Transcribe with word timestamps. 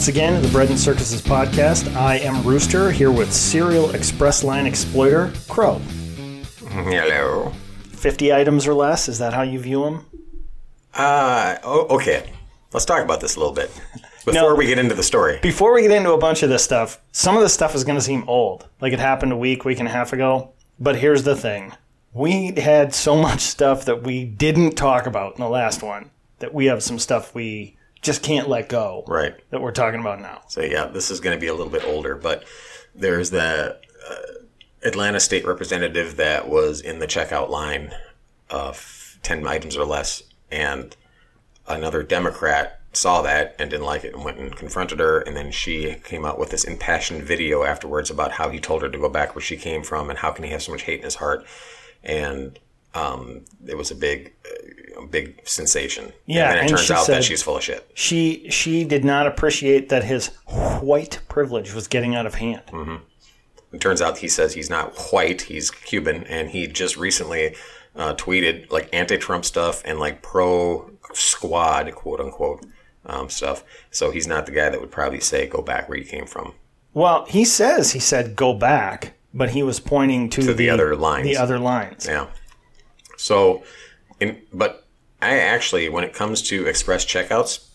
Once 0.00 0.08
again 0.08 0.32
to 0.32 0.40
the 0.40 0.50
Bread 0.50 0.70
and 0.70 0.78
Circuses 0.80 1.20
podcast. 1.20 1.94
I 1.94 2.16
am 2.20 2.42
Rooster 2.42 2.90
here 2.90 3.10
with 3.10 3.30
Serial 3.30 3.90
Express 3.90 4.42
Line 4.42 4.64
exploiter 4.64 5.30
Crow. 5.46 5.74
Hello. 6.70 7.52
50 7.90 8.32
items 8.32 8.66
or 8.66 8.72
less, 8.72 9.10
is 9.10 9.18
that 9.18 9.34
how 9.34 9.42
you 9.42 9.58
view 9.60 9.84
them? 9.84 10.06
Uh, 10.94 11.56
oh, 11.62 11.86
okay. 11.96 12.32
Let's 12.72 12.86
talk 12.86 13.04
about 13.04 13.20
this 13.20 13.36
a 13.36 13.40
little 13.40 13.52
bit 13.52 13.70
before 14.24 14.32
No. 14.32 14.54
we 14.54 14.64
get 14.64 14.78
into 14.78 14.94
the 14.94 15.02
story. 15.02 15.38
Before 15.42 15.74
we 15.74 15.82
get 15.82 15.90
into 15.90 16.14
a 16.14 16.18
bunch 16.18 16.42
of 16.42 16.48
this 16.48 16.64
stuff, 16.64 16.98
some 17.12 17.36
of 17.36 17.42
this 17.42 17.52
stuff 17.52 17.74
is 17.74 17.84
going 17.84 17.98
to 17.98 18.02
seem 18.02 18.26
old. 18.26 18.66
Like 18.80 18.94
it 18.94 19.00
happened 19.00 19.32
a 19.32 19.36
week, 19.36 19.66
week 19.66 19.80
and 19.80 19.88
a 19.88 19.92
half 19.92 20.14
ago. 20.14 20.52
But 20.78 20.96
here's 20.96 21.24
the 21.24 21.36
thing 21.36 21.74
we 22.14 22.54
had 22.56 22.94
so 22.94 23.16
much 23.16 23.40
stuff 23.40 23.84
that 23.84 24.02
we 24.02 24.24
didn't 24.24 24.76
talk 24.78 25.04
about 25.06 25.34
in 25.34 25.42
the 25.42 25.50
last 25.50 25.82
one 25.82 26.10
that 26.38 26.54
we 26.54 26.64
have 26.66 26.82
some 26.82 26.98
stuff 26.98 27.34
we 27.34 27.76
just 28.02 28.22
can't 28.22 28.48
let 28.48 28.68
go 28.68 29.04
Right. 29.06 29.34
that 29.50 29.60
we're 29.60 29.72
talking 29.72 30.00
about 30.00 30.20
now. 30.20 30.42
So 30.48 30.62
yeah, 30.62 30.86
this 30.86 31.10
is 31.10 31.20
going 31.20 31.36
to 31.36 31.40
be 31.40 31.48
a 31.48 31.54
little 31.54 31.72
bit 31.72 31.84
older, 31.84 32.14
but 32.16 32.44
there's 32.94 33.30
the 33.30 33.78
uh, 34.08 34.16
Atlanta 34.82 35.20
state 35.20 35.44
representative 35.46 36.16
that 36.16 36.48
was 36.48 36.80
in 36.80 36.98
the 36.98 37.06
checkout 37.06 37.50
line 37.50 37.92
of 38.48 39.18
10 39.22 39.46
items 39.46 39.76
or 39.76 39.84
less 39.84 40.22
and 40.50 40.96
another 41.68 42.02
Democrat 42.02 42.80
saw 42.92 43.22
that 43.22 43.54
and 43.58 43.70
didn't 43.70 43.86
like 43.86 44.02
it 44.02 44.14
and 44.14 44.24
went 44.24 44.38
and 44.38 44.56
confronted 44.56 44.98
her 44.98 45.20
and 45.20 45.36
then 45.36 45.52
she 45.52 45.94
came 46.02 46.24
out 46.24 46.38
with 46.38 46.50
this 46.50 46.64
impassioned 46.64 47.22
video 47.22 47.62
afterwards 47.62 48.10
about 48.10 48.32
how 48.32 48.48
he 48.48 48.58
told 48.58 48.82
her 48.82 48.88
to 48.88 48.98
go 48.98 49.08
back 49.08 49.34
where 49.36 49.42
she 49.42 49.56
came 49.56 49.84
from 49.84 50.10
and 50.10 50.18
how 50.18 50.32
can 50.32 50.44
he 50.44 50.50
have 50.50 50.62
so 50.62 50.72
much 50.72 50.82
hate 50.82 50.98
in 50.98 51.04
his 51.04 51.14
heart 51.16 51.44
and 52.02 52.58
um, 52.94 53.44
it 53.68 53.76
was 53.76 53.92
a 53.92 53.94
big 53.94 54.32
big 55.06 55.40
sensation 55.46 56.12
Yeah, 56.26 56.50
and 56.50 56.50
then 56.50 56.56
it 56.56 56.60
and 56.60 56.70
turns 56.70 56.90
out 56.90 57.06
that 57.06 57.24
she's 57.24 57.42
full 57.42 57.56
of 57.56 57.62
shit 57.62 57.90
She 57.94 58.48
she 58.50 58.84
did 58.84 59.04
not 59.04 59.26
appreciate 59.26 59.88
that 59.88 60.04
his 60.04 60.28
white 60.80 61.20
privilege 61.28 61.74
was 61.74 61.88
getting 61.88 62.14
out 62.14 62.26
of 62.26 62.34
hand. 62.34 62.62
It 63.72 63.80
turns 63.80 64.02
out 64.02 64.18
he 64.18 64.28
says 64.28 64.54
he's 64.54 64.70
not 64.70 64.96
white, 65.12 65.42
he's 65.42 65.70
Cuban, 65.70 66.24
and 66.24 66.50
he 66.50 66.66
just 66.66 66.96
recently 66.96 67.54
uh, 67.94 68.14
tweeted 68.14 68.70
like 68.70 68.88
anti-Trump 68.92 69.44
stuff 69.44 69.82
and 69.84 69.98
like 69.98 70.22
pro-squad, 70.22 71.94
quote 71.94 72.20
unquote, 72.20 72.66
um, 73.06 73.28
stuff. 73.28 73.64
So 73.90 74.10
he's 74.10 74.26
not 74.26 74.46
the 74.46 74.52
guy 74.52 74.68
that 74.70 74.80
would 74.80 74.90
probably 74.90 75.20
say 75.20 75.46
go 75.46 75.62
back 75.62 75.88
where 75.88 75.98
you 75.98 76.04
came 76.04 76.26
from. 76.26 76.54
Well, 76.94 77.24
he 77.26 77.44
says 77.44 77.92
he 77.92 78.00
said 78.00 78.34
go 78.34 78.54
back, 78.54 79.14
but 79.32 79.50
he 79.50 79.62
was 79.62 79.78
pointing 79.78 80.28
to, 80.30 80.52
the 80.52 80.70
other 80.70 80.96
lines. 80.96 81.24
The 81.24 81.36
other 81.36 81.58
lines. 81.58 82.06
Yeah. 82.06 82.26
So, 83.16 83.62
in 84.18 84.42
but 84.52 84.79
I 85.22 85.38
actually, 85.38 85.88
when 85.88 86.04
it 86.04 86.14
comes 86.14 86.42
to 86.42 86.66
express 86.66 87.04
checkouts, 87.04 87.66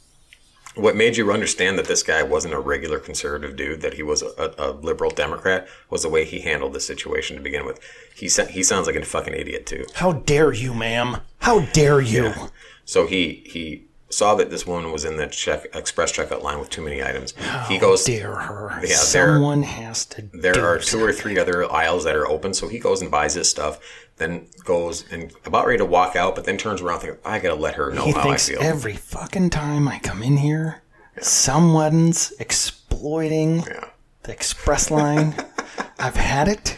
what 0.75 0.95
made 0.95 1.15
you 1.15 1.31
understand 1.31 1.77
that 1.79 1.85
this 1.85 2.03
guy 2.03 2.21
wasn't 2.21 2.53
a 2.53 2.59
regular 2.59 2.99
conservative 2.99 3.55
dude, 3.55 3.81
that 3.81 3.93
he 3.93 4.03
was 4.03 4.21
a, 4.21 4.53
a 4.57 4.71
liberal 4.71 5.09
Democrat, 5.09 5.67
was 5.89 6.01
the 6.01 6.09
way 6.09 6.25
he 6.25 6.41
handled 6.41 6.73
the 6.73 6.79
situation 6.79 7.37
to 7.37 7.41
begin 7.41 7.65
with. 7.65 7.79
He 8.13 8.29
he 8.49 8.61
sounds 8.61 8.87
like 8.87 8.95
a 8.95 9.05
fucking 9.05 9.33
idiot 9.33 9.65
too. 9.65 9.85
How 9.95 10.13
dare 10.13 10.51
you, 10.51 10.73
ma'am? 10.73 11.17
How 11.39 11.61
dare 11.61 12.01
you? 12.01 12.25
Yeah. 12.25 12.47
So 12.83 13.07
he 13.07 13.43
he 13.45 13.84
saw 14.09 14.35
that 14.35 14.49
this 14.49 14.65
woman 14.67 14.91
was 14.91 15.03
in 15.03 15.17
the 15.17 15.27
check 15.27 15.65
express 15.73 16.11
checkout 16.11 16.41
line 16.41 16.59
with 16.59 16.69
too 16.69 16.81
many 16.81 17.03
items. 17.03 17.33
he 17.67 17.77
oh, 17.77 17.79
goes 17.79 18.05
Dare 18.05 18.35
her. 18.35 18.69
Yeah, 18.81 18.87
there- 18.87 18.95
Someone 18.95 19.63
has 19.63 20.05
to. 20.07 20.29
there 20.33 20.65
are 20.65 20.79
two 20.79 21.03
or 21.03 21.11
three 21.11 21.37
other 21.39 21.71
aisles 21.71 22.03
that 22.03 22.15
are 22.15 22.27
open, 22.27 22.53
so 22.53 22.67
he 22.67 22.79
goes 22.79 23.01
and 23.01 23.09
buys 23.09 23.33
his 23.33 23.49
stuff, 23.49 23.79
then 24.17 24.47
goes 24.63 25.11
and 25.11 25.33
about 25.45 25.65
ready 25.65 25.79
to 25.79 25.85
walk 25.85 26.15
out, 26.15 26.35
but 26.35 26.45
then 26.45 26.57
turns 26.57 26.81
around 26.81 26.99
thinking, 26.99 27.19
I 27.25 27.39
gotta 27.39 27.55
let 27.55 27.75
her 27.75 27.91
know 27.91 28.05
He 28.05 28.11
how 28.11 28.23
thinks 28.23 28.49
I 28.49 28.53
feel. 28.53 28.61
every 28.63 28.95
fucking 28.95 29.49
time 29.49 29.87
I 29.87 29.99
come 29.99 30.21
in 30.23 30.37
here, 30.37 30.81
someone's 31.19 32.31
exploiting 32.39 33.59
yeah. 33.61 33.89
the 34.23 34.31
express 34.31 34.91
line. 34.91 35.35
I've 35.99 36.15
had 36.15 36.47
it. 36.47 36.77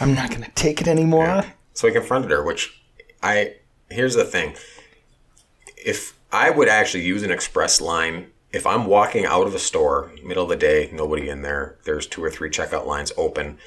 I'm 0.00 0.14
not 0.14 0.30
to 0.42 0.50
take 0.52 0.80
it 0.80 0.88
anymore. 0.88 1.44
So 1.74 1.86
he 1.86 1.92
confronted 1.92 2.30
her, 2.30 2.42
which 2.42 2.82
I 3.22 3.54
here's 3.90 4.14
the 4.14 4.24
thing. 4.24 4.54
If 5.76 6.17
I 6.32 6.50
would 6.50 6.68
actually 6.68 7.04
use 7.04 7.22
an 7.22 7.30
express 7.30 7.80
line, 7.80 8.30
if 8.52 8.66
I'm 8.66 8.86
walking 8.86 9.24
out 9.24 9.46
of 9.46 9.54
a 9.54 9.58
store, 9.58 10.12
middle 10.24 10.44
of 10.44 10.48
the 10.48 10.56
day, 10.56 10.90
nobody 10.92 11.28
in 11.28 11.42
there, 11.42 11.76
there's 11.84 12.06
two 12.06 12.22
or 12.22 12.30
three 12.30 12.50
checkout 12.50 12.86
lines 12.86 13.12
open, 13.16 13.58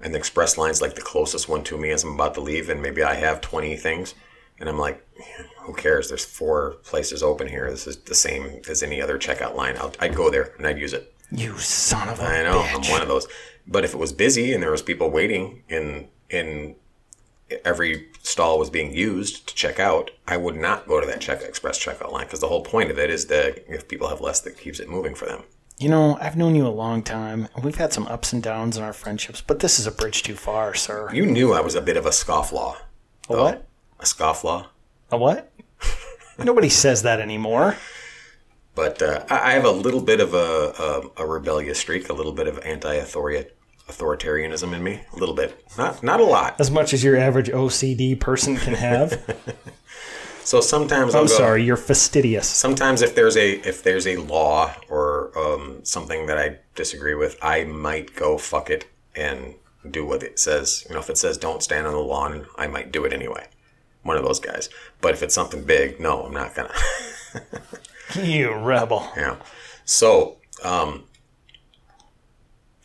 and 0.00 0.12
the 0.12 0.18
express 0.18 0.58
line's 0.58 0.80
like 0.82 0.94
the 0.94 1.00
closest 1.00 1.48
one 1.48 1.64
to 1.64 1.78
me 1.78 1.90
as 1.90 2.04
I'm 2.04 2.14
about 2.14 2.34
to 2.34 2.40
leave, 2.40 2.68
and 2.68 2.82
maybe 2.82 3.02
I 3.02 3.14
have 3.14 3.40
20 3.40 3.76
things, 3.76 4.14
and 4.58 4.68
I'm 4.68 4.78
like, 4.78 5.06
who 5.60 5.74
cares? 5.74 6.08
There's 6.08 6.24
four 6.24 6.76
places 6.84 7.22
open 7.22 7.48
here. 7.48 7.70
This 7.70 7.86
is 7.86 7.96
the 7.96 8.14
same 8.14 8.60
as 8.68 8.82
any 8.82 9.00
other 9.00 9.18
checkout 9.18 9.54
line. 9.54 9.76
I'll, 9.78 9.92
I'd 9.98 10.14
go 10.14 10.30
there 10.30 10.52
and 10.58 10.66
I'd 10.66 10.78
use 10.78 10.92
it. 10.92 11.12
You 11.30 11.56
son 11.58 12.08
of 12.08 12.20
a 12.20 12.24
I 12.24 12.42
know 12.42 12.60
bitch. 12.60 12.84
I'm 12.84 12.90
one 12.90 13.02
of 13.02 13.08
those. 13.08 13.26
But 13.66 13.84
if 13.84 13.94
it 13.94 13.98
was 13.98 14.12
busy 14.12 14.52
and 14.52 14.62
there 14.62 14.70
was 14.70 14.82
people 14.82 15.10
waiting 15.10 15.62
in 15.68 16.08
in 16.28 16.76
every 17.64 18.08
stall 18.24 18.58
was 18.58 18.70
being 18.70 18.92
used 18.92 19.46
to 19.46 19.54
check 19.54 19.78
out, 19.78 20.10
I 20.26 20.36
would 20.38 20.56
not 20.56 20.88
go 20.88 21.00
to 21.00 21.06
that 21.06 21.20
check 21.20 21.42
express 21.42 21.78
checkout 21.78 22.10
line 22.10 22.24
because 22.24 22.40
the 22.40 22.48
whole 22.48 22.62
point 22.62 22.90
of 22.90 22.98
it 22.98 23.10
is 23.10 23.26
that 23.26 23.64
if 23.68 23.86
people 23.86 24.08
have 24.08 24.20
less, 24.20 24.40
that 24.40 24.58
keeps 24.58 24.80
it 24.80 24.88
moving 24.88 25.14
for 25.14 25.26
them. 25.26 25.44
You 25.78 25.88
know, 25.88 26.16
I've 26.20 26.36
known 26.36 26.54
you 26.54 26.66
a 26.66 26.68
long 26.68 27.02
time, 27.02 27.48
and 27.54 27.64
we've 27.64 27.76
had 27.76 27.92
some 27.92 28.06
ups 28.06 28.32
and 28.32 28.42
downs 28.42 28.76
in 28.76 28.82
our 28.82 28.92
friendships, 28.92 29.40
but 29.40 29.60
this 29.60 29.78
is 29.78 29.86
a 29.86 29.92
bridge 29.92 30.22
too 30.22 30.36
far, 30.36 30.72
sir. 30.72 31.10
You 31.12 31.26
knew 31.26 31.52
I 31.52 31.60
was 31.60 31.74
a 31.74 31.82
bit 31.82 31.96
of 31.96 32.06
a 32.06 32.10
scofflaw. 32.10 32.76
A 33.28 33.36
what? 33.36 33.66
A 34.00 34.04
scofflaw. 34.04 34.66
A 35.10 35.18
what? 35.18 35.52
Nobody 36.38 36.68
says 36.68 37.02
that 37.02 37.20
anymore. 37.20 37.76
But 38.74 39.02
uh, 39.02 39.24
I 39.28 39.52
have 39.52 39.64
a 39.64 39.70
little 39.70 40.00
bit 40.00 40.20
of 40.20 40.34
a, 40.34 41.12
a, 41.18 41.24
a 41.24 41.26
rebellious 41.26 41.78
streak, 41.78 42.08
a 42.08 42.12
little 42.12 42.32
bit 42.32 42.48
of 42.48 42.58
anti-authoritarianism 43.88 44.72
in 44.74 44.82
me, 44.82 45.00
a 45.12 45.16
little 45.16 45.34
bit, 45.34 45.64
not 45.78 46.02
not 46.02 46.20
a 46.20 46.24
lot. 46.24 46.56
As 46.60 46.70
much 46.70 46.92
as 46.92 47.02
your 47.04 47.16
average 47.16 47.48
OCD 47.48 48.18
person 48.18 48.56
can 48.56 48.74
have. 48.74 49.22
So 50.46 50.60
sometimes 50.60 51.14
I'll 51.14 51.22
I'm 51.22 51.26
go, 51.26 51.32
sorry, 51.32 51.64
you're 51.64 51.74
fastidious. 51.78 52.46
sometimes 52.46 53.00
if 53.00 53.14
there's 53.14 53.34
a 53.34 53.52
if 53.66 53.82
there's 53.82 54.06
a 54.06 54.18
law 54.18 54.74
or 54.90 55.32
um, 55.38 55.80
something 55.84 56.26
that 56.26 56.36
I 56.36 56.58
disagree 56.74 57.14
with, 57.14 57.38
I 57.40 57.64
might 57.64 58.14
go 58.14 58.36
fuck 58.36 58.68
it 58.68 58.84
and 59.16 59.54
do 59.90 60.04
what 60.04 60.22
it 60.22 60.38
says. 60.38 60.84
You 60.86 60.96
know, 60.96 61.00
if 61.00 61.08
it 61.08 61.16
says 61.16 61.38
don't 61.38 61.62
stand 61.62 61.86
on 61.86 61.94
the 61.94 61.98
lawn, 61.98 62.44
I 62.58 62.66
might 62.66 62.92
do 62.92 63.06
it 63.06 63.12
anyway. 63.14 63.46
One 64.02 64.18
of 64.18 64.22
those 64.24 64.38
guys. 64.38 64.68
But 65.00 65.14
if 65.14 65.22
it's 65.22 65.34
something 65.34 65.64
big, 65.64 65.98
no, 65.98 66.24
I'm 66.26 66.34
not 66.34 66.54
gonna. 66.54 66.74
You 68.22 68.52
rebel. 68.52 69.08
yeah. 69.16 69.36
So, 69.86 70.36
um, 70.62 71.04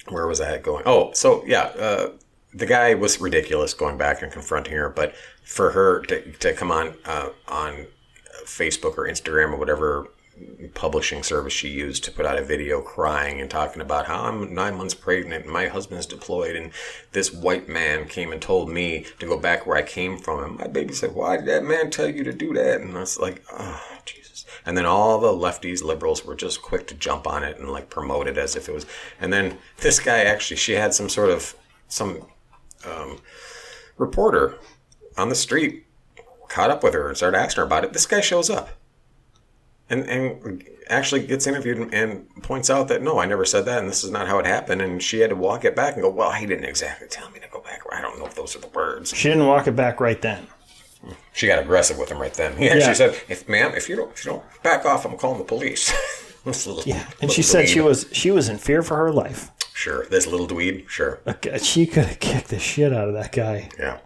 where 0.08 0.28
was 0.28 0.42
I 0.42 0.58
going? 0.58 0.84
Oh, 0.86 1.12
so 1.14 1.44
yeah, 1.46 1.64
uh, 1.80 2.10
the 2.54 2.66
guy 2.66 2.94
was 2.96 3.22
ridiculous 3.22 3.74
going 3.74 3.98
back 3.98 4.22
and 4.22 4.32
confronting 4.32 4.74
her, 4.74 4.90
but 4.90 5.14
for 5.44 5.72
her 5.72 6.02
to, 6.04 6.32
to 6.34 6.54
come 6.54 6.72
on 6.72 6.96
uh, 7.06 7.30
on 7.48 7.88
Facebook 8.46 8.98
or 8.98 9.08
Instagram 9.08 9.54
or 9.54 9.58
whatever 9.58 10.08
publishing 10.74 11.24
service 11.24 11.54
she 11.54 11.68
used 11.68 12.04
to 12.04 12.12
put 12.12 12.26
out 12.26 12.38
a 12.38 12.44
video 12.44 12.82
crying 12.82 13.42
and 13.42 13.50
talking 13.50 13.82
about 13.82 14.06
how 14.06 14.24
I'm 14.24 14.54
nine 14.54 14.76
months 14.78 14.94
pregnant 14.94 15.46
and 15.46 15.54
my 15.54 15.68
husband's 15.68 16.06
deployed 16.06 16.56
and 16.56 16.72
this 17.12 17.34
white 17.34 17.68
man 17.68 18.08
came 18.08 18.32
and 18.32 18.42
told 18.42 18.70
me 18.70 19.06
to 19.20 19.26
go 19.26 19.38
back 19.38 19.66
where 19.66 19.78
I 19.78 19.82
came 19.82 20.18
from 20.18 20.44
and 20.44 20.58
my 20.58 20.68
baby 20.68 20.94
said 20.94 21.14
why 21.14 21.38
did 21.38 21.48
that 21.48 21.64
man 21.64 21.92
tell 21.92 22.08
you 22.08 22.24
to 22.24 22.34
do 22.34 22.54
that 22.54 22.82
and 22.82 22.96
I 22.96 23.02
was 23.02 23.20
like 23.20 23.44
oh 23.52 23.82
Jesus 24.06 24.19
and 24.70 24.78
then 24.78 24.86
all 24.86 25.20
the 25.20 25.28
lefties 25.28 25.84
liberals 25.84 26.24
were 26.24 26.36
just 26.36 26.62
quick 26.62 26.86
to 26.86 26.94
jump 26.94 27.26
on 27.26 27.44
it 27.44 27.58
and 27.58 27.70
like 27.70 27.90
promote 27.90 28.28
it 28.28 28.38
as 28.38 28.56
if 28.56 28.70
it 28.70 28.72
was 28.72 28.86
and 29.20 29.34
then 29.34 29.58
this 29.78 30.00
guy 30.00 30.20
actually 30.20 30.58
she 30.58 30.74
had 30.74 30.94
some 30.94 31.10
sort 31.10 31.32
of 31.32 31.56
some 31.88 32.24
um, 32.86 33.18
reporter 33.98 34.60
on 35.18 35.30
the 35.30 35.36
street 35.36 35.88
caught 36.50 36.70
up 36.70 36.84
with 36.84 36.94
her 36.94 37.08
and 37.08 37.18
started 37.18 37.38
asking 37.38 37.62
her 37.62 37.66
about 37.66 37.84
it 37.84 37.94
this 37.94 38.06
guy 38.06 38.22
shows 38.22 38.48
up 38.50 38.70
and 39.90 40.04
and 40.08 40.64
actually 40.90 41.26
gets 41.26 41.48
interviewed 41.48 41.78
and, 41.78 41.94
and 41.94 42.44
points 42.44 42.70
out 42.70 42.88
that 42.88 43.02
no, 43.02 43.20
I 43.20 43.26
never 43.26 43.46
said 43.46 43.66
that, 43.66 43.80
and 43.80 43.88
this 43.88 44.04
is 44.04 44.12
not 44.12 44.28
how 44.28 44.40
it 44.40 44.46
happened. 44.46 44.82
And 44.82 45.02
she 45.02 45.20
had 45.20 45.30
to 45.30 45.36
walk 45.36 45.64
it 45.64 45.76
back 45.76 45.94
and 45.94 46.02
go, 46.02 46.10
well, 46.10 46.32
he 46.32 46.46
didn't 46.46 46.66
exactly 46.66 47.08
tell 47.08 47.30
me 47.30 47.40
to 47.40 47.48
go 47.52 47.62
back. 47.62 47.82
I 47.92 48.02
don't 48.02 48.18
know 48.18 48.26
if 48.26 48.36
those 48.36 48.56
are 48.56 48.60
the 48.60 48.68
words. 48.70 49.16
She 49.16 49.30
didn't 49.30 49.46
walk 49.46 49.68
it 49.68 49.76
back 49.76 50.00
right 50.00 50.22
then. 50.22 50.48
She 51.34 51.48
got 51.48 51.60
aggressive 51.60 51.98
with 51.98 52.10
him 52.10 52.20
right 52.20 52.34
then. 52.34 52.58
He 52.58 52.68
actually 52.68 52.82
Yeah. 52.88 52.94
said, 52.94 53.22
"If 53.30 53.48
ma'am, 53.48 53.74
if 53.76 53.88
you 53.90 53.96
don't 53.96 54.12
if 54.12 54.26
you 54.26 54.32
don't 54.32 54.44
back 54.64 54.86
off, 54.86 55.06
I'm 55.06 55.18
calling 55.18 55.38
the 55.40 55.46
police." 55.46 55.92
This 56.46 56.66
little- 56.66 56.84
Yeah, 56.86 57.06
and 57.22 57.30
she 57.30 57.42
said 57.42 57.68
she 57.68 57.82
was 57.82 58.06
she 58.14 58.32
was 58.32 58.48
in 58.48 58.58
fear 58.60 58.82
for 58.82 58.96
her 58.96 59.12
life. 59.12 59.52
sure. 59.74 60.06
This 60.08 60.26
little 60.26 60.48
dweeb, 60.48 60.88
sure. 60.88 61.20
God, 61.26 61.62
She 61.62 61.86
could 61.86 62.06
have 62.06 62.20
kicked 62.22 62.48
the 62.48 62.60
shit 62.60 62.94
out 62.94 63.10
of 63.10 63.14
that 63.14 63.34
guy. 63.34 63.70
Yeah. 63.78 63.98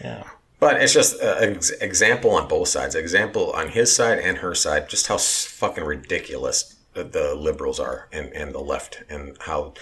Yeah. 0.00 0.22
But 0.60 0.80
it's 0.80 0.92
just 0.92 1.20
an 1.20 1.56
ex- 1.56 1.70
example 1.70 2.30
on 2.30 2.46
both 2.48 2.68
sides. 2.68 2.94
Example 2.94 3.50
on 3.52 3.70
his 3.70 3.94
side 3.94 4.18
and 4.20 4.38
her 4.38 4.54
side, 4.54 4.88
just 4.88 5.08
how 5.08 5.18
fucking 5.18 5.82
ridiculous 5.84 6.76
the, 6.94 7.02
the 7.04 7.34
liberals 7.34 7.80
are 7.80 8.08
and, 8.12 8.32
and 8.32 8.54
the 8.54 8.60
left, 8.60 9.02
and 9.10 9.36
how 9.40 9.74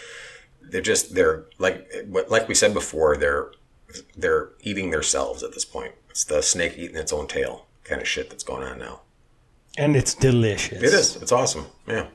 they're 0.63 0.81
just 0.81 1.15
they're 1.15 1.45
like 1.59 1.87
like 2.29 2.49
we 2.49 2.55
said 2.55 2.73
before, 2.73 3.19
they're 3.19 3.51
they're 4.17 4.49
eating 4.63 4.91
themselves 4.91 5.43
at 5.43 5.53
this 5.53 5.67
point. 5.67 5.93
It's 6.13 6.25
the 6.25 6.43
snake 6.43 6.75
eating 6.77 6.97
its 6.97 7.11
own 7.11 7.27
tail 7.27 7.65
kind 7.85 8.03
of 8.03 8.07
shit 8.07 8.29
that's 8.29 8.45
going 8.45 8.63
on 8.63 8.79
now. 8.79 9.01
And 9.79 9.97
it's 9.97 10.15
delicious. 10.15 10.83
It 10.83 10.93
is. 10.93 11.17
It's 11.17 11.33
awesome. 11.33 11.65
Yeah. 11.87 12.09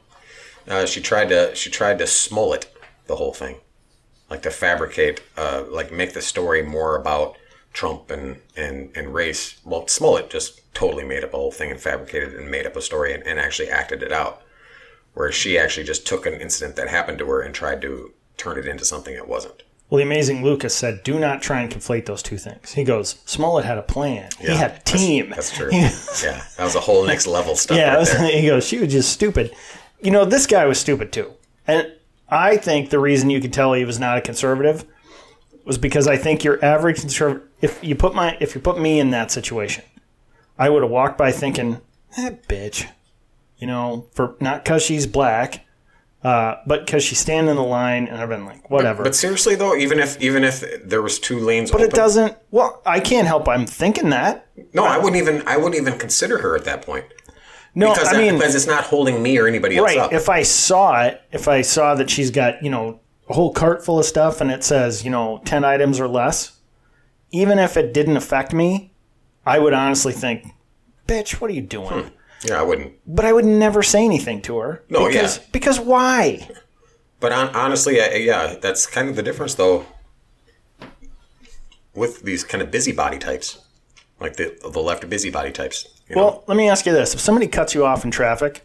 Uh, 0.67 0.85
she 0.85 1.01
tried 1.01 1.29
to 1.29 1.55
she 1.55 1.71
tried 1.71 1.97
to 1.97 2.03
smoll 2.03 2.63
the 3.07 3.15
whole 3.15 3.33
thing, 3.33 3.55
like 4.29 4.43
to 4.43 4.51
fabricate, 4.51 5.23
uh, 5.35 5.63
like 5.67 5.91
make 5.91 6.13
the 6.13 6.21
story 6.21 6.61
more 6.61 6.95
about 6.95 7.37
Trump 7.73 8.11
and 8.11 8.37
and 8.55 8.95
and 8.95 9.15
race. 9.15 9.59
Well, 9.65 9.87
Smollett 9.87 10.29
just 10.29 10.61
totally 10.75 11.03
made 11.03 11.23
up 11.23 11.33
a 11.33 11.37
whole 11.37 11.51
thing 11.51 11.71
and 11.71 11.81
fabricated 11.81 12.35
and 12.35 12.51
made 12.51 12.67
up 12.67 12.75
a 12.75 12.81
story 12.83 13.15
and, 13.15 13.25
and 13.25 13.39
actually 13.39 13.69
acted 13.69 14.03
it 14.03 14.11
out. 14.11 14.43
Whereas 15.15 15.33
she 15.33 15.57
actually 15.57 15.87
just 15.87 16.05
took 16.05 16.27
an 16.27 16.35
incident 16.35 16.75
that 16.75 16.89
happened 16.89 17.17
to 17.17 17.25
her 17.25 17.41
and 17.41 17.55
tried 17.55 17.81
to 17.81 18.13
turn 18.37 18.59
it 18.59 18.67
into 18.67 18.85
something 18.85 19.15
it 19.15 19.27
wasn't. 19.27 19.63
Well, 19.89 19.97
the 19.97 20.03
amazing 20.03 20.43
Lucas 20.43 20.75
said, 20.75 21.03
"Do 21.03 21.17
not 21.17 21.41
try 21.41 21.61
and 21.61 21.71
conflate 21.71 22.05
those 22.05 22.21
two 22.21 22.37
things." 22.37 22.73
He 22.73 22.83
goes, 22.83 23.15
"Smollett 23.25 23.65
had 23.65 23.77
a 23.77 23.83
plan. 23.83 24.29
Yeah, 24.39 24.51
he 24.51 24.57
had 24.57 24.71
a 24.71 24.79
team." 24.79 25.29
That's, 25.29 25.49
that's 25.49 25.57
true. 25.57 25.69
yeah, 26.29 26.43
that 26.57 26.63
was 26.63 26.75
a 26.75 26.81
whole 26.81 27.05
next 27.05 27.27
level 27.27 27.55
stuff. 27.55 27.77
Yeah, 27.77 27.95
right 27.95 28.07
there. 28.17 28.41
he 28.41 28.47
goes, 28.47 28.65
she 28.65 28.79
was 28.79 28.91
just 28.91 29.11
stupid. 29.11 29.53
You 30.01 30.11
know, 30.11 30.25
this 30.25 30.45
guy 30.45 30.65
was 30.65 30.79
stupid 30.79 31.11
too. 31.13 31.33
And 31.65 31.93
I 32.29 32.57
think 32.57 32.89
the 32.89 32.99
reason 32.99 33.29
you 33.29 33.39
could 33.39 33.53
tell 33.53 33.73
he 33.73 33.85
was 33.85 33.99
not 33.99 34.17
a 34.17 34.21
conservative 34.21 34.85
was 35.63 35.77
because 35.77 36.07
I 36.07 36.17
think 36.17 36.43
your 36.43 36.63
average 36.63 36.99
conservative 36.99 37.47
if 37.61 37.83
you 37.83 37.95
put 37.95 38.13
my 38.13 38.37
if 38.39 38.55
you 38.55 38.61
put 38.61 38.79
me 38.79 38.99
in 38.99 39.11
that 39.11 39.31
situation, 39.31 39.83
I 40.57 40.69
would 40.69 40.83
have 40.83 40.91
walked 40.91 41.17
by 41.17 41.31
thinking, 41.31 41.81
that 42.15 42.47
bitch. 42.47 42.87
You 43.57 43.67
know, 43.67 44.05
for 44.13 44.35
not 44.39 44.63
because 44.63 44.83
she's 44.83 45.07
black, 45.07 45.65
uh, 46.23 46.55
but 46.65 46.85
because 46.85 47.03
she's 47.03 47.19
standing 47.19 47.51
in 47.51 47.55
the 47.55 47.63
line 47.63 48.07
and 48.07 48.17
I've 48.21 48.29
been 48.29 48.45
like, 48.45 48.69
whatever. 48.69 49.03
But 49.03 49.15
seriously 49.15 49.55
though, 49.55 49.75
even 49.75 49.99
if 49.99 50.19
even 50.21 50.43
if 50.43 50.63
there 50.83 51.01
was 51.01 51.19
two 51.19 51.39
lanes, 51.39 51.71
but 51.71 51.81
it 51.81 51.91
doesn't 51.91 52.35
well, 52.51 52.81
I 52.85 52.99
can't 52.99 53.27
help 53.27 53.47
I'm 53.47 53.65
thinking 53.65 54.09
that. 54.09 54.47
No, 54.73 54.83
I 54.83 54.97
wouldn't 54.97 55.15
even. 55.15 55.47
I 55.47 55.57
wouldn't 55.57 55.75
even 55.75 55.97
consider 55.99 56.39
her 56.39 56.55
at 56.55 56.65
that 56.65 56.81
point. 56.81 57.05
No, 57.75 57.93
because, 57.93 58.07
I 58.07 58.13
that- 58.13 58.19
mean 58.19 58.33
because 58.35 58.55
it's 58.55 58.65
not 58.65 58.85
holding 58.85 59.21
me 59.21 59.37
or 59.37 59.47
anybody 59.47 59.77
else 59.77 59.95
up. 59.95 60.11
If 60.11 60.29
I 60.29 60.41
saw 60.41 61.03
it, 61.03 61.21
if 61.31 61.47
I 61.47 61.61
saw 61.61 61.93
that 61.93 62.09
she's 62.09 62.31
got, 62.31 62.63
you 62.63 62.71
know, 62.71 62.99
a 63.29 63.33
whole 63.33 63.53
cart 63.53 63.85
full 63.85 63.99
of 63.99 64.05
stuff 64.05 64.41
and 64.41 64.49
it 64.49 64.63
says, 64.63 65.05
you 65.05 65.11
know, 65.11 65.41
10 65.45 65.63
items 65.63 65.99
or 65.99 66.07
less, 66.07 66.57
even 67.31 67.59
if 67.59 67.77
it 67.77 67.93
didn't 67.93 68.17
affect 68.17 68.51
me, 68.51 68.93
I 69.45 69.59
would 69.59 69.73
honestly 69.73 70.13
think, 70.13 70.47
bitch, 71.07 71.39
what 71.39 71.51
are 71.51 71.53
you 71.53 71.61
doing? 71.61 72.11
Yeah, 72.43 72.59
I 72.59 72.63
wouldn't. 72.63 72.93
But 73.05 73.25
I 73.25 73.33
would 73.33 73.45
never 73.45 73.81
say 73.83 74.03
anything 74.05 74.41
to 74.43 74.57
her. 74.59 74.83
No, 74.89 75.07
because, 75.07 75.37
yeah. 75.37 75.43
Because 75.51 75.79
why? 75.79 76.47
But 77.19 77.31
on, 77.31 77.55
honestly, 77.55 77.99
I, 78.01 78.15
yeah, 78.15 78.55
that's 78.61 78.85
kind 78.85 79.09
of 79.09 79.15
the 79.15 79.23
difference, 79.23 79.55
though, 79.55 79.85
with 81.93 82.21
these 82.23 82.43
kind 82.43 82.61
of 82.61 82.71
busybody 82.71 83.17
types, 83.17 83.59
like 84.19 84.35
the 84.35 84.57
the 84.71 84.79
left 84.79 85.09
busybody 85.09 85.51
types. 85.51 85.87
You 86.07 86.15
know? 86.15 86.23
Well, 86.23 86.43
let 86.47 86.57
me 86.57 86.69
ask 86.69 86.85
you 86.85 86.93
this. 86.93 87.13
If 87.13 87.19
somebody 87.19 87.47
cuts 87.47 87.73
you 87.73 87.85
off 87.85 88.05
in 88.05 88.11
traffic, 88.11 88.61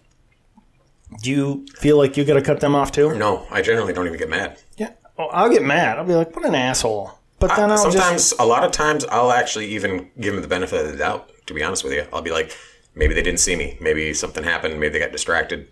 do 1.22 1.30
you 1.30 1.66
feel 1.76 1.96
like 1.96 2.16
you 2.16 2.24
got 2.24 2.34
to 2.34 2.42
cut 2.42 2.60
them 2.60 2.74
off 2.74 2.92
too? 2.92 3.14
no, 3.16 3.46
I 3.50 3.62
generally 3.62 3.92
don't 3.92 4.06
even 4.06 4.18
get 4.18 4.28
mad. 4.28 4.58
Yeah. 4.76 4.90
Oh, 5.18 5.26
I'll 5.26 5.50
get 5.50 5.62
mad. 5.62 5.98
I'll 5.98 6.04
be 6.06 6.14
like, 6.14 6.34
what 6.34 6.44
an 6.44 6.54
asshole. 6.54 7.12
But 7.38 7.56
then 7.56 7.70
I- 7.70 7.74
I'll 7.74 7.90
sometimes, 7.90 8.30
just. 8.30 8.40
a 8.40 8.44
lot 8.44 8.64
of 8.64 8.70
times, 8.72 9.04
I'll 9.06 9.32
actually 9.32 9.66
even 9.66 10.10
give 10.20 10.34
them 10.34 10.42
the 10.42 10.48
benefit 10.48 10.84
of 10.86 10.92
the 10.92 10.98
doubt. 10.98 11.30
To 11.46 11.54
be 11.54 11.62
honest 11.62 11.82
with 11.84 11.92
you, 11.92 12.06
I'll 12.12 12.22
be 12.22 12.30
like, 12.30 12.56
maybe 12.94 13.14
they 13.14 13.22
didn't 13.22 13.40
see 13.40 13.56
me. 13.56 13.76
Maybe 13.80 14.14
something 14.14 14.44
happened. 14.44 14.78
Maybe 14.78 14.92
they 14.92 14.98
got 14.98 15.12
distracted. 15.12 15.68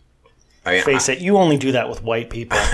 I 0.64 0.72
mean, 0.72 0.82
Face 0.82 1.08
it, 1.08 1.20
you 1.20 1.38
only 1.38 1.56
do 1.56 1.72
that 1.72 1.88
with 1.88 2.02
white 2.02 2.28
people. 2.28 2.58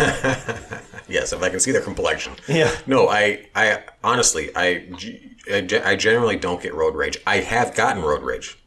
Yes, 1.08 1.32
if 1.32 1.42
I 1.42 1.48
can 1.48 1.60
see 1.60 1.70
their 1.72 1.82
complexion. 1.82 2.32
Yeah. 2.48 2.74
No, 2.86 3.08
I, 3.08 3.46
I 3.54 3.84
honestly, 4.02 4.50
I, 4.56 4.88
I, 5.50 5.82
I 5.84 5.96
generally 5.96 6.36
don't 6.36 6.60
get 6.60 6.74
road 6.74 6.94
rage. 6.94 7.18
I 7.26 7.38
have 7.38 7.74
gotten 7.74 8.02
road 8.02 8.22
rage, 8.22 8.58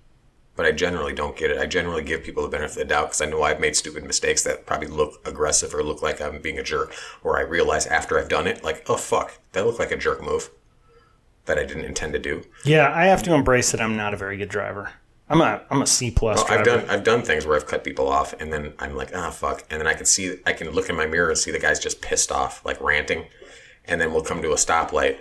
but 0.55 0.65
I 0.65 0.71
generally 0.71 1.13
don't 1.13 1.35
get 1.35 1.51
it. 1.51 1.59
I 1.59 1.65
generally 1.65 2.03
give 2.03 2.23
people 2.23 2.43
the 2.43 2.49
benefit 2.49 2.81
of 2.81 2.87
the 2.87 2.93
doubt 2.93 3.07
because 3.07 3.21
I 3.21 3.25
know 3.25 3.43
I've 3.43 3.59
made 3.59 3.75
stupid 3.75 4.05
mistakes 4.05 4.43
that 4.43 4.65
probably 4.65 4.87
look 4.87 5.19
aggressive 5.27 5.73
or 5.73 5.83
look 5.83 6.01
like 6.01 6.21
I'm 6.21 6.41
being 6.41 6.57
a 6.57 6.63
jerk, 6.63 6.93
or 7.23 7.37
I 7.37 7.41
realize 7.41 7.85
after 7.87 8.17
I've 8.17 8.29
done 8.29 8.47
it, 8.47 8.63
like, 8.63 8.89
oh 8.89 8.97
fuck, 8.97 9.37
that 9.51 9.65
looked 9.65 9.79
like 9.79 9.91
a 9.91 9.97
jerk 9.97 10.23
move 10.23 10.49
that 11.45 11.57
I 11.57 11.65
didn't 11.65 11.85
intend 11.85 12.13
to 12.13 12.19
do. 12.19 12.43
Yeah, 12.63 12.91
I 12.93 13.05
have 13.07 13.23
to 13.23 13.33
embrace 13.33 13.71
that 13.71 13.81
I'm 13.81 13.97
not 13.97 14.13
a 14.13 14.17
very 14.17 14.37
good 14.37 14.49
driver. 14.49 14.93
I'm 15.29 15.41
a 15.41 15.61
I'm 15.69 15.81
a 15.81 15.85
C 15.87 16.09
plus 16.11 16.43
driver. 16.43 16.59
I've 16.59 16.65
done 16.65 16.89
I've 16.89 17.03
done 17.03 17.21
things 17.21 17.45
where 17.45 17.55
I've 17.55 17.67
cut 17.67 17.83
people 17.83 18.07
off, 18.07 18.33
and 18.39 18.51
then 18.51 18.73
I'm 18.79 18.95
like, 18.95 19.11
ah, 19.15 19.29
fuck, 19.29 19.63
and 19.69 19.79
then 19.79 19.87
I 19.87 19.93
can 19.93 20.05
see 20.05 20.37
I 20.45 20.53
can 20.53 20.71
look 20.71 20.89
in 20.89 20.95
my 20.95 21.05
mirror 21.05 21.29
and 21.29 21.37
see 21.37 21.51
the 21.51 21.59
guy's 21.59 21.79
just 21.79 22.01
pissed 22.01 22.31
off, 22.31 22.65
like 22.65 22.81
ranting, 22.81 23.25
and 23.85 24.01
then 24.01 24.11
we'll 24.11 24.23
come 24.23 24.41
to 24.41 24.51
a 24.51 24.55
stoplight, 24.55 25.17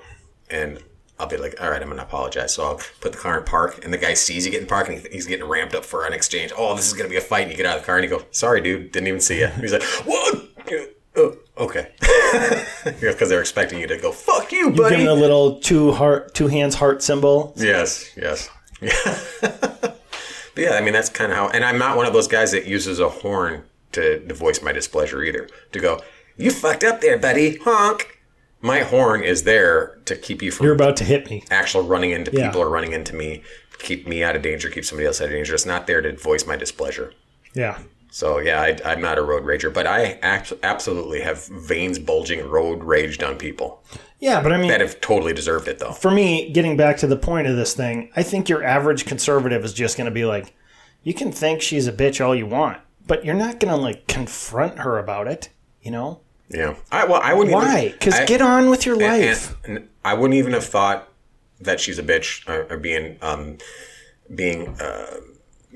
and 0.50 0.82
I'll 1.18 1.26
be 1.26 1.36
like, 1.36 1.60
all 1.60 1.70
right, 1.70 1.82
I'm 1.82 1.88
gonna 1.88 2.02
apologize. 2.02 2.54
So 2.54 2.64
I'll 2.64 2.80
put 3.00 3.12
the 3.12 3.18
car 3.18 3.38
in 3.38 3.44
park, 3.44 3.84
and 3.84 3.92
the 3.92 3.98
guy 3.98 4.14
sees 4.14 4.46
you 4.46 4.52
getting 4.52 4.68
parked, 4.68 4.88
and 4.88 5.06
he's 5.12 5.26
getting 5.26 5.46
ramped 5.46 5.74
up 5.74 5.84
for 5.84 6.06
an 6.06 6.12
exchange. 6.14 6.52
Oh, 6.56 6.74
this 6.74 6.86
is 6.86 6.94
gonna 6.94 7.10
be 7.10 7.16
a 7.16 7.20
fight. 7.20 7.42
And 7.42 7.50
you 7.50 7.56
get 7.56 7.66
out 7.66 7.76
of 7.76 7.82
the 7.82 7.86
car, 7.86 7.96
and 7.98 8.04
you 8.04 8.10
go, 8.10 8.24
sorry, 8.30 8.60
dude, 8.62 8.92
didn't 8.92 9.08
even 9.08 9.20
see 9.20 9.40
you. 9.40 9.48
He's 9.48 9.72
like, 9.72 9.82
what? 10.06 10.44
Oh, 11.16 11.36
okay, 11.58 11.90
because 13.00 13.28
they're 13.28 13.40
expecting 13.40 13.80
you 13.80 13.88
to 13.88 13.98
go, 13.98 14.12
fuck 14.12 14.52
you, 14.52 14.66
Give 14.68 14.76
buddy. 14.76 14.96
him 14.96 15.04
the 15.06 15.14
little 15.14 15.58
two 15.58 15.90
heart 15.92 16.32
two 16.32 16.46
hands 16.46 16.76
heart 16.76 17.02
symbol. 17.02 17.52
Yes, 17.56 18.10
yes. 18.16 18.48
Yeah. 18.80 19.87
But 20.58 20.64
yeah, 20.64 20.76
I 20.76 20.80
mean 20.80 20.92
that's 20.92 21.08
kind 21.08 21.30
of 21.30 21.38
how 21.38 21.48
and 21.50 21.64
I'm 21.64 21.78
not 21.78 21.96
one 21.96 22.06
of 22.06 22.12
those 22.12 22.26
guys 22.28 22.50
that 22.52 22.66
uses 22.66 22.98
a 23.00 23.08
horn 23.08 23.62
to, 23.92 24.18
to 24.26 24.34
voice 24.34 24.60
my 24.60 24.72
displeasure 24.72 25.22
either. 25.22 25.48
To 25.72 25.78
go, 25.80 26.00
you 26.36 26.50
fucked 26.50 26.82
up 26.84 27.00
there, 27.00 27.16
buddy. 27.18 27.58
Honk. 27.58 28.18
My 28.60 28.80
horn 28.80 29.22
is 29.22 29.44
there 29.44 29.98
to 30.06 30.16
keep 30.16 30.42
you 30.42 30.50
from 30.50 30.64
You're 30.66 30.74
about 30.74 30.96
to 30.96 31.04
hit 31.04 31.30
me. 31.30 31.44
actual 31.48 31.82
running 31.82 32.10
into 32.10 32.32
Yeah. 32.32 32.48
people 32.48 32.60
or 32.60 32.68
running 32.68 32.92
into 32.92 33.14
me, 33.14 33.42
keep 33.78 34.06
me 34.08 34.24
out 34.24 34.34
of 34.34 34.42
danger, 34.42 34.68
keep 34.68 34.84
somebody 34.84 35.06
else 35.06 35.20
out 35.20 35.26
of 35.26 35.30
danger. 35.30 35.54
It's 35.54 35.64
not 35.64 35.86
there 35.86 36.00
to 36.00 36.16
voice 36.16 36.44
my 36.44 36.56
displeasure. 36.56 37.12
Yeah. 37.54 37.78
So 38.10 38.38
yeah, 38.38 38.60
I, 38.60 38.78
I'm 38.84 39.00
not 39.00 39.18
a 39.18 39.22
road 39.22 39.44
rager, 39.44 39.72
but 39.72 39.86
I 39.86 40.18
abs- 40.22 40.52
absolutely 40.62 41.20
have 41.20 41.46
veins 41.46 41.98
bulging 41.98 42.48
road 42.48 42.82
raged 42.82 43.22
on 43.22 43.36
people 43.36 43.82
Yeah, 44.18 44.42
but 44.42 44.52
I 44.52 44.56
mean 44.56 44.68
that 44.68 44.80
have 44.80 45.00
totally 45.00 45.32
deserved 45.32 45.68
it 45.68 45.78
though. 45.78 45.92
for 45.92 46.10
me, 46.10 46.50
getting 46.50 46.76
back 46.76 46.96
to 46.98 47.06
the 47.06 47.16
point 47.16 47.46
of 47.46 47.56
this 47.56 47.74
thing, 47.74 48.10
I 48.16 48.22
think 48.22 48.48
your 48.48 48.64
average 48.64 49.04
conservative 49.04 49.64
is 49.64 49.72
just 49.72 49.96
gonna 49.96 50.10
be 50.10 50.24
like, 50.24 50.54
you 51.02 51.14
can 51.14 51.32
think 51.32 51.60
she's 51.62 51.86
a 51.86 51.92
bitch 51.92 52.24
all 52.24 52.34
you 52.34 52.46
want, 52.46 52.78
but 53.06 53.24
you're 53.24 53.34
not 53.34 53.60
gonna 53.60 53.76
like 53.76 54.06
confront 54.06 54.80
her 54.80 54.98
about 54.98 55.28
it, 55.28 55.50
you 55.82 55.90
know? 55.90 56.20
Yeah. 56.50 56.76
I 56.90 57.04
well, 57.04 57.20
I 57.22 57.34
wouldn't. 57.34 57.54
Why? 57.54 57.90
Because 57.90 58.18
get 58.26 58.40
on 58.40 58.70
with 58.70 58.86
your 58.86 58.96
life. 58.96 59.54
And, 59.64 59.78
and 59.78 59.88
I 60.04 60.14
wouldn't 60.14 60.38
even 60.38 60.54
have 60.54 60.64
thought 60.64 61.08
that 61.60 61.78
she's 61.80 61.98
a 61.98 62.02
bitch 62.02 62.48
or, 62.48 62.72
or 62.72 62.78
being 62.78 63.18
um, 63.20 63.58
being 64.34 64.68
uh, 64.80 65.16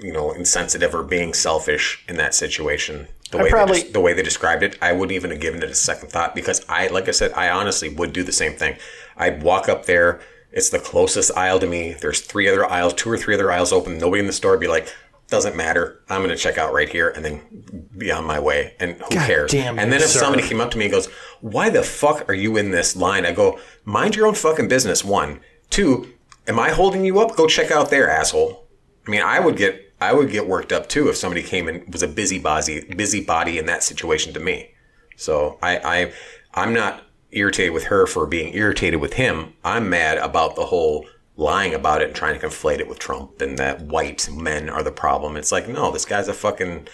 you 0.03 0.13
know 0.13 0.33
insensitive 0.33 0.95
or 0.95 1.03
being 1.03 1.33
selfish 1.35 2.05
in 2.09 2.17
that 2.17 2.35
situation. 2.35 3.09
The 3.31 3.39
way 3.39 3.51
probably- 3.51 3.81
they, 3.81 3.87
des- 3.87 3.93
the 3.93 4.01
way 4.01 4.13
they 4.13 4.23
described 4.23 4.63
it, 4.63 4.77
I 4.83 4.93
wouldn't 4.93 5.13
even 5.13 5.31
have 5.31 5.41
given 5.41 5.63
it 5.63 5.71
a 5.71 5.75
second 5.75 6.11
thought 6.11 6.35
because 6.35 6.65
I, 6.69 6.89
like 6.89 7.09
I 7.09 7.13
said, 7.13 7.33
I 7.33 7.49
honestly 7.49 7.89
would 7.89 8.13
do 8.13 8.23
the 8.23 8.33
same 8.33 8.55
thing. 8.55 8.77
I'd 9.17 9.43
walk 9.43 9.69
up 9.69 9.87
there. 9.87 10.21
It's 10.51 10.69
the 10.69 10.79
closest 10.79 11.35
aisle 11.35 11.59
to 11.61 11.67
me. 11.67 11.95
There's 11.95 12.21
three 12.21 12.47
other 12.47 12.67
aisles, 12.69 12.93
two 12.93 13.11
or 13.11 13.17
three 13.17 13.35
other 13.35 13.51
aisles 13.51 13.73
open. 13.73 13.97
Nobody 13.97 14.21
in 14.21 14.27
the 14.27 14.35
store. 14.35 14.59
Be 14.59 14.69
like, 14.69 14.95
doesn't 15.29 15.57
matter. 15.57 16.03
I'm 16.11 16.21
going 16.21 16.29
to 16.29 16.37
check 16.37 16.59
out 16.59 16.75
right 16.75 16.91
here 16.91 17.09
and 17.09 17.25
then 17.25 17.89
be 17.97 18.13
on 18.13 18.27
my 18.27 18.39
way. 18.39 18.75
And 18.79 18.97
who 18.97 19.15
God 19.15 19.27
cares? 19.27 19.55
and 19.55 19.79
then 19.79 19.95
if 19.95 20.09
sir. 20.09 20.19
somebody 20.19 20.47
came 20.47 20.61
up 20.61 20.71
to 20.73 20.79
me 20.79 20.85
and 20.85 20.93
goes, 20.93 21.07
"Why 21.41 21.71
the 21.71 21.83
fuck 21.83 22.29
are 22.29 22.35
you 22.35 22.59
in 22.59 22.71
this 22.71 22.95
line?" 22.97 23.25
I 23.25 23.33
go, 23.33 23.59
"Mind 23.87 24.15
your 24.15 24.27
own 24.27 24.35
fucking 24.35 24.69
business." 24.69 25.03
One, 25.03 25.41
two. 25.71 26.13
Am 26.47 26.59
I 26.59 26.69
holding 26.71 27.03
you 27.07 27.19
up? 27.19 27.35
Go 27.35 27.47
check 27.47 27.71
out 27.71 27.89
there, 27.89 28.11
asshole. 28.11 28.69
I 29.07 29.11
mean, 29.11 29.23
I 29.23 29.41
would 29.41 29.57
get 29.57 29.82
I 30.03 30.13
would 30.13 30.31
get 30.31 30.47
worked 30.47 30.73
up 30.73 30.89
too 30.89 31.09
if 31.09 31.17
somebody 31.17 31.43
came 31.43 31.69
and 31.69 31.91
was 31.93 32.03
a 32.03 32.09
busybody 32.09 32.85
busybody 32.95 33.59
in 33.59 33.67
that 33.67 33.83
situation 33.83 34.33
to 34.35 34.41
me. 34.41 34.73
So 35.17 35.59
I, 35.63 35.79
I 35.79 36.13
I'm 36.55 36.73
not 36.73 37.05
irritated 37.31 37.73
with 37.73 37.85
her 37.85 38.07
for 38.07 38.27
being 38.27 38.55
irritated 38.55 39.01
with 39.01 39.15
him. 39.15 39.55
I'm 39.65 39.89
mad 39.89 40.19
about 40.19 40.57
the 40.57 40.67
whole 40.67 41.07
lying 41.37 41.73
about 41.75 42.03
it 42.03 42.09
and 42.09 42.15
trying 42.15 42.39
to 42.39 42.47
conflate 42.47 42.79
it 42.79 42.89
with 42.89 42.99
Trump 42.99 43.41
and 43.41 43.57
that 43.59 43.83
white 43.83 44.29
men 44.31 44.69
are 44.69 44.83
the 44.83 44.93
problem. 44.93 45.37
It's 45.37 45.53
like, 45.53 45.67
no, 45.67 45.91
this 45.91 46.05
guy's 46.05 46.29
a 46.29 46.35
fucking 46.35 46.89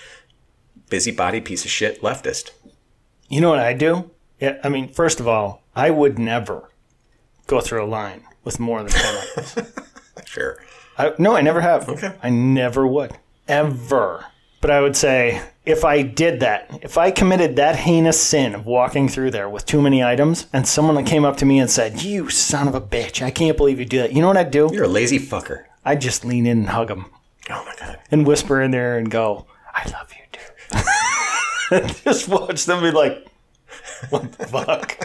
busybody 0.88 1.40
piece 1.40 1.64
of 1.64 1.70
shit 1.70 2.00
leftist. 2.02 2.50
You 3.28 3.40
know 3.40 3.50
what 3.50 3.58
I 3.58 3.72
do? 3.72 4.10
Yeah, 4.40 4.58
I 4.62 4.68
mean, 4.68 4.88
first 4.88 5.18
of 5.18 5.26
all, 5.26 5.62
I 5.74 5.90
would 5.90 6.18
never 6.18 6.70
go 7.46 7.60
through 7.60 7.84
a 7.84 7.86
line 7.86 8.24
with 8.44 8.60
more 8.60 8.82
than 8.82 8.92
10 8.92 9.16
items. 9.16 9.72
Sure. 10.28 10.58
I, 10.98 11.12
no, 11.18 11.36
I 11.36 11.40
never 11.42 11.60
have. 11.60 11.88
Okay. 11.88 12.12
I 12.22 12.28
never 12.30 12.86
would. 12.86 13.16
Ever. 13.46 14.26
But 14.60 14.70
I 14.72 14.80
would 14.80 14.96
say 14.96 15.40
if 15.64 15.84
I 15.84 16.02
did 16.02 16.40
that, 16.40 16.80
if 16.82 16.98
I 16.98 17.12
committed 17.12 17.54
that 17.56 17.76
heinous 17.76 18.20
sin 18.20 18.54
of 18.54 18.66
walking 18.66 19.08
through 19.08 19.30
there 19.30 19.48
with 19.48 19.64
too 19.64 19.80
many 19.80 20.02
items, 20.02 20.48
and 20.52 20.66
someone 20.66 21.02
came 21.04 21.24
up 21.24 21.36
to 21.36 21.44
me 21.46 21.60
and 21.60 21.70
said, 21.70 22.02
"You 22.02 22.28
son 22.28 22.66
of 22.66 22.74
a 22.74 22.80
bitch, 22.80 23.22
I 23.22 23.30
can't 23.30 23.56
believe 23.56 23.78
you 23.78 23.84
do 23.86 23.98
that," 23.98 24.12
you 24.12 24.20
know 24.20 24.26
what 24.26 24.36
I'd 24.36 24.50
do? 24.50 24.68
You're 24.72 24.84
a 24.84 24.88
lazy 24.88 25.20
fucker. 25.20 25.64
I'd 25.84 26.00
just 26.00 26.24
lean 26.24 26.44
in 26.46 26.58
and 26.58 26.68
hug 26.70 26.88
them 26.88 27.06
Oh 27.48 27.64
my 27.64 27.74
god. 27.78 28.00
and 28.10 28.26
whisper 28.26 28.60
in 28.60 28.72
there 28.72 28.98
and 28.98 29.08
go, 29.10 29.46
"I 29.72 29.88
love 29.90 30.12
you, 30.12 30.24
dude." 30.32 30.82
And 31.84 31.96
just 32.04 32.28
watch 32.28 32.64
them 32.64 32.82
be 32.82 32.90
like, 32.90 33.24
"What 34.10 34.32
the 34.32 34.46
fuck," 34.48 34.96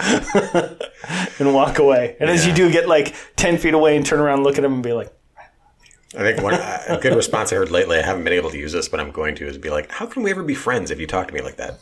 and 1.39 1.53
walk 1.53 1.77
away. 1.77 2.15
And 2.19 2.29
as 2.29 2.47
you 2.47 2.53
do, 2.53 2.71
get 2.71 2.87
like 2.87 3.13
ten 3.35 3.59
feet 3.59 3.75
away 3.75 3.95
and 3.95 4.03
turn 4.05 4.19
around, 4.19 4.43
look 4.43 4.57
at 4.57 4.61
them, 4.61 4.73
and 4.73 4.83
be 4.83 4.93
like, 4.93 5.13
I 6.15 6.19
think 6.21 6.41
one 6.41 6.53
a 6.53 6.99
good 7.01 7.15
response 7.15 7.51
I 7.51 7.55
heard 7.55 7.71
lately. 7.71 7.97
I 7.97 8.03
haven't 8.03 8.23
been 8.23 8.33
able 8.33 8.51
to 8.51 8.57
use 8.57 8.71
this, 8.71 8.87
but 8.87 8.99
I'm 8.99 9.11
going 9.11 9.35
to 9.35 9.47
is 9.47 9.57
be 9.57 9.69
like, 9.69 9.91
"How 9.91 10.05
can 10.05 10.21
we 10.23 10.31
ever 10.31 10.43
be 10.43 10.53
friends 10.55 10.91
if 10.91 10.99
you 10.99 11.07
talk 11.07 11.27
to 11.27 11.33
me 11.33 11.41
like 11.41 11.57
that?" 11.57 11.79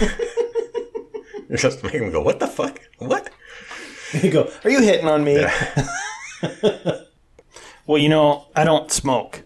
You're 1.48 1.58
just 1.58 1.82
making 1.82 2.00
them 2.00 2.12
go, 2.12 2.20
"What 2.22 2.40
the 2.40 2.46
fuck? 2.46 2.80
What?" 2.98 3.30
You 4.22 4.30
go, 4.30 4.50
are 4.64 4.70
you 4.70 4.80
hitting 4.80 5.06
on 5.06 5.22
me? 5.22 5.36
well, 7.86 7.98
you 7.98 8.08
know, 8.08 8.46
I 8.56 8.64
don't 8.64 8.90
smoke, 8.90 9.42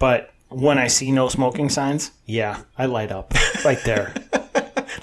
but 0.00 0.34
when 0.48 0.76
I 0.76 0.88
see 0.88 1.12
no 1.12 1.28
smoking 1.28 1.68
signs, 1.68 2.10
yeah, 2.24 2.62
I 2.76 2.86
light 2.86 3.12
up 3.12 3.32
right 3.64 3.78
there, 3.84 4.12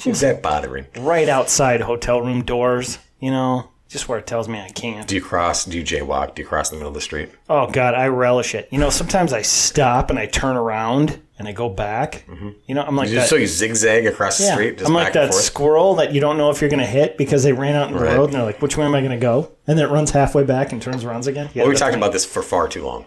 Who's 0.03 0.19
that 0.19 0.41
bothering? 0.41 0.87
right 0.99 1.29
outside 1.29 1.79
hotel 1.79 2.21
room 2.21 2.43
doors, 2.43 2.97
you 3.21 3.31
know, 3.31 3.69
just 3.93 4.09
where 4.09 4.19
it 4.19 4.27
tells 4.27 4.49
me 4.49 4.59
I 4.59 4.69
can't. 4.69 5.07
Do 5.07 5.15
you 5.15 5.21
cross? 5.21 5.63
Do 5.65 5.77
you 5.77 5.83
jaywalk? 5.83 6.35
Do 6.35 6.41
you 6.41 6.47
cross 6.47 6.71
in 6.71 6.75
the 6.75 6.79
middle 6.79 6.89
of 6.89 6.95
the 6.95 7.01
street? 7.01 7.29
Oh, 7.49 7.67
God, 7.71 7.93
I 7.93 8.07
relish 8.07 8.53
it. 8.55 8.67
You 8.71 8.79
know, 8.79 8.89
sometimes 8.89 9.31
I 9.31 9.43
stop 9.43 10.09
and 10.09 10.19
I 10.19 10.25
turn 10.25 10.57
around 10.57 11.21
and 11.39 11.47
I 11.47 11.51
go 11.51 11.69
back. 11.69 12.25
Mm-hmm. 12.27 12.49
You 12.67 12.75
know, 12.75 12.81
I'm 12.83 12.95
like 12.95 13.09
you 13.09 13.15
Just 13.15 13.29
that. 13.29 13.35
so 13.35 13.39
you 13.39 13.47
zigzag 13.47 14.05
across 14.05 14.37
the 14.39 14.45
yeah, 14.45 14.53
street, 14.53 14.77
just 14.79 14.87
I'm 14.89 14.93
like 14.93 15.13
that 15.13 15.33
squirrel 15.33 15.95
that 15.95 16.11
you 16.13 16.19
don't 16.21 16.37
know 16.37 16.49
if 16.49 16.59
you're 16.59 16.69
going 16.69 16.79
to 16.79 16.85
hit 16.85 17.17
because 17.17 17.43
they 17.43 17.53
ran 17.53 17.75
out 17.75 17.87
in 17.89 17.93
the 17.95 18.03
Right. 18.03 18.15
road 18.17 18.25
and 18.25 18.33
they're 18.33 18.43
like, 18.43 18.61
which 18.61 18.75
way 18.77 18.85
am 18.85 18.95
I 18.95 18.99
going 18.99 19.11
to 19.11 19.17
go? 19.17 19.51
And 19.67 19.77
then 19.77 19.85
it 19.87 19.91
runs 19.91 20.11
halfway 20.11 20.43
back 20.43 20.71
and 20.71 20.81
turns 20.81 21.03
around 21.03 21.27
again. 21.27 21.49
Yeah, 21.53 21.63
well, 21.63 21.69
we 21.71 21.75
talked 21.77 21.95
about 21.95 22.11
this 22.11 22.25
for 22.25 22.41
far 22.43 22.67
too 22.67 22.83
long, 22.83 23.05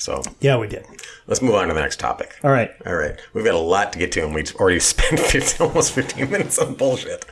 so 0.00 0.22
Yeah, 0.40 0.56
we 0.58 0.66
did. 0.66 0.84
let's 1.26 1.42
move 1.42 1.54
on 1.54 1.68
to 1.68 1.74
the 1.74 1.80
next 1.80 2.00
topic. 2.00 2.34
All 2.42 2.50
right. 2.50 2.70
All 2.86 2.94
right, 2.96 3.18
we've 3.34 3.44
got 3.44 3.54
a 3.54 3.58
lot 3.58 3.92
to 3.92 3.98
get 3.98 4.10
to, 4.12 4.24
and 4.24 4.34
we've 4.34 4.54
already 4.56 4.80
spent 4.80 5.20
15, 5.20 5.66
almost 5.68 5.92
15 5.92 6.30
minutes 6.30 6.58
on 6.58 6.74
bullshit. 6.74 7.24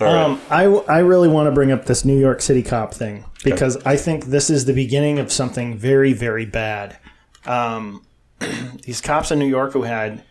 All 0.00 0.06
right. 0.06 0.22
Um, 0.24 0.40
I, 0.50 0.64
I 0.64 0.98
really 0.98 1.28
want 1.28 1.46
to 1.46 1.52
bring 1.52 1.70
up 1.72 1.86
this 1.86 2.04
New 2.04 2.18
York 2.18 2.40
City 2.42 2.62
cop 2.62 2.92
thing 2.92 3.24
because 3.44 3.76
I 3.86 3.96
think 3.96 4.26
this 4.26 4.50
is 4.50 4.64
the 4.66 4.72
beginning 4.74 5.18
of 5.18 5.32
something 5.32 5.76
very, 5.78 6.12
very 6.12 6.44
bad. 6.44 6.98
Um, 7.46 8.04
these 8.82 9.00
cops 9.00 9.30
in 9.30 9.38
New 9.38 9.46
York 9.48 9.72
who 9.72 9.82
had, 9.82 10.22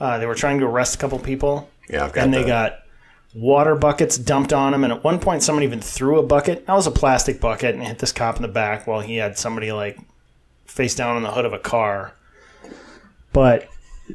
uh, 0.00 0.18
they 0.18 0.26
were 0.26 0.34
trying 0.34 0.58
to 0.60 0.66
arrest 0.66 0.94
a 0.94 0.98
couple 0.98 1.18
people 1.18 1.68
yeah, 1.90 2.04
I've 2.04 2.12
got 2.12 2.24
and 2.24 2.34
they 2.34 2.42
the- 2.42 2.48
got 2.48 2.78
water 3.34 3.74
buckets 3.76 4.16
dumped 4.18 4.52
on 4.52 4.72
them. 4.72 4.84
And 4.84 4.92
at 4.92 5.04
one 5.04 5.18
point, 5.20 5.42
someone 5.42 5.62
even 5.62 5.80
threw 5.80 6.18
a 6.18 6.22
bucket. 6.22 6.66
That 6.66 6.72
was 6.74 6.86
a 6.86 6.90
plastic 6.90 7.40
bucket 7.40 7.74
and 7.74 7.84
hit 7.84 7.98
this 7.98 8.12
cop 8.12 8.36
in 8.36 8.42
the 8.42 8.48
back 8.48 8.86
while 8.86 9.00
he 9.00 9.16
had 9.16 9.36
somebody 9.38 9.70
like 9.72 9.98
face 10.68 10.94
down 10.94 11.16
on 11.16 11.22
the 11.22 11.32
hood 11.32 11.44
of 11.44 11.52
a 11.52 11.58
car. 11.58 12.12
But 13.32 13.68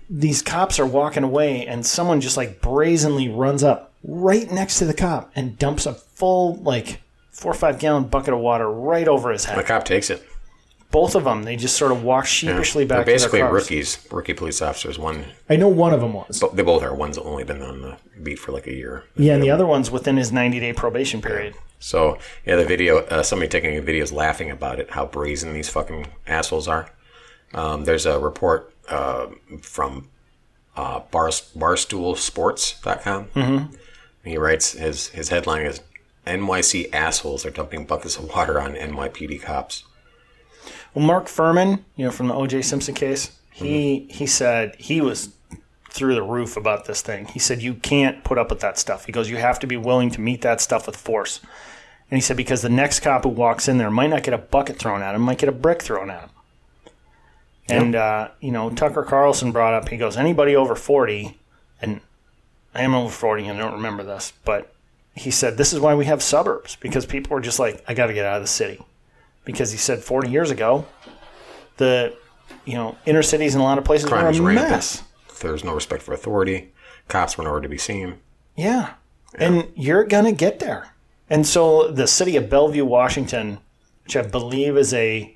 these 0.10 0.42
cops 0.42 0.80
are 0.80 0.86
walking 0.86 1.24
away 1.24 1.68
and 1.68 1.86
someone 1.86 2.22
just 2.22 2.38
like 2.38 2.62
brazenly 2.62 3.30
runs 3.30 3.64
up 3.64 3.92
right 4.04 4.50
next 4.52 4.80
to 4.80 4.86
the 4.86 4.94
cop 4.94 5.32
and 5.36 5.58
dumps 5.60 5.86
a 5.86 5.94
full 5.94 6.56
like 6.56 7.02
four 7.32 7.52
or 7.52 7.56
five 7.56 7.80
gallon 7.80 8.06
bucket 8.06 8.34
of 8.34 8.40
water 8.40 8.70
right 8.70 9.08
over 9.08 9.32
his 9.32 9.46
head. 9.46 9.58
the 9.58 9.64
cop 9.64 9.86
takes 9.86 10.10
it. 10.10 10.26
Both 10.92 11.16
of 11.16 11.24
them, 11.24 11.42
they 11.42 11.56
just 11.56 11.76
sort 11.76 11.92
of 11.92 12.04
walk 12.04 12.28
sheepishly 12.28 12.86
They're 12.86 13.00
back 13.00 13.08
basically 13.08 13.40
to 13.40 13.44
their 13.46 13.50
cars. 13.52 13.64
rookies, 13.64 14.08
rookie 14.12 14.34
police 14.34 14.62
officers. 14.62 15.00
One, 15.00 15.26
I 15.50 15.56
know 15.56 15.68
one 15.68 15.92
of 15.92 16.02
them 16.02 16.14
was. 16.14 16.40
but 16.40 16.56
they 16.56 16.62
both 16.62 16.84
are. 16.84 16.94
One's 16.94 17.18
only 17.18 17.44
been 17.44 17.64
on 17.64 17.82
the 17.82 17.98
beat 18.22 18.38
for 18.38 18.52
like 18.52 18.68
a 18.68 18.74
year. 18.74 19.04
Yeah, 19.16 19.34
and 19.34 19.42
the 19.42 19.50
other 19.50 19.66
one's 19.66 19.90
within 19.90 20.18
his 20.18 20.32
90 20.32 20.60
day 20.60 20.72
probation 20.72 21.20
period. 21.20 21.56
So 21.84 22.18
yeah, 22.46 22.56
the 22.56 22.63
video, 22.63 23.00
uh, 23.00 23.24
somebody 23.24 23.50
taking 23.50 23.75
a 23.75 23.82
video 23.82 24.04
is 24.04 24.13
laughing 24.13 24.50
about 24.50 24.80
it, 24.80 24.92
how 24.92 25.06
brazen 25.06 25.54
these 25.54 25.68
fucking 25.68 26.08
assholes 26.25 26.68
are. 26.70 26.90
Um, 27.54 27.84
there's 27.84 28.06
a 28.06 28.18
report 28.18 28.74
uh, 28.90 29.28
from 29.62 30.10
uh, 30.78 31.02
bar, 31.12 31.28
barstoolsports.com. 31.28 33.25
Mm-hmm. 33.25 33.75
He 34.24 34.38
writes 34.38 34.72
his 34.72 35.10
his 35.10 35.28
headline 35.28 35.66
is 35.66 35.82
NYC 36.25 36.94
assholes 36.94 37.46
are 37.46 37.52
dumping 37.52 37.86
buckets 37.86 38.18
of 38.18 38.30
water 38.30 38.62
on 38.62 38.75
NYPD 38.75 39.42
cops. 39.42 39.84
Well, 40.94 41.06
Mark 41.06 41.25
Fuhrman, 41.25 41.84
you 41.98 42.06
know, 42.06 42.12
from 42.12 42.30
the 42.30 42.34
O.J. 42.34 42.62
Simpson 42.62 42.96
case, 42.96 43.38
he 43.52 44.08
he 44.10 44.25
said 44.25 44.78
he 44.80 45.02
was 45.02 45.34
through 45.90 46.16
the 46.16 46.24
roof 46.24 46.56
about 46.56 46.86
this 46.86 47.02
thing. 47.02 47.25
He 47.25 47.40
said 47.40 47.62
you 47.62 47.75
can't 47.75 48.24
put 48.24 48.38
up 48.38 48.50
with 48.50 48.62
that 48.62 48.80
stuff. 48.80 49.06
He 49.06 49.12
goes, 49.12 49.30
you 49.30 49.38
have 49.38 49.60
to 49.60 49.68
be 49.68 49.78
willing 49.78 50.10
to 50.12 50.22
meet 50.22 50.42
that 50.42 50.60
stuff 50.60 50.88
with 50.88 50.98
force. 50.98 51.40
And 52.13 52.17
he 52.20 52.22
said 52.22 52.38
because 52.38 52.62
the 52.62 52.70
next 52.70 53.00
cop 53.00 53.24
who 53.24 53.29
walks 53.29 53.67
in 53.67 53.79
there 53.79 53.89
might 53.89 54.12
not 54.12 54.22
get 54.22 54.36
a 54.36 54.38
bucket 54.38 54.77
thrown 54.77 55.01
at 55.01 55.15
him, 55.15 55.22
might 55.22 55.39
get 55.39 55.50
a 55.50 55.51
brick 55.51 55.82
thrown 55.82 56.12
at 56.12 56.22
him. 56.22 56.29
And 57.67 57.96
uh, 57.96 58.27
you 58.39 58.51
know, 58.51 58.70
Tucker 58.70 59.01
Carlson 59.01 59.51
brought 59.51 59.74
up. 59.74 59.89
He 59.89 59.98
goes, 59.98 60.15
anybody 60.15 60.55
over 60.55 60.75
forty, 60.75 61.39
and 61.82 62.01
I 62.75 62.84
am 62.84 62.93
over 62.93 63.10
forty, 63.10 63.48
and 63.48 63.58
I 63.58 63.63
don't 63.63 63.74
remember 63.74 64.03
this, 64.03 64.32
but 64.46 64.75
he 65.15 65.32
said 65.32 65.58
this 65.58 65.74
is 65.74 65.79
why 65.79 65.96
we 65.96 66.05
have 66.05 66.22
suburbs 66.22 66.75
because 66.75 67.08
people 67.08 67.36
are 67.36 67.41
just 67.41 67.58
like, 67.58 67.84
I 67.88 67.96
got 67.96 68.05
to 68.05 68.13
get 68.13 68.27
out 68.27 68.36
of 68.36 68.43
the 68.43 68.48
city 68.48 68.79
because 69.43 69.72
he 69.72 69.79
said 69.79 70.03
40 70.03 70.29
years 70.29 70.51
ago, 70.51 70.86
the 71.77 72.15
you 72.63 72.75
know 72.75 72.96
inner 73.08 73.24
cities 73.24 73.55
in 73.55 73.62
a 73.62 73.63
lot 73.63 73.79
of 73.79 73.86
places 73.86 74.08
Crime 74.08 74.25
were 74.25 74.51
a 74.51 74.53
rampant. 74.53 74.70
mess. 74.70 75.01
There's 75.41 75.63
no 75.63 75.74
respect 75.74 76.03
for 76.03 76.13
authority. 76.13 76.74
Cops 77.08 77.39
were 77.39 77.43
nowhere 77.43 77.62
to 77.62 77.70
be 77.70 77.79
seen. 77.79 78.20
Yeah. 78.55 78.93
and 79.34 79.67
you're 79.75 80.03
gonna 80.03 80.32
get 80.32 80.60
there. 80.60 80.93
And 81.30 81.48
so 81.48 81.92
the 81.92 82.08
city 82.08 82.36
of 82.36 82.50
Bellevue, 82.50 82.86
Washington, 82.86 83.60
which 84.03 84.15
I 84.15 84.22
believe 84.22 84.77
is 84.77 84.94
a, 84.94 85.36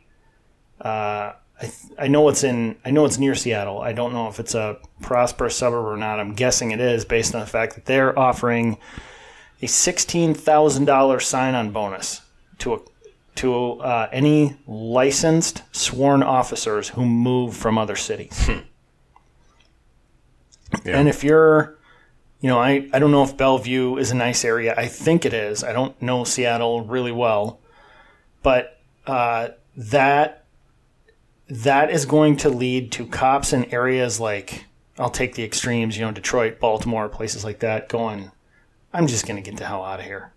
uh, 0.82 1.34
I, 1.60 1.62
th- 1.62 1.74
I 1.98 2.08
know 2.08 2.28
it's 2.30 2.44
in, 2.44 2.76
I 2.86 2.92
know 2.92 3.06
it's 3.06 3.18
near 3.18 3.34
Seattle. 3.36 3.80
I 3.82 3.94
don't 3.94 4.14
know 4.14 4.28
if 4.28 4.40
it's 4.40 4.54
a 4.54 4.78
prosperous 5.02 5.56
suburb 5.56 5.86
or 5.86 5.98
not. 5.98 6.20
I'm 6.20 6.34
guessing 6.34 6.72
it 6.72 6.80
is 6.80 7.06
based 7.06 7.34
on 7.34 7.42
the 7.42 7.48
fact 7.48 7.76
that 7.76 7.86
they're 7.86 8.18
offering 8.18 8.78
a 9.62 9.68
sixteen 9.68 10.36
thousand 10.36 10.86
dollars 10.86 11.28
sign-on 11.28 11.72
bonus 11.72 12.22
to 12.60 12.74
a 12.76 12.80
to 13.36 13.80
uh, 13.80 14.10
any 14.12 14.58
licensed 14.68 15.64
sworn 15.72 16.24
officers 16.24 16.90
who 16.90 17.06
move 17.06 17.56
from 17.56 17.78
other 17.78 17.96
cities. 17.96 18.50
Yeah. 20.84 20.98
And 21.00 21.08
if 21.08 21.24
you're, 21.24 21.77
you 22.40 22.50
know, 22.50 22.60
I, 22.60 22.88
I 22.94 23.00
don't 23.00 23.12
know 23.12 23.24
if 23.24 23.36
Bellevue 23.36 23.98
is 23.98 24.12
a 24.12 24.16
nice 24.16 24.46
area. 24.46 24.76
I 24.78 24.88
think 24.88 25.26
it 25.26 25.34
is. 25.34 25.64
I 25.64 25.74
don't 25.74 26.00
know 26.02 26.24
Seattle 26.24 26.84
really 26.84 27.12
well, 27.12 27.60
but 28.44 28.80
uh, 29.08 29.50
that 29.76 30.46
that 31.50 31.90
is 31.90 32.06
going 32.06 32.38
to 32.38 32.50
lead 32.50 32.92
to 32.92 33.06
cops 33.08 33.54
in 33.54 33.66
areas 33.66 34.20
like 34.20 34.66
I'll 35.00 35.10
take 35.10 35.36
the 35.36 35.44
extremes, 35.44 35.98
you 35.98 36.06
know, 36.06 36.12
Detroit, 36.12 36.60
Baltimore, 36.60 37.08
places 37.08 37.44
like 37.44 37.60
that, 37.60 37.88
going, 37.88 38.32
I'm 38.94 39.08
just 39.08 39.28
going 39.28 39.42
to 39.42 39.48
get 39.48 39.58
the 39.58 39.66
hell 39.66 39.84
out 39.84 40.00
of 40.00 40.06
here 40.06 40.34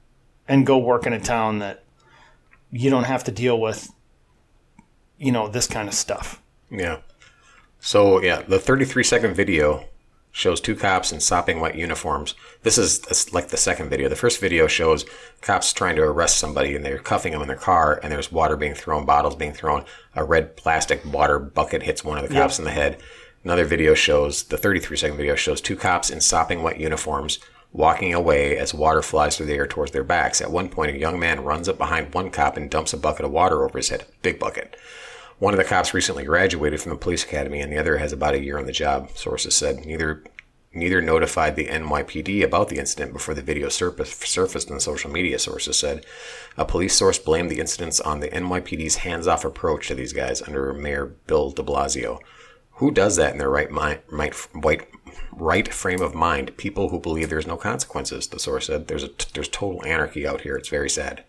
and 0.47 0.66
go 0.66 0.78
work 0.78 1.07
in 1.07 1.12
a 1.12 1.21
town 1.21 1.61
that 1.61 1.83
you 2.71 2.90
don't 2.90 3.04
have 3.04 3.25
to 3.25 3.33
deal 3.33 3.59
with, 3.59 3.90
you 5.19 5.33
know, 5.33 5.49
this 5.49 5.66
kind 5.66 5.88
of 5.88 5.95
stuff. 5.95 6.42
Yeah. 6.71 6.99
So 7.80 8.23
yeah, 8.23 8.42
the 8.42 8.59
33 8.59 9.02
second 9.02 9.35
video 9.35 9.85
shows 10.33 10.61
two 10.61 10.75
cops 10.75 11.13
in 11.13 11.21
sopping 11.21 11.61
wet 11.61 11.75
uniforms. 11.75 12.35
This 12.63 12.79
is 12.79 13.33
like 13.33 13.49
the 13.49 13.57
second 13.57 13.91
video. 13.91 14.09
The 14.09 14.17
first 14.17 14.41
video 14.41 14.67
shows 14.67 15.05
cops 15.41 15.73
trying 15.73 15.97
to 15.97 16.03
arrest 16.03 16.39
somebody 16.39 16.77
and 16.77 16.85
they're 16.85 16.99
cuffing 16.99 17.33
them 17.33 17.43
in 17.43 17.49
their 17.49 17.57
car 17.57 17.99
and 18.03 18.13
there's 18.13 18.31
water 18.31 18.57
being 18.57 18.75
thrown, 18.75 19.05
bottles 19.05 19.37
being 19.37 19.53
thrown. 19.53 19.85
A 20.15 20.25
red 20.25 20.57
plastic 20.57 21.05
water 21.05 21.39
bucket 21.39 21.83
hits 21.83 22.05
one 22.05 22.19
of 22.19 22.29
the 22.29 22.35
cops 22.35 22.59
in 22.59 22.65
the 22.65 22.71
head. 22.71 23.01
Another 23.45 23.65
video 23.65 23.95
shows 23.95 24.45
the 24.45 24.59
33 24.59 24.97
second 24.97 25.17
video 25.17 25.35
shows 25.35 25.61
two 25.61 25.77
cops 25.77 26.11
in 26.11 26.21
sopping 26.21 26.63
wet 26.63 26.79
uniforms 26.79 27.39
walking 27.73 28.13
away 28.13 28.59
as 28.59 28.75
water 28.75 29.03
flies 29.03 29.37
through 29.37 29.47
the 29.47 29.55
air 29.55 29.67
towards 29.67 29.93
their 29.93 30.05
backs. 30.05 30.41
At 30.41 30.51
one 30.51 30.69
point, 30.69 30.95
a 30.95 30.99
young 30.99 31.19
man 31.19 31.45
runs 31.45 31.69
up 31.69 31.79
behind 31.79 32.13
one 32.13 32.31
cop 32.31 32.57
and 32.57 32.71
dumps 32.71 32.93
a 32.93 32.97
bucket 32.97 33.25
of 33.25 33.31
water 33.31 33.65
over 33.65 33.79
his 33.79 33.89
head, 33.89 34.07
big 34.23 34.39
bucket. 34.39 34.77
One 35.40 35.54
of 35.54 35.59
the 35.59 35.64
cops 35.64 35.94
recently 35.94 36.25
graduated 36.25 36.82
from 36.82 36.90
the 36.90 36.99
police 36.99 37.25
academy, 37.25 37.61
and 37.61 37.73
the 37.73 37.78
other 37.78 37.97
has 37.97 38.12
about 38.12 38.35
a 38.35 38.44
year 38.44 38.59
on 38.59 38.66
the 38.66 38.73
job. 38.73 39.11
Sources 39.14 39.56
said 39.56 39.87
neither 39.87 40.23
neither 40.73 41.00
notified 41.00 41.56
the 41.56 41.66
NYPD 41.66 42.44
about 42.44 42.68
the 42.68 42.78
incident 42.78 43.12
before 43.12 43.35
the 43.35 43.42
video 43.42 43.68
surfaced, 43.68 44.23
surfaced 44.26 44.70
on 44.70 44.78
social 44.78 45.11
media. 45.11 45.38
Sources 45.38 45.78
said 45.78 46.04
a 46.59 46.64
police 46.66 46.94
source 46.94 47.18
blamed 47.18 47.50
the 47.50 47.59
incidents 47.59 48.00
on 48.00 48.20
the 48.20 48.28
NYPD's 48.28 48.97
hands-off 48.97 49.44
approach 49.44 49.88
to 49.88 49.94
these 49.94 50.12
guys 50.12 50.42
under 50.42 50.75
Mayor 50.75 51.06
Bill 51.26 51.50
De 51.50 51.62
Blasio. 51.62 52.20
Who 52.73 52.90
does 52.90 53.16
that 53.16 53.32
in 53.32 53.38
their 53.38 53.50
right 53.50 53.70
mind, 53.70 54.00
right, 54.11 54.35
right 55.32 55.73
frame 55.73 56.02
of 56.02 56.14
mind? 56.14 56.56
People 56.59 56.90
who 56.90 57.00
believe 57.00 57.30
there's 57.30 57.47
no 57.47 57.56
consequences. 57.56 58.28
The 58.28 58.38
source 58.38 58.66
said 58.66 58.88
there's 58.88 59.04
a 59.04 59.11
there's 59.32 59.49
total 59.49 59.85
anarchy 59.87 60.26
out 60.26 60.42
here. 60.42 60.56
It's 60.56 60.68
very 60.68 60.90
sad. 60.90 61.25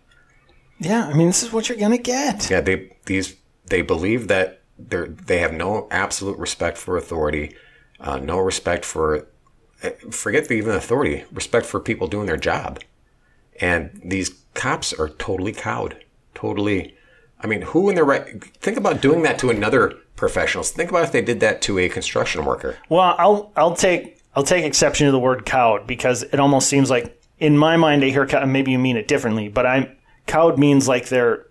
Yeah, 0.78 1.06
I 1.06 1.14
mean, 1.14 1.28
this 1.28 1.42
is 1.42 1.52
what 1.52 1.68
you're 1.68 1.78
going 1.78 1.92
to 1.92 1.98
get. 1.98 2.50
Yeah, 2.50 2.60
they 2.60 2.96
these 3.06 3.36
they 3.66 3.82
believe 3.82 4.28
that 4.28 4.60
they 4.78 5.06
they 5.06 5.38
have 5.38 5.52
no 5.52 5.88
absolute 5.90 6.38
respect 6.38 6.78
for 6.78 6.96
authority. 6.96 7.54
uh, 8.02 8.18
no 8.18 8.38
respect 8.38 8.84
for, 8.84 9.26
uh, 9.82 9.90
forget 10.10 10.48
the, 10.48 10.54
even 10.54 10.74
authority, 10.74 11.24
respect 11.32 11.64
for 11.64 11.80
people 11.80 12.08
doing 12.08 12.26
their 12.26 12.36
job. 12.36 12.80
And 13.60 14.00
these 14.04 14.30
cops 14.54 14.92
are 14.92 15.08
totally 15.08 15.52
cowed, 15.52 16.04
totally. 16.34 16.96
I 17.40 17.46
mean, 17.46 17.62
who 17.62 17.88
in 17.88 17.94
their 17.94 18.04
right? 18.04 18.42
Think 18.56 18.76
about 18.76 19.00
doing 19.00 19.22
that 19.22 19.38
to 19.40 19.50
another 19.50 19.94
professional. 20.16 20.64
Think 20.64 20.90
about 20.90 21.04
if 21.04 21.12
they 21.12 21.22
did 21.22 21.40
that 21.40 21.62
to 21.62 21.78
a 21.78 21.88
construction 21.88 22.44
worker. 22.44 22.78
Well, 22.88 23.14
I'll 23.18 23.52
I'll 23.56 23.74
take 23.76 24.20
I'll 24.34 24.44
take 24.44 24.64
exception 24.64 25.06
to 25.06 25.12
the 25.12 25.18
word 25.18 25.44
cowed 25.44 25.86
because 25.86 26.22
it 26.22 26.40
almost 26.40 26.68
seems 26.68 26.90
like 26.90 27.20
in 27.38 27.58
my 27.58 27.76
mind 27.76 28.04
I 28.04 28.08
hear 28.10 28.26
cow, 28.26 28.44
maybe 28.46 28.72
you 28.72 28.78
mean 28.78 28.96
it 28.96 29.08
differently, 29.08 29.48
but 29.48 29.66
I'm 29.66 29.96
cowed 30.26 30.58
means 30.58 30.88
like 30.88 31.08
they're 31.08 31.46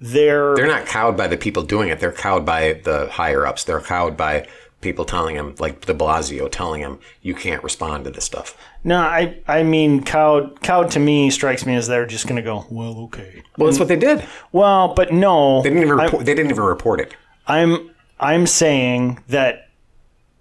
they're 0.00 0.54
They're 0.56 0.66
not 0.66 0.86
cowed 0.86 1.16
by 1.16 1.26
the 1.26 1.36
people 1.36 1.62
doing 1.62 1.88
it. 1.88 2.00
They're 2.00 2.12
cowed 2.12 2.44
by 2.44 2.74
the 2.84 3.08
higher 3.10 3.46
ups. 3.46 3.64
They're 3.64 3.80
cowed 3.80 4.16
by 4.16 4.46
people 4.82 5.04
telling 5.06 5.36
them, 5.36 5.54
like 5.58 5.86
De 5.86 5.94
Blasio, 5.94 6.50
telling 6.50 6.82
him 6.82 6.98
you 7.22 7.34
can't 7.34 7.64
respond 7.64 8.04
to 8.04 8.10
this 8.10 8.24
stuff. 8.24 8.56
no, 8.84 8.98
I 9.00 9.38
I 9.48 9.62
mean 9.62 10.04
cowed 10.04 10.60
cowed 10.60 10.90
to 10.92 11.00
me 11.00 11.30
strikes 11.30 11.64
me 11.66 11.74
as 11.74 11.88
they're 11.88 12.06
just 12.06 12.26
gonna 12.28 12.42
go 12.42 12.66
well 12.70 12.98
okay 13.04 13.42
Well, 13.56 13.66
that's 13.68 13.78
what 13.78 13.88
they 13.88 13.96
did. 13.96 14.24
well 14.52 14.94
but 14.94 15.12
no 15.12 15.62
They 15.62 15.70
didn't 15.70 15.82
even 15.84 15.96
report, 15.98 16.26
they 16.26 16.34
didn't 16.34 16.50
even 16.50 16.62
report 16.64 17.00
it. 17.00 17.14
I'm 17.46 17.90
I'm 18.20 18.46
saying 18.46 19.22
that 19.28 19.68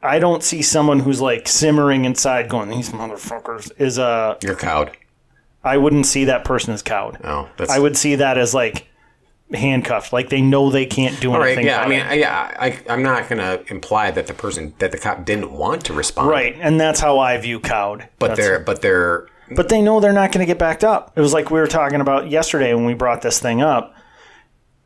I 0.04 0.20
don't 0.20 0.44
see 0.44 0.62
someone 0.62 1.00
who's 1.00 1.22
like 1.22 1.48
simmering 1.48 2.06
inside 2.06 2.50
going 2.50 2.70
these 2.70 2.90
motherfuckers 2.92 3.72
is 3.80 3.98
a 3.98 4.38
You're 4.44 4.56
cowed. 4.56 4.92
I 5.64 5.78
wouldn't 5.78 6.06
see 6.06 6.26
that 6.26 6.44
person 6.46 6.74
as 6.74 6.84
cowed. 6.84 7.24
No, 7.24 7.50
that's 7.58 7.72
I 7.72 7.80
would 7.80 7.98
see 7.98 8.16
that 8.16 8.38
as 8.38 8.54
like 8.54 8.88
handcuffed, 9.54 10.12
like 10.12 10.30
they 10.30 10.42
know 10.42 10.70
they 10.72 10.86
can't 10.86 11.20
do 11.22 11.32
All 11.32 11.40
right, 11.40 11.50
anything. 11.50 11.68
yeah. 11.68 11.82
I 11.82 11.88
mean, 11.88 12.00
it. 12.00 12.20
Yeah, 12.20 12.56
I, 12.60 12.80
I'm 12.90 13.04
not 13.04 13.30
going 13.30 13.40
to 13.40 13.64
imply 13.72 14.12
that 14.12 14.28
the 14.28 14.34
person 14.34 14.74
that 14.80 14.92
the 14.92 14.98
cop 14.98 15.24
didn't 15.26 15.52
want 15.52 15.86
to 15.86 15.94
respond, 15.94 16.30
right, 16.30 16.56
and 16.60 16.80
that's 16.80 17.00
how 17.00 17.20
I 17.20 17.38
view 17.38 17.60
cowed. 17.60 18.10
But 18.20 18.30
That's- 18.30 18.46
they're, 18.48 18.60
but 18.60 18.82
they're, 18.82 19.28
but 19.56 19.70
they 19.70 19.82
know 19.82 20.00
they're 20.00 20.12
not 20.14 20.32
going 20.32 20.40
to 20.46 20.52
get 20.52 20.58
backed 20.58 20.84
up. 20.84 21.14
It 21.16 21.22
was 21.22 21.32
like 21.34 21.52
we 21.52 21.60
were 21.60 21.68
talking 21.68 22.02
about 22.02 22.30
yesterday 22.32 22.74
when 22.74 22.86
we 22.86 22.96
brought 22.96 23.22
this 23.22 23.40
thing 23.40 23.62
up. 23.62 23.94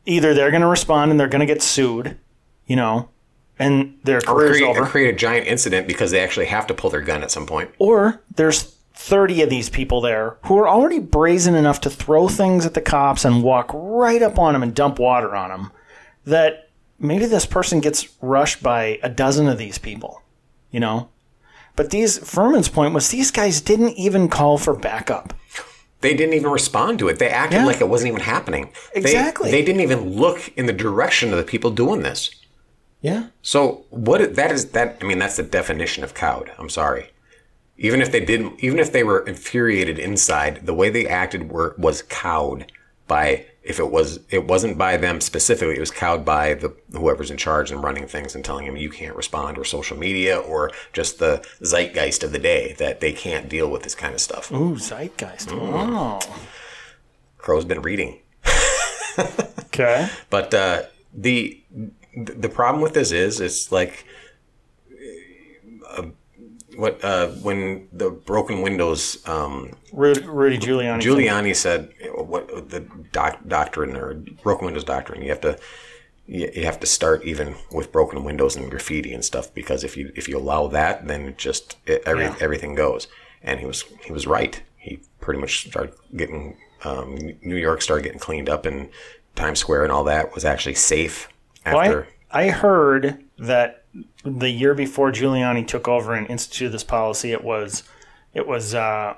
Either 0.06 0.34
they're 0.34 0.52
going 0.52 0.62
to 0.62 0.68
respond 0.68 1.12
and 1.12 1.20
they're 1.20 1.28
going 1.28 1.40
to 1.42 1.46
get 1.46 1.62
sued, 1.62 2.18
you 2.66 2.76
know, 2.76 3.10
and 3.60 3.98
their 4.04 4.20
career's 4.22 4.58
create, 4.58 4.70
over, 4.70 4.82
or 4.82 4.86
create 4.88 5.14
a 5.14 5.18
giant 5.18 5.46
incident 5.48 5.88
because 5.88 6.12
they 6.12 6.20
actually 6.20 6.48
have 6.48 6.66
to 6.68 6.74
pull 6.74 6.90
their 6.90 7.02
gun 7.02 7.22
at 7.24 7.30
some 7.32 7.46
point. 7.46 7.70
or 7.80 8.22
there's 8.36 8.76
30 9.02 9.44
of 9.44 9.50
these 9.50 9.70
people 9.70 10.02
there 10.02 10.38
who 10.46 10.58
are 10.58 10.68
already 10.68 11.00
brazen 11.00 11.56
enough 11.56 11.80
to 11.82 11.90
throw 11.90 12.28
things 12.28 12.66
at 12.66 12.74
the 12.74 12.82
cops 12.82 13.24
and 13.24 13.42
walk 13.44 13.72
right 13.74 14.22
up 14.22 14.38
on 14.38 14.52
them 14.54 14.62
and 14.62 14.76
dump 14.76 15.00
water 15.00 15.34
on 15.36 15.50
them 15.50 15.72
that 16.26 16.70
maybe 17.00 17.26
this 17.26 17.46
person 17.46 17.80
gets 17.80 18.10
rushed 18.22 18.62
by 18.62 19.00
a 19.02 19.08
dozen 19.10 19.48
of 19.48 19.58
these 19.58 19.78
people, 19.78 20.22
you 20.70 20.82
know? 20.82 21.08
But 21.78 21.92
these 21.92 22.20
Fuhrman's 22.20 22.68
point 22.68 22.94
was 22.94 23.10
these 23.10 23.32
guys 23.32 23.62
didn't 23.62 23.94
even 23.98 24.28
call 24.28 24.58
for 24.58 24.76
backup. 24.76 25.34
They 26.02 26.14
didn't 26.14 26.34
even 26.36 26.52
respond 26.52 27.00
to 27.00 27.08
it. 27.08 27.20
They 27.20 27.30
acted 27.30 27.62
Yeah. 27.62 27.66
like 27.66 27.80
it 27.80 27.88
wasn't 27.88 28.10
even 28.10 28.22
happening. 28.22 28.70
They- 28.94 29.00
Exactly. 29.00 29.50
They, 29.50 29.64
didn't 29.64 29.82
even 29.82 30.10
look 30.18 30.52
in 30.58 30.66
the 30.66 30.74
direction 30.74 31.32
of 31.32 31.38
the 31.38 31.44
people 31.46 31.72
doing 31.72 32.04
this. 32.04 32.30
Yeah. 33.02 33.28
So 33.42 33.86
what 33.92 34.36
that 34.36 34.52
is 34.52 34.72
that 34.72 34.98
I 35.02 35.06
mean 35.06 35.20
that's 35.20 35.38
the 35.38 35.44
definition 35.44 36.04
of 36.04 36.14
cowed. 36.14 36.52
I'm 36.60 36.68
sorry. 36.70 37.12
Even 37.82 38.02
if 38.02 38.12
they 38.12 38.20
didn't 38.20 38.62
even 38.64 38.78
if 38.78 38.92
they 38.92 39.04
were 39.04 39.22
infuriated 39.22 39.98
inside, 39.98 40.66
the 40.66 40.74
way 40.74 40.90
they 40.90 41.08
acted 41.08 41.50
were 41.50 41.76
was 41.78 42.02
cowed 42.04 42.72
by 43.08 43.46
if 43.64 43.80
it 43.80 43.90
was 43.90 44.20
it 44.30 44.46
wasn't 44.48 44.78
by 44.78 44.98
them 44.98 45.22
specifically, 45.22 45.76
it 45.76 45.80
was 45.80 45.92
cowed 45.92 46.26
by 46.26 46.54
the 46.54 46.76
whoever's 46.92 47.32
in 47.32 47.38
charge 47.38 47.72
and 47.72 47.82
running 47.84 48.06
things 48.06 48.36
and 48.36 48.44
telling 48.44 48.66
them 48.66 48.76
you 48.76 48.90
can't 48.90 49.16
respond 49.16 49.58
or 49.58 49.64
social 49.64 49.98
media 49.98 50.38
or 50.38 50.72
just 50.94 51.20
the 51.20 51.42
zeitgeist 51.62 52.24
of 52.24 52.32
the 52.32 52.40
day 52.40 52.74
that 52.80 53.00
they 53.00 53.14
can't 53.14 53.48
deal 53.50 53.70
with 53.72 53.84
this 53.84 53.96
kind 53.96 54.14
of 54.14 54.22
stuff. 54.22 54.52
Ooh, 54.52 54.76
zeitgeist. 54.76 55.48
Mm. 55.50 55.72
Wow. 55.72 56.20
Crow's 57.38 57.66
been 57.66 57.82
reading. 57.82 58.20
Okay. 59.80 60.10
But 60.30 60.54
uh, 60.54 60.84
the 61.14 61.62
the 62.16 62.50
problem 62.50 62.82
with 62.82 62.94
this 62.94 63.12
is 63.12 63.40
it's 63.40 63.72
like 63.72 64.04
uh, 65.90 66.08
what 66.80 67.04
uh, 67.04 67.28
when 67.28 67.88
the 67.92 68.10
broken 68.10 68.62
windows. 68.62 69.18
Um, 69.28 69.74
Rudy, 69.92 70.22
Rudy 70.26 70.58
Giuliani. 70.58 71.02
Giuliani 71.02 71.56
said 71.56 71.92
what 72.16 72.70
the 72.70 72.82
doc, 73.12 73.40
doctrine 73.48 73.96
or 73.96 74.14
broken 74.44 74.66
windows 74.66 74.84
doctrine. 74.84 75.22
You 75.22 75.30
have 75.30 75.42
to 75.42 75.60
you, 76.26 76.50
you 76.56 76.64
have 76.66 76.80
to 76.80 76.88
start 76.88 77.24
even 77.26 77.56
with 77.72 77.92
broken 77.92 78.24
windows 78.24 78.56
and 78.56 78.70
graffiti 78.70 79.14
and 79.14 79.24
stuff 79.26 79.54
because 79.54 79.84
if 79.84 79.98
you 79.98 80.12
if 80.16 80.28
you 80.28 80.38
allow 80.38 80.68
that, 80.68 81.08
then 81.08 81.22
it 81.30 81.38
just 81.38 81.78
it, 81.86 82.02
every, 82.06 82.24
Yeah. 82.26 82.36
everything 82.40 82.76
goes. 82.76 83.08
And 83.44 83.60
he 83.60 83.66
was 83.66 83.84
he 84.06 84.12
was 84.14 84.26
right. 84.28 84.62
He 84.78 85.00
pretty 85.20 85.40
much 85.42 85.68
started 85.68 85.94
getting 86.16 86.56
um, 86.86 87.18
New 87.42 87.58
York 87.58 87.82
started 87.82 88.04
getting 88.04 88.20
cleaned 88.20 88.50
up 88.50 88.66
and 88.66 88.90
Times 89.36 89.60
Square 89.60 89.84
and 89.84 89.92
all 89.92 90.06
that 90.06 90.34
was 90.34 90.46
actually 90.46 90.76
safe 90.76 91.28
Well. 91.66 92.06
I, 92.32 92.46
I 92.46 92.50
heard 92.50 93.24
that 93.40 93.86
the 94.24 94.50
year 94.50 94.74
before 94.74 95.12
Giuliani 95.12 95.66
took 95.66 95.88
over 95.88 96.14
and 96.14 96.30
instituted 96.30 96.72
this 96.72 96.84
policy, 96.84 97.32
it 97.32 97.44
was 97.44 97.84
it 98.34 98.48
was 98.48 98.76
uh, 98.76 99.16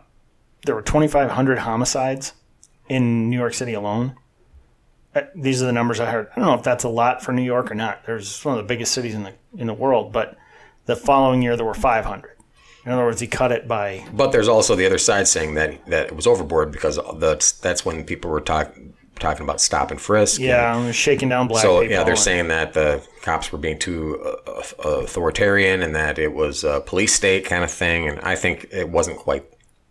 there 0.66 0.76
were 0.76 0.82
2,500 0.82 1.60
homicides 1.60 2.34
in 2.88 3.30
New 3.30 3.38
York 3.38 3.54
City 3.54 3.74
alone. 3.74 4.16
Uh, 5.14 5.24
These 5.36 5.62
are 5.62 5.66
the 5.66 5.74
numbers 5.74 6.00
I 6.00 6.10
heard. 6.10 6.30
I 6.32 6.40
don't 6.40 6.46
know 6.46 6.54
if 6.54 6.64
that's 6.64 6.84
a 6.84 6.90
lot 6.90 7.22
for 7.24 7.34
New 7.34 7.42
York 7.42 7.70
or 7.70 7.76
not. 7.76 8.06
There's 8.06 8.44
one 8.46 8.58
of 8.58 8.64
the 8.64 8.68
biggest 8.68 8.94
cities 8.94 9.14
in 9.14 9.24
the 9.24 9.34
in 9.58 9.68
the 9.68 9.74
world, 9.74 10.14
but 10.14 10.38
the 10.86 10.96
following 10.96 11.42
year 11.42 11.58
there 11.58 11.66
were 11.66 11.74
500. 11.74 12.38
In 12.84 12.92
other 12.92 13.04
words, 13.04 13.22
he 13.22 13.28
cut 13.28 13.52
it 13.52 13.68
by 13.68 14.04
But 14.12 14.32
there's 14.32 14.48
also 14.48 14.76
the 14.76 14.86
other 14.86 14.98
side 14.98 15.28
saying 15.28 15.54
that 15.56 15.86
that 15.88 16.08
it 16.08 16.16
was 16.16 16.28
overboard 16.28 16.72
because 16.72 17.00
that's 17.18 17.52
that's 17.52 17.86
when 17.86 18.04
people 18.06 18.32
were 18.32 18.42
talking 18.42 18.91
talking 19.20 19.44
about 19.44 19.62
stop 19.62 19.92
and 19.92 20.02
frisk. 20.02 20.40
Yeah, 20.40 20.78
and- 20.78 20.96
shaking 20.96 21.30
down 21.30 21.48
black 21.48 21.64
people. 21.64 21.78
So 21.78 21.82
yeah, 21.82 22.04
they're 22.04 22.16
saying 22.16 22.48
that 22.50 22.74
the 22.74 23.06
cops 23.22 23.52
were 23.52 23.58
being 23.58 23.80
too 23.80 24.20
uh, 24.48 24.62
uh, 24.84 24.90
authoritarian 25.02 25.82
and 25.82 25.96
that 25.96 26.18
it 26.18 26.34
was 26.34 26.64
a 26.64 26.82
police 26.82 27.14
state 27.14 27.46
kind 27.46 27.64
of 27.64 27.72
thing. 27.72 28.08
And 28.08 28.20
I 28.22 28.36
think 28.36 28.68
it 28.72 28.90
wasn't 28.90 29.18
quite 29.18 29.46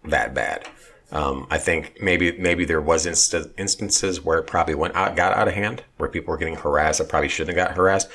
that 0.04 0.34
bad. 0.34 0.68
Um, 1.12 1.46
I 1.50 1.58
think 1.58 1.98
maybe 2.00 2.38
maybe 2.38 2.64
there 2.64 2.80
was 2.80 3.04
inst- 3.06 3.34
instances 3.58 4.24
where 4.24 4.38
it 4.38 4.46
probably 4.46 4.74
went 4.74 4.94
out, 4.94 5.16
got 5.16 5.36
out 5.36 5.48
of 5.48 5.54
hand, 5.54 5.82
where 5.96 6.08
people 6.08 6.30
were 6.30 6.38
getting 6.38 6.56
harassed 6.56 6.98
that 6.98 7.08
probably 7.08 7.28
shouldn't 7.28 7.56
have 7.56 7.66
got 7.68 7.76
harassed. 7.76 8.08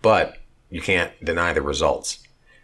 But 0.00 0.38
you 0.70 0.80
can't 0.80 1.12
deny 1.24 1.52
the 1.52 1.62
results. 1.62 2.20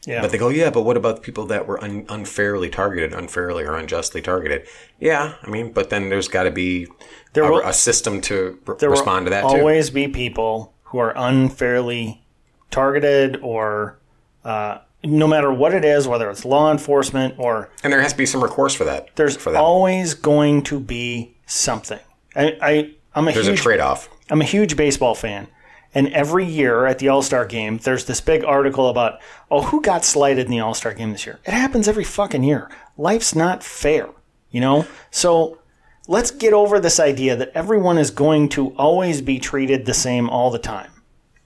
Yeah. 0.07 0.21
But 0.21 0.31
they 0.33 0.39
go, 0.39 0.49
yeah, 0.49 0.71
but 0.71 0.83
what 0.83 0.97
about 0.97 1.17
the 1.17 1.23
people 1.23 1.47
that 1.47 1.67
were 1.67 1.83
un- 1.83 2.07
unfairly 2.09 2.69
targeted, 2.71 3.13
unfairly 3.15 3.65
or 3.65 3.75
unjustly 3.77 4.21
targeted? 4.23 4.67
Yeah, 5.01 5.35
I 5.43 5.49
mean, 5.51 5.73
but 5.73 5.91
then 5.91 6.09
there's 6.11 6.29
got 6.29 6.43
to 6.45 6.51
be 6.51 6.87
There 7.33 7.45
a, 7.45 7.51
will- 7.51 7.63
a 7.65 7.73
system 7.73 8.21
to 8.23 8.59
r- 8.67 8.77
respond 8.89 9.27
to 9.27 9.31
that 9.31 9.43
too. 9.43 9.47
always 9.49 9.91
be 9.91 10.09
people 10.09 10.75
who 10.85 10.99
are 10.99 11.13
unfairly 11.17 12.23
targeted 12.71 13.39
or 13.43 13.99
uh, 14.45 14.79
no 15.03 15.27
matter 15.27 15.53
what 15.53 15.75
it 15.75 15.85
is 15.85 16.09
whether 16.09 16.31
it's 16.31 16.45
law 16.45 16.71
enforcement 16.73 17.35
or 17.39 17.71
And 17.83 17.93
there 17.93 18.01
has 18.01 18.13
to 18.13 18.19
be 18.19 18.27
some 18.27 18.43
recourse 18.43 18.75
for 18.75 18.85
that. 18.85 19.15
there's 19.17 19.37
for 19.37 19.53
them. 19.53 19.61
always 19.63 20.15
going 20.15 20.63
to 20.65 20.81
be 20.81 21.37
something 21.47 22.01
I, 22.35 22.57
I 22.61 22.91
i'm 23.15 23.29
a 23.29 23.33
there's 23.33 23.47
a 23.49 23.55
trade 23.55 23.81
off. 23.81 24.09
i'm 24.31 24.41
a 24.41 24.45
huge 24.45 24.77
baseball 24.77 25.15
fan 25.15 25.47
and 25.95 26.09
every 26.09 26.45
year 26.45 26.87
at 26.87 26.99
the 26.99 27.09
all-star 27.09 27.47
game 27.47 27.79
there's 27.79 28.05
this 28.05 28.21
big 28.21 28.45
article 28.45 28.89
about 28.89 29.21
oh 29.51 29.63
who 29.63 29.81
got 29.81 30.05
slighted 30.05 30.47
in 30.47 30.51
the 30.51 30.61
all-star 30.61 30.93
game 30.93 31.13
this 31.13 31.27
year 31.27 31.39
it 31.45 31.53
happens 31.53 31.89
every 31.89 32.05
fucking 32.05 32.43
year 32.43 32.71
life's 32.97 33.35
not 33.35 33.63
fair 33.63 34.09
you 34.51 34.61
know 34.61 34.87
so 35.11 35.59
let's 36.07 36.31
get 36.31 36.53
over 36.53 36.79
this 36.79 37.01
idea 37.01 37.37
that 37.37 37.53
everyone 37.55 37.99
is 37.99 38.11
going 38.11 38.49
to 38.51 38.71
always 38.77 39.23
be 39.23 39.39
treated 39.39 39.85
the 39.85 39.95
same 39.95 40.29
all 40.29 40.51
the 40.51 40.59
time. 40.59 40.91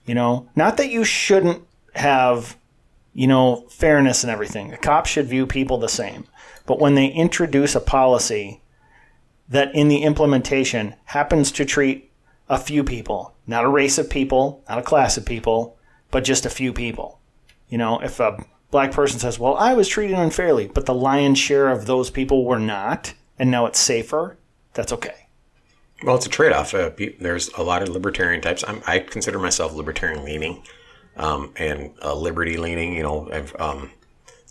You 0.05 0.15
know, 0.15 0.49
not 0.55 0.77
that 0.77 0.89
you 0.89 1.03
shouldn't 1.03 1.63
have, 1.93 2.57
you 3.13 3.27
know, 3.27 3.67
fairness 3.69 4.23
and 4.23 4.31
everything. 4.31 4.69
The 4.69 4.77
cops 4.77 5.09
should 5.09 5.27
view 5.27 5.45
people 5.45 5.77
the 5.77 5.89
same. 5.89 6.25
But 6.65 6.79
when 6.79 6.95
they 6.95 7.07
introduce 7.07 7.75
a 7.75 7.79
policy 7.79 8.61
that 9.47 9.73
in 9.73 9.87
the 9.87 10.03
implementation 10.03 10.95
happens 11.05 11.51
to 11.53 11.65
treat 11.65 12.11
a 12.47 12.57
few 12.57 12.83
people, 12.83 13.35
not 13.49 13.65
a 13.65 13.69
race 13.69 13.97
of 13.97 14.11
people, 14.11 14.63
not 14.69 14.77
a 14.77 14.83
class 14.83 15.17
of 15.17 15.25
people, 15.25 15.75
but 16.11 16.23
just 16.23 16.45
a 16.45 16.51
few 16.51 16.71
people. 16.71 17.19
You 17.67 17.79
know, 17.79 17.99
if 17.99 18.19
a 18.19 18.37
black 18.69 18.91
person 18.91 19.19
says, 19.19 19.39
well, 19.39 19.55
I 19.55 19.73
was 19.73 19.87
treated 19.87 20.17
unfairly, 20.17 20.67
but 20.67 20.85
the 20.85 20.93
lion's 20.93 21.39
share 21.39 21.69
of 21.69 21.87
those 21.87 22.11
people 22.11 22.45
were 22.45 22.59
not, 22.59 23.15
and 23.39 23.49
now 23.49 23.65
it's 23.65 23.79
safer, 23.79 24.37
that's 24.73 24.93
okay. 24.93 25.29
Well, 26.03 26.15
it's 26.15 26.27
a 26.27 26.29
trade 26.29 26.53
off. 26.53 26.75
Uh, 26.75 26.91
there's 27.19 27.49
a 27.57 27.63
lot 27.63 27.81
of 27.81 27.89
libertarian 27.89 28.39
types. 28.39 28.63
I'm, 28.67 28.83
I 28.85 28.99
consider 28.99 29.39
myself 29.39 29.73
libertarian 29.73 30.23
leaning 30.23 30.63
um, 31.17 31.51
and 31.57 31.91
uh, 32.03 32.13
liberty 32.13 32.57
leaning, 32.57 32.93
you 32.93 33.01
know, 33.01 33.29
I've, 33.33 33.55
um, 33.59 33.89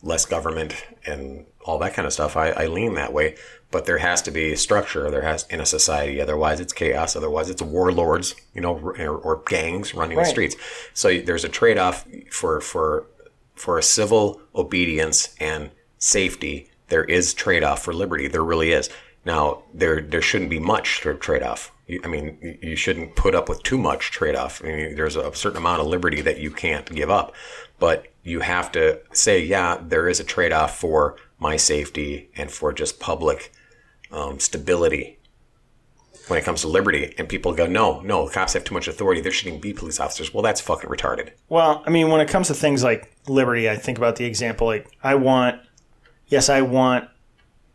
less 0.02 0.26
government 0.26 0.74
and 1.06 1.46
all 1.68 1.78
that 1.78 1.94
kind 1.94 2.06
of 2.06 2.12
stuff. 2.12 2.36
I, 2.36 2.50
I 2.50 2.66
lean 2.66 2.94
that 2.94 3.12
way. 3.12 3.36
But 3.70 3.84
there 3.84 3.98
has 3.98 4.22
to 4.22 4.30
be 4.30 4.56
structure. 4.56 5.10
There 5.10 5.22
has 5.22 5.46
in 5.50 5.60
a 5.60 5.66
society. 5.66 6.20
Otherwise, 6.22 6.58
it's 6.58 6.72
chaos. 6.72 7.14
Otherwise, 7.14 7.50
it's 7.50 7.60
warlords, 7.60 8.34
you 8.54 8.62
know, 8.62 8.74
or, 8.78 9.18
or 9.18 9.42
gangs 9.46 9.94
running 9.94 10.16
Right. 10.16 10.24
the 10.24 10.30
streets. 10.30 10.56
So 10.94 11.20
there's 11.20 11.44
a 11.44 11.50
trade 11.50 11.76
off 11.76 12.06
for 12.30 12.60
for 12.62 13.06
for 13.54 13.76
a 13.76 13.82
civil 13.82 14.40
obedience 14.54 15.34
and 15.40 15.70
safety, 15.98 16.70
there 16.88 17.04
is 17.04 17.34
trade 17.34 17.62
off 17.64 17.82
for 17.82 17.92
liberty. 17.92 18.28
There 18.28 18.44
really 18.44 18.70
is. 18.72 18.88
Now, 19.24 19.64
there 19.74 20.00
there 20.00 20.22
shouldn't 20.22 20.50
be 20.50 20.60
much 20.60 21.00
trade 21.00 21.42
off. 21.42 21.72
I 22.04 22.06
mean, 22.08 22.58
you 22.62 22.76
shouldn't 22.76 23.16
put 23.16 23.34
up 23.34 23.48
with 23.48 23.62
too 23.62 23.78
much 23.78 24.10
trade 24.10 24.36
off. 24.36 24.62
I 24.62 24.68
mean, 24.68 24.94
there's 24.94 25.16
a 25.16 25.34
certain 25.34 25.58
amount 25.58 25.80
of 25.80 25.86
liberty 25.86 26.20
that 26.22 26.38
you 26.38 26.50
can't 26.50 26.86
give 26.94 27.10
up, 27.10 27.34
but 27.78 28.06
you 28.22 28.40
have 28.40 28.70
to 28.72 29.00
say, 29.12 29.42
yeah, 29.42 29.78
there 29.82 30.08
is 30.08 30.20
a 30.20 30.24
trade 30.24 30.52
off 30.52 30.78
for 30.78 31.16
my 31.38 31.56
safety 31.56 32.30
and 32.36 32.50
for 32.50 32.72
just 32.72 32.98
public 33.00 33.52
um, 34.10 34.40
stability 34.40 35.18
when 36.28 36.38
it 36.38 36.44
comes 36.44 36.60
to 36.62 36.68
liberty. 36.68 37.14
And 37.18 37.28
people 37.28 37.54
go, 37.54 37.66
no, 37.66 38.00
no, 38.00 38.28
cops 38.28 38.52
have 38.52 38.64
too 38.64 38.74
much 38.74 38.88
authority. 38.88 39.20
There 39.20 39.32
shouldn't 39.32 39.62
be 39.62 39.72
police 39.72 40.00
officers. 40.00 40.32
Well, 40.32 40.42
that's 40.42 40.60
fucking 40.60 40.90
retarded. 40.90 41.30
Well, 41.48 41.82
I 41.86 41.90
mean, 41.90 42.10
when 42.10 42.20
it 42.20 42.28
comes 42.28 42.48
to 42.48 42.54
things 42.54 42.84
like 42.84 43.12
liberty, 43.28 43.68
I 43.68 43.76
think 43.76 43.98
about 43.98 44.16
the 44.16 44.24
example 44.24 44.66
like, 44.66 44.88
I 45.02 45.14
want, 45.14 45.60
yes, 46.26 46.48
I 46.48 46.60
want 46.62 47.08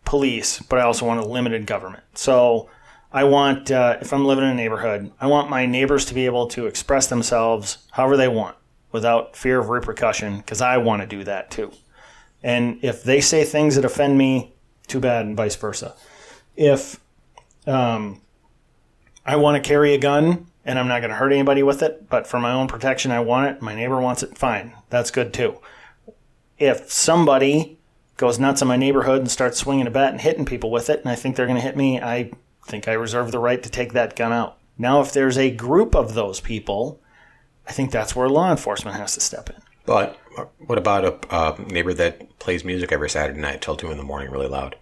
police, 0.05 0.59
but 0.61 0.79
I 0.79 0.83
also 0.83 1.05
want 1.05 1.19
a 1.19 1.25
limited 1.25 1.65
government. 1.65 2.03
So 2.13 2.69
I 3.11 3.23
want, 3.23 3.71
uh, 3.71 3.97
if 4.01 4.11
I'm 4.13 4.25
living 4.25 4.43
in 4.43 4.51
a 4.51 4.55
neighborhood, 4.55 5.11
I 5.19 5.27
want 5.27 5.49
my 5.49 5.65
neighbors 5.65 6.05
to 6.05 6.13
be 6.13 6.25
able 6.25 6.47
to 6.49 6.67
express 6.67 7.07
themselves 7.07 7.77
however 7.91 8.17
they 8.17 8.27
want 8.27 8.57
without 8.91 9.35
fear 9.35 9.59
of 9.59 9.69
repercussion 9.69 10.37
because 10.37 10.61
I 10.61 10.77
want 10.77 11.01
to 11.01 11.07
do 11.07 11.23
that 11.23 11.49
too. 11.49 11.71
And 12.43 12.79
if 12.83 13.03
they 13.03 13.21
say 13.21 13.45
things 13.45 13.75
that 13.75 13.85
offend 13.85 14.17
me, 14.17 14.53
too 14.87 14.99
bad, 14.99 15.25
and 15.25 15.37
vice 15.37 15.55
versa. 15.55 15.95
If 16.55 16.99
um, 17.65 18.21
I 19.25 19.37
want 19.37 19.61
to 19.61 19.67
carry 19.67 19.93
a 19.93 19.97
gun 19.97 20.47
and 20.65 20.77
I'm 20.77 20.87
not 20.87 20.99
going 20.99 21.09
to 21.09 21.15
hurt 21.15 21.31
anybody 21.31 21.63
with 21.63 21.81
it, 21.81 22.09
but 22.09 22.27
for 22.27 22.39
my 22.39 22.51
own 22.51 22.67
protection, 22.67 23.11
I 23.11 23.19
want 23.19 23.47
it, 23.47 23.61
my 23.61 23.75
neighbor 23.75 23.99
wants 23.99 24.23
it, 24.23 24.37
fine. 24.37 24.73
That's 24.89 25.11
good 25.11 25.33
too. 25.33 25.59
If 26.57 26.91
somebody 26.91 27.79
goes 28.17 28.39
nuts 28.39 28.61
in 28.61 28.67
my 28.67 28.77
neighborhood 28.77 29.19
and 29.19 29.31
starts 29.31 29.57
swinging 29.57 29.87
a 29.87 29.91
bat 29.91 30.11
and 30.11 30.21
hitting 30.21 30.45
people 30.45 30.71
with 30.71 30.89
it, 30.89 30.99
and 30.99 31.09
I 31.09 31.15
think 31.15 31.35
they're 31.35 31.47
going 31.47 31.57
to 31.57 31.63
hit 31.63 31.75
me, 31.75 31.99
I 31.99 32.31
think 32.65 32.87
I 32.87 32.93
reserve 32.93 33.31
the 33.31 33.39
right 33.39 33.61
to 33.61 33.69
take 33.69 33.93
that 33.93 34.15
gun 34.15 34.31
out. 34.31 34.57
Now, 34.77 35.01
if 35.01 35.11
there's 35.11 35.37
a 35.37 35.51
group 35.51 35.95
of 35.95 36.13
those 36.13 36.39
people, 36.39 37.01
I 37.67 37.71
think 37.71 37.91
that's 37.91 38.15
where 38.15 38.29
law 38.29 38.51
enforcement 38.51 38.97
has 38.97 39.13
to 39.15 39.21
step 39.21 39.49
in. 39.49 39.61
But 39.85 40.17
what 40.59 40.77
about 40.77 41.05
a 41.05 41.33
uh, 41.33 41.55
neighbor 41.67 41.93
that 41.93 42.39
plays 42.39 42.63
music 42.63 42.91
every 42.91 43.09
Saturday 43.09 43.39
night 43.39 43.61
till 43.61 43.75
two 43.75 43.91
in 43.91 43.97
the 43.97 44.03
morning, 44.03 44.31
really 44.31 44.47
loud? 44.47 44.75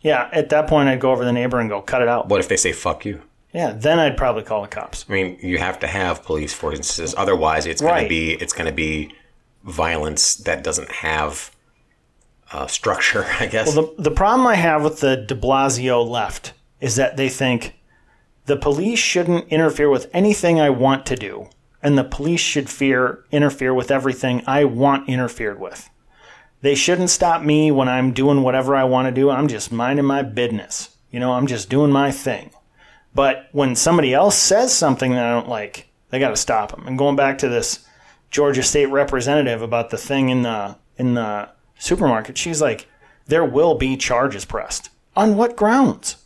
Yeah, 0.00 0.28
at 0.32 0.50
that 0.50 0.66
point, 0.68 0.88
I'd 0.88 1.00
go 1.00 1.10
over 1.10 1.24
the 1.24 1.32
neighbor 1.32 1.58
and 1.58 1.68
go, 1.68 1.80
cut 1.82 2.02
it 2.02 2.08
out. 2.08 2.28
What 2.28 2.40
if 2.40 2.48
they 2.48 2.56
say 2.56 2.72
"fuck 2.72 3.04
you"? 3.04 3.22
Yeah, 3.52 3.72
then 3.72 3.98
I'd 3.98 4.16
probably 4.16 4.42
call 4.42 4.62
the 4.62 4.68
cops. 4.68 5.04
I 5.08 5.12
mean, 5.12 5.38
you 5.40 5.58
have 5.58 5.78
to 5.80 5.86
have 5.86 6.22
police 6.22 6.52
forces, 6.52 7.14
otherwise, 7.16 7.64
it's 7.66 7.80
going 7.80 7.92
Right. 7.92 8.02
to 8.02 8.08
be 8.08 8.32
it's 8.32 8.52
going 8.52 8.66
to 8.66 8.72
be 8.72 9.14
violence 9.64 10.34
that 10.36 10.62
doesn't 10.62 10.90
have 10.90 11.50
uh, 12.52 12.66
structure. 12.66 13.24
I 13.40 13.46
guess. 13.46 13.74
Well, 13.74 13.94
the, 13.96 14.02
the 14.04 14.10
problem 14.10 14.46
I 14.46 14.54
have 14.56 14.84
with 14.84 15.00
the 15.00 15.16
de 15.16 15.34
Blasio 15.34 16.06
left 16.06 16.52
is 16.80 16.96
that 16.96 17.16
they 17.16 17.28
think 17.28 17.74
the 18.44 18.56
police 18.56 18.98
shouldn't 18.98 19.48
interfere 19.48 19.88
with 19.90 20.08
anything 20.12 20.60
I 20.60 20.70
want 20.70 21.06
to 21.06 21.16
do, 21.16 21.48
and 21.86 21.96
the 21.96 22.02
police 22.02 22.40
should 22.40 22.68
fear 22.68 23.22
interfere 23.30 23.72
with 23.72 23.92
everything 23.92 24.42
I 24.44 24.64
want 24.64 25.08
interfered 25.08 25.60
with. 25.60 25.88
They 26.60 26.74
shouldn't 26.74 27.10
stop 27.10 27.42
me 27.42 27.70
when 27.70 27.88
I'm 27.88 28.10
doing 28.10 28.42
whatever 28.42 28.74
I 28.74 28.82
want 28.82 29.06
to 29.06 29.12
do. 29.12 29.30
I'm 29.30 29.46
just 29.46 29.70
minding 29.70 30.04
my 30.04 30.22
business. 30.22 30.96
You 31.12 31.20
know, 31.20 31.34
I'm 31.34 31.46
just 31.46 31.70
doing 31.70 31.92
my 31.92 32.10
thing. 32.10 32.50
But 33.14 33.48
when 33.52 33.76
somebody 33.76 34.12
else 34.12 34.36
says 34.36 34.76
something 34.76 35.12
that 35.12 35.26
I 35.26 35.30
don't 35.30 35.48
like, 35.48 35.86
they 36.10 36.18
got 36.18 36.30
to 36.30 36.36
stop 36.36 36.72
them. 36.72 36.88
And 36.88 36.98
going 36.98 37.14
back 37.14 37.38
to 37.38 37.48
this 37.48 37.86
Georgia 38.32 38.64
state 38.64 38.86
representative 38.86 39.62
about 39.62 39.90
the 39.90 39.96
thing 39.96 40.28
in 40.28 40.42
the 40.42 40.74
in 40.98 41.14
the 41.14 41.50
supermarket, 41.78 42.36
she's 42.36 42.60
like, 42.60 42.88
there 43.26 43.44
will 43.44 43.76
be 43.76 43.96
charges 43.96 44.44
pressed. 44.44 44.90
On 45.14 45.36
what 45.36 45.54
grounds? 45.54 46.16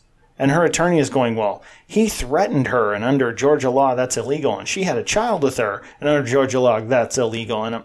And 0.41 0.49
her 0.49 0.65
attorney 0.65 0.97
is 0.97 1.11
going, 1.11 1.35
well, 1.35 1.61
he 1.85 2.09
threatened 2.09 2.69
her, 2.69 2.95
and 2.95 3.03
under 3.03 3.31
Georgia 3.31 3.69
law, 3.69 3.93
that's 3.93 4.17
illegal. 4.17 4.57
And 4.57 4.67
she 4.67 4.81
had 4.81 4.97
a 4.97 5.03
child 5.03 5.43
with 5.43 5.57
her, 5.57 5.83
and 5.99 6.09
under 6.09 6.27
Georgia 6.27 6.59
law, 6.59 6.79
that's 6.79 7.19
illegal. 7.19 7.63
And 7.63 7.75
I'm 7.75 7.83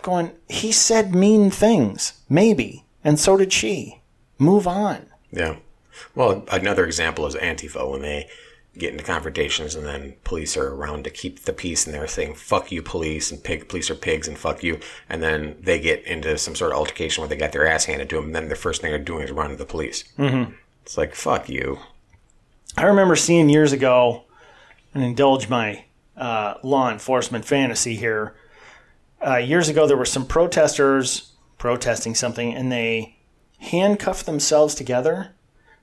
going, 0.00 0.32
he 0.48 0.72
said 0.72 1.14
mean 1.14 1.50
things, 1.50 2.14
maybe, 2.26 2.86
and 3.04 3.20
so 3.20 3.36
did 3.36 3.52
she. 3.52 4.00
Move 4.38 4.66
on. 4.66 5.08
Yeah. 5.30 5.56
Well, 6.14 6.46
another 6.50 6.86
example 6.86 7.26
is 7.26 7.34
Antifa 7.34 7.90
when 7.90 8.00
they 8.00 8.30
get 8.78 8.92
into 8.92 9.04
confrontations 9.04 9.74
and 9.74 9.84
then 9.84 10.14
police 10.24 10.56
are 10.56 10.72
around 10.72 11.04
to 11.04 11.10
keep 11.10 11.40
the 11.40 11.52
peace 11.52 11.86
and 11.86 11.94
they're 11.94 12.06
saying 12.06 12.34
"fuck 12.34 12.70
you, 12.72 12.80
police" 12.82 13.30
and 13.30 13.42
"pig 13.42 13.68
police 13.68 13.90
are 13.90 13.94
pigs" 13.94 14.26
and 14.26 14.38
"fuck 14.38 14.62
you," 14.62 14.78
and 15.08 15.22
then 15.22 15.56
they 15.60 15.78
get 15.78 16.02
into 16.06 16.38
some 16.38 16.54
sort 16.54 16.72
of 16.72 16.78
altercation 16.78 17.20
where 17.20 17.28
they 17.28 17.36
got 17.36 17.52
their 17.52 17.66
ass 17.66 17.84
handed 17.84 18.08
to 18.08 18.16
them. 18.16 18.26
And 18.26 18.34
then 18.34 18.48
the 18.48 18.56
first 18.56 18.80
thing 18.80 18.90
they're 18.90 18.98
doing 18.98 19.24
is 19.24 19.32
running 19.32 19.56
to 19.56 19.62
the 19.62 19.68
police. 19.68 20.04
Mm-hmm. 20.16 20.52
It's 20.82 20.96
like 20.98 21.14
"fuck 21.14 21.48
you." 21.48 21.78
I 22.76 22.84
remember 22.84 23.16
seeing 23.16 23.48
years 23.48 23.72
ago, 23.72 24.24
and 24.94 25.02
indulge 25.02 25.48
my 25.48 25.84
uh, 26.16 26.54
law 26.62 26.90
enforcement 26.90 27.44
fantasy 27.44 27.96
here. 27.96 28.34
Uh, 29.24 29.36
years 29.36 29.68
ago, 29.68 29.86
there 29.86 29.96
were 29.96 30.04
some 30.04 30.26
protesters 30.26 31.32
protesting 31.58 32.14
something, 32.14 32.54
and 32.54 32.70
they 32.72 33.16
handcuffed 33.58 34.24
themselves 34.26 34.74
together, 34.74 35.32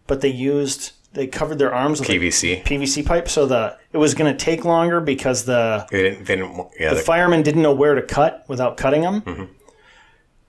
but 0.07 0.21
they 0.21 0.29
used 0.29 0.93
they 1.13 1.25
covered 1.27 1.57
their 1.57 1.73
arms 1.73 1.99
with 1.99 2.09
PVC. 2.09 2.63
PVC 2.63 3.05
pipe, 3.05 3.27
so 3.29 3.45
the 3.45 3.77
it 3.91 3.97
was 3.97 4.13
going 4.13 4.31
to 4.35 4.45
take 4.45 4.65
longer 4.65 4.99
because 4.99 5.45
the 5.45 5.85
They 5.89 6.03
didn't. 6.03 6.25
They 6.25 6.35
didn't 6.35 6.67
yeah. 6.79 6.89
the 6.89 6.95
the- 6.95 7.01
firemen 7.01 7.43
didn't 7.43 7.61
know 7.61 7.73
where 7.73 7.95
to 7.95 8.01
cut 8.01 8.45
without 8.47 8.77
cutting 8.77 9.01
them. 9.01 9.23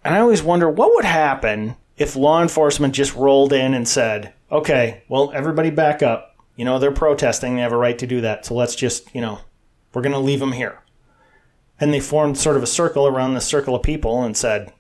And 0.04 0.14
I 0.14 0.20
always 0.20 0.42
wonder 0.42 0.68
what 0.70 0.94
would 0.94 1.04
happen 1.04 1.76
if 1.96 2.16
law 2.16 2.40
enforcement 2.40 2.94
just 2.94 3.14
rolled 3.14 3.52
in 3.52 3.74
and 3.74 3.86
said, 3.86 4.32
okay, 4.50 5.02
well, 5.08 5.30
everybody 5.34 5.70
back 5.70 6.02
up. 6.02 6.36
You 6.56 6.64
know, 6.64 6.78
they're 6.78 6.92
protesting. 6.92 7.54
They 7.56 7.62
have 7.62 7.72
a 7.72 7.76
right 7.76 7.98
to 7.98 8.06
do 8.06 8.20
that. 8.22 8.44
So 8.46 8.54
let's 8.54 8.74
just, 8.74 9.14
you 9.14 9.20
know, 9.20 9.38
we're 9.94 10.02
going 10.02 10.12
to 10.12 10.18
leave 10.18 10.40
them 10.40 10.52
here. 10.52 10.80
And 11.80 11.94
they 11.94 12.00
formed 12.00 12.36
sort 12.36 12.56
of 12.56 12.62
a 12.62 12.66
circle 12.66 13.06
around 13.06 13.34
this 13.34 13.44
circle 13.46 13.74
of 13.76 13.82
people 13.82 14.22
and 14.24 14.36
said, 14.36 14.72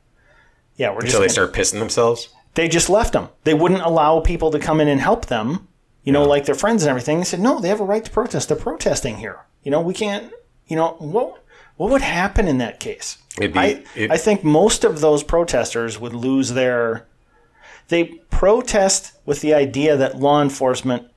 yeah, 0.76 0.90
we're 0.90 1.02
just 1.02 1.14
until 1.14 1.20
they 1.20 1.28
start 1.28 1.52
pissing 1.54 1.78
themselves. 1.78 2.28
they 2.54 2.68
just 2.68 2.90
left 2.90 3.12
them. 3.12 3.28
They 3.44 3.54
wouldn't 3.54 3.82
allow 3.82 4.20
people 4.20 4.50
to 4.50 4.58
come 4.58 4.80
in 4.80 4.88
and 4.88 5.00
help 5.00 5.26
them, 5.26 5.68
you 6.02 6.12
know, 6.12 6.24
like 6.24 6.44
their 6.46 6.54
friends 6.56 6.82
and 6.82 6.90
everything. 6.90 7.18
They 7.18 7.24
said, 7.24 7.40
no, 7.40 7.60
they 7.60 7.68
have 7.68 7.80
a 7.80 7.84
right 7.84 8.04
to 8.04 8.10
protest. 8.10 8.48
They're 8.48 8.56
protesting 8.56 9.18
here. 9.18 9.44
You 9.62 9.70
know, 9.70 9.80
we 9.80 9.94
can't, 9.94 10.32
you 10.66 10.74
know, 10.76 10.96
what, 10.98 11.44
what 11.76 11.90
would 11.90 12.02
happen 12.02 12.48
in 12.48 12.58
that 12.58 12.80
case? 12.80 13.18
It'd 13.38 13.52
be- 13.52 13.58
I, 13.60 13.84
it- 13.94 14.10
I 14.10 14.16
think 14.16 14.42
most 14.42 14.82
of 14.82 15.00
those 15.00 15.22
protesters 15.22 15.98
would 16.00 16.14
lose 16.14 16.50
their. 16.50 17.06
They 17.88 18.04
protest 18.30 19.12
with 19.24 19.40
the 19.40 19.54
idea 19.54 19.96
that 19.96 20.18
law 20.18 20.40
enforcement 20.42 21.08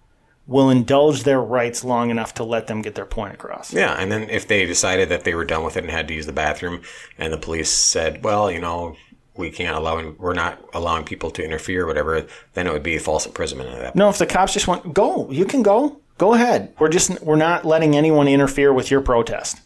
will 0.48 0.70
indulge 0.70 1.24
their 1.24 1.42
rights 1.42 1.84
long 1.84 2.10
enough 2.10 2.34
to 2.34 2.44
let 2.44 2.68
them 2.68 2.82
get 2.82 2.96
their 2.96 3.06
point 3.06 3.34
across. 3.34 3.74
Yeah, 3.74 3.94
and 3.94 4.12
then 4.12 4.30
if 4.30 4.48
they 4.48 4.66
decided 4.66 5.10
that 5.10 5.24
they 5.24 5.34
were 5.34 5.46
done 5.46 5.64
with 5.64 5.78
it 5.78 5.84
and 5.84 5.92
had 5.92 6.08
to 6.08 6.14
use 6.14 6.26
the 6.26 6.34
bathroom, 6.34 6.82
and 7.18 7.32
the 7.32 7.38
police 7.38 7.70
said, 7.70 8.24
"Well, 8.24 8.52
you 8.52 8.60
know, 8.60 8.96
we 9.36 9.50
can't 9.50 9.78
allow, 9.78 10.14
we're 10.18 10.34
not 10.34 10.60
allowing 10.74 11.06
people 11.06 11.32
to 11.32 11.44
interfere, 11.44 11.84
or 11.84 11.88
whatever," 11.88 12.26
then 12.54 12.68
it 12.68 12.74
would 12.74 12.84
be 12.84 12.98
false 12.98 13.26
imprisonment 13.26 13.70
at 13.70 13.76
that. 13.76 13.84
point. 13.86 13.96
No, 13.96 14.10
if 14.10 14.18
the 14.18 14.26
cops 14.26 14.54
just 14.54 14.68
want 14.68 14.94
go, 14.94 15.30
you 15.30 15.46
can 15.46 15.62
go. 15.64 16.02
Go 16.18 16.34
ahead. 16.34 16.74
We're 16.80 16.90
just 16.90 17.22
we're 17.22 17.36
not 17.36 17.66
letting 17.66 17.96
anyone 17.96 18.28
interfere 18.28 18.74
with 18.74 18.92
your 18.92 19.02
protest. 19.02 19.62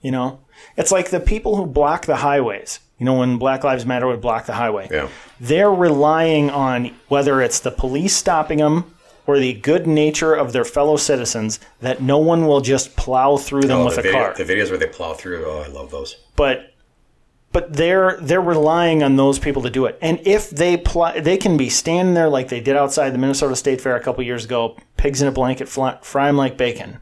You 0.00 0.10
know, 0.10 0.40
it's 0.76 0.92
like 0.92 1.10
the 1.10 1.20
people 1.20 1.56
who 1.56 1.66
block 1.66 2.06
the 2.06 2.16
highways. 2.16 2.80
You 2.98 3.04
know, 3.06 3.14
when 3.14 3.36
Black 3.36 3.62
Lives 3.64 3.84
Matter 3.84 4.06
would 4.06 4.20
block 4.22 4.46
the 4.46 4.54
highway, 4.54 4.88
Yeah. 4.90 5.08
they're 5.40 5.70
relying 5.72 6.48
on 6.50 6.92
whether 7.08 7.42
it's 7.42 7.60
the 7.60 7.70
police 7.70 8.16
stopping 8.16 8.58
them 8.58 8.94
or 9.26 9.38
the 9.38 9.52
good 9.54 9.86
nature 9.86 10.34
of 10.34 10.52
their 10.52 10.64
fellow 10.64 10.96
citizens 10.96 11.60
that 11.80 12.00
no 12.00 12.16
one 12.18 12.46
will 12.46 12.60
just 12.60 12.96
plow 12.96 13.36
through 13.36 13.62
them 13.62 13.80
Oh, 13.80 13.84
with 13.86 13.94
the, 13.96 14.00
a 14.00 14.02
video, 14.04 14.18
car. 14.20 14.34
the 14.34 14.44
videos 14.44 14.70
where 14.70 14.78
they 14.78 14.86
plow 14.86 15.12
through. 15.14 15.44
Oh, 15.44 15.62
I 15.66 15.68
love 15.68 15.90
those. 15.90 16.16
but 16.36 16.72
but 17.52 17.72
they're 17.72 18.18
they're 18.20 18.40
relying 18.40 19.02
on 19.02 19.16
those 19.16 19.38
people 19.38 19.62
to 19.62 19.70
do 19.70 19.86
it. 19.86 19.98
And 20.02 20.20
if 20.26 20.50
they 20.50 20.76
pl- 20.76 21.14
they 21.20 21.36
can 21.38 21.56
be 21.56 21.70
standing 21.70 22.12
there 22.14 22.28
like 22.28 22.48
they 22.48 22.60
did 22.60 22.76
outside 22.76 23.10
the 23.10 23.18
Minnesota 23.18 23.56
State 23.56 23.80
Fair 23.80 23.96
a 23.96 24.00
couple 24.00 24.22
years 24.24 24.44
ago, 24.44 24.76
pigs 24.98 25.22
in 25.22 25.28
a 25.28 25.32
blanket, 25.32 25.66
fly, 25.68 25.96
them 26.02 26.36
like 26.36 26.56
bacon. 26.58 26.98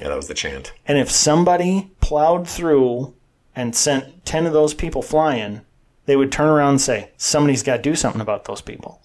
Yeah, 0.00 0.08
that 0.08 0.16
was 0.16 0.28
the 0.28 0.34
chant. 0.34 0.72
And 0.86 0.98
if 0.98 1.10
somebody 1.10 1.90
plowed 2.00 2.46
through 2.48 3.12
and 3.58 3.74
sent 3.74 4.24
10 4.24 4.46
of 4.46 4.52
those 4.52 4.72
people 4.72 5.02
flying, 5.02 5.62
they 6.06 6.14
would 6.14 6.30
turn 6.30 6.48
around 6.48 6.70
and 6.70 6.80
say, 6.80 7.10
somebody's 7.16 7.64
got 7.64 7.78
to 7.78 7.82
do 7.82 7.96
something 7.96 8.20
about 8.20 8.44
those 8.44 8.60
people. 8.60 9.02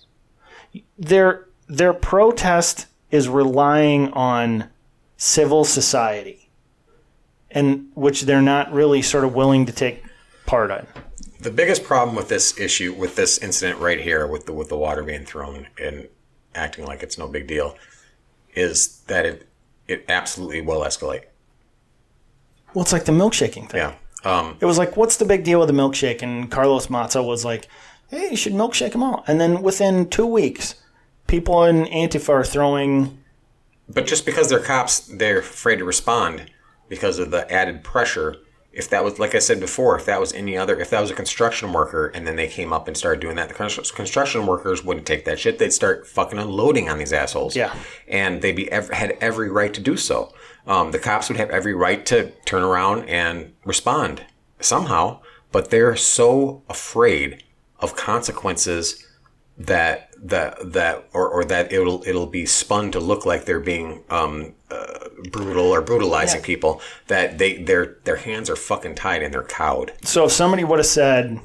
Their, 0.96 1.48
their 1.68 1.92
protest 1.92 2.86
is 3.10 3.28
relying 3.28 4.14
on 4.14 4.70
civil 5.18 5.66
society, 5.66 6.50
and 7.50 7.88
which 7.96 8.22
they're 8.22 8.44
not 8.44 8.72
really 8.72 9.02
sort 9.02 9.24
of 9.24 9.34
willing 9.34 9.66
to 9.66 9.72
take 9.72 10.04
part 10.46 10.70
in. 10.70 10.86
The 11.40 11.50
biggest 11.50 11.84
problem 11.84 12.16
with 12.16 12.30
this 12.30 12.58
issue, 12.60 12.94
with 12.94 13.16
this 13.16 13.40
incident 13.40 13.80
right 13.80 14.00
here, 14.00 14.28
with 14.28 14.46
the 14.46 14.54
with 14.54 14.70
the 14.70 14.78
water 14.78 15.04
being 15.04 15.26
thrown 15.26 15.68
and 15.82 16.08
acting 16.56 16.86
like 16.86 17.04
it's 17.04 17.18
no 17.18 17.28
big 17.28 17.48
deal, 17.48 17.76
is 18.56 19.02
that 19.08 19.26
it 19.26 19.48
it 19.88 20.06
absolutely 20.08 20.62
will 20.62 20.82
escalate. 20.82 21.24
Well, 22.74 22.84
it's 22.84 22.94
like 22.94 23.06
the 23.06 23.12
milkshaking 23.12 23.70
thing. 23.70 23.82
Yeah. 23.82 23.96
Um, 24.26 24.58
It 24.60 24.66
was 24.66 24.78
like, 24.78 24.96
what's 24.96 25.18
the 25.18 25.26
big 25.26 25.44
deal 25.44 25.60
with 25.60 25.68
the 25.68 25.74
milkshake? 25.74 26.22
And 26.22 26.50
Carlos 26.50 26.90
Maza 26.90 27.22
was 27.22 27.44
like, 27.44 27.68
hey, 28.10 28.30
you 28.32 28.38
should 28.38 28.54
milkshake 28.54 28.92
them 28.94 29.04
all. 29.04 29.24
And 29.28 29.40
then 29.42 29.62
within 29.62 30.10
two 30.10 30.26
weeks, 30.26 30.76
people 31.28 31.64
in 31.66 31.86
Antifa 31.86 32.30
are 32.30 32.44
throwing. 32.44 33.18
But 33.90 34.08
just 34.08 34.26
because 34.26 34.50
they're 34.50 34.60
cops, 34.60 35.00
they're 35.00 35.40
afraid 35.40 35.78
to 35.78 35.86
respond 35.86 36.52
because 36.90 37.20
of 37.20 37.32
the 37.32 37.52
added 37.52 37.84
pressure. 37.84 38.38
If 38.72 38.90
that 38.90 39.04
was, 39.04 39.20
like 39.20 39.36
I 39.36 39.40
said 39.40 39.60
before, 39.60 39.96
if 39.96 40.06
that 40.06 40.20
was 40.20 40.34
any 40.34 40.58
other, 40.58 40.80
if 40.80 40.90
that 40.90 41.00
was 41.00 41.12
a 41.12 41.14
construction 41.14 41.74
worker 41.74 42.08
and 42.08 42.26
then 42.26 42.38
they 42.38 42.48
came 42.48 42.74
up 42.74 42.88
and 42.88 42.98
started 42.98 43.20
doing 43.20 43.36
that, 43.36 43.48
the 43.48 43.54
construction 43.54 44.48
workers 44.48 44.84
wouldn't 44.84 45.06
take 45.06 45.26
that 45.26 45.38
shit. 45.38 45.60
They'd 45.60 45.74
start 45.74 46.08
fucking 46.08 46.40
unloading 46.40 46.90
on 46.90 46.98
these 46.98 47.14
assholes. 47.14 47.56
Yeah. 47.56 47.76
And 48.08 48.42
they'd 48.42 48.56
be 48.56 48.70
had 48.72 49.16
every 49.22 49.52
right 49.52 49.72
to 49.76 49.82
do 49.82 49.96
so. 49.96 50.34
Um, 50.66 50.92
the 50.92 51.00
cops 51.00 51.28
would 51.30 51.38
have 51.38 51.50
every 51.50 51.74
right 51.74 52.06
to 52.08 52.32
turn 52.46 52.64
around 52.64 53.10
and 53.10 53.54
respond 53.66 54.24
somehow, 54.60 55.20
but 55.52 55.70
they're 55.70 55.96
so 55.96 56.64
afraid 56.70 57.44
of 57.80 57.96
consequences 57.96 59.06
that 59.58 60.10
that 60.18 60.72
that 60.74 61.08
or, 61.14 61.28
or 61.28 61.44
that 61.46 61.72
it'll 61.74 62.02
it'll 62.08 62.26
be 62.28 62.46
spun 62.46 62.92
to 62.92 63.00
look 63.00 63.26
like 63.26 63.46
they're 63.46 63.60
being 63.60 64.04
um, 64.10 64.54
uh, 64.72 65.10
brutal 65.32 65.66
or 65.68 65.82
brutalizing 65.82 66.40
Yeah. 66.40 66.46
people 66.46 66.82
that 67.08 67.38
they 67.38 67.62
their 67.62 67.98
their 68.06 68.16
hands 68.16 68.50
are 68.50 68.56
fucking 68.56 68.96
tied 68.96 69.22
and 69.22 69.34
they're 69.34 69.44
cowed. 69.44 69.92
So 70.04 70.26
if 70.26 70.32
somebody 70.32 70.64
would 70.64 70.80
have 70.80 70.86
said, 70.88 71.40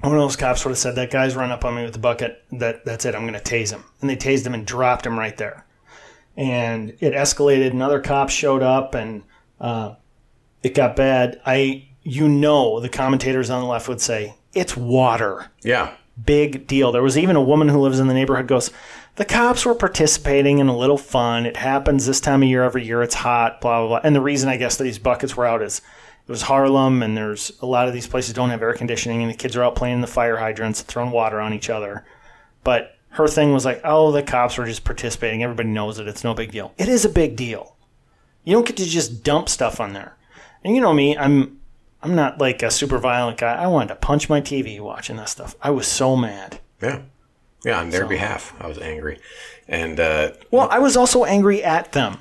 one 0.00 0.14
of 0.14 0.20
those 0.20 0.36
cops 0.36 0.64
would 0.64 0.70
have 0.70 0.78
said, 0.78 0.94
that 0.94 1.10
guy's 1.10 1.36
run 1.36 1.50
up 1.50 1.64
on 1.64 1.74
me 1.74 1.82
with 1.82 1.92
the 1.92 1.98
bucket, 1.98 2.42
that 2.52 2.84
that's 2.86 3.04
it, 3.04 3.14
I'm 3.14 3.26
going 3.26 3.38
to 3.38 3.40
tase 3.40 3.70
him. 3.70 3.84
And 4.00 4.08
they 4.08 4.16
tased 4.16 4.46
him 4.46 4.54
and 4.54 4.64
dropped 4.66 5.04
him 5.04 5.18
right 5.18 5.36
there. 5.36 5.66
And 6.40 6.96
it 7.00 7.12
escalated. 7.12 7.70
Another 7.70 8.00
cop 8.00 8.30
showed 8.30 8.62
up 8.62 8.94
and 8.94 9.24
uh, 9.60 9.96
it 10.62 10.74
got 10.74 10.96
bad. 10.96 11.38
I, 11.44 11.86
you 12.02 12.28
know, 12.28 12.80
the 12.80 12.88
commentators 12.88 13.50
on 13.50 13.60
the 13.60 13.68
left 13.68 13.88
would 13.88 14.00
say, 14.00 14.36
it's 14.54 14.74
water. 14.74 15.50
Yeah, 15.62 15.94
big 16.24 16.66
deal. 16.66 16.92
There 16.92 17.02
was 17.02 17.18
even 17.18 17.36
a 17.36 17.42
woman 17.42 17.68
who 17.68 17.78
lives 17.78 18.00
in 18.00 18.08
the 18.08 18.14
neighborhood 18.14 18.46
goes, 18.46 18.70
the 19.16 19.26
cops 19.26 19.66
were 19.66 19.74
participating 19.74 20.60
in 20.60 20.68
a 20.68 20.76
little 20.76 20.96
fun. 20.96 21.44
It 21.44 21.58
happens 21.58 22.06
this 22.06 22.20
time 22.20 22.42
of 22.42 22.48
year 22.48 22.64
every 22.64 22.86
year. 22.86 23.02
It's 23.02 23.16
hot, 23.16 23.60
blah 23.60 23.80
blah 23.80 23.88
blah. 23.88 24.00
And 24.02 24.16
the 24.16 24.22
reason 24.22 24.48
I 24.48 24.56
guess 24.56 24.76
that 24.76 24.84
these 24.84 24.98
buckets 24.98 25.36
were 25.36 25.46
out 25.46 25.62
is 25.62 25.82
it 26.26 26.30
was 26.30 26.42
Harlem, 26.42 27.02
and 27.02 27.16
there's 27.16 27.52
a 27.60 27.66
lot 27.66 27.86
of 27.86 27.92
these 27.92 28.06
places 28.06 28.32
don't 28.32 28.50
have 28.50 28.62
air 28.62 28.72
conditioning, 28.72 29.20
and 29.22 29.30
the 29.30 29.36
kids 29.36 29.56
are 29.56 29.62
out 29.62 29.76
playing 29.76 29.96
in 29.96 30.00
the 30.00 30.06
fire 30.06 30.38
hydrants, 30.38 30.80
throwing 30.80 31.10
water 31.10 31.38
on 31.38 31.52
each 31.52 31.68
other. 31.68 32.06
But 32.64 32.96
her 33.10 33.26
thing 33.28 33.52
was 33.52 33.64
like, 33.64 33.80
oh, 33.84 34.12
the 34.12 34.22
cops 34.22 34.56
were 34.56 34.66
just 34.66 34.84
participating. 34.84 35.42
Everybody 35.42 35.68
knows 35.68 35.98
it. 35.98 36.06
It's 36.08 36.24
no 36.24 36.34
big 36.34 36.52
deal. 36.52 36.72
It 36.78 36.88
is 36.88 37.04
a 37.04 37.08
big 37.08 37.36
deal. 37.36 37.76
You 38.44 38.54
don't 38.54 38.66
get 38.66 38.76
to 38.78 38.84
just 38.86 39.22
dump 39.22 39.48
stuff 39.48 39.80
on 39.80 39.92
there. 39.92 40.16
And 40.64 40.74
you 40.74 40.80
know 40.80 40.92
me, 40.92 41.16
I'm 41.16 41.60
I'm 42.02 42.14
not 42.14 42.38
like 42.38 42.62
a 42.62 42.70
super 42.70 42.98
violent 42.98 43.38
guy. 43.38 43.54
I 43.54 43.66
wanted 43.66 43.88
to 43.88 43.96
punch 43.96 44.28
my 44.28 44.40
TV 44.40 44.80
watching 44.80 45.16
that 45.16 45.28
stuff. 45.28 45.54
I 45.60 45.70
was 45.70 45.86
so 45.86 46.16
mad. 46.16 46.60
yeah, 46.80 47.02
yeah. 47.64 47.78
On 47.80 47.90
their 47.90 48.06
behalf, 48.06 48.54
I 48.60 48.66
was 48.66 48.78
angry, 48.78 49.18
and 49.68 49.98
uh, 50.00 50.32
Well, 50.50 50.68
I 50.70 50.78
was 50.78 50.96
also 50.96 51.24
angry 51.24 51.62
at 51.62 51.92
them. 51.92 52.18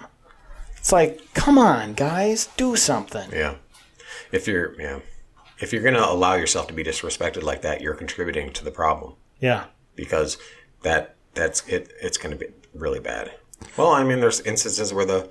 It's 0.78 0.92
like, 0.92 1.34
come 1.34 1.58
on, 1.58 1.94
guys, 1.94 2.48
do 2.58 2.76
something. 2.76 3.30
yeah, 3.32 3.56
if 4.32 4.48
you're 4.48 4.80
yeah, 4.82 5.00
if 5.60 5.72
you're 5.74 5.84
gonna 5.84 6.00
allow 6.00 6.36
yourself 6.36 6.68
to 6.68 6.74
be 6.74 6.84
disrespected 6.84 7.44
like 7.44 7.62
that, 7.62 7.82
you're 7.82 7.96
contributing 7.96 8.52
to 8.54 8.64
the 8.64 8.72
problem. 8.72 9.14
Yeah. 9.40 9.66
because 9.96 10.38
that 10.82 11.16
that's 11.34 11.68
it 11.68 11.92
it's 12.02 12.18
going 12.18 12.38
to 12.38 12.46
be 12.46 12.52
really 12.74 13.00
bad. 13.00 13.32
Well, 13.78 13.92
I 13.92 14.04
mean, 14.04 14.20
there's 14.20 14.42
instances 14.42 14.94
where 14.94 15.06
the 15.06 15.30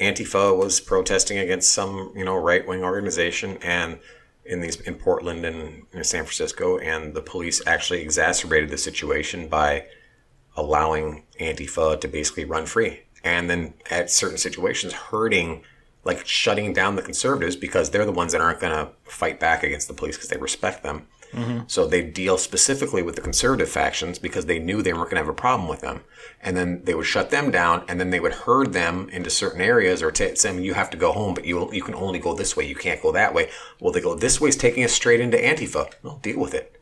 Antifa 0.00 0.56
was 0.56 0.80
protesting 0.80 1.38
against 1.38 1.72
some 1.72 2.12
you 2.16 2.24
know 2.24 2.36
right 2.36 2.66
wing 2.66 2.82
organization, 2.82 3.58
and 3.62 3.98
in 4.44 4.60
these 4.60 4.80
in 4.80 4.94
Portland 4.94 5.44
and 5.44 5.82
in 5.92 6.04
San 6.04 6.24
Francisco, 6.24 6.78
and 6.78 7.14
the 7.14 7.22
police 7.22 7.62
actually 7.66 8.00
exacerbated 8.00 8.70
the 8.70 8.78
situation 8.78 9.48
by 9.48 9.86
allowing 10.56 11.24
Antifa 11.38 12.00
to 12.00 12.08
basically 12.08 12.44
run 12.44 12.66
free, 12.66 13.00
and 13.22 13.48
then 13.50 13.74
at 13.90 14.10
certain 14.10 14.38
situations 14.38 14.92
hurting. 14.92 15.62
Like 16.02 16.26
shutting 16.26 16.72
down 16.72 16.96
the 16.96 17.02
conservatives 17.02 17.56
because 17.56 17.90
they're 17.90 18.06
the 18.06 18.10
ones 18.10 18.32
that 18.32 18.40
aren't 18.40 18.58
going 18.58 18.72
to 18.72 18.90
fight 19.04 19.38
back 19.38 19.62
against 19.62 19.86
the 19.86 19.92
police 19.92 20.16
because 20.16 20.30
they 20.30 20.38
respect 20.38 20.82
them. 20.82 21.06
Mm-hmm. 21.32 21.60
So 21.66 21.86
they 21.86 22.02
deal 22.02 22.38
specifically 22.38 23.02
with 23.02 23.14
the 23.14 23.20
conservative 23.20 23.68
factions 23.68 24.18
because 24.18 24.46
they 24.46 24.58
knew 24.58 24.82
they 24.82 24.92
weren't 24.92 25.10
going 25.10 25.16
to 25.16 25.26
have 25.26 25.28
a 25.28 25.34
problem 25.34 25.68
with 25.68 25.80
them. 25.80 26.02
And 26.42 26.56
then 26.56 26.82
they 26.84 26.94
would 26.94 27.06
shut 27.06 27.30
them 27.30 27.50
down 27.50 27.84
and 27.88 28.00
then 28.00 28.10
they 28.10 28.20
would 28.20 28.32
herd 28.32 28.72
them 28.72 29.08
into 29.10 29.30
certain 29.30 29.60
areas 29.60 30.02
or 30.02 30.10
t- 30.10 30.34
say, 30.34 30.60
you 30.60 30.74
have 30.74 30.90
to 30.90 30.96
go 30.96 31.12
home, 31.12 31.34
but 31.34 31.44
you, 31.44 31.72
you 31.72 31.82
can 31.82 31.94
only 31.94 32.18
go 32.18 32.34
this 32.34 32.56
way. 32.56 32.66
You 32.66 32.74
can't 32.74 33.02
go 33.02 33.12
that 33.12 33.34
way. 33.34 33.50
Well, 33.80 33.92
they 33.92 34.00
go, 34.00 34.14
this 34.14 34.40
way 34.40 34.48
is 34.48 34.56
taking 34.56 34.84
us 34.84 34.92
straight 34.92 35.20
into 35.20 35.36
Antifa. 35.36 35.92
Well, 36.02 36.18
deal 36.22 36.40
with 36.40 36.54
it. 36.54 36.80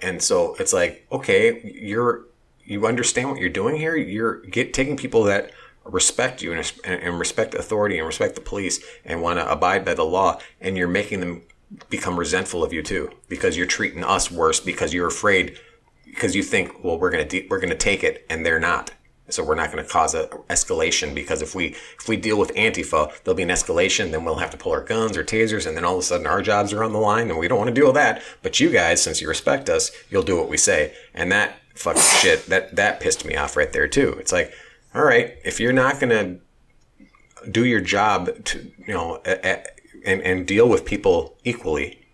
And 0.00 0.22
so 0.22 0.54
it's 0.58 0.72
like, 0.72 1.06
okay, 1.12 1.60
you're, 1.62 2.24
you 2.64 2.86
understand 2.86 3.30
what 3.30 3.40
you're 3.40 3.50
doing 3.50 3.76
here. 3.76 3.96
You're 3.96 4.40
get 4.42 4.72
taking 4.72 4.96
people 4.96 5.24
that 5.24 5.50
respect 5.84 6.40
you 6.40 6.52
and, 6.52 6.72
and 6.84 7.18
respect 7.18 7.54
authority 7.54 7.98
and 7.98 8.06
respect 8.06 8.34
the 8.34 8.40
police 8.40 8.82
and 9.04 9.22
want 9.22 9.38
to 9.38 9.50
abide 9.50 9.84
by 9.84 9.94
the 9.94 10.04
law, 10.04 10.38
and 10.60 10.76
you're 10.76 10.88
making 10.88 11.20
them 11.20 11.42
become 11.88 12.18
resentful 12.18 12.64
of 12.64 12.72
you 12.72 12.82
too 12.82 13.10
because 13.28 13.56
you're 13.56 13.66
treating 13.66 14.02
us 14.04 14.30
worse 14.30 14.60
because 14.60 14.92
you're 14.92 15.06
afraid 15.06 15.58
because 16.04 16.34
you 16.34 16.42
think, 16.42 16.82
well, 16.82 16.98
we're 16.98 17.10
gonna 17.10 17.24
de- 17.24 17.46
we're 17.48 17.60
gonna 17.60 17.74
take 17.74 18.02
it, 18.02 18.26
and 18.28 18.44
they're 18.44 18.60
not. 18.60 18.92
So 19.28 19.44
we're 19.44 19.54
not 19.54 19.70
going 19.70 19.84
to 19.84 19.88
cause 19.88 20.14
a 20.14 20.26
escalation 20.48 21.14
because 21.14 21.42
if 21.42 21.54
we 21.54 21.76
if 21.98 22.08
we 22.08 22.16
deal 22.16 22.38
with 22.38 22.52
Antifa, 22.54 23.22
there'll 23.22 23.36
be 23.36 23.44
an 23.44 23.48
escalation. 23.48 24.10
Then 24.10 24.24
we'll 24.24 24.36
have 24.36 24.50
to 24.50 24.56
pull 24.56 24.72
our 24.72 24.82
guns 24.82 25.16
or 25.16 25.24
tasers, 25.24 25.66
and 25.66 25.76
then 25.76 25.84
all 25.84 25.94
of 25.94 26.00
a 26.00 26.02
sudden 26.02 26.26
our 26.26 26.42
jobs 26.42 26.72
are 26.72 26.82
on 26.82 26.92
the 26.92 26.98
line, 26.98 27.30
and 27.30 27.38
we 27.38 27.48
don't 27.48 27.58
want 27.58 27.68
to 27.68 27.74
deal 27.74 27.86
with 27.86 27.94
that. 27.94 28.22
But 28.42 28.60
you 28.60 28.70
guys, 28.70 29.02
since 29.02 29.20
you 29.20 29.28
respect 29.28 29.68
us, 29.68 29.90
you'll 30.10 30.22
do 30.22 30.36
what 30.36 30.48
we 30.48 30.56
say, 30.56 30.94
and 31.14 31.30
that 31.32 31.56
fucking 31.74 32.02
shit 32.02 32.46
that 32.46 32.76
that 32.76 33.00
pissed 33.00 33.24
me 33.24 33.36
off 33.36 33.56
right 33.56 33.72
there 33.72 33.88
too. 33.88 34.16
It's 34.18 34.32
like, 34.32 34.52
all 34.94 35.04
right, 35.04 35.36
if 35.44 35.60
you're 35.60 35.72
not 35.72 36.00
going 36.00 36.10
to 36.10 37.50
do 37.50 37.64
your 37.64 37.80
job 37.80 38.44
to 38.44 38.72
you 38.86 38.94
know 38.94 39.20
a, 39.24 39.48
a, 39.48 39.64
and 40.04 40.20
and 40.22 40.46
deal 40.46 40.68
with 40.68 40.84
people 40.84 41.36
equally, 41.44 42.06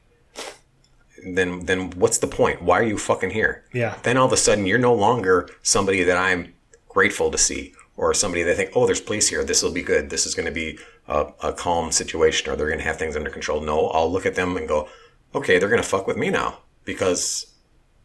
then 1.35 1.67
then 1.67 1.91
what's 1.91 2.19
the 2.19 2.27
point? 2.27 2.63
Why 2.63 2.81
are 2.81 2.85
you 2.85 2.99
fucking 2.99 3.31
here? 3.31 3.65
Yeah. 3.73 3.97
Then 4.03 4.17
all 4.17 4.27
of 4.27 4.33
a 4.33 4.37
sudden 4.37 4.67
you're 4.67 4.79
no 4.79 4.95
longer 4.95 5.49
somebody 5.63 6.03
that 6.05 6.17
I'm 6.17 6.55
grateful 6.89 7.31
to 7.31 7.39
see 7.39 7.75
or 7.97 8.13
somebody 8.13 8.43
that 8.43 8.57
think, 8.57 8.71
oh, 8.75 8.87
there's 8.87 9.01
police 9.01 9.29
here. 9.29 9.43
This 9.45 9.63
will 9.63 9.73
be 9.73 9.83
good. 9.83 10.11
This 10.11 10.27
is 10.27 10.35
going 10.35 10.47
to 10.47 10.53
be 10.53 10.79
a, 11.09 11.27
a 11.43 11.53
calm 11.53 11.91
situation 11.91 12.51
or 12.51 12.57
they're 12.57 12.67
going 12.69 12.79
to 12.79 12.85
have 12.85 12.99
things 12.99 13.17
under 13.17 13.31
control. 13.31 13.61
No, 13.61 13.89
I'll 13.89 14.11
look 14.13 14.27
at 14.27 14.35
them 14.35 14.57
and 14.57 14.69
go, 14.69 14.89
okay, 15.35 15.59
they're 15.59 15.69
going 15.69 15.83
to 15.83 15.89
fuck 15.89 16.07
with 16.07 16.17
me 16.17 16.29
now 16.29 16.59
because 16.85 17.55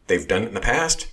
they've 0.08 0.28
done 0.28 0.44
it 0.44 0.48
in 0.48 0.54
the 0.54 0.62
past. 0.62 1.08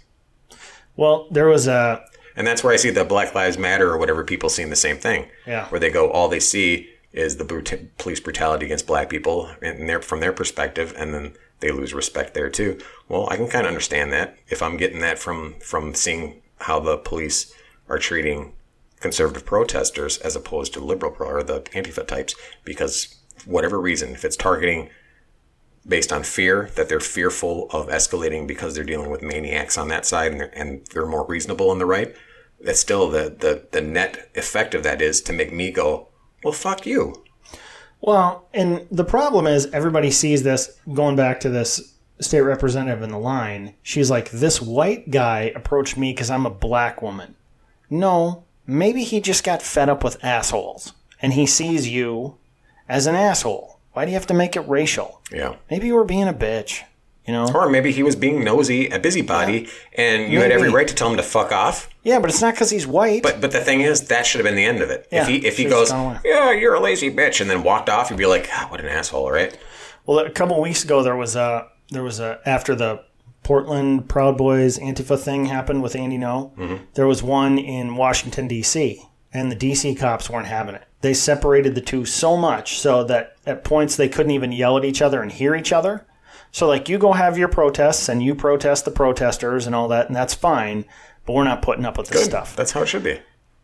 Well, 0.96 1.28
there 1.30 1.46
was 1.46 1.66
a 1.66 2.04
And 2.36 2.46
that's 2.46 2.62
where 2.62 2.72
I 2.72 2.76
see 2.76 2.90
the 2.90 3.04
Black 3.04 3.34
Lives 3.34 3.58
Matter 3.58 3.90
or 3.90 3.98
whatever 3.98 4.24
people 4.24 4.48
seeing 4.48 4.70
the 4.70 4.76
same 4.76 4.96
thing. 4.96 5.26
Yeah. 5.46 5.66
Where 5.68 5.80
they 5.80 5.90
go, 5.90 6.10
all 6.10 6.28
they 6.28 6.40
see 6.40 6.88
is 7.12 7.36
the 7.36 7.44
brut- 7.44 7.96
police 7.98 8.20
brutality 8.20 8.66
against 8.66 8.86
black 8.86 9.08
people 9.08 9.50
and 9.62 9.88
their, 9.88 10.00
from 10.00 10.20
their 10.20 10.32
perspective, 10.32 10.94
and 10.96 11.14
then 11.14 11.34
they 11.60 11.70
lose 11.70 11.94
respect 11.94 12.34
there 12.34 12.50
too. 12.50 12.78
Well, 13.08 13.28
I 13.30 13.36
can 13.36 13.48
kind 13.48 13.66
of 13.66 13.68
understand 13.68 14.12
that 14.12 14.36
if 14.48 14.62
I'm 14.62 14.76
getting 14.76 15.00
that 15.00 15.18
from 15.18 15.54
from 15.60 15.94
seeing 15.94 16.42
how 16.60 16.80
the 16.80 16.96
police 16.96 17.52
are 17.88 17.98
treating 17.98 18.52
conservative 19.00 19.46
protesters 19.46 20.18
as 20.18 20.36
opposed 20.36 20.72
to 20.74 20.80
liberal 20.80 21.12
pro 21.12 21.28
or 21.28 21.42
the 21.42 21.60
Antifa 21.72 22.06
types, 22.06 22.34
because 22.64 23.16
whatever 23.44 23.80
reason, 23.80 24.10
if 24.10 24.24
it's 24.24 24.36
targeting 24.36 24.90
based 25.86 26.12
on 26.12 26.22
fear 26.22 26.70
that 26.76 26.88
they're 26.88 27.00
fearful 27.00 27.68
of 27.70 27.88
escalating 27.88 28.46
because 28.46 28.74
they're 28.74 28.84
dealing 28.84 29.10
with 29.10 29.22
maniacs 29.22 29.78
on 29.78 29.88
that 29.88 30.04
side 30.04 30.32
and 30.32 30.40
they're, 30.40 30.58
and 30.58 30.86
they're 30.92 31.06
more 31.06 31.24
reasonable 31.26 31.70
on 31.70 31.78
the 31.78 31.86
right 31.86 32.14
that's 32.60 32.80
still 32.80 33.08
the, 33.08 33.34
the 33.38 33.66
the 33.70 33.80
net 33.80 34.30
effect 34.34 34.74
of 34.74 34.82
that 34.82 35.00
is 35.00 35.20
to 35.20 35.32
make 35.32 35.52
me 35.52 35.70
go 35.70 36.08
well 36.44 36.52
fuck 36.52 36.86
you 36.86 37.24
Well, 38.00 38.46
and 38.54 38.86
the 38.92 39.04
problem 39.04 39.46
is 39.46 39.66
everybody 39.72 40.10
sees 40.10 40.42
this 40.44 40.78
going 40.94 41.16
back 41.16 41.40
to 41.40 41.48
this 41.48 41.94
state 42.20 42.42
representative 42.42 43.02
in 43.02 43.10
the 43.10 43.18
line. 43.18 43.74
She's 43.82 44.10
like, 44.10 44.30
this 44.30 44.62
white 44.62 45.10
guy 45.10 45.52
approached 45.54 45.96
me 45.96 46.12
because 46.12 46.30
I'm 46.30 46.46
a 46.46 46.50
black 46.50 47.02
woman. 47.02 47.34
No, 47.90 48.44
maybe 48.66 49.02
he 49.02 49.20
just 49.20 49.42
got 49.44 49.62
fed 49.62 49.88
up 49.88 50.04
with 50.04 50.22
assholes 50.24 50.92
and 51.20 51.32
he 51.32 51.46
sees 51.46 51.88
you 51.88 52.36
as 52.88 53.06
an 53.06 53.16
asshole. 53.16 53.78
Why 53.92 54.04
do 54.04 54.10
you 54.12 54.16
have 54.16 54.26
to 54.28 54.34
make 54.34 54.54
it 54.54 54.68
racial? 54.68 55.20
yeah 55.32 55.56
Maybe 55.70 55.88
you 55.88 55.94
were 55.94 56.04
being 56.04 56.28
a 56.28 56.32
bitch, 56.34 56.82
you 57.28 57.32
know? 57.34 57.46
or 57.54 57.68
maybe 57.68 57.92
he 57.92 58.02
was 58.02 58.16
being 58.16 58.42
nosy 58.42 58.88
a 58.88 58.98
busybody 58.98 59.68
and 59.96 60.32
you 60.32 60.40
had 60.40 60.50
every 60.50 60.70
right 60.70 60.88
to 60.88 60.94
tell 60.94 61.10
him 61.10 61.16
to 61.16 61.22
fuck 61.22 61.52
off 61.52 61.88
Yeah, 62.02 62.18
but 62.18 62.30
it's 62.30 62.40
not 62.40 62.54
because 62.54 62.70
he's 62.70 62.86
white. 62.86 63.22
but 63.22 63.40
but 63.40 63.52
the 63.52 63.60
thing 63.60 63.80
is 63.82 64.08
that 64.08 64.26
should 64.26 64.38
have 64.40 64.46
been 64.46 64.56
the 64.56 64.64
end 64.64 64.80
of 64.82 64.90
it 64.90 65.06
Yeah, 65.12 65.22
if 65.22 65.28
he 65.28 65.36
if 65.46 65.56
he 65.56 65.64
goes 65.66 65.90
yeah 66.24 66.50
you're 66.52 66.74
a 66.74 66.80
lazy 66.80 67.10
bitch 67.14 67.40
and 67.40 67.48
then 67.50 67.62
walked 67.62 67.88
off 67.88 68.10
you'd 68.10 68.16
be 68.16 68.26
like 68.26 68.48
ah, 68.52 68.66
what 68.70 68.80
an 68.80 68.86
asshole 68.86 69.30
right 69.30 69.56
Well, 70.06 70.18
a 70.20 70.30
couple 70.30 70.56
of 70.56 70.62
weeks 70.62 70.82
ago, 70.84 71.02
there 71.02 71.16
was 71.16 71.36
a 71.36 71.68
there 71.90 72.02
was 72.02 72.18
a 72.18 72.40
after 72.46 72.74
the 72.74 73.04
Portland 73.44 74.08
Proud 74.08 74.36
Boys 74.36 74.78
Antifa 74.78 75.18
thing 75.18 75.46
happened 75.46 75.82
with 75.82 75.94
Andy 75.96 76.18
Ngo. 76.18 76.80
There 76.94 77.06
was 77.06 77.22
one 77.22 77.58
in 77.58 77.96
Washington 77.96 78.48
D.C. 78.48 79.02
and 79.32 79.50
the 79.52 79.56
DC 79.56 79.98
cops 79.98 80.28
weren't 80.28 80.48
having 80.48 80.74
it. 80.74 80.84
They 81.00 81.14
separated 81.14 81.74
the 81.74 81.80
two 81.80 82.04
so 82.04 82.36
much 82.36 82.78
so 82.78 83.04
that 83.04 83.36
at 83.46 83.64
points 83.64 83.96
they 83.96 84.08
couldn't 84.08 84.32
even 84.32 84.50
yell 84.52 84.76
at 84.76 84.84
each 84.84 85.00
other 85.00 85.22
and 85.22 85.30
hear 85.30 85.54
each 85.54 85.72
other. 85.72 86.06
So, 86.50 86.66
like, 86.66 86.88
you 86.88 86.98
go 86.98 87.12
have 87.12 87.36
your 87.38 87.48
protests 87.48 88.08
and 88.08 88.22
you 88.22 88.34
protest 88.34 88.84
the 88.84 88.90
protesters 88.90 89.66
and 89.66 89.74
all 89.74 89.88
that, 89.88 90.06
and 90.06 90.16
that's 90.16 90.34
fine, 90.34 90.84
but 91.26 91.34
we're 91.34 91.44
not 91.44 91.62
putting 91.62 91.84
up 91.84 91.98
with 91.98 92.08
this 92.08 92.22
Good. 92.22 92.30
stuff. 92.30 92.56
That's 92.56 92.72
how 92.72 92.82
it 92.82 92.86
should 92.86 93.04
be. 93.04 93.20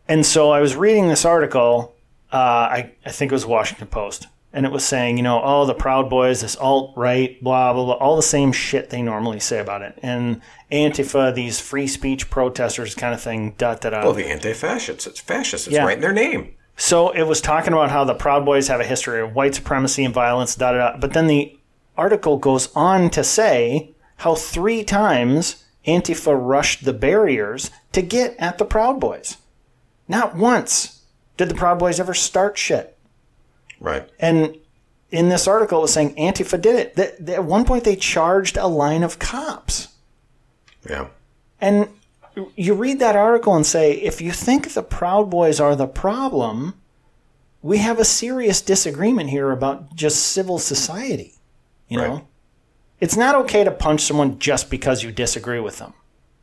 And 0.07 0.25
so 0.25 0.51
I 0.51 0.59
was 0.61 0.75
reading 0.75 1.07
this 1.07 1.25
article, 1.25 1.95
uh, 2.31 2.37
I, 2.37 2.91
I 3.05 3.09
think 3.09 3.31
it 3.31 3.35
was 3.35 3.45
Washington 3.45 3.87
Post, 3.87 4.27
and 4.53 4.65
it 4.65 4.71
was 4.71 4.85
saying, 4.85 5.17
you 5.17 5.23
know, 5.23 5.41
oh, 5.43 5.65
the 5.65 5.73
Proud 5.73 6.09
Boys, 6.09 6.41
this 6.41 6.55
alt 6.55 6.93
right, 6.95 7.41
blah, 7.43 7.73
blah, 7.73 7.85
blah, 7.85 7.93
all 7.95 8.15
the 8.15 8.21
same 8.21 8.51
shit 8.51 8.91
they 8.91 9.01
normally 9.01 9.39
say 9.39 9.59
about 9.59 9.81
it. 9.81 9.97
And 10.03 10.41
Antifa, 10.71 11.33
these 11.33 11.59
free 11.59 11.87
speech 11.87 12.29
protesters 12.29 12.93
kind 12.93 13.13
of 13.15 13.21
thing, 13.21 13.55
da. 13.57 13.75
Well, 13.81 14.13
the 14.13 14.27
anti-fascists, 14.27 15.07
it's 15.07 15.19
fascists. 15.19 15.67
It's 15.67 15.75
Yeah. 15.75 15.85
right 15.85 15.95
in 15.95 16.01
their 16.01 16.13
name. 16.13 16.53
So 16.77 17.09
it 17.09 17.23
was 17.23 17.41
talking 17.41 17.73
about 17.73 17.89
how 17.89 18.03
the 18.03 18.13
Proud 18.13 18.45
Boys 18.45 18.67
have 18.67 18.79
a 18.79 18.85
history 18.85 19.21
of 19.21 19.33
white 19.33 19.55
supremacy 19.55 20.03
and 20.05 20.13
violence, 20.13 20.55
da 20.55 20.71
da 20.73 20.77
da. 20.91 20.97
But 20.97 21.13
then 21.13 21.27
the 21.27 21.57
article 21.97 22.37
goes 22.37 22.73
on 22.75 23.09
to 23.11 23.23
say 23.23 23.95
how 24.17 24.35
three 24.35 24.83
times 24.83 25.63
Antifa 25.85 26.37
rushed 26.39 26.85
the 26.85 26.93
barriers 26.93 27.71
to 27.91 28.01
get 28.01 28.35
at 28.39 28.57
the 28.57 28.65
Proud 28.65 28.99
Boys. 28.99 29.37
Not 30.07 30.35
once 30.35 31.03
did 31.37 31.49
the 31.49 31.55
Proud 31.55 31.79
Boys 31.79 31.99
ever 31.99 32.13
start 32.13 32.57
shit. 32.57 32.97
Right. 33.79 34.09
And 34.19 34.57
in 35.11 35.29
this 35.29 35.47
article, 35.47 35.79
it 35.79 35.81
was 35.83 35.93
saying 35.93 36.15
Antifa 36.15 36.59
did 36.61 36.97
it. 36.97 37.29
At 37.29 37.43
one 37.43 37.65
point, 37.65 37.83
they 37.83 37.95
charged 37.95 38.57
a 38.57 38.67
line 38.67 39.03
of 39.03 39.19
cops. 39.19 39.89
Yeah. 40.89 41.07
And 41.61 41.89
you 42.55 42.73
read 42.73 42.99
that 42.99 43.15
article 43.15 43.55
and 43.55 43.65
say, 43.65 43.93
if 43.93 44.21
you 44.21 44.31
think 44.31 44.73
the 44.73 44.83
Proud 44.83 45.29
Boys 45.29 45.59
are 45.59 45.75
the 45.75 45.87
problem, 45.87 46.73
we 47.61 47.77
have 47.77 47.99
a 47.99 48.05
serious 48.05 48.61
disagreement 48.61 49.29
here 49.29 49.51
about 49.51 49.95
just 49.95 50.21
civil 50.27 50.59
society. 50.59 51.34
You 51.87 51.97
know, 51.97 52.13
Right. 52.13 52.25
it's 52.99 53.15
not 53.15 53.35
okay 53.35 53.63
to 53.63 53.71
punch 53.71 54.01
someone 54.01 54.39
just 54.39 54.69
because 54.69 55.03
you 55.03 55.11
disagree 55.11 55.59
with 55.59 55.77
them. 55.77 55.93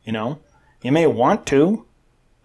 You 0.03 0.13
know, 0.13 0.39
you 0.81 0.91
may 0.91 1.07
want 1.07 1.45
to, 1.47 1.85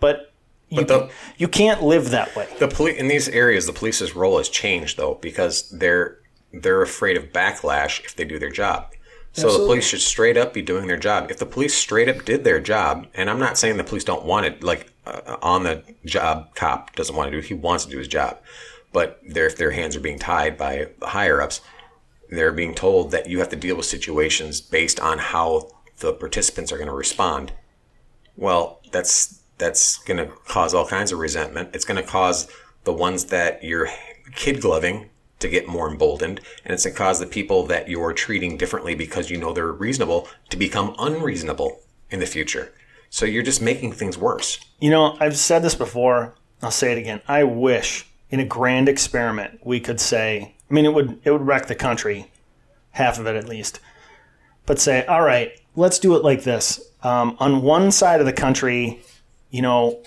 but 0.01 0.33
you, 0.69 0.79
But 0.85 0.89
the- 0.89 1.09
you 1.37 1.49
can't 1.49 1.83
live 1.83 2.11
that 2.11 2.35
way. 2.37 2.47
The 2.59 2.69
police 2.69 2.99
in 2.99 3.09
these 3.09 3.29
areas, 3.29 3.67
the 3.67 3.73
police's 3.73 4.15
role 4.15 4.39
has 4.39 4.49
changed 4.49 4.97
though 4.97 5.15
because 5.21 5.69
they're 5.71 6.19
they're 6.53 6.81
afraid 6.83 7.17
of 7.17 7.25
backlash 7.33 8.03
if 8.05 8.17
they 8.17 8.25
do 8.25 8.39
their 8.39 8.51
job. 8.51 8.87
So 9.33 9.53
the 9.53 9.59
police 9.67 9.87
should 9.87 10.01
straight 10.01 10.37
up 10.37 10.53
be 10.55 10.63
doing 10.63 10.89
their 10.89 10.97
job. 10.97 11.31
If 11.31 11.39
the 11.39 11.47
police 11.47 11.75
straight 11.75 12.09
up 12.09 12.25
did 12.25 12.43
their 12.43 12.59
job, 12.59 13.07
and 13.15 13.29
I'm 13.31 13.39
not 13.39 13.57
saying 13.59 13.77
the 13.77 13.85
police 13.85 14.03
don't 14.03 14.25
want 14.25 14.47
it, 14.47 14.65
like 14.65 14.91
uh, 15.07 15.37
on 15.43 15.63
the 15.63 15.83
job 16.07 16.55
cop 16.57 16.97
doesn't 16.97 17.15
want 17.15 17.31
to 17.31 17.41
do 17.41 17.47
he 17.47 17.55
wants 17.55 17.85
to 17.85 17.91
do 17.91 17.99
his 17.99 18.09
job. 18.09 18.39
But 18.93 19.21
if 19.23 19.57
their 19.57 19.71
hands 19.71 19.95
are 19.95 20.01
being 20.01 20.19
tied 20.19 20.57
by 20.57 20.89
the 20.99 21.07
higher 21.09 21.41
ups, 21.43 21.61
they're 22.31 22.53
being 22.53 22.75
told 22.75 23.11
that 23.11 23.29
you 23.29 23.39
have 23.39 23.49
to 23.51 23.57
deal 23.57 23.77
with 23.77 23.87
situations 23.87 24.61
based 24.61 25.01
on 25.01 25.19
how 25.19 25.71
the 25.99 26.13
participants 26.13 26.73
are 26.73 26.77
going 26.77 26.89
to 26.89 26.95
respond. 26.95 27.53
Well, 28.37 28.81
that's 28.93 29.41
that's 29.59 29.99
going 29.99 30.19
to 30.19 30.33
cause 30.47 30.73
all 30.73 30.87
kinds 30.87 31.11
of 31.11 31.19
resentment. 31.19 31.71
It's 31.75 31.85
going 31.85 32.01
to 32.01 32.09
cause 32.09 32.49
the 32.85 32.93
ones 32.93 33.27
that 33.27 33.65
you're 33.65 33.89
kid 34.35 34.61
gloving 34.61 35.11
to 35.41 35.49
get 35.49 35.69
more 35.69 35.91
emboldened, 35.91 36.41
and 36.65 36.73
it's 36.73 36.85
going 36.85 36.95
to 36.95 36.99
cause 36.99 37.21
the 37.21 37.27
people 37.27 37.67
that 37.67 37.89
you're 37.89 38.13
treating 38.13 38.57
differently 38.57 38.95
because 38.95 39.31
you 39.31 39.37
know 39.37 39.53
they're 39.53 39.73
reasonable 39.73 40.29
to 40.51 40.57
become 40.57 40.95
unreasonable 40.99 41.81
in 42.11 42.21
the 42.21 42.27
future. 42.27 42.73
So 43.11 43.25
you're 43.27 43.43
just 43.43 43.63
making 43.63 43.93
things 43.93 44.19
worse. 44.19 44.59
You 44.81 44.91
know, 44.91 45.17
I've 45.21 45.37
said 45.37 45.63
this 45.63 45.75
before. 45.75 46.35
I'll 46.63 46.71
say 46.71 46.93
it 46.93 46.99
again. 46.99 47.21
I 47.27 47.45
wish 47.45 48.07
in 48.31 48.41
a 48.41 48.45
grand 48.45 48.89
experiment 48.89 49.61
we 49.65 49.81
could 49.81 50.01
say, 50.01 50.57
I 50.71 50.75
mean, 50.75 50.85
it 50.85 50.93
would 50.93 51.21
it 51.25 51.31
would 51.31 51.47
wreck 51.47 51.67
the 51.67 51.75
country, 51.75 52.31
half 52.91 53.19
of 53.19 53.27
it 53.27 53.37
at 53.37 53.49
least. 53.49 53.81
But 54.67 54.79
say, 54.79 55.05
all 55.07 55.23
right, 55.23 55.53
let's 55.77 55.99
do 55.99 56.15
it 56.17 56.23
like 56.23 56.43
this. 56.45 56.81
Um, 57.03 57.37
on 57.41 57.63
one 57.63 57.91
side 57.91 58.21
of 58.21 58.27
the 58.27 58.33
country, 58.33 59.01
you 59.51 59.63
know, 59.63 60.03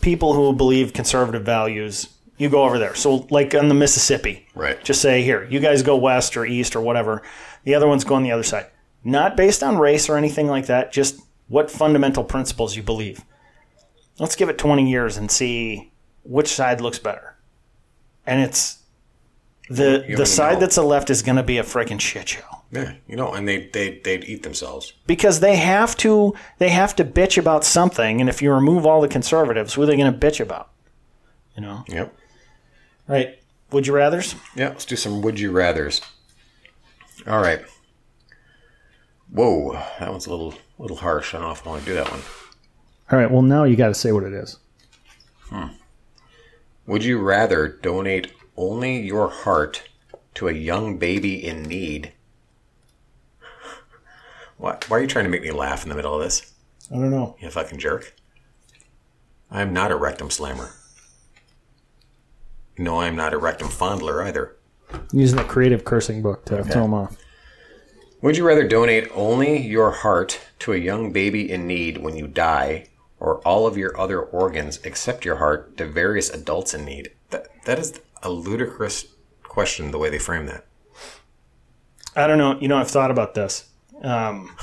people 0.00 0.32
who 0.34 0.52
believe 0.52 0.92
conservative 0.92 1.44
values, 1.44 2.08
you 2.36 2.48
go 2.48 2.64
over 2.64 2.78
there. 2.78 2.94
So, 2.94 3.26
like 3.30 3.54
on 3.54 3.68
the 3.68 3.74
Mississippi, 3.74 4.46
Right. 4.54 4.82
just 4.84 5.00
say, 5.00 5.22
here, 5.22 5.46
you 5.50 5.60
guys 5.60 5.82
go 5.82 5.96
west 5.96 6.36
or 6.36 6.44
east 6.44 6.74
or 6.74 6.80
whatever. 6.80 7.22
The 7.64 7.74
other 7.74 7.86
ones 7.86 8.04
go 8.04 8.14
on 8.14 8.22
the 8.22 8.32
other 8.32 8.42
side. 8.42 8.66
Not 9.04 9.36
based 9.36 9.62
on 9.62 9.78
race 9.78 10.08
or 10.08 10.16
anything 10.16 10.48
like 10.48 10.66
that, 10.66 10.92
just 10.92 11.20
what 11.48 11.70
fundamental 11.70 12.24
principles 12.24 12.76
you 12.76 12.82
believe. 12.82 13.22
Let's 14.18 14.36
give 14.36 14.48
it 14.48 14.58
20 14.58 14.90
years 14.90 15.16
and 15.16 15.30
see 15.30 15.92
which 16.24 16.48
side 16.48 16.80
looks 16.80 16.98
better. 16.98 17.36
And 18.26 18.40
it's 18.40 18.78
the 19.70 20.04
the 20.16 20.26
side 20.26 20.54
know. 20.54 20.60
that's 20.60 20.76
a 20.76 20.82
left 20.82 21.10
is 21.10 21.22
going 21.22 21.36
to 21.36 21.42
be 21.42 21.58
a 21.58 21.62
freaking 21.62 22.00
shit 22.00 22.28
show 22.28 22.40
Yeah, 22.70 22.94
you 23.06 23.16
know, 23.16 23.32
and 23.34 23.46
they 23.46 23.66
they 23.72 24.00
they'd 24.04 24.24
eat 24.24 24.42
themselves. 24.42 24.92
because 25.06 25.40
they 25.40 25.56
have 25.56 25.96
to 25.98 26.34
they 26.58 26.70
have 26.70 26.96
to 26.96 27.04
bitch 27.04 27.36
about 27.38 27.64
something 27.64 28.20
and 28.20 28.28
if 28.30 28.40
you 28.42 28.52
remove 28.52 28.86
all 28.86 29.00
the 29.00 29.08
conservatives 29.08 29.74
who 29.74 29.82
are 29.82 29.86
they 29.86 29.96
going 29.96 30.12
to 30.12 30.26
bitch 30.26 30.40
about 30.40 30.70
you 31.54 31.62
know 31.62 31.84
Yep. 31.88 32.14
right 33.08 33.38
would 33.70 33.86
you 33.86 33.92
rather's 33.94 34.34
Yeah, 34.56 34.68
let's 34.68 34.84
do 34.86 34.96
some 34.96 35.20
would 35.22 35.38
you 35.38 35.50
rather's. 35.50 36.00
All 37.26 37.40
right. 37.42 37.60
Whoa, 39.30 39.72
that 40.00 40.10
one's 40.10 40.26
a 40.26 40.30
little 40.30 40.54
little 40.78 40.96
harsh. 40.96 41.34
I 41.34 41.38
don't 41.38 41.48
know 41.48 41.52
if 41.52 41.66
I 41.66 41.70
want 41.70 41.82
to 41.84 41.86
do 41.90 41.94
that 41.94 42.10
one. 42.10 42.20
all 43.10 43.18
right 43.18 43.30
well 43.30 43.42
now 43.42 43.64
you 43.64 43.76
got 43.76 43.88
to 43.88 43.94
say 43.94 44.12
what 44.12 44.22
it 44.24 44.32
is 44.32 44.58
Hmm. 45.50 45.68
Would 46.86 47.04
you 47.04 47.18
rather 47.20 47.68
donate 47.68 48.32
only 48.58 48.98
your 49.00 49.28
heart 49.28 49.88
to 50.34 50.48
a 50.48 50.52
young 50.52 50.98
baby 50.98 51.46
in 51.46 51.62
need? 51.62 52.12
Why, 54.58 54.76
why 54.88 54.98
are 54.98 55.00
you 55.00 55.06
trying 55.06 55.24
to 55.24 55.30
make 55.30 55.42
me 55.42 55.52
laugh 55.52 55.84
in 55.84 55.88
the 55.88 55.94
middle 55.94 56.14
of 56.14 56.20
this? 56.20 56.52
i 56.90 56.94
don't 56.94 57.10
know 57.10 57.36
You 57.40 57.48
fucking 57.48 57.78
jerk. 57.78 58.14
I'm 59.50 59.72
not 59.72 59.92
a 59.92 59.96
rectum 59.96 60.30
slammer. 60.30 60.70
No, 62.76 63.00
I'm 63.00 63.16
not 63.16 63.32
a 63.32 63.38
rectum 63.38 63.68
fondler 63.68 64.24
either. 64.24 64.56
I'm 64.92 65.06
using 65.12 65.38
a 65.38 65.44
creative 65.44 65.84
cursing 65.84 66.22
book 66.22 66.44
to 66.46 66.64
throw 66.64 66.82
them 66.82 66.94
off 66.94 67.16
Would 68.20 68.36
you 68.36 68.46
rather 68.46 68.66
donate 68.66 69.08
only 69.14 69.58
your 69.64 69.90
heart 69.90 70.40
to 70.60 70.72
a 70.72 70.78
young 70.78 71.12
baby 71.12 71.50
in 71.50 71.66
need 71.66 71.98
when 71.98 72.16
you 72.16 72.26
die, 72.26 72.86
or 73.20 73.38
all 73.38 73.66
of 73.66 73.76
your 73.76 73.98
other 74.00 74.20
organs 74.20 74.80
except 74.84 75.24
your 75.24 75.36
heart 75.36 75.76
to 75.76 75.86
various 75.86 76.30
adults 76.30 76.74
in 76.74 76.84
need? 76.84 77.10
That, 77.30 77.48
that 77.64 77.78
is 77.78 78.00
a 78.22 78.30
ludicrous 78.30 79.06
question, 79.44 79.90
the 79.90 79.98
way 79.98 80.10
they 80.10 80.18
frame 80.18 80.46
that. 80.46 80.66
i 82.16 82.26
don't 82.26 82.38
know. 82.38 82.58
You 82.60 82.68
know 82.68 82.76
i've 82.78 82.90
thought 82.90 83.10
about 83.10 83.34
this. 83.34 83.68
Um, 84.02 84.54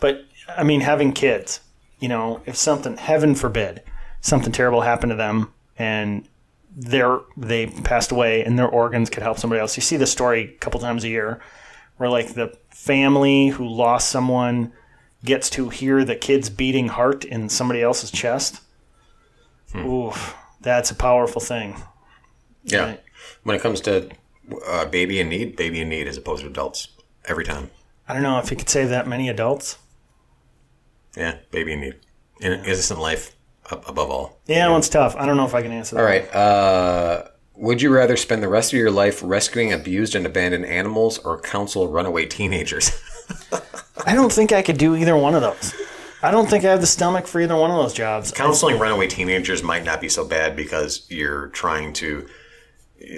but 0.00 0.24
i 0.48 0.62
mean 0.62 0.80
having 0.80 1.12
kids 1.12 1.60
you 1.98 2.08
know 2.08 2.40
if 2.46 2.56
something 2.56 2.96
heaven 2.96 3.34
forbid 3.34 3.82
something 4.20 4.52
terrible 4.52 4.80
happened 4.80 5.10
to 5.10 5.16
them 5.16 5.52
and 5.78 6.26
they're 6.74 7.20
they 7.36 7.66
passed 7.66 8.12
away 8.12 8.42
and 8.44 8.58
their 8.58 8.68
organs 8.68 9.08
could 9.08 9.22
help 9.22 9.38
somebody 9.38 9.60
else. 9.60 9.76
You 9.76 9.82
see 9.82 9.96
the 9.96 10.06
story 10.06 10.42
a 10.42 10.58
couple 10.58 10.78
times 10.80 11.04
a 11.04 11.08
year 11.08 11.40
where 11.96 12.10
like 12.10 12.34
the 12.34 12.56
family 12.68 13.48
who 13.48 13.66
lost 13.66 14.10
someone 14.10 14.72
gets 15.24 15.48
to 15.50 15.70
hear 15.70 16.04
the 16.04 16.16
kid's 16.16 16.50
beating 16.50 16.88
heart 16.88 17.24
in 17.24 17.48
somebody 17.48 17.82
else's 17.82 18.10
chest. 18.10 18.60
Oof 19.74 20.36
that's 20.66 20.90
a 20.90 20.94
powerful 20.94 21.40
thing 21.40 21.80
Yeah. 22.66 22.80
Right. 22.84 23.02
When 23.44 23.56
it 23.56 23.62
comes 23.62 23.80
to 23.82 24.10
uh, 24.66 24.84
baby 24.86 25.18
in 25.20 25.28
need, 25.28 25.56
baby 25.56 25.80
in 25.80 25.88
need 25.88 26.06
as 26.06 26.16
opposed 26.16 26.42
to 26.42 26.48
adults. 26.48 26.88
Every 27.24 27.44
time. 27.44 27.70
i 28.08 28.12
don't 28.12 28.22
know 28.22 28.38
if 28.38 28.52
you 28.52 28.56
could 28.56 28.68
save 28.68 28.88
that 28.90 29.08
many 29.08 29.28
adults 29.28 29.78
Yeah, 31.16 31.38
baby 31.50 31.72
in 31.72 31.80
need. 31.80 31.94
In 32.40 32.52
innocent 32.52 33.00
life 33.00 33.34
above 33.70 34.10
all. 34.10 34.38
yeah 34.46 34.66
that 34.66 34.70
one's 34.70 34.88
tough 34.88 35.16
i 35.16 35.26
don't 35.26 35.36
know 35.36 35.44
if 35.44 35.54
i 35.56 35.60
can 35.62 35.72
answer 35.72 35.96
that 35.96 36.00
All 36.02 36.06
right. 36.06 36.32
Uh, 36.32 37.24
would 37.56 37.82
you 37.82 37.90
rather 37.92 38.16
spend 38.16 38.44
the 38.44 38.48
rest 38.48 38.72
of 38.72 38.78
your 38.78 38.92
life 38.92 39.20
rescuing 39.24 39.72
abused 39.72 40.14
and 40.14 40.24
abandoned 40.26 40.66
animals 40.66 41.18
or 41.18 41.40
counsel 41.40 41.88
runaway 41.88 42.26
teenagers? 42.26 42.92
I 44.06 44.14
don't 44.14 44.30
think 44.32 44.52
I 44.52 44.62
could 44.62 44.78
do 44.78 44.94
either 44.94 45.16
one 45.16 45.34
of 45.34 45.40
those. 45.40 45.74
I 46.22 46.30
don't 46.30 46.48
think 46.48 46.64
I 46.64 46.70
have 46.70 46.80
the 46.82 46.86
stomach 46.86 47.26
for 47.26 47.40
either 47.40 47.56
one 47.56 47.70
of 47.70 47.76
those 47.78 47.94
jobs. 47.94 48.30
Counseling 48.30 48.78
runaway 48.78 49.08
teenagers 49.08 49.62
might 49.62 49.84
not 49.84 50.00
be 50.02 50.08
so 50.08 50.24
bad 50.24 50.54
because 50.54 51.06
you're 51.08 51.48
trying 51.48 51.92
to. 51.94 52.28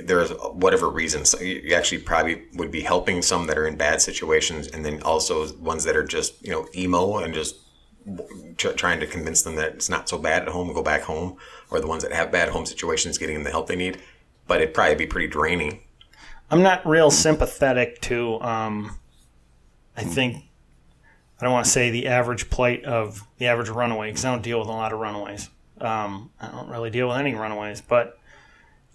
There's 0.04 0.30
whatever 0.30 0.88
reasons 0.88 1.34
you 1.40 1.60
you 1.64 1.74
actually 1.74 1.98
probably 2.02 2.42
would 2.54 2.70
be 2.70 2.80
helping 2.80 3.22
some 3.22 3.46
that 3.46 3.56
are 3.56 3.66
in 3.66 3.76
bad 3.76 4.02
situations, 4.02 4.66
and 4.68 4.84
then 4.84 5.02
also 5.02 5.52
ones 5.56 5.84
that 5.84 5.96
are 5.96 6.04
just 6.04 6.44
you 6.44 6.50
know 6.50 6.66
emo 6.74 7.18
and 7.18 7.32
just 7.32 7.56
tr- 8.56 8.70
trying 8.70 9.00
to 9.00 9.06
convince 9.06 9.42
them 9.42 9.56
that 9.56 9.74
it's 9.74 9.88
not 9.88 10.08
so 10.08 10.18
bad 10.18 10.42
at 10.42 10.48
home 10.48 10.72
go 10.72 10.82
back 10.82 11.02
home, 11.02 11.36
or 11.70 11.80
the 11.80 11.86
ones 11.86 12.02
that 12.02 12.12
have 12.12 12.32
bad 12.32 12.48
home 12.48 12.66
situations 12.66 13.18
getting 13.18 13.36
them 13.36 13.44
the 13.44 13.50
help 13.50 13.68
they 13.68 13.76
need. 13.76 13.98
But 14.46 14.60
it'd 14.60 14.74
probably 14.74 14.96
be 14.96 15.06
pretty 15.06 15.28
draining. 15.28 15.80
I'm 16.50 16.62
not 16.62 16.86
real 16.86 17.10
sympathetic 17.10 18.00
to. 18.02 18.40
Um, 18.40 18.98
I 19.96 20.04
think 20.04 20.44
I 21.40 21.44
don't 21.44 21.52
want 21.52 21.66
to 21.66 21.70
say 21.70 21.90
the 21.90 22.08
average 22.08 22.50
plight 22.50 22.84
of 22.84 23.26
the 23.38 23.46
average 23.46 23.68
runaway 23.68 24.10
because 24.10 24.24
I 24.24 24.32
don't 24.32 24.42
deal 24.42 24.58
with 24.58 24.68
a 24.68 24.72
lot 24.72 24.92
of 24.92 24.98
runaways. 24.98 25.50
Um, 25.80 26.30
I 26.40 26.48
don't 26.48 26.68
really 26.68 26.90
deal 26.90 27.08
with 27.08 27.18
any 27.18 27.34
runaways, 27.34 27.80
but 27.80 28.17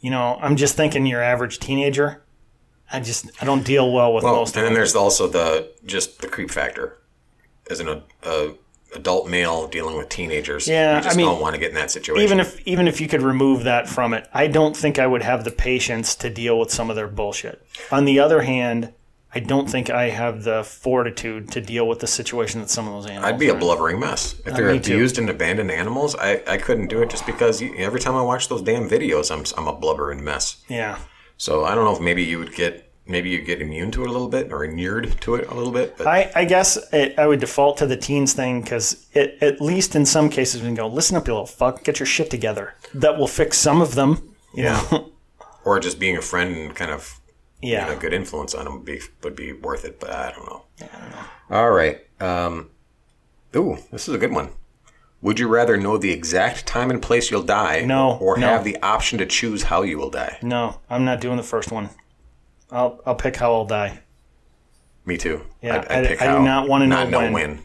you 0.04 0.10
know, 0.10 0.38
I'm 0.42 0.58
just 0.58 0.76
thinking 0.76 1.06
your 1.06 1.24
average 1.24 1.60
teenager. 1.60 2.22
I 2.92 3.00
just 3.00 3.32
I 3.42 3.46
don't 3.46 3.64
deal 3.64 3.92
well 3.92 4.14
with 4.14 4.26
Well, 4.26 4.36
most 4.36 4.56
and 4.56 4.66
of 4.66 4.70
then 4.70 4.74
there's 4.76 4.96
also 4.96 5.28
the 5.28 5.72
just 5.86 6.20
the 6.20 6.28
creep 6.28 6.52
factor 6.52 7.00
as 7.72 7.80
an 7.80 8.04
uh, 8.22 8.48
adult 8.94 9.30
male 9.30 9.66
dealing 9.68 9.98
with 9.98 10.10
teenagers. 10.10 10.68
Yeah, 10.68 10.98
you 10.98 11.04
just 11.04 11.16
I 11.16 11.18
mean, 11.18 11.26
don't 11.26 11.40
want 11.42 11.56
to 11.56 11.60
get 11.60 11.70
in 11.70 11.76
that 11.76 11.90
situation. 11.90 12.22
Even 12.22 12.42
if 12.42 12.60
even 12.68 12.90
if 12.90 13.00
you 13.00 13.08
could 13.08 13.22
remove 13.22 13.64
that 13.64 13.88
from 13.88 14.14
it, 14.14 14.28
I 14.34 14.48
don't 14.48 14.76
think 14.76 15.00
I 15.00 15.08
would 15.08 15.24
have 15.24 15.46
the 15.46 15.52
patience 15.52 16.16
to 16.16 16.30
deal 16.30 16.60
with 16.60 16.70
some 16.70 16.90
of 16.90 16.98
their 16.98 17.08
bullshit. 17.08 17.66
On 17.90 18.04
the 18.04 18.20
other 18.20 18.42
hand, 18.42 18.94
I 19.36 19.40
don't 19.40 19.70
think 19.70 19.90
I 19.90 20.10
have 20.10 20.44
the 20.44 20.64
fortitude 20.64 21.52
to 21.52 21.62
deal 21.62 21.88
with 21.88 22.00
the 22.00 22.08
situation 22.08 22.62
that 22.62 22.70
some 22.70 22.88
of 22.88 22.94
those 22.94 23.08
animals. 23.08 23.32
I'd 23.32 23.40
be 23.40 23.50
a 23.50 23.56
blubbering 23.56 24.00
mess 24.00 24.40
if 24.46 24.54
uh, 24.54 24.56
they're 24.56 24.72
me 24.72 24.80
too. 24.80 24.94
abused 24.94 25.18
and 25.18 25.30
abandoned 25.30 25.72
animals. 25.72 26.16
I, 26.16 26.44
I 26.48 26.58
couldn't 26.58 26.88
do 26.88 27.02
it 27.02 27.10
just 27.10 27.26
because 27.26 27.62
you, 27.62 27.74
every 27.78 28.00
time 28.00 28.16
I 28.16 28.22
watch 28.22 28.48
those 28.48 28.62
damn 28.62 28.88
videos, 28.88 29.32
I'm 29.32 29.44
I'm 29.58 29.68
a 29.68 29.78
blubbering 29.78 30.24
mess. 30.24 30.64
Yeah, 30.68 31.00
So 31.38 31.66
I 31.66 31.74
don't 31.74 31.86
know 31.86 31.96
if 31.96 32.02
maybe 32.02 32.24
you 32.24 32.38
would 32.38 32.54
get 32.54 32.92
maybe 33.06 33.30
you 33.30 33.42
get 33.42 33.62
immune 33.62 33.92
to 33.92 34.04
it 34.04 34.10
a 34.10 34.12
little 34.12 34.30
bit 34.30 34.52
or 34.52 34.64
inured 34.64 35.20
to 35.22 35.36
it 35.36 35.48
a 35.50 35.54
little 35.54 35.74
bit. 35.74 35.98
But 35.98 36.08
I, 36.08 36.32
I 36.36 36.46
guess 36.46 36.78
it, 36.94 37.18
I 37.18 37.28
would 37.28 37.40
default 37.40 37.78
to 37.78 37.86
the 37.86 37.98
teens 37.98 38.34
thing 38.34 38.62
because 38.62 39.08
at 39.16 39.60
least 39.60 39.96
in 39.96 40.06
some 40.06 40.30
cases 40.30 40.62
we 40.62 40.68
can 40.68 40.76
go 40.76 40.88
listen 40.88 41.18
up, 41.18 41.28
you 41.28 41.34
little 41.34 41.46
fuck, 41.46 41.84
get 41.84 42.00
your 42.00 42.08
shit 42.08 42.30
together. 42.30 42.76
That 42.94 43.18
will 43.18 43.28
fix 43.28 43.58
some 43.58 43.82
of 43.82 43.96
them. 43.96 44.36
You 44.54 44.64
know? 44.66 45.12
or 45.66 45.80
just 45.80 46.00
being 46.00 46.18
a 46.18 46.22
friend 46.22 46.56
and 46.56 46.76
kind 46.76 46.92
of 46.92 47.20
yeah. 47.64 47.92
a 47.92 47.96
good 47.96 48.14
influence 48.14 48.54
on 48.56 48.66
them 48.66 48.74
would 48.76 48.86
be 48.86 49.02
would 49.24 49.36
be 49.36 49.54
worth 49.54 49.86
it. 49.86 50.00
But 50.00 50.12
I 50.12 50.32
don't 50.32 50.46
know. 50.46 50.64
I 50.82 51.00
don't 51.00 51.10
know. 51.12 51.26
All 51.58 51.72
right. 51.72 52.00
Um, 52.20 52.70
ooh, 53.56 53.78
this 53.92 54.08
is 54.08 54.14
a 54.16 54.18
good 54.18 54.32
one. 54.32 54.50
Would 55.22 55.40
you 55.40 55.48
rather 55.48 55.78
know 55.78 55.98
the 55.98 56.12
exact 56.12 56.66
time 56.66 56.90
and 56.92 57.02
place 57.02 57.32
you'll 57.32 57.44
die, 57.44 57.86
No, 57.86 58.18
or 58.20 58.38
no. 58.38 58.46
have 58.48 58.66
the 58.66 58.76
option 58.82 59.18
to 59.20 59.26
choose 59.26 59.64
how 59.64 59.82
you 59.84 59.98
will 59.98 60.10
die? 60.10 60.38
No, 60.42 60.82
I'm 60.90 61.06
not 61.06 61.22
doing 61.22 61.38
the 61.38 61.44
first 61.44 61.72
one. 61.72 61.90
I'll 62.72 63.00
I'll 63.06 63.16
pick 63.16 63.38
how 63.38 63.54
I'll 63.54 63.66
die. 63.66 64.00
Me 65.06 65.18
too. 65.18 65.42
Yeah, 65.62 65.78
I'd, 65.78 65.88
I'd 65.92 66.04
I- 66.04 66.08
pick 66.08 66.22
I 66.22 66.38
do 66.38 66.44
not 66.44 66.68
wanna 66.68 66.88
know 66.88 66.96
not 67.04 67.10
know 67.10 67.20
when. 67.20 67.34
when. 67.34 67.64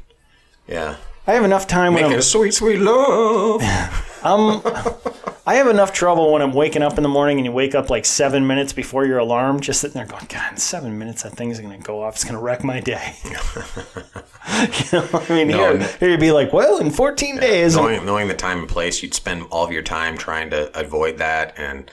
Yeah, 0.68 0.96
I 1.26 1.32
have 1.32 1.44
enough 1.44 1.66
time 1.66 1.94
when 1.94 2.02
making 2.02 2.12
I'm 2.14 2.18
a 2.20 2.22
sweet, 2.22 2.54
sweet 2.54 2.78
love. 2.78 3.60
I 5.48 5.54
have 5.54 5.68
enough 5.68 5.94
trouble 5.94 6.30
when 6.30 6.42
I'm 6.42 6.52
waking 6.52 6.82
up 6.82 6.98
in 6.98 7.02
the 7.02 7.08
morning 7.08 7.38
and 7.38 7.46
you 7.46 7.52
wake 7.52 7.74
up 7.74 7.88
like 7.88 8.04
seven 8.04 8.46
minutes 8.46 8.74
before 8.74 9.06
your 9.06 9.16
alarm, 9.16 9.60
just 9.60 9.80
sitting 9.80 9.94
there 9.94 10.04
going, 10.04 10.26
God, 10.28 10.52
in 10.52 10.58
seven 10.58 10.98
minutes 10.98 11.22
that 11.22 11.38
thing's 11.38 11.58
going 11.58 11.74
to 11.74 11.82
go 11.82 12.02
off. 12.02 12.16
It's 12.16 12.24
going 12.24 12.34
to 12.34 12.40
wreck 12.40 12.62
my 12.62 12.80
day. 12.80 13.14
you 13.24 13.32
know, 14.92 15.08
I 15.14 15.26
mean, 15.30 15.48
No, 15.48 15.78
here, 15.78 15.88
here 16.00 16.10
you'd 16.10 16.20
be 16.20 16.32
like, 16.32 16.52
well, 16.52 16.76
in 16.80 16.90
14 16.90 17.38
days. 17.38 17.76
knowing, 17.76 18.04
knowing 18.04 18.28
the 18.28 18.34
time 18.34 18.58
and 18.58 18.68
place, 18.68 19.02
you'd 19.02 19.14
spend 19.14 19.46
all 19.50 19.64
of 19.64 19.72
your 19.72 19.80
time 19.80 20.18
trying 20.18 20.50
to 20.50 20.78
avoid 20.78 21.16
that, 21.16 21.54
and 21.56 21.90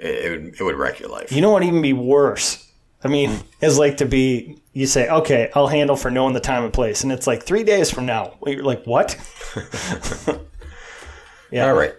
it, 0.00 0.24
it, 0.24 0.30
would, 0.30 0.54
it 0.60 0.62
would 0.62 0.76
wreck 0.76 0.98
your 0.98 1.10
life. 1.10 1.30
You 1.30 1.42
know 1.42 1.50
what 1.50 1.62
even 1.62 1.82
be 1.82 1.92
worse? 1.92 2.72
I 3.02 3.08
mean, 3.08 3.32
hmm. 3.32 3.46
it's 3.60 3.76
like 3.76 3.98
to 3.98 4.06
be, 4.06 4.62
you 4.72 4.86
say, 4.86 5.10
okay, 5.10 5.50
I'll 5.54 5.66
handle 5.66 5.96
for 5.96 6.10
knowing 6.10 6.32
the 6.32 6.40
time 6.40 6.64
and 6.64 6.72
place. 6.72 7.02
And 7.02 7.12
it's 7.12 7.26
like 7.26 7.42
three 7.42 7.64
days 7.64 7.90
from 7.90 8.06
now. 8.06 8.38
You're 8.46 8.62
like, 8.62 8.86
what? 8.86 9.14
yeah. 11.50 11.66
all 11.66 11.74
right, 11.74 11.92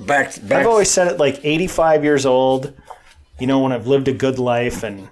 back. 0.00 0.34
back 0.42 0.60
I've 0.60 0.66
always 0.66 0.90
said 0.90 1.08
it 1.08 1.18
like 1.18 1.40
85 1.42 2.04
years 2.04 2.26
old, 2.26 2.72
you 3.38 3.46
know, 3.46 3.60
when 3.60 3.72
I've 3.72 3.86
lived 3.86 4.08
a 4.08 4.12
good 4.12 4.38
life 4.38 4.82
and 4.82 5.08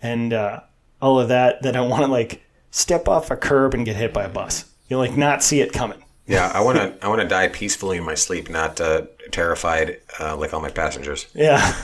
and 0.00 0.32
uh, 0.32 0.60
all 1.02 1.18
of 1.18 1.28
that, 1.28 1.62
that 1.62 1.76
I 1.76 1.80
want 1.80 2.04
to 2.04 2.08
like 2.08 2.42
step 2.70 3.08
off 3.08 3.30
a 3.30 3.36
curb 3.36 3.74
and 3.74 3.84
get 3.84 3.96
hit 3.96 4.12
by 4.12 4.24
a 4.24 4.28
bus. 4.28 4.64
You 4.88 4.96
know, 4.96 5.00
like 5.00 5.16
not 5.16 5.42
see 5.42 5.60
it 5.60 5.72
coming. 5.72 6.02
Yeah, 6.26 6.50
I 6.54 6.60
want 6.60 6.78
to. 6.78 6.94
I 7.04 7.08
want 7.08 7.22
to 7.22 7.28
die 7.28 7.48
peacefully 7.48 7.96
in 7.96 8.04
my 8.04 8.14
sleep, 8.14 8.50
not 8.50 8.80
uh, 8.80 9.06
terrified 9.30 10.00
uh, 10.20 10.36
like 10.36 10.52
all 10.52 10.60
my 10.60 10.70
passengers. 10.70 11.26
Yeah. 11.34 11.74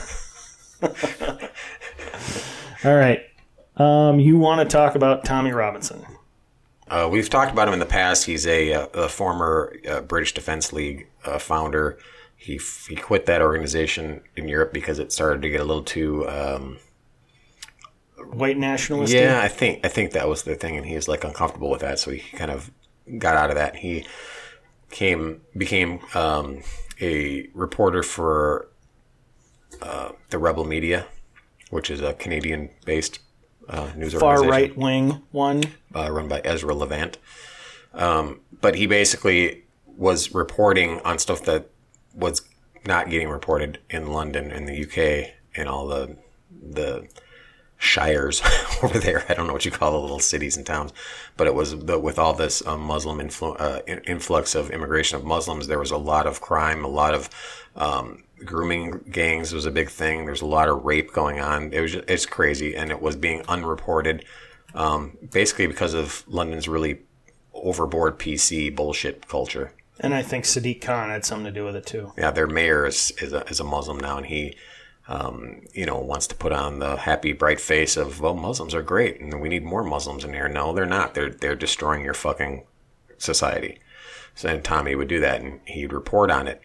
all 2.83 2.95
right. 2.95 3.21
Um, 3.77 4.19
you 4.19 4.37
want 4.37 4.61
to 4.61 4.71
talk 4.71 4.95
about 4.95 5.25
Tommy 5.25 5.51
Robinson? 5.51 6.05
Uh, 6.87 7.09
we've 7.11 7.29
talked 7.29 7.51
about 7.51 7.67
him 7.67 7.73
in 7.73 7.79
the 7.79 7.85
past. 7.85 8.25
He's 8.25 8.45
a, 8.45 8.73
uh, 8.73 8.87
a 8.93 9.09
former 9.09 9.75
uh, 9.89 10.01
British 10.01 10.33
Defense 10.33 10.71
League 10.71 11.07
uh, 11.25 11.39
founder. 11.39 11.97
He 12.45 12.59
he 12.87 12.95
quit 12.95 13.25
that 13.25 13.41
organization 13.41 14.21
in 14.35 14.47
Europe 14.47 14.71
because 14.71 14.99
it 14.99 15.11
started 15.11 15.41
to 15.41 15.49
get 15.49 15.61
a 15.61 15.63
little 15.63 15.81
too. 15.81 16.29
Um, 16.29 16.77
White 18.31 18.57
nationalist? 18.57 19.11
yeah, 19.11 19.41
I 19.41 19.47
think 19.47 19.83
I 19.83 19.87
think 19.87 20.11
that 20.11 20.29
was 20.29 20.43
the 20.43 20.53
thing, 20.53 20.77
and 20.77 20.85
he 20.85 20.93
was 20.93 21.07
like 21.07 21.23
uncomfortable 21.23 21.71
with 21.71 21.81
that, 21.81 21.97
so 21.97 22.11
he 22.11 22.19
kind 22.37 22.51
of 22.51 22.69
got 23.17 23.35
out 23.35 23.49
of 23.49 23.55
that. 23.55 23.77
He 23.77 24.05
came 24.91 25.41
became 25.57 26.01
um, 26.13 26.61
a 27.01 27.47
reporter 27.55 28.03
for 28.03 28.69
uh, 29.81 30.11
the 30.29 30.37
Rebel 30.37 30.65
Media, 30.65 31.07
which 31.71 31.89
is 31.89 31.99
a 31.99 32.13
Canadian-based 32.13 33.19
uh, 33.67 33.89
news 33.95 34.13
Far 34.13 34.43
right 34.43 34.77
wing 34.77 35.23
one. 35.31 35.63
uh, 35.95 36.11
run 36.11 36.27
by 36.27 36.41
Ezra 36.41 36.75
Levant. 36.75 37.17
Um, 37.95 38.41
but 38.61 38.75
he 38.75 38.85
basically 38.85 39.63
was 39.87 40.33
reporting 40.33 40.99
on 41.01 41.17
stuff 41.17 41.43
that 41.45 41.71
was 42.15 42.41
not 42.85 43.09
getting 43.09 43.29
reported 43.29 43.79
in 43.89 44.07
London 44.11 44.51
and 44.51 44.67
the 44.67 44.83
UK 44.83 45.33
and 45.55 45.67
all 45.67 45.87
the 45.87 46.17
the 46.51 47.07
shires 47.77 48.41
over 48.83 48.99
there. 48.99 49.25
I 49.29 49.33
don't 49.33 49.47
know 49.47 49.53
what 49.53 49.65
you 49.65 49.71
call 49.71 49.91
the 49.91 49.99
little 49.99 50.19
cities 50.19 50.57
and 50.57 50.65
towns, 50.65 50.93
but 51.37 51.47
it 51.47 51.53
was 51.53 51.77
the, 51.77 51.99
with 51.99 52.17
all 52.17 52.33
this 52.33 52.65
um, 52.65 52.81
Muslim 52.81 53.19
influ- 53.19 53.59
uh, 53.59 53.81
in- 53.87 54.03
influx 54.05 54.55
of 54.55 54.71
immigration 54.71 55.17
of 55.17 55.25
Muslims. 55.25 55.67
There 55.67 55.79
was 55.79 55.91
a 55.91 55.97
lot 55.97 56.25
of 56.27 56.41
crime, 56.41 56.83
a 56.85 56.89
lot 56.89 57.13
of 57.13 57.29
um, 57.75 58.23
grooming 58.43 59.03
gangs 59.11 59.53
was 59.53 59.65
a 59.65 59.71
big 59.71 59.89
thing. 59.89 60.25
There's 60.25 60.41
a 60.41 60.45
lot 60.47 60.69
of 60.69 60.83
rape 60.85 61.11
going 61.11 61.39
on. 61.39 61.73
It 61.73 61.81
was 61.81 61.93
just, 61.93 62.09
it's 62.09 62.25
crazy, 62.25 62.75
and 62.75 62.91
it 62.91 63.01
was 63.01 63.15
being 63.15 63.43
unreported, 63.47 64.25
um, 64.73 65.17
basically 65.31 65.67
because 65.67 65.93
of 65.93 66.23
London's 66.27 66.67
really 66.67 67.01
overboard 67.53 68.19
PC 68.19 68.75
bullshit 68.75 69.27
culture. 69.27 69.73
And 69.99 70.13
I 70.13 70.21
think 70.21 70.43
Sadiq 70.43 70.81
Khan 70.81 71.09
had 71.09 71.25
something 71.25 71.45
to 71.45 71.51
do 71.51 71.65
with 71.65 71.75
it 71.75 71.85
too. 71.85 72.11
Yeah, 72.17 72.31
their 72.31 72.47
mayor 72.47 72.85
is 72.85 73.11
is 73.21 73.33
a, 73.33 73.45
is 73.45 73.59
a 73.59 73.63
Muslim 73.63 73.97
now, 73.97 74.17
and 74.17 74.25
he, 74.25 74.57
um, 75.07 75.61
you 75.73 75.85
know, 75.85 75.99
wants 75.99 76.27
to 76.27 76.35
put 76.35 76.51
on 76.51 76.79
the 76.79 76.97
happy, 76.97 77.31
bright 77.31 77.61
face 77.61 77.95
of 77.95 78.19
well, 78.19 78.35
Muslims 78.35 78.75
are 78.75 78.81
great, 78.81 79.21
and 79.21 79.39
we 79.41 79.49
need 79.49 79.63
more 79.63 79.83
Muslims 79.83 80.25
in 80.25 80.33
here. 80.33 80.49
No, 80.49 80.73
they're 80.73 80.85
not. 80.85 81.13
They're 81.13 81.29
they're 81.29 81.55
destroying 81.55 82.03
your 82.03 82.13
fucking 82.13 82.65
society. 83.17 83.79
So 84.35 84.59
Tommy 84.59 84.95
would 84.95 85.07
do 85.07 85.21
that, 85.21 85.41
and 85.41 85.61
he'd 85.65 85.93
report 85.93 86.29
on 86.29 86.47
it. 86.47 86.61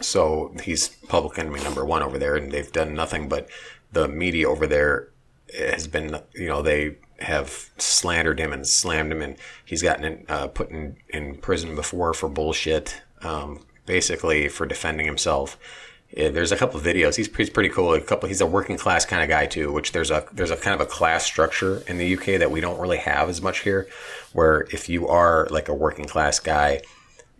So 0.00 0.54
he's 0.62 0.88
public 0.88 1.38
enemy 1.38 1.60
number 1.62 1.84
one 1.84 2.02
over 2.02 2.16
there, 2.16 2.36
and 2.36 2.52
they've 2.52 2.70
done 2.70 2.94
nothing 2.94 3.28
but 3.28 3.48
the 3.92 4.08
media 4.08 4.48
over 4.48 4.66
there 4.66 5.09
has 5.54 5.86
been, 5.86 6.20
you 6.34 6.46
know, 6.46 6.62
they 6.62 6.96
have 7.20 7.70
slandered 7.78 8.40
him 8.40 8.52
and 8.52 8.66
slammed 8.66 9.12
him, 9.12 9.22
and 9.22 9.36
he's 9.64 9.82
gotten 9.82 10.04
in, 10.04 10.24
uh, 10.28 10.48
put 10.48 10.70
in, 10.70 10.96
in 11.08 11.36
prison 11.36 11.74
before 11.74 12.14
for 12.14 12.28
bullshit, 12.28 13.02
um, 13.22 13.64
basically 13.86 14.48
for 14.48 14.66
defending 14.66 15.06
himself. 15.06 15.58
Yeah, 16.16 16.30
there's 16.30 16.50
a 16.50 16.56
couple 16.56 16.80
videos. 16.80 17.14
He's, 17.14 17.34
he's 17.36 17.50
pretty 17.50 17.68
cool. 17.68 17.94
A 17.94 18.00
couple. 18.00 18.28
He's 18.28 18.40
a 18.40 18.46
working 18.46 18.76
class 18.76 19.04
kind 19.04 19.22
of 19.22 19.28
guy 19.28 19.46
too. 19.46 19.70
Which 19.70 19.92
there's 19.92 20.10
a 20.10 20.26
there's 20.32 20.50
a 20.50 20.56
kind 20.56 20.74
of 20.74 20.80
a 20.80 20.90
class 20.90 21.24
structure 21.24 21.84
in 21.86 21.98
the 21.98 22.14
UK 22.16 22.40
that 22.40 22.50
we 22.50 22.60
don't 22.60 22.80
really 22.80 22.98
have 22.98 23.28
as 23.28 23.40
much 23.40 23.60
here. 23.60 23.88
Where 24.32 24.66
if 24.72 24.88
you 24.88 25.06
are 25.06 25.46
like 25.52 25.68
a 25.68 25.74
working 25.74 26.06
class 26.06 26.40
guy, 26.40 26.82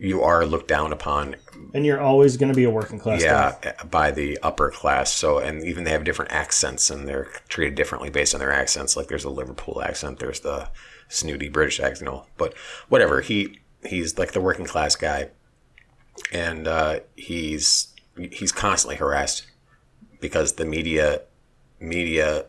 you 0.00 0.22
are 0.22 0.46
looked 0.46 0.66
down 0.68 0.92
upon 0.92 1.36
And 1.74 1.84
you're 1.84 2.00
always 2.00 2.38
going 2.38 2.50
to 2.50 2.56
be 2.56 2.64
a 2.64 2.70
working 2.70 2.98
class 2.98 3.22
guy. 3.22 3.74
by 3.90 4.10
the 4.10 4.38
upper 4.42 4.70
class. 4.70 5.12
So, 5.12 5.38
and 5.38 5.62
even 5.62 5.84
they 5.84 5.90
have 5.90 6.04
different 6.04 6.32
accents, 6.32 6.88
and 6.90 7.06
they're 7.06 7.28
treated 7.48 7.74
differently 7.74 8.08
based 8.08 8.34
on 8.34 8.40
their 8.40 8.52
accents. 8.52 8.96
Like 8.96 9.08
there's 9.08 9.24
a 9.24 9.30
Liverpool 9.30 9.82
accent, 9.82 10.18
there's 10.18 10.40
the 10.40 10.70
snooty 11.08 11.50
British 11.50 11.80
accent, 11.80 12.00
you 12.00 12.06
know. 12.06 12.26
But 12.38 12.54
whatever, 12.88 13.20
he 13.20 13.60
he's 13.84 14.18
like 14.18 14.32
the 14.32 14.40
working 14.40 14.64
class 14.64 14.96
guy, 14.96 15.28
and 16.32 16.66
uh, 16.66 17.00
he's 17.14 17.94
he's 18.32 18.52
constantly 18.52 18.96
harassed 18.96 19.46
because 20.20 20.54
the 20.54 20.64
media 20.64 21.22
media 21.78 22.46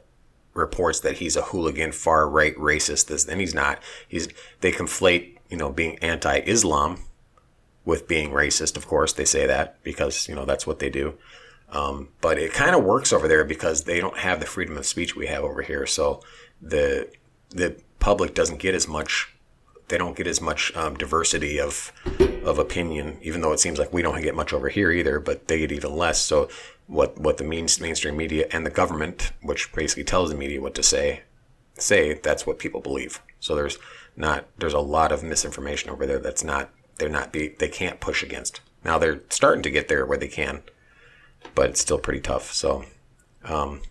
reports 0.53 1.01
that 1.01 1.17
he's 1.17 1.35
a 1.35 1.41
hooligan, 1.41 1.91
far 1.91 2.29
right, 2.29 2.55
racist. 2.55 3.07
This 3.07 3.27
and 3.27 3.41
he's 3.41 3.53
not. 3.53 3.79
He's 4.07 4.29
they 4.61 4.71
conflate 4.71 5.37
you 5.49 5.57
know 5.57 5.69
being 5.69 5.99
anti-Islam 5.99 6.97
with 7.85 8.07
being 8.07 8.31
racist. 8.31 8.77
Of 8.77 8.87
course, 8.87 9.13
they 9.13 9.25
say 9.25 9.45
that 9.47 9.81
because 9.83 10.27
you 10.27 10.35
know 10.35 10.45
that's 10.45 10.67
what 10.67 10.79
they 10.79 10.89
do. 10.89 11.17
Um, 11.71 12.09
but 12.19 12.37
it 12.37 12.51
kind 12.51 12.75
of 12.75 12.83
works 12.83 13.13
over 13.13 13.27
there 13.27 13.45
because 13.45 13.85
they 13.85 13.99
don't 13.99 14.17
have 14.17 14.39
the 14.39 14.45
freedom 14.45 14.77
of 14.77 14.85
speech 14.85 15.15
we 15.15 15.27
have 15.27 15.43
over 15.43 15.61
here. 15.61 15.85
So 15.85 16.21
the 16.61 17.09
the 17.49 17.81
public 17.99 18.33
doesn't 18.33 18.59
get 18.59 18.75
as 18.75 18.87
much. 18.87 19.33
They 19.87 19.97
don't 19.97 20.15
get 20.15 20.27
as 20.27 20.41
much 20.41 20.75
um, 20.75 20.95
diversity 20.95 21.59
of 21.59 21.91
of 22.43 22.59
opinion, 22.59 23.17
even 23.21 23.41
though 23.41 23.53
it 23.53 23.59
seems 23.59 23.79
like 23.79 23.93
we 23.93 24.01
don't 24.01 24.21
get 24.21 24.35
much 24.35 24.53
over 24.53 24.69
here 24.69 24.91
either. 24.91 25.19
But 25.19 25.47
they 25.47 25.59
get 25.59 25.71
even 25.71 25.95
less. 25.95 26.19
So 26.19 26.49
what 26.87 27.17
what 27.17 27.37
the 27.37 27.43
main, 27.45 27.67
mainstream 27.79 28.17
media 28.17 28.47
and 28.51 28.65
the 28.65 28.69
government, 28.69 29.31
which 29.41 29.71
basically 29.73 30.03
tells 30.03 30.29
the 30.29 30.37
media 30.37 30.61
what 30.61 30.75
to 30.75 30.83
say, 30.83 31.21
say 31.75 32.15
that's 32.15 32.45
what 32.45 32.59
people 32.59 32.81
believe. 32.81 33.21
So 33.39 33.55
there's 33.55 33.77
not 34.15 34.45
there's 34.57 34.73
a 34.73 34.79
lot 34.79 35.13
of 35.13 35.23
misinformation 35.23 35.89
over 35.89 36.05
there 36.05 36.19
that's 36.19 36.43
not 36.43 36.69
they're 37.01 37.09
not 37.09 37.33
be 37.33 37.55
they 37.57 37.67
can't 37.67 37.99
push 37.99 38.21
against. 38.21 38.61
Now 38.85 38.99
they're 38.99 39.21
starting 39.29 39.63
to 39.63 39.71
get 39.71 39.87
there 39.87 40.05
where 40.05 40.19
they 40.19 40.27
can, 40.27 40.61
but 41.55 41.71
it's 41.71 41.81
still 41.81 41.97
pretty 41.97 42.21
tough. 42.21 42.53
So, 42.53 42.85
um, 43.43 43.81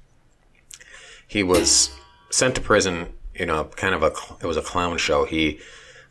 he 1.26 1.42
was 1.42 1.90
sent 2.30 2.54
to 2.54 2.61
prison. 2.61 3.12
You 3.34 3.46
know, 3.46 3.64
kind 3.64 3.94
of 3.94 4.04
a 4.04 4.12
it 4.40 4.46
was 4.46 4.56
a 4.56 4.62
clown 4.62 4.96
show. 4.98 5.24
He 5.24 5.58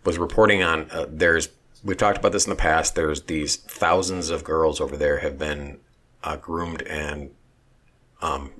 was 0.03 0.17
reporting 0.17 0.61
on. 0.61 0.91
Uh, 0.91 1.05
there's 1.07 1.47
we've 1.85 1.95
talked 1.95 2.17
about 2.17 2.33
this 2.33 2.45
in 2.45 2.49
the 2.49 2.57
past. 2.57 2.95
There's 2.95 3.23
these 3.23 3.55
thousands 3.55 4.29
of 4.29 4.43
girls 4.43 4.81
over 4.81 4.97
there 4.97 5.19
have 5.19 5.37
been 5.37 5.79
uh, 6.21 6.35
groomed 6.35 6.81
and 6.81 7.31
um, 8.21 8.51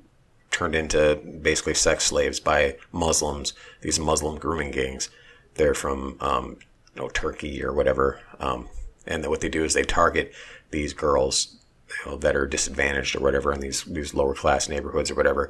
turned 0.49 0.75
into 0.75 1.19
basically 1.41 1.73
sex 1.73 2.05
slaves 2.05 2.39
by 2.39 2.77
Muslims. 2.93 3.53
These 3.81 3.99
Muslim 3.99 4.37
grooming 4.37 4.71
gangs. 4.71 5.09
They're 5.55 5.73
from 5.73 6.15
um, 6.21 6.57
you 6.95 7.01
know 7.01 7.09
Turkey 7.09 7.63
or 7.63 7.73
whatever. 7.73 8.21
Um, 8.39 8.69
and 9.05 9.25
what 9.27 9.41
they 9.41 9.49
do 9.49 9.63
is 9.63 9.73
they 9.73 9.83
target 9.83 10.33
these 10.71 10.93
girls 10.93 11.57
you 12.05 12.11
know, 12.11 12.17
that 12.17 12.35
are 12.35 12.45
disadvantaged 12.47 13.15
or 13.15 13.19
whatever 13.19 13.51
in 13.51 13.59
these 13.59 13.83
these 13.83 14.13
lower 14.13 14.35
class 14.35 14.69
neighborhoods 14.69 15.11
or 15.11 15.15
whatever. 15.15 15.49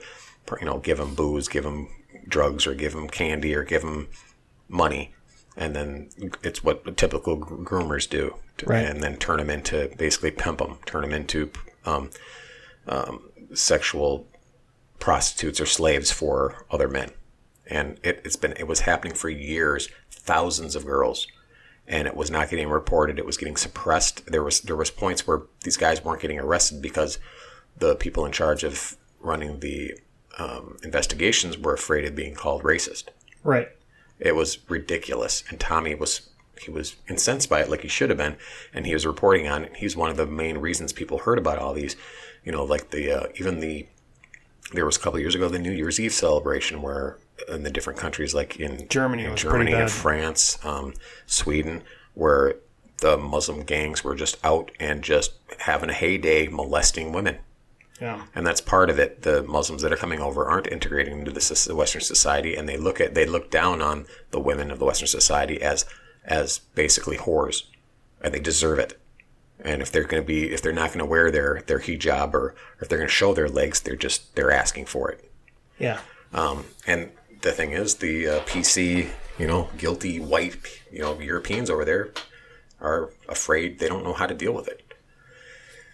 You 0.59 0.65
know, 0.65 0.79
give 0.79 0.97
them 0.97 1.13
booze, 1.13 1.47
give 1.47 1.63
them 1.63 1.89
drugs, 2.27 2.65
or 2.65 2.73
give 2.73 2.93
them 2.93 3.07
candy, 3.09 3.53
or 3.53 3.63
give 3.63 3.81
them 3.83 4.07
money, 4.67 5.13
and 5.55 5.75
then 5.75 6.09
it's 6.43 6.63
what 6.63 6.97
typical 6.97 7.37
groomers 7.37 8.09
do, 8.09 8.35
to, 8.57 8.65
Right. 8.65 8.85
and 8.85 9.03
then 9.03 9.17
turn 9.17 9.37
them 9.37 9.49
into 9.49 9.91
basically 9.97 10.31
pimp 10.31 10.59
them, 10.59 10.77
turn 10.85 11.01
them 11.01 11.11
into 11.13 11.51
um, 11.85 12.09
um, 12.87 13.29
sexual 13.53 14.27
prostitutes 14.99 15.61
or 15.61 15.65
slaves 15.65 16.11
for 16.11 16.65
other 16.71 16.87
men. 16.87 17.11
And 17.67 17.99
it, 18.03 18.21
it's 18.25 18.35
been 18.35 18.53
it 18.53 18.67
was 18.67 18.81
happening 18.81 19.13
for 19.13 19.29
years, 19.29 19.89
thousands 20.09 20.75
of 20.75 20.85
girls, 20.85 21.27
and 21.89 22.07
it 22.07 22.15
was 22.15 22.29
not 22.29 22.49
getting 22.49 22.69
reported. 22.69 23.17
It 23.17 23.25
was 23.25 23.35
getting 23.35 23.57
suppressed. 23.57 24.27
There 24.27 24.43
was 24.43 24.61
there 24.61 24.75
was 24.75 24.91
points 24.91 25.25
where 25.25 25.41
these 25.63 25.75
guys 25.75 26.03
weren't 26.03 26.21
getting 26.21 26.39
arrested 26.39 26.81
because 26.81 27.17
the 27.77 27.95
people 27.95 28.25
in 28.25 28.31
charge 28.31 28.63
of 28.63 28.95
running 29.19 29.59
the 29.59 29.95
um, 30.37 30.77
investigations 30.83 31.57
were 31.57 31.73
afraid 31.73 32.05
of 32.05 32.15
being 32.15 32.35
called 32.35 32.63
racist. 32.63 33.05
Right. 33.43 33.69
It 34.19 34.35
was 34.35 34.59
ridiculous, 34.69 35.43
and 35.49 35.59
Tommy 35.59 35.95
was 35.95 36.29
he 36.61 36.69
was 36.69 36.97
incensed 37.07 37.49
by 37.49 37.61
it, 37.61 37.69
like 37.69 37.81
he 37.81 37.87
should 37.87 38.09
have 38.09 38.17
been, 38.17 38.37
and 38.73 38.85
he 38.85 38.93
was 38.93 39.05
reporting 39.05 39.47
on 39.47 39.65
it. 39.65 39.77
He's 39.77 39.97
one 39.97 40.09
of 40.09 40.17
the 40.17 40.27
main 40.27 40.59
reasons 40.59 40.93
people 40.93 41.19
heard 41.19 41.39
about 41.39 41.57
all 41.57 41.73
these, 41.73 41.95
you 42.43 42.51
know, 42.51 42.63
like 42.63 42.91
the 42.91 43.11
uh, 43.11 43.27
even 43.35 43.61
the 43.61 43.87
there 44.73 44.85
was 44.85 44.97
a 44.97 44.99
couple 44.99 45.15
of 45.15 45.21
years 45.21 45.33
ago 45.33 45.49
the 45.49 45.57
New 45.57 45.71
Year's 45.71 45.99
Eve 45.99 46.13
celebration 46.13 46.83
where 46.83 47.17
in 47.47 47.63
the 47.63 47.71
different 47.71 47.99
countries 47.99 48.33
like 48.33 48.59
in 48.59 48.87
Germany 48.89 49.25
in 49.25 49.35
Germany 49.35 49.73
and. 49.73 49.91
France, 49.91 50.57
um, 50.63 50.93
Sweden, 51.25 51.83
where 52.13 52.55
the 52.97 53.17
Muslim 53.17 53.63
gangs 53.63 54.03
were 54.03 54.15
just 54.15 54.37
out 54.43 54.71
and 54.79 55.03
just 55.03 55.31
having 55.59 55.89
a 55.89 55.93
heyday 55.93 56.47
molesting 56.47 57.13
women 57.13 57.37
Yeah. 58.01 58.25
and 58.35 58.45
that's 58.45 58.59
part 58.61 58.89
of 58.89 58.99
it. 58.99 59.21
The 59.21 59.41
Muslims 59.43 59.81
that 59.83 59.93
are 59.93 59.97
coming 59.97 60.19
over 60.19 60.45
aren't 60.45 60.67
integrating 60.67 61.19
into 61.19 61.31
the 61.31 61.75
Western 61.75 62.01
society, 62.01 62.55
and 62.55 62.67
they 62.67 62.75
look 62.77 62.99
at 62.99 63.13
they 63.15 63.25
look 63.25 63.49
down 63.49 63.81
on 63.81 64.05
the 64.31 64.39
women 64.39 64.69
of 64.71 64.79
the 64.79 64.85
Western 64.85 65.07
society 65.07 65.61
as 65.61 65.85
as 66.25 66.59
basically 66.75 67.17
whores, 67.17 67.63
and 68.21 68.33
they 68.33 68.39
deserve 68.39 68.79
it. 68.79 68.99
And 69.61 69.81
if 69.81 69.91
they're 69.91 70.03
going 70.05 70.23
to 70.23 70.27
be, 70.27 70.51
if 70.51 70.61
they're 70.61 70.71
not 70.73 70.89
going 70.89 70.99
to 70.99 71.05
wear 71.05 71.31
their 71.31 71.61
their 71.67 71.79
hijab 71.79 72.33
or, 72.33 72.39
or 72.39 72.55
if 72.81 72.87
they're 72.89 72.97
going 72.97 73.09
to 73.09 73.13
show 73.13 73.33
their 73.33 73.49
legs, 73.49 73.79
they're 73.81 73.95
just 73.95 74.35
they're 74.35 74.51
asking 74.51 74.85
for 74.85 75.09
it. 75.11 75.29
Yeah. 75.77 75.99
Um, 76.33 76.65
and 76.87 77.11
the 77.41 77.51
thing 77.51 77.71
is, 77.71 77.95
the 77.95 78.27
uh, 78.27 78.39
PC, 78.41 79.09
you 79.37 79.47
know, 79.47 79.69
guilty 79.77 80.19
white, 80.19 80.57
you 80.91 80.99
know, 80.99 81.19
Europeans 81.19 81.69
over 81.69 81.85
there 81.85 82.11
are 82.81 83.11
afraid 83.27 83.79
they 83.79 83.87
don't 83.87 84.03
know 84.03 84.13
how 84.13 84.25
to 84.25 84.33
deal 84.33 84.53
with 84.53 84.67
it. 84.67 84.93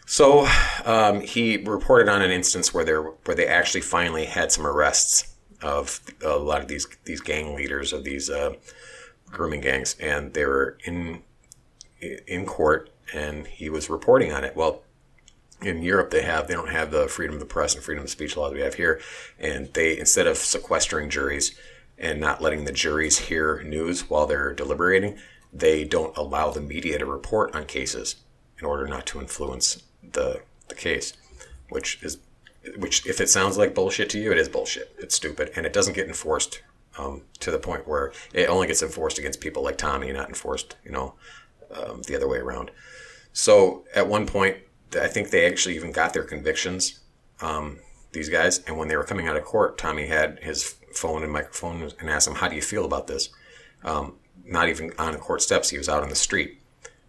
So 0.05 0.47
um, 0.85 1.21
he 1.21 1.57
reported 1.57 2.09
on 2.09 2.21
an 2.21 2.31
instance 2.31 2.73
where 2.73 2.85
there 2.85 3.01
where 3.01 3.35
they 3.35 3.47
actually 3.47 3.81
finally 3.81 4.25
had 4.25 4.51
some 4.51 4.65
arrests 4.65 5.35
of 5.61 5.99
a 6.23 6.37
lot 6.37 6.61
of 6.61 6.67
these 6.67 6.87
these 7.05 7.21
gang 7.21 7.55
leaders 7.55 7.91
of 7.91 8.03
these 8.03 8.29
uh, 8.29 8.53
grooming 9.25 9.61
gangs, 9.61 9.95
and 9.99 10.33
they 10.33 10.45
were 10.45 10.77
in 10.85 11.23
in 12.27 12.45
court, 12.45 12.91
and 13.13 13.47
he 13.47 13.69
was 13.69 13.89
reporting 13.89 14.31
on 14.31 14.43
it. 14.43 14.55
Well, 14.55 14.83
in 15.65 15.81
Europe 15.81 16.11
they 16.11 16.21
have 16.21 16.47
they 16.47 16.53
don't 16.53 16.69
have 16.69 16.91
the 16.91 17.07
freedom 17.07 17.35
of 17.35 17.39
the 17.39 17.45
press 17.45 17.73
and 17.75 17.83
freedom 17.83 18.03
of 18.03 18.09
speech 18.09 18.37
laws 18.37 18.53
we 18.53 18.61
have 18.61 18.75
here, 18.75 19.01
and 19.39 19.73
they 19.73 19.97
instead 19.97 20.27
of 20.27 20.37
sequestering 20.37 21.09
juries 21.09 21.57
and 21.97 22.19
not 22.19 22.41
letting 22.41 22.65
the 22.65 22.71
juries 22.71 23.17
hear 23.17 23.63
news 23.63 24.09
while 24.09 24.25
they're 24.25 24.53
deliberating, 24.53 25.17
they 25.51 25.83
don't 25.83 26.15
allow 26.17 26.51
the 26.51 26.61
media 26.61 26.97
to 26.97 27.05
report 27.05 27.55
on 27.55 27.65
cases 27.65 28.17
in 28.59 28.65
order 28.65 28.87
not 28.87 29.05
to 29.07 29.19
influence 29.19 29.83
the 30.13 30.41
the 30.67 30.75
case, 30.75 31.13
which 31.69 32.01
is 32.03 32.19
which 32.77 33.05
if 33.05 33.19
it 33.21 33.29
sounds 33.29 33.57
like 33.57 33.75
bullshit 33.75 34.09
to 34.09 34.19
you, 34.19 34.31
it 34.31 34.37
is 34.37 34.49
bullshit. 34.49 34.95
It's 34.97 35.15
stupid 35.15 35.51
and 35.55 35.65
it 35.65 35.73
doesn't 35.73 35.93
get 35.93 36.07
enforced 36.07 36.61
um, 36.97 37.23
to 37.39 37.51
the 37.51 37.59
point 37.59 37.87
where 37.87 38.11
it 38.33 38.49
only 38.49 38.67
gets 38.67 38.81
enforced 38.81 39.17
against 39.17 39.41
people 39.41 39.63
like 39.63 39.77
Tommy, 39.77 40.11
not 40.11 40.29
enforced, 40.29 40.75
you 40.83 40.91
know, 40.91 41.15
um, 41.71 42.01
the 42.03 42.15
other 42.15 42.27
way 42.27 42.37
around. 42.37 42.71
So 43.33 43.83
at 43.93 44.07
one 44.07 44.25
point, 44.25 44.57
I 44.93 45.07
think 45.07 45.29
they 45.29 45.45
actually 45.45 45.75
even 45.75 45.91
got 45.91 46.13
their 46.13 46.23
convictions, 46.23 46.99
um, 47.41 47.79
these 48.13 48.29
guys. 48.29 48.59
And 48.65 48.77
when 48.77 48.87
they 48.87 48.95
were 48.95 49.03
coming 49.03 49.27
out 49.27 49.35
of 49.35 49.43
court, 49.43 49.77
Tommy 49.77 50.07
had 50.07 50.39
his 50.41 50.75
phone 50.93 51.23
and 51.23 51.31
microphone 51.31 51.91
and 51.99 52.09
asked 52.09 52.27
them, 52.27 52.35
"How 52.35 52.47
do 52.47 52.55
you 52.55 52.61
feel 52.61 52.85
about 52.85 53.07
this?" 53.07 53.29
Um, 53.83 54.17
not 54.45 54.69
even 54.69 54.93
on 54.97 55.11
the 55.11 55.19
court 55.19 55.41
steps; 55.41 55.69
he 55.69 55.77
was 55.77 55.89
out 55.89 56.03
on 56.03 56.09
the 56.09 56.15
street, 56.15 56.61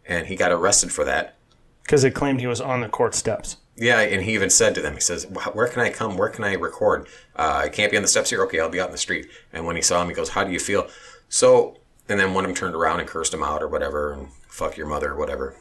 and 0.04 0.26
he 0.26 0.36
got 0.36 0.52
arrested 0.52 0.92
for 0.92 1.04
that. 1.04 1.36
Because 1.82 2.02
it 2.02 2.14
claimed 2.14 2.40
he 2.40 2.48
was 2.48 2.60
on 2.60 2.80
the 2.80 2.88
court 2.88 3.14
steps. 3.14 3.58
Yeah, 3.76 4.00
and 4.00 4.22
he 4.22 4.32
even 4.32 4.50
said 4.50 4.74
to 4.74 4.80
them, 4.80 4.94
he 4.94 5.00
says, 5.00 5.26
"Where 5.26 5.68
can 5.68 5.82
I 5.82 5.90
come? 5.90 6.16
Where 6.16 6.30
can 6.30 6.44
I 6.44 6.54
record? 6.54 7.06
Uh, 7.36 7.62
I 7.64 7.68
can't 7.68 7.90
be 7.90 7.96
on 7.96 8.02
the 8.02 8.08
steps 8.08 8.30
here. 8.30 8.42
Okay, 8.44 8.58
I'll 8.58 8.70
be 8.70 8.80
out 8.80 8.88
in 8.88 8.92
the 8.92 8.98
street." 8.98 9.28
And 9.52 9.66
when 9.66 9.76
he 9.76 9.82
saw 9.82 10.02
him, 10.02 10.08
he 10.08 10.14
goes, 10.14 10.30
"How 10.30 10.44
do 10.44 10.52
you 10.52 10.58
feel?" 10.58 10.88
So, 11.28 11.76
and 12.08 12.18
then 12.18 12.34
one 12.34 12.44
of 12.44 12.48
them 12.48 12.56
turned 12.56 12.74
around 12.74 13.00
and 13.00 13.08
cursed 13.08 13.34
him 13.34 13.42
out 13.42 13.62
or 13.62 13.68
whatever, 13.68 14.12
and 14.12 14.28
fuck 14.48 14.76
your 14.76 14.86
mother 14.86 15.12
or 15.12 15.16
whatever. 15.16 15.56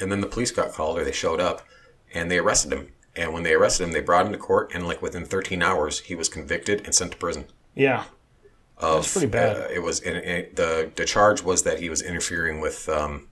And 0.00 0.10
then 0.10 0.20
the 0.20 0.26
police 0.26 0.50
got 0.50 0.72
called 0.72 0.98
or 0.98 1.04
they 1.04 1.12
showed 1.12 1.40
up, 1.40 1.66
and 2.12 2.30
they 2.30 2.38
arrested 2.38 2.72
him. 2.72 2.92
And 3.14 3.32
when 3.32 3.42
they 3.42 3.54
arrested 3.54 3.84
him, 3.84 3.92
they 3.92 4.00
brought 4.00 4.26
him 4.26 4.32
to 4.32 4.38
court, 4.38 4.70
and 4.74 4.86
like 4.86 5.02
within 5.02 5.24
13 5.24 5.62
hours, 5.62 6.00
he 6.00 6.14
was 6.14 6.28
convicted 6.28 6.82
and 6.84 6.94
sent 6.94 7.12
to 7.12 7.18
prison. 7.18 7.46
Yeah. 7.74 8.04
Of, 8.78 9.02
That's 9.02 9.12
pretty 9.12 9.26
bad. 9.28 9.56
uh, 9.56 9.68
it 9.72 9.82
was 9.82 10.00
the 10.00 10.90
the 10.96 11.04
charge 11.04 11.42
was 11.42 11.62
that 11.62 11.78
he 11.78 11.88
was 11.88 12.02
interfering 12.02 12.60
with 12.60 12.88
um, 12.88 13.28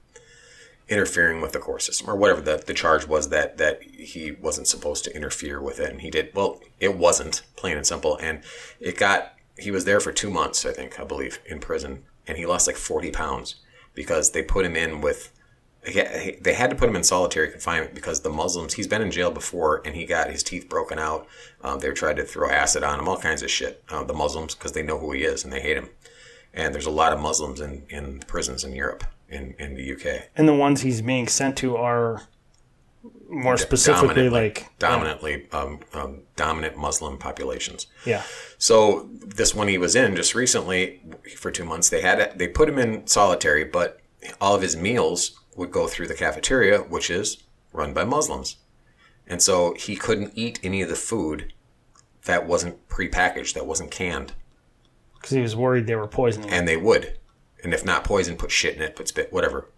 interfering 0.91 1.41
with 1.41 1.53
the 1.53 1.59
court 1.61 1.83
system 1.83 2.11
or 2.11 2.17
whatever 2.17 2.41
the, 2.41 2.63
the 2.67 2.75
charge 2.75 3.07
was 3.07 3.29
that 3.29 3.57
that 3.59 3.81
he 3.83 4.33
wasn't 4.33 4.67
supposed 4.67 5.05
to 5.05 5.15
interfere 5.17 5.61
with 5.61 5.79
it 5.79 5.91
and 5.91 6.01
he 6.01 6.11
did 6.11 6.31
well 6.35 6.61
it 6.81 6.97
wasn't 6.97 7.43
plain 7.57 7.77
and 7.77 7.87
simple 7.87 8.17
and 8.19 8.43
it 8.81 8.99
got 8.99 9.35
he 9.57 9.71
was 9.71 9.85
there 9.85 10.01
for 10.01 10.11
two 10.13 10.31
months 10.31 10.67
i 10.67 10.73
think 10.73 10.99
i 10.99 11.05
believe 11.05 11.39
in 11.47 11.61
prison 11.61 12.03
and 12.27 12.37
he 12.39 12.45
lost 12.45 12.67
like 12.67 12.77
40 12.77 13.13
pounds 13.13 13.55
because 13.95 14.33
they 14.33 14.43
put 14.43 14.65
him 14.67 14.75
in 14.75 15.01
with 15.01 15.33
they 15.83 16.55
had 16.55 16.71
to 16.71 16.77
put 16.77 16.89
him 16.89 16.97
in 16.97 17.03
solitary 17.03 17.51
confinement 17.51 17.95
because 17.95 18.21
the 18.21 18.31
Muslims. 18.31 18.75
He's 18.75 18.87
been 18.87 19.01
in 19.03 19.11
jail 19.11 19.31
before, 19.31 19.81
and 19.85 19.95
he 19.97 20.05
got 20.05 20.31
his 20.31 20.43
teeth 20.43 20.69
broken 20.69 20.99
out. 20.99 21.27
Um, 21.63 21.79
they 21.79 21.91
tried 21.93 22.17
to 22.17 22.25
throw 22.25 22.51
acid 22.51 22.83
on 22.83 22.99
him, 22.99 23.09
all 23.09 23.17
kinds 23.17 23.43
of 23.43 23.51
shit. 23.51 23.83
Uh, 23.89 24.05
the 24.05 24.13
Muslims, 24.13 24.55
because 24.55 24.73
they 24.73 24.83
know 24.83 24.99
who 24.99 25.13
he 25.13 25.23
is 25.23 25.43
and 25.45 25.53
they 25.53 25.61
hate 25.61 25.77
him. 25.77 25.89
And 26.53 26.75
there's 26.75 26.87
a 26.87 26.91
lot 26.91 27.13
of 27.13 27.21
Muslims 27.21 27.61
in, 27.61 27.85
in 27.89 28.21
prisons 28.21 28.65
in 28.65 28.75
Europe, 28.75 29.05
in, 29.29 29.55
in 29.59 29.75
the 29.75 29.93
UK. 29.93 30.29
And 30.37 30.49
the 30.49 30.55
ones 30.55 30.83
he's 30.83 31.01
being 31.01 31.29
sent 31.29 31.57
to 31.59 31.77
are 31.77 32.23
more 33.29 33.57
specifically 33.57 34.09
Dominantly- 34.09 34.41
like 34.41 34.79
dominantly 34.79 35.47
um, 35.53 35.81
um, 35.95 36.23
dominant 36.37 36.77
Muslim 36.77 37.17
populations. 37.17 37.87
Yeah. 38.05 38.23
So 38.59 39.09
this 39.13 39.55
one 39.55 39.69
he 39.69 39.79
was 39.79 39.97
in 39.97 40.17
just 40.17 40.35
recently 40.35 41.01
for 41.37 41.51
two 41.51 41.65
months. 41.65 41.89
They 41.89 42.03
had 42.03 42.39
they 42.39 42.49
put 42.49 42.69
him 42.69 42.79
in 42.79 43.07
solitary, 43.07 43.65
but 43.65 44.01
all 44.41 44.55
of 44.55 44.61
his 44.63 44.77
meals 44.77 45.40
would 45.61 45.71
go 45.71 45.87
through 45.87 46.09
the 46.09 46.15
cafeteria, 46.15 46.79
which 46.79 47.11
is 47.11 47.43
run 47.75 47.93
by 47.93 48.03
Muslims, 48.03 48.57
and 49.27 49.43
so 49.43 49.75
he 49.75 49.95
couldn't 49.95 50.33
eat 50.35 50.59
any 50.63 50.81
of 50.81 50.89
the 50.89 50.97
food 50.97 51.53
that 52.25 52.47
wasn't 52.47 52.89
prepackaged, 52.89 53.53
that 53.53 53.67
wasn't 53.67 53.91
canned, 53.91 54.33
Because 55.15 55.33
he 55.33 55.41
was 55.43 55.55
worried 55.55 55.87
they 55.87 55.97
were 55.97 56.09
poisoning 56.09 56.49
and 56.49 56.67
they 56.67 56.79
would, 56.79 57.19
and 57.63 57.75
if 57.75 57.85
not 57.85 58.05
poison, 58.05 58.39
put 58.39 58.51
shit 58.51 58.75
in 58.75 58.81
it, 58.81 58.97
put 58.97 59.09
spit, 59.09 59.35
whatever. 59.35 59.69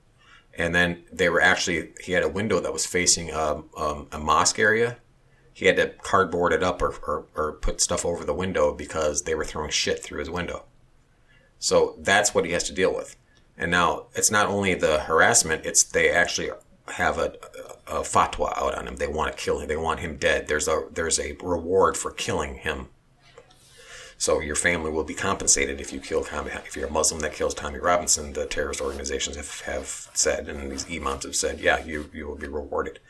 And 0.57 0.73
then 0.73 1.03
they 1.13 1.29
were 1.29 1.41
actually 1.41 1.91
he 2.01 2.13
had 2.13 2.23
a 2.23 2.29
window 2.29 2.61
that 2.61 2.73
was 2.73 2.87
facing 2.87 3.35
um, 3.35 3.65
um, 3.77 4.07
a 4.13 4.21
mosque 4.21 4.61
area. 4.61 4.99
He 5.53 5.67
had 5.67 5.77
to 5.77 5.89
cardboard 6.01 6.53
it 6.53 6.63
up 6.63 6.81
or, 6.81 6.95
or, 7.07 7.27
or 7.35 7.53
put 7.55 7.81
stuff 7.81 8.07
over 8.07 8.25
the 8.25 8.35
window 8.35 8.73
because 8.73 9.23
they 9.23 9.35
were 9.35 9.45
throwing 9.45 9.71
shit 9.71 10.01
through 10.03 10.21
his 10.21 10.31
window. 10.31 10.65
So 11.59 11.97
that's 11.99 12.35
what 12.35 12.45
he 12.45 12.53
has 12.53 12.65
to 12.65 12.73
deal 12.73 12.95
with. 12.95 13.17
And 13.57 13.71
now 13.71 14.07
it's 14.15 14.31
not 14.31 14.47
only 14.47 14.75
the 14.75 15.01
harassment; 15.01 15.67
it's 15.67 15.83
they 15.83 16.11
actually 16.11 16.51
have 16.89 17.19
a, 17.19 17.35
a, 17.87 18.01
fatwa 18.01 18.57
out 18.57 18.75
on 18.75 18.89
him. 18.89 18.97
They 18.97 19.07
want 19.07 19.37
to 19.37 19.43
kill 19.43 19.61
him. 19.61 19.69
They 19.69 19.77
want 19.77 20.01
him 20.01 20.17
dead. 20.17 20.49
There's 20.49 20.69
a 20.69 20.87
there's 20.91 21.19
a 21.19 21.37
reward 21.43 21.97
for 21.97 22.11
killing 22.11 22.57
him. 22.57 22.89
So 24.19 24.41
your 24.41 24.55
family 24.55 24.91
will 24.91 25.05
be 25.05 25.15
compensated 25.15 25.81
if 25.81 25.93
you 25.93 26.01
kill. 26.01 26.25
If 26.25 26.77
you're 26.77 26.87
a 26.87 26.93
Muslim 26.93 27.21
that 27.21 27.35
kills 27.35 27.55
Tommy 27.55 27.81
Robinson, 27.81 28.33
the 28.33 28.47
terrorist 28.47 28.81
organizations 28.81 29.37
have, 29.37 29.61
have 29.63 30.11
said, 30.15 30.49
and 30.49 30.71
these 30.71 30.87
imams 30.89 31.25
have 31.25 31.35
said, 31.35 31.59
yeah, 31.59 31.85
you 31.85 32.09
you 32.13 32.29
will 32.29 32.37
be 32.37 32.47
rewarded. 32.47 33.01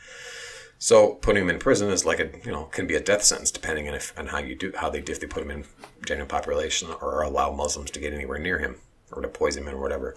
So 0.79 1.13
putting 1.13 1.43
him 1.43 1.49
in 1.49 1.59
prison 1.59 1.89
is 1.89 2.03
like 2.03 2.19
a 2.19 2.29
you 2.43 2.51
know 2.51 2.65
can 2.65 2.87
be 2.87 2.95
a 2.95 2.99
death 2.99 3.23
sentence 3.23 3.51
depending 3.51 3.87
on 3.87 3.95
if 3.95 4.11
on 4.17 4.27
how 4.27 4.39
you 4.39 4.55
do 4.55 4.73
how 4.75 4.89
they 4.89 4.99
if 4.99 5.19
they 5.19 5.27
put 5.27 5.43
him 5.43 5.51
in 5.51 5.65
general 6.05 6.27
population 6.27 6.89
or 6.99 7.21
allow 7.21 7.51
Muslims 7.51 7.91
to 7.91 7.99
get 7.99 8.13
anywhere 8.13 8.39
near 8.39 8.59
him 8.59 8.75
or 9.15 9.21
to 9.21 9.27
poison 9.27 9.67
him 9.67 9.75
or 9.75 9.81
whatever. 9.81 10.15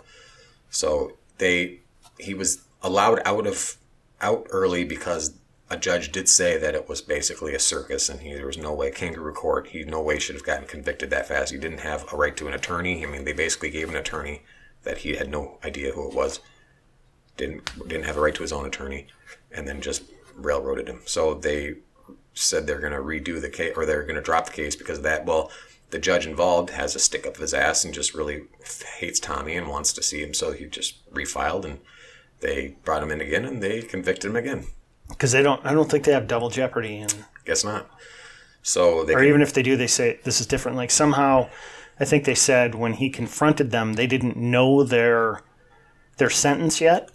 So 0.70 1.12
they 1.38 1.80
he 2.18 2.34
was 2.34 2.64
allowed 2.82 3.20
out 3.24 3.46
of 3.46 3.76
out 4.20 4.46
early 4.50 4.84
because 4.84 5.34
a 5.68 5.76
judge 5.76 6.12
did 6.12 6.28
say 6.28 6.56
that 6.56 6.74
it 6.74 6.88
was 6.88 7.00
basically 7.00 7.54
a 7.54 7.58
circus 7.58 8.08
and 8.08 8.20
he, 8.20 8.32
there 8.32 8.46
was 8.46 8.56
no 8.56 8.72
way 8.72 8.90
kangaroo 8.90 9.32
court 9.32 9.68
he 9.68 9.82
no 9.84 10.00
way 10.00 10.18
should 10.18 10.36
have 10.36 10.44
gotten 10.44 10.66
convicted 10.66 11.10
that 11.10 11.28
fast. 11.28 11.52
He 11.52 11.58
didn't 11.58 11.80
have 11.80 12.10
a 12.12 12.16
right 12.16 12.36
to 12.36 12.48
an 12.48 12.54
attorney. 12.54 13.04
I 13.04 13.08
mean 13.08 13.24
they 13.24 13.32
basically 13.32 13.70
gave 13.70 13.88
an 13.88 13.96
attorney 13.96 14.42
that 14.84 14.98
he 14.98 15.16
had 15.16 15.28
no 15.28 15.58
idea 15.64 15.92
who 15.92 16.08
it 16.08 16.14
was 16.14 16.40
didn't 17.36 17.88
didn't 17.88 18.04
have 18.04 18.16
a 18.16 18.20
right 18.20 18.34
to 18.34 18.42
his 18.42 18.52
own 18.52 18.66
attorney 18.66 19.06
and 19.50 19.66
then 19.66 19.80
just 19.80 20.02
railroaded 20.36 20.88
him. 20.88 21.00
So 21.04 21.34
they 21.34 21.76
said 22.34 22.66
they're 22.66 22.80
going 22.80 22.92
to 22.92 22.98
redo 22.98 23.40
the 23.40 23.48
case 23.48 23.72
or 23.76 23.86
they're 23.86 24.02
going 24.02 24.16
to 24.16 24.20
drop 24.20 24.46
the 24.46 24.52
case 24.52 24.76
because 24.76 24.98
of 24.98 25.04
that 25.04 25.24
well 25.24 25.50
the 25.90 25.98
judge 25.98 26.26
involved 26.26 26.70
has 26.70 26.94
a 26.96 26.98
stick 26.98 27.26
up 27.26 27.36
his 27.36 27.54
ass 27.54 27.84
and 27.84 27.94
just 27.94 28.14
really 28.14 28.42
hates 28.98 29.20
tommy 29.20 29.56
and 29.56 29.68
wants 29.68 29.92
to 29.92 30.02
see 30.02 30.20
him 30.22 30.34
so 30.34 30.52
he 30.52 30.66
just 30.66 31.08
refiled 31.12 31.64
and 31.64 31.78
they 32.40 32.76
brought 32.84 33.02
him 33.02 33.10
in 33.10 33.20
again 33.20 33.44
and 33.44 33.62
they 33.62 33.80
convicted 33.82 34.30
him 34.30 34.36
again 34.36 34.66
because 35.08 35.32
they 35.32 35.42
don't. 35.42 35.64
I 35.64 35.72
don't 35.72 35.90
think 35.90 36.04
they 36.04 36.12
have 36.12 36.26
double 36.26 36.50
jeopardy, 36.50 36.98
and 36.98 37.14
Guess 37.44 37.64
not. 37.64 37.88
So 38.62 39.04
they 39.04 39.14
or 39.14 39.18
can- 39.18 39.28
even 39.28 39.42
if 39.42 39.52
they 39.52 39.62
do, 39.62 39.76
they 39.76 39.86
say 39.86 40.18
this 40.24 40.40
is 40.40 40.46
different. 40.46 40.76
Like 40.76 40.90
somehow, 40.90 41.48
I 42.00 42.04
think 42.04 42.24
they 42.24 42.34
said 42.34 42.74
when 42.74 42.94
he 42.94 43.08
confronted 43.08 43.70
them, 43.70 43.92
they 43.94 44.06
didn't 44.06 44.36
know 44.36 44.82
their 44.82 45.42
their 46.16 46.30
sentence 46.30 46.80
yet. 46.80 47.10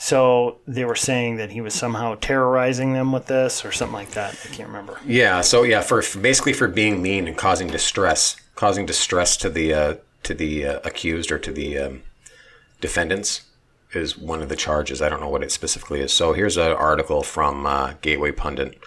So 0.00 0.58
they 0.66 0.84
were 0.84 0.94
saying 0.94 1.36
that 1.36 1.50
he 1.50 1.60
was 1.60 1.74
somehow 1.74 2.14
terrorizing 2.20 2.92
them 2.92 3.10
with 3.10 3.26
this 3.26 3.64
or 3.64 3.72
something 3.72 3.94
like 3.94 4.12
that. 4.12 4.38
I 4.44 4.48
can't 4.54 4.68
remember. 4.68 5.00
yeah. 5.04 5.40
So 5.40 5.64
yeah, 5.64 5.80
for 5.80 6.00
for- 6.02 6.20
basically 6.20 6.52
for 6.52 6.68
being 6.68 7.02
mean 7.02 7.26
and 7.26 7.36
causing 7.36 7.66
distress, 7.66 8.36
causing 8.54 8.86
distress 8.86 9.36
to 9.38 9.50
the 9.50 9.74
uh, 9.74 9.94
to 10.22 10.34
the 10.34 10.66
uh, 10.66 10.80
accused 10.84 11.32
or 11.32 11.38
to 11.40 11.50
the 11.52 11.78
um, 11.78 12.02
defendants 12.80 13.42
is 13.92 14.16
one 14.16 14.40
of 14.40 14.48
the 14.48 14.56
charges. 14.56 15.02
I 15.02 15.08
don't 15.08 15.20
know 15.20 15.28
what 15.28 15.42
it 15.42 15.50
specifically 15.50 16.00
is. 16.00 16.12
So 16.12 16.32
here's 16.32 16.56
an 16.56 16.72
article 16.72 17.22
from 17.22 17.66
uh, 17.66 17.94
Gateway 18.00 18.30
Pundit. 18.32 18.78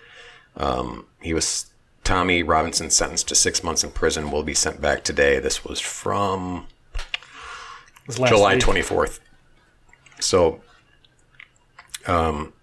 Um, 0.55 1.07
he 1.21 1.33
was 1.33 1.71
Tommy 2.03 2.41
Robinson 2.43 2.89
sentenced 2.89 3.27
to 3.29 3.35
six 3.35 3.63
months 3.63 3.83
in 3.83 3.91
prison. 3.91 4.31
Will 4.31 4.43
be 4.43 4.53
sent 4.53 4.79
back 4.79 5.03
today. 5.03 5.39
This 5.39 5.65
was 5.65 5.79
from 5.79 6.67
was 8.07 8.17
July 8.17 8.57
24th. 8.57 9.19
So, 10.19 10.61
um, 12.07 12.53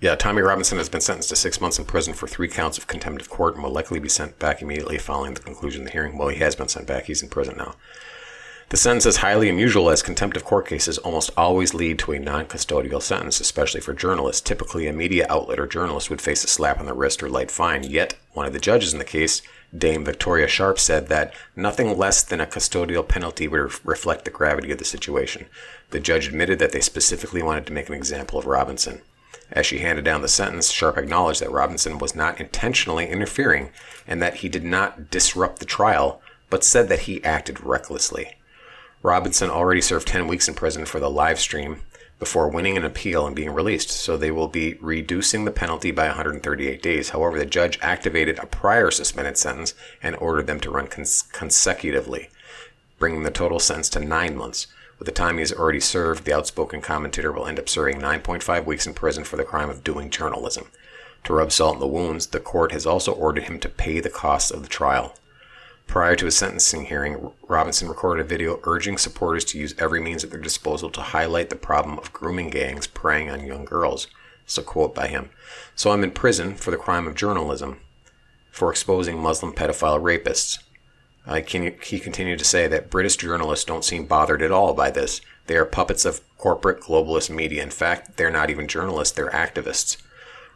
yeah, 0.00 0.14
Tommy 0.14 0.42
Robinson 0.42 0.78
has 0.78 0.88
been 0.88 1.00
sentenced 1.00 1.30
to 1.30 1.36
six 1.36 1.60
months 1.60 1.78
in 1.78 1.84
prison 1.84 2.12
for 2.12 2.26
three 2.26 2.48
counts 2.48 2.76
of 2.76 2.86
contempt 2.86 3.22
of 3.22 3.30
court 3.30 3.54
and 3.54 3.64
will 3.64 3.70
likely 3.70 3.98
be 3.98 4.08
sent 4.08 4.38
back 4.38 4.60
immediately 4.60 4.98
following 4.98 5.34
the 5.34 5.40
conclusion 5.40 5.82
of 5.82 5.86
the 5.86 5.92
hearing. 5.92 6.18
Well, 6.18 6.28
he 6.28 6.38
has 6.38 6.54
been 6.54 6.68
sent 6.68 6.86
back. 6.86 7.04
He's 7.04 7.22
in 7.22 7.30
prison 7.30 7.56
now. 7.56 7.76
The 8.68 8.76
sentence 8.76 9.06
is 9.06 9.18
highly 9.18 9.48
unusual 9.48 9.90
as 9.90 10.02
contempt 10.02 10.36
of 10.36 10.44
court 10.44 10.66
cases 10.66 10.98
almost 10.98 11.30
always 11.36 11.72
lead 11.72 12.00
to 12.00 12.12
a 12.12 12.18
non 12.18 12.46
custodial 12.46 13.00
sentence, 13.00 13.40
especially 13.40 13.80
for 13.80 13.94
journalists. 13.94 14.42
Typically, 14.42 14.88
a 14.88 14.92
media 14.92 15.24
outlet 15.30 15.60
or 15.60 15.68
journalist 15.68 16.10
would 16.10 16.20
face 16.20 16.42
a 16.42 16.48
slap 16.48 16.80
on 16.80 16.86
the 16.86 16.92
wrist 16.92 17.22
or 17.22 17.30
light 17.30 17.50
fine. 17.50 17.84
Yet, 17.84 18.16
one 18.32 18.44
of 18.44 18.52
the 18.52 18.58
judges 18.58 18.92
in 18.92 18.98
the 18.98 19.04
case, 19.04 19.40
Dame 19.76 20.04
Victoria 20.04 20.48
Sharp, 20.48 20.78
said 20.78 21.08
that 21.08 21.34
nothing 21.54 21.96
less 21.96 22.22
than 22.22 22.40
a 22.40 22.46
custodial 22.46 23.06
penalty 23.06 23.48
would 23.48 23.60
ref- 23.60 23.86
reflect 23.86 24.24
the 24.24 24.30
gravity 24.30 24.70
of 24.70 24.78
the 24.78 24.84
situation. 24.84 25.46
The 25.90 26.00
judge 26.00 26.28
admitted 26.28 26.58
that 26.58 26.72
they 26.72 26.80
specifically 26.80 27.42
wanted 27.42 27.66
to 27.66 27.72
make 27.72 27.88
an 27.88 27.94
example 27.94 28.38
of 28.38 28.46
Robinson. 28.46 29.02
As 29.52 29.66
she 29.66 29.78
handed 29.78 30.04
down 30.04 30.22
the 30.22 30.28
sentence, 30.28 30.70
Sharp 30.70 30.98
acknowledged 30.98 31.40
that 31.40 31.50
Robinson 31.50 31.98
was 31.98 32.14
not 32.14 32.40
intentionally 32.40 33.08
interfering 33.08 33.70
and 34.06 34.20
that 34.20 34.36
he 34.36 34.48
did 34.48 34.64
not 34.64 35.10
disrupt 35.10 35.60
the 35.60 35.64
trial, 35.64 36.20
but 36.50 36.64
said 36.64 36.88
that 36.88 37.00
he 37.00 37.22
acted 37.24 37.60
recklessly. 37.60 38.36
Robinson 39.02 39.50
already 39.50 39.80
served 39.80 40.08
10 40.08 40.26
weeks 40.26 40.48
in 40.48 40.54
prison 40.54 40.84
for 40.84 40.98
the 40.98 41.10
live 41.10 41.38
stream 41.38 41.82
before 42.18 42.48
winning 42.48 42.76
an 42.76 42.84
appeal 42.84 43.26
and 43.26 43.36
being 43.36 43.52
released, 43.52 43.90
so 43.90 44.16
they 44.16 44.30
will 44.30 44.48
be 44.48 44.74
reducing 44.80 45.44
the 45.44 45.50
penalty 45.50 45.90
by 45.90 46.06
138 46.06 46.82
days. 46.82 47.10
However, 47.10 47.38
the 47.38 47.44
judge 47.44 47.78
activated 47.82 48.38
a 48.38 48.46
prior 48.46 48.90
suspended 48.90 49.36
sentence 49.36 49.74
and 50.02 50.16
ordered 50.16 50.46
them 50.46 50.60
to 50.60 50.70
run 50.70 50.86
cons- 50.86 51.22
consecutively, 51.22 52.30
bringing 52.98 53.22
the 53.22 53.30
total 53.30 53.60
sentence 53.60 53.90
to 53.90 54.00
nine 54.00 54.36
months. 54.36 54.66
With 54.98 55.06
the 55.06 55.12
time 55.12 55.34
he 55.34 55.40
has 55.40 55.52
already 55.52 55.80
served, 55.80 56.24
the 56.24 56.34
outspoken 56.34 56.80
commentator 56.80 57.30
will 57.30 57.46
end 57.46 57.58
up 57.58 57.68
serving 57.68 58.00
9.5 58.00 58.64
weeks 58.64 58.86
in 58.86 58.94
prison 58.94 59.24
for 59.24 59.36
the 59.36 59.44
crime 59.44 59.68
of 59.68 59.84
doing 59.84 60.08
journalism. 60.08 60.68
To 61.24 61.34
rub 61.34 61.52
salt 61.52 61.74
in 61.74 61.80
the 61.80 61.86
wounds, 61.86 62.28
the 62.28 62.40
court 62.40 62.72
has 62.72 62.86
also 62.86 63.12
ordered 63.12 63.44
him 63.44 63.58
to 63.60 63.68
pay 63.68 64.00
the 64.00 64.08
costs 64.08 64.50
of 64.50 64.62
the 64.62 64.68
trial. 64.68 65.14
Prior 65.86 66.16
to 66.16 66.26
his 66.26 66.36
sentencing 66.36 66.86
hearing, 66.86 67.32
Robinson 67.48 67.88
recorded 67.88 68.24
a 68.24 68.28
video 68.28 68.60
urging 68.64 68.98
supporters 68.98 69.44
to 69.46 69.58
use 69.58 69.74
every 69.78 70.00
means 70.00 70.24
at 70.24 70.30
their 70.30 70.40
disposal 70.40 70.90
to 70.90 71.00
highlight 71.00 71.48
the 71.48 71.56
problem 71.56 71.98
of 71.98 72.12
grooming 72.12 72.50
gangs 72.50 72.86
preying 72.86 73.30
on 73.30 73.46
young 73.46 73.64
girls. 73.64 74.08
It's 74.44 74.58
a 74.58 74.62
quote 74.62 74.94
by 74.94 75.06
him. 75.06 75.30
So 75.74 75.90
I'm 75.90 76.04
in 76.04 76.10
prison 76.10 76.54
for 76.54 76.70
the 76.70 76.76
crime 76.76 77.06
of 77.06 77.14
journalism, 77.14 77.80
for 78.50 78.70
exposing 78.70 79.20
Muslim 79.20 79.52
pedophile 79.52 80.00
rapists. 80.00 80.58
I 81.26 81.40
can, 81.40 81.74
he 81.82 81.98
continued 81.98 82.38
to 82.38 82.44
say 82.44 82.68
that 82.68 82.90
British 82.90 83.16
journalists 83.16 83.64
don't 83.64 83.84
seem 83.84 84.06
bothered 84.06 84.42
at 84.42 84.52
all 84.52 84.74
by 84.74 84.90
this. 84.90 85.20
They 85.46 85.56
are 85.56 85.64
puppets 85.64 86.04
of 86.04 86.20
corporate 86.38 86.80
globalist 86.80 87.30
media. 87.30 87.62
In 87.62 87.70
fact, 87.70 88.16
they're 88.16 88.30
not 88.30 88.50
even 88.50 88.68
journalists, 88.68 89.16
they're 89.16 89.30
activists. 89.30 89.96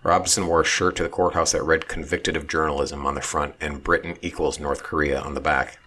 Robinson 0.03 0.47
wore 0.47 0.63
a 0.63 0.65
shirt 0.65 0.97
to 0.97 1.03
the 1.03 1.09
courthouse 1.09 1.53
that 1.53 1.63
read 1.63 1.89
convicted 1.89 2.37
of 2.37 2.49
journalism 2.49 3.05
on 3.05 3.15
the 3.15 3.21
front 3.21 3.55
and 3.61 3.85
Britain 3.85 4.17
equals 4.23 4.59
North 4.59 4.83
Korea 4.83 5.21
on 5.21 5.35
the 5.35 5.41
back. 5.41 5.79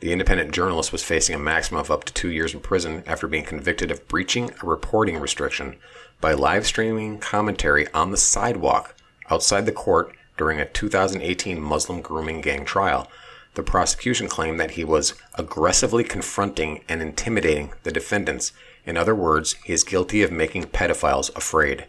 The 0.00 0.12
independent 0.12 0.52
journalist 0.52 0.92
was 0.92 1.02
facing 1.02 1.34
a 1.34 1.38
maximum 1.38 1.80
of 1.80 1.90
up 1.90 2.04
to 2.04 2.12
two 2.12 2.30
years 2.30 2.54
in 2.54 2.60
prison 2.60 3.02
after 3.06 3.26
being 3.26 3.44
convicted 3.44 3.90
of 3.90 4.06
breaching 4.08 4.52
a 4.62 4.66
reporting 4.66 5.18
restriction 5.18 5.76
by 6.20 6.32
live 6.32 6.66
streaming 6.66 7.18
commentary 7.18 7.86
on 7.92 8.12
the 8.12 8.16
sidewalk 8.16 8.94
outside 9.28 9.66
the 9.66 9.72
court 9.72 10.14
during 10.36 10.60
a 10.60 10.64
2018 10.64 11.60
Muslim 11.60 12.00
grooming 12.00 12.40
gang 12.40 12.64
trial. 12.64 13.10
The 13.54 13.62
prosecution 13.62 14.28
claimed 14.28 14.60
that 14.60 14.72
he 14.72 14.84
was 14.84 15.14
aggressively 15.34 16.04
confronting 16.04 16.84
and 16.88 17.02
intimidating 17.02 17.72
the 17.82 17.90
defendants. 17.90 18.52
In 18.86 18.96
other 18.96 19.16
words, 19.16 19.54
he 19.64 19.72
is 19.72 19.82
guilty 19.82 20.22
of 20.22 20.30
making 20.30 20.66
pedophiles 20.66 21.34
afraid. 21.36 21.86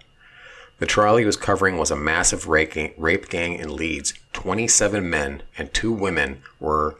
The 0.80 0.86
trial 0.86 1.18
he 1.18 1.26
was 1.26 1.36
covering 1.36 1.78
was 1.78 1.92
a 1.92 1.98
massive 1.98 2.48
rape 2.48 2.74
gang, 2.74 2.94
rape 2.98 3.28
gang 3.28 3.56
in 3.56 3.76
Leeds. 3.76 4.14
27 4.32 5.10
men 5.10 5.44
and 5.58 5.74
two 5.74 5.92
women 5.92 6.42
were 6.58 6.98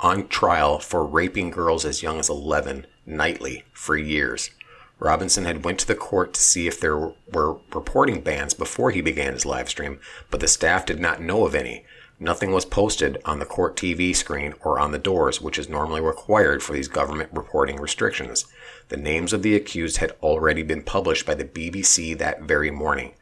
on 0.00 0.28
trial 0.28 0.78
for 0.78 1.06
raping 1.06 1.50
girls 1.50 1.86
as 1.86 2.02
young 2.02 2.18
as 2.18 2.28
11 2.28 2.86
nightly 3.06 3.64
for 3.72 3.96
years. 3.96 4.50
Robinson 4.98 5.46
had 5.46 5.64
went 5.64 5.78
to 5.78 5.86
the 5.86 5.94
court 5.94 6.34
to 6.34 6.42
see 6.42 6.66
if 6.66 6.78
there 6.78 6.98
were 6.98 7.56
reporting 7.72 8.20
bans 8.20 8.52
before 8.52 8.90
he 8.90 9.00
began 9.00 9.32
his 9.32 9.46
live 9.46 9.70
stream, 9.70 9.98
but 10.30 10.40
the 10.40 10.46
staff 10.46 10.84
did 10.84 11.00
not 11.00 11.22
know 11.22 11.46
of 11.46 11.54
any. 11.54 11.86
Nothing 12.20 12.52
was 12.52 12.66
posted 12.66 13.16
on 13.24 13.38
the 13.38 13.46
court 13.46 13.76
TV 13.76 14.14
screen 14.14 14.52
or 14.60 14.78
on 14.78 14.92
the 14.92 14.98
doors, 14.98 15.40
which 15.40 15.58
is 15.58 15.70
normally 15.70 16.02
required 16.02 16.62
for 16.62 16.74
these 16.74 16.86
government 16.86 17.30
reporting 17.32 17.80
restrictions. 17.80 18.44
The 18.90 18.98
names 18.98 19.32
of 19.32 19.42
the 19.42 19.56
accused 19.56 19.96
had 19.96 20.12
already 20.22 20.62
been 20.62 20.82
published 20.82 21.24
by 21.24 21.34
the 21.34 21.44
BBC 21.44 22.16
that 22.18 22.42
very 22.42 22.70
morning. 22.70 23.14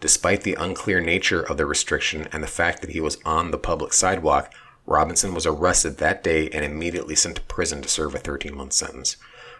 Despite 0.00 0.42
the 0.42 0.54
unclear 0.54 1.00
nature 1.00 1.42
of 1.42 1.56
the 1.56 1.66
restriction 1.66 2.28
and 2.32 2.42
the 2.42 2.48
fact 2.48 2.80
that 2.82 2.90
he 2.90 3.00
was 3.00 3.18
on 3.24 3.50
the 3.50 3.58
public 3.58 3.92
sidewalk, 3.92 4.52
Robinson 4.86 5.34
was 5.34 5.44
arrested 5.44 5.98
that 5.98 6.22
day 6.22 6.48
and 6.50 6.64
immediately 6.64 7.14
sent 7.14 7.36
to 7.36 7.42
prison 7.42 7.82
to 7.82 7.88
serve 7.88 8.14
a 8.14 8.18
13 8.18 8.56
month 8.56 8.72
sentence. 8.72 9.16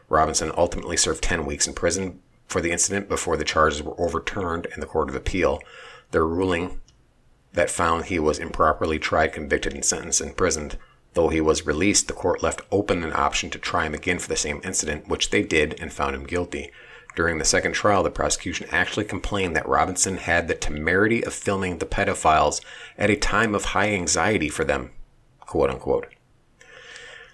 Robinson 0.08 0.52
ultimately 0.56 0.96
served 0.96 1.22
10 1.22 1.44
weeks 1.44 1.66
in 1.66 1.74
prison 1.74 2.20
for 2.46 2.60
the 2.60 2.70
incident 2.70 3.08
before 3.08 3.36
the 3.36 3.44
charges 3.44 3.82
were 3.82 4.00
overturned 4.00 4.66
in 4.74 4.80
the 4.80 4.86
Court 4.86 5.10
of 5.10 5.14
Appeal. 5.14 5.60
Their 6.12 6.26
ruling 6.26 6.80
that 7.52 7.70
found 7.70 8.06
he 8.06 8.18
was 8.18 8.38
improperly 8.38 8.98
tried, 8.98 9.32
convicted, 9.32 9.74
and 9.74 9.84
sentenced 9.84 10.20
imprisoned. 10.20 10.78
Though 11.14 11.28
he 11.28 11.40
was 11.40 11.66
released, 11.66 12.06
the 12.06 12.14
court 12.14 12.42
left 12.42 12.62
open 12.70 13.02
an 13.02 13.12
option 13.12 13.50
to 13.50 13.58
try 13.58 13.86
him 13.86 13.94
again 13.94 14.18
for 14.18 14.28
the 14.28 14.36
same 14.36 14.60
incident, 14.64 15.08
which 15.08 15.30
they 15.30 15.42
did 15.42 15.78
and 15.80 15.92
found 15.92 16.14
him 16.14 16.24
guilty. 16.24 16.70
During 17.18 17.38
the 17.38 17.44
second 17.44 17.72
trial, 17.72 18.04
the 18.04 18.12
prosecution 18.12 18.68
actually 18.70 19.04
complained 19.04 19.56
that 19.56 19.66
Robinson 19.66 20.18
had 20.18 20.46
the 20.46 20.54
temerity 20.54 21.24
of 21.24 21.34
filming 21.34 21.78
the 21.78 21.84
pedophiles 21.84 22.60
at 22.96 23.10
a 23.10 23.16
time 23.16 23.56
of 23.56 23.64
high 23.64 23.88
anxiety 23.88 24.48
for 24.48 24.62
them, 24.62 24.92
quote 25.40 25.68
unquote. 25.68 26.06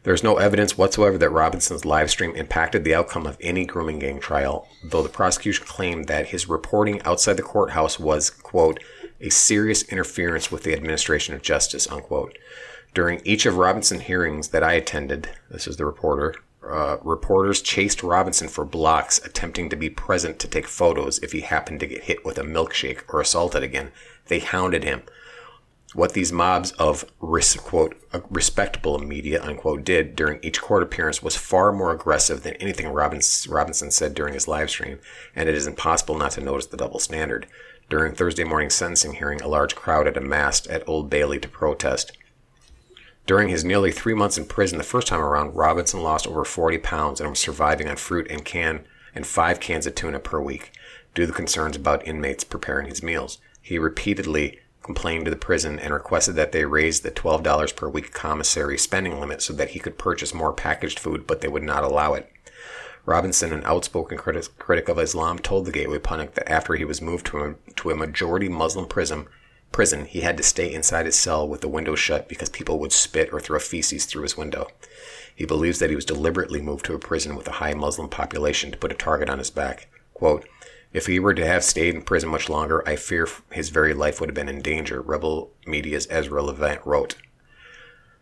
There 0.03 0.14
is 0.14 0.22
no 0.22 0.39
evidence 0.39 0.78
whatsoever 0.78 1.18
that 1.18 1.28
Robinson's 1.28 1.85
live 1.85 2.09
stream 2.09 2.35
impacted 2.35 2.85
the 2.85 2.95
outcome 2.95 3.26
of 3.26 3.37
any 3.43 3.66
grooming 3.66 3.99
gang 3.99 4.20
trial, 4.20 4.66
though 4.82 5.03
the 5.03 5.11
prosecution 5.11 5.66
claimed 5.66 6.09
that 6.09 6.28
his 6.28 6.49
reporting 6.49 7.03
outside 7.03 7.37
the 7.37 7.43
courthouse 7.43 8.01
was, 8.01 8.30
quote, 8.30 8.80
a 9.20 9.28
serious 9.28 9.82
interference 9.82 10.51
with 10.51 10.62
the 10.62 10.72
administration 10.72 11.35
of 11.35 11.43
justice, 11.43 11.87
unquote. 11.91 12.39
During 12.95 13.20
each 13.22 13.45
of 13.45 13.59
Robinson 13.59 14.01
hearings 14.01 14.49
that 14.49 14.62
I 14.62 14.72
attended, 14.72 15.28
this 15.51 15.66
is 15.66 15.76
the 15.76 15.85
reporter, 15.85 16.37
uh, 16.73 16.99
reporters 17.03 17.61
chased 17.61 18.03
Robinson 18.03 18.49
for 18.49 18.65
blocks, 18.65 19.19
attempting 19.25 19.69
to 19.71 19.77
be 19.77 19.91
present 19.91 20.39
to 20.39 20.49
take 20.49 20.67
photos 20.67 21.19
if 21.19 21.33
he 21.33 21.41
happened 21.41 21.81
to 21.81 21.87
get 21.87 22.05
hit 22.05 22.25
with 22.25 22.39
a 22.39 22.43
milkshake 22.43 23.03
or 23.12 23.21
assaulted 23.21 23.62
again. 23.62 23.93
They 24.27 24.39
hounded 24.39 24.85
him. 24.85 25.03
What 25.95 26.12
these 26.12 26.33
mobs 26.33 26.73
of 26.73 27.05
res- 27.21 27.55
quote, 27.55 27.95
respectable 28.29 28.99
media 28.99 29.41
unquote 29.43 29.85
did 29.85 30.17
during 30.17 30.41
each 30.43 30.61
court 30.61 30.83
appearance 30.83 31.23
was 31.23 31.37
far 31.37 31.71
more 31.71 31.93
aggressive 31.93 32.43
than 32.43 32.55
anything 32.55 32.89
Robinson 32.89 33.91
said 33.93 34.15
during 34.15 34.35
his 34.35 34.49
live 34.49 34.71
stream, 34.71 34.99
and 35.37 35.49
it 35.49 35.55
is 35.55 35.69
impossible 35.69 36.19
not 36.19 36.33
to 36.33 36.41
notice 36.41 36.67
the 36.67 36.77
double 36.77 36.99
standard. 36.99 37.47
During 37.89 38.15
Thursday 38.15 38.45
morning 38.45 38.71
sentencing 38.71 39.15
hearing, 39.15 39.41
a 39.41 39.47
large 39.47 39.77
crowd 39.77 40.07
had 40.07 40.17
amassed 40.17 40.67
at 40.67 40.89
Old 40.89 41.11
Bailey 41.11 41.39
to 41.39 41.49
protest. 41.49 42.17
During 43.27 43.49
his 43.49 43.64
nearly 43.64 43.91
three 43.91 44.14
months 44.14 44.37
in 44.37 44.45
prison 44.45 44.77
the 44.77 44.85
first 44.85 45.09
time 45.09 45.20
around, 45.20 45.57
Robinson 45.57 46.03
lost 46.03 46.27
over 46.27 46.45
40 46.45 46.79
pounds 46.79 47.20
and 47.20 47.31
was 47.31 47.39
surviving 47.39 47.89
on 47.89 47.97
fruit 47.97 48.27
and 48.31 48.45
can 48.45 48.85
and 49.14 49.27
five 49.27 49.61
cans 49.61 49.87
of 49.87 49.95
tuna 49.95 50.18
per 50.18 50.41
week 50.41 50.72
due 51.14 51.27
to 51.27 51.33
concerns 51.33 51.77
about 51.77 52.07
inmates 52.07 52.45
preparing 52.45 52.87
his 52.87 53.03
meals. 53.03 53.39
He 53.62 53.79
repeatedly 53.79 54.59
complained 54.83 55.25
to 55.25 55.31
the 55.31 55.37
prison 55.37 55.79
and 55.79 55.95
requested 55.95 56.35
that 56.35 56.53
they 56.53 56.66
raise 56.66 57.01
the 57.01 57.11
$12 57.11 57.75
per 57.75 57.89
week 57.89 58.12
commissary 58.12 58.77
spending 58.77 59.18
limit 59.18 59.41
so 59.41 59.55
that 59.55 59.70
he 59.70 59.79
could 59.79 59.97
purchase 59.97 60.35
more 60.35 60.53
packaged 60.53 60.99
food, 60.99 61.27
but 61.27 61.41
they 61.41 61.49
would 61.49 61.62
not 61.62 61.83
allow 61.83 62.12
it. 62.12 62.31
Robinson, 63.07 63.53
an 63.53 63.64
outspoken 63.64 64.18
critic, 64.18 64.89
of 64.89 64.99
Islam, 64.99 65.39
told 65.39 65.64
the 65.64 65.72
Gateway 65.72 65.99
Pundit 65.99 66.35
that 66.35 66.51
after 66.51 66.75
he 66.75 66.85
was 66.85 67.03
moved 67.03 67.27
to 67.27 67.57
to 67.77 67.91
a 67.91 67.97
majority 67.97 68.49
Muslim 68.49 68.87
prison, 68.87 69.27
prison, 69.75 70.05
he 70.05 70.20
had 70.20 70.37
to 70.37 70.43
stay 70.45 70.72
inside 70.72 71.05
his 71.05 71.18
cell 71.18 71.49
with 71.49 71.61
the 71.61 71.68
window 71.68 71.97
shut 71.97 72.29
because 72.29 72.49
people 72.49 72.79
would 72.79 72.93
spit 72.93 73.31
or 73.33 73.41
throw 73.41 73.59
feces 73.59 74.05
through 74.05 74.22
his 74.22 74.37
window. 74.37 74.68
He 75.35 75.45
believes 75.45 75.81
that 75.81 75.91
he 75.91 75.97
was 75.97 76.05
deliberately 76.05 76.62
moved 76.62 76.85
to 76.85 76.95
a 76.95 76.99
prison 77.01 77.35
with 77.35 77.49
a 77.49 77.59
high 77.59 77.75
Muslim 77.75 78.09
population 78.09 78.70
to 78.70 78.79
put 78.79 78.93
a 78.93 78.95
target 78.95 79.29
on 79.29 79.39
his 79.39 79.51
back. 79.51 79.89
Quote, 80.14 80.49
if 80.93 81.07
he 81.07 81.18
were 81.18 81.35
to 81.35 81.45
have 81.45 81.64
stayed 81.64 81.97
in 81.97 82.03
prison 82.03 82.29
much 82.29 82.49
longer, 82.49 82.89
I 82.89 82.95
fear 82.95 83.27
his 83.51 83.70
very 83.70 83.95
life 83.95 84.20
would 84.20 84.29
have 84.31 84.37
been 84.37 84.49
in 84.49 84.62
danger, 84.62 85.03
Rebel 85.03 85.51
Media's 85.66 86.07
Ezra 86.09 86.41
Levant 86.41 86.81
wrote. 86.87 87.16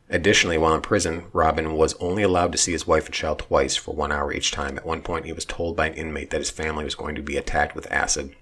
Additionally, 0.09 0.57
while 0.57 0.75
in 0.75 0.81
prison, 0.81 1.25
Robin 1.35 1.75
was 1.75 1.93
only 2.01 2.23
allowed 2.23 2.53
to 2.53 2.59
see 2.59 2.73
his 2.73 2.87
wife 2.87 3.05
and 3.05 3.15
child 3.15 3.41
twice 3.41 3.77
for 3.77 3.95
one 3.95 4.11
hour 4.11 4.33
each 4.33 4.53
time. 4.53 4.79
At 4.79 4.87
one 4.87 5.03
point, 5.03 5.27
he 5.27 5.35
was 5.35 5.45
told 5.45 5.77
by 5.77 5.89
an 5.89 5.95
inmate 5.95 6.31
that 6.31 6.41
his 6.41 6.51
family 6.51 6.85
was 6.85 6.95
going 6.95 7.15
to 7.15 7.23
be 7.23 7.37
attacked 7.37 7.77
with 7.77 7.93
acid. 7.93 8.35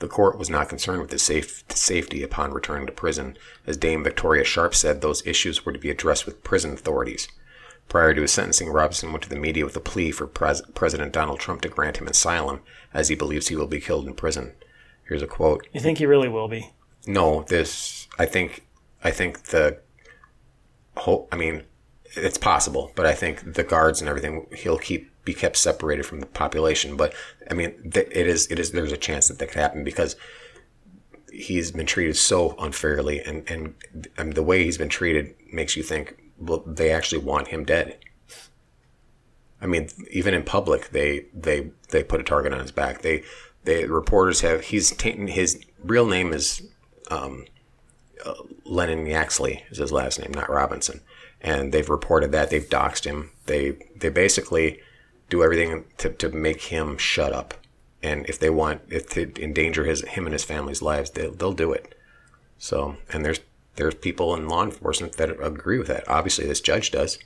The 0.00 0.08
court 0.08 0.38
was 0.38 0.50
not 0.50 0.68
concerned 0.68 1.00
with 1.02 1.12
his 1.12 1.22
safe, 1.22 1.64
safety 1.68 2.22
upon 2.22 2.52
returning 2.52 2.86
to 2.86 2.92
prison. 2.92 3.36
As 3.66 3.76
Dame 3.76 4.02
Victoria 4.02 4.44
Sharp 4.44 4.74
said, 4.74 5.00
those 5.00 5.26
issues 5.26 5.64
were 5.64 5.72
to 5.72 5.78
be 5.78 5.90
addressed 5.90 6.26
with 6.26 6.42
prison 6.44 6.72
authorities. 6.72 7.28
Prior 7.88 8.14
to 8.14 8.22
his 8.22 8.32
sentencing, 8.32 8.70
Robinson 8.70 9.12
went 9.12 9.22
to 9.24 9.28
the 9.28 9.36
media 9.36 9.64
with 9.64 9.76
a 9.76 9.80
plea 9.80 10.10
for 10.10 10.26
Pres- 10.26 10.62
President 10.74 11.12
Donald 11.12 11.38
Trump 11.38 11.60
to 11.62 11.68
grant 11.68 11.98
him 11.98 12.08
asylum, 12.08 12.60
as 12.92 13.08
he 13.08 13.14
believes 13.14 13.48
he 13.48 13.56
will 13.56 13.66
be 13.66 13.80
killed 13.80 14.06
in 14.06 14.14
prison. 14.14 14.52
Here's 15.06 15.22
a 15.22 15.26
quote. 15.26 15.66
You 15.72 15.80
think 15.80 15.98
he 15.98 16.06
really 16.06 16.28
will 16.28 16.48
be? 16.48 16.72
No, 17.06 17.42
this. 17.42 18.08
I 18.18 18.26
think. 18.26 18.66
I 19.02 19.10
think 19.10 19.44
the. 19.44 19.80
Hope. 20.96 21.28
I 21.30 21.36
mean, 21.36 21.64
it's 22.16 22.38
possible, 22.38 22.92
but 22.94 23.04
I 23.04 23.12
think 23.12 23.54
the 23.54 23.64
guards 23.64 24.00
and 24.00 24.08
everything 24.08 24.46
he'll 24.56 24.78
keep 24.78 25.10
be 25.24 25.34
kept 25.34 25.56
separated 25.56 26.04
from 26.04 26.20
the 26.20 26.26
population. 26.26 26.96
But 26.96 27.14
I 27.50 27.54
mean, 27.54 27.92
it 27.94 28.26
is. 28.26 28.46
It 28.50 28.58
is. 28.58 28.72
There's 28.72 28.92
a 28.92 28.96
chance 28.96 29.28
that 29.28 29.38
that 29.38 29.48
could 29.48 29.60
happen 29.60 29.84
because 29.84 30.16
he's 31.32 31.72
been 31.72 31.86
treated 31.86 32.16
so 32.16 32.54
unfairly, 32.58 33.20
and 33.20 33.48
and, 33.50 33.74
and 34.16 34.34
the 34.34 34.42
way 34.42 34.64
he's 34.64 34.78
been 34.78 34.88
treated 34.88 35.34
makes 35.52 35.76
you 35.76 35.82
think 35.82 36.16
well, 36.38 36.62
they 36.66 36.90
actually 36.90 37.22
want 37.22 37.48
him 37.48 37.64
dead. 37.64 37.98
I 39.60 39.66
mean, 39.66 39.88
even 40.10 40.34
in 40.34 40.42
public, 40.42 40.90
they 40.90 41.26
they 41.32 41.70
they 41.90 42.04
put 42.04 42.20
a 42.20 42.24
target 42.24 42.52
on 42.52 42.60
his 42.60 42.72
back. 42.72 43.02
They 43.02 43.22
they 43.64 43.86
reporters 43.86 44.42
have 44.42 44.62
he's 44.62 44.90
his 45.00 45.64
real 45.82 46.06
name 46.06 46.32
is 46.32 46.62
um, 47.10 47.46
uh, 48.24 48.34
Lennon 48.64 49.06
Yaxley 49.06 49.64
is 49.70 49.78
his 49.78 49.92
last 49.92 50.18
name, 50.18 50.32
not 50.32 50.50
Robinson, 50.50 51.00
and 51.40 51.72
they've 51.72 51.88
reported 51.88 52.32
that 52.32 52.50
they've 52.50 52.68
doxed 52.68 53.04
him. 53.04 53.30
They 53.46 53.78
they 53.96 54.10
basically 54.10 54.80
do 55.30 55.42
everything 55.42 55.84
to, 55.98 56.10
to 56.10 56.28
make 56.30 56.62
him 56.62 56.98
shut 56.98 57.32
up, 57.32 57.54
and 58.02 58.26
if 58.26 58.38
they 58.38 58.50
want 58.50 58.82
if 58.88 59.08
to 59.10 59.32
endanger 59.42 59.84
his 59.84 60.02
him 60.02 60.26
and 60.26 60.32
his 60.32 60.44
family's 60.44 60.82
lives, 60.82 61.10
they, 61.10 61.28
they'll 61.28 61.52
do 61.52 61.72
it. 61.72 61.94
So, 62.58 62.96
and 63.12 63.24
there's 63.24 63.40
there's 63.76 63.94
people 63.94 64.34
in 64.34 64.48
law 64.48 64.62
enforcement 64.62 65.14
that 65.14 65.30
agree 65.30 65.78
with 65.78 65.88
that. 65.88 66.08
Obviously, 66.08 66.46
this 66.46 66.60
judge 66.60 66.90
does. 66.90 67.18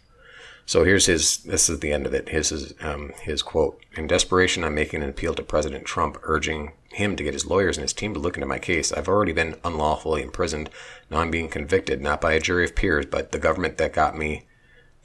So 0.68 0.84
here's 0.84 1.06
his. 1.06 1.38
This 1.38 1.70
is 1.70 1.80
the 1.80 1.92
end 1.92 2.06
of 2.06 2.12
it. 2.12 2.28
His 2.28 2.52
is 2.52 2.74
um, 2.80 3.12
his 3.22 3.42
quote. 3.42 3.80
In 3.96 4.06
desperation, 4.06 4.64
I'm 4.64 4.74
making 4.74 5.02
an 5.02 5.08
appeal 5.08 5.34
to 5.34 5.42
President 5.42 5.86
Trump, 5.86 6.18
urging 6.22 6.72
him 6.90 7.16
to 7.16 7.24
get 7.24 7.32
his 7.32 7.46
lawyers 7.46 7.76
and 7.76 7.82
his 7.82 7.92
team 7.92 8.12
to 8.14 8.20
look 8.20 8.36
into 8.36 8.46
my 8.46 8.58
case. 8.58 8.92
I've 8.92 9.08
already 9.08 9.32
been 9.32 9.56
unlawfully 9.64 10.22
imprisoned. 10.22 10.68
Now 11.10 11.18
I'm 11.18 11.30
being 11.30 11.48
convicted, 11.48 12.02
not 12.02 12.20
by 12.20 12.34
a 12.34 12.40
jury 12.40 12.64
of 12.64 12.76
peers, 12.76 13.06
but 13.06 13.32
the 13.32 13.38
government 13.38 13.78
that 13.78 13.92
got 13.92 14.16
me 14.16 14.46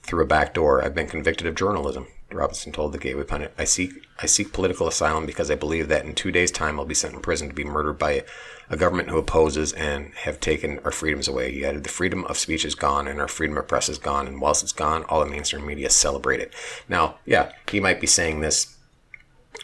through 0.02 0.24
a 0.24 0.28
back 0.28 0.54
door. 0.54 0.84
I've 0.84 0.96
been 0.96 1.08
convicted 1.08 1.48
of 1.48 1.56
journalism. 1.56 2.08
Robinson 2.34 2.72
told 2.72 2.92
the 2.92 2.98
Gateway 2.98 3.24
Pundit, 3.24 3.54
I 3.58 3.64
seek 3.64 4.08
I 4.20 4.26
seek 4.26 4.54
political 4.54 4.88
asylum 4.88 5.26
because 5.26 5.50
I 5.52 5.56
believe 5.56 5.88
that 5.88 6.06
in 6.06 6.16
two 6.16 6.32
days' 6.32 6.52
time 6.52 6.80
I'll 6.80 6.86
be 6.86 6.94
sent 6.94 7.14
in 7.14 7.22
prison 7.22 7.50
to 7.50 7.54
be 7.54 7.64
murdered 7.64 8.00
by 8.00 8.24
a 8.70 8.78
government 8.78 9.10
who 9.10 9.18
opposes 9.18 9.74
and 9.74 10.14
have 10.14 10.40
taken 10.40 10.80
our 10.80 10.92
freedoms 10.92 11.28
away. 11.28 11.52
He 11.52 11.66
added, 11.66 11.84
The 11.84 11.90
freedom 11.90 12.24
of 12.26 12.38
speech 12.38 12.66
is 12.66 12.76
gone 12.76 13.08
and 13.08 13.20
our 13.20 13.28
freedom 13.28 13.58
of 13.58 13.68
press 13.68 13.90
is 13.90 13.98
gone, 13.98 14.28
and 14.28 14.40
whilst 14.40 14.64
it's 14.64 14.72
gone, 14.72 15.04
all 15.06 15.24
the 15.24 15.30
mainstream 15.30 15.66
media 15.66 15.90
celebrate 15.90 16.40
it. 16.40 16.54
Now, 16.88 17.16
yeah, 17.26 17.52
he 17.70 17.80
might 17.80 18.00
be 18.00 18.08
saying 18.08 18.40
this, 18.40 18.78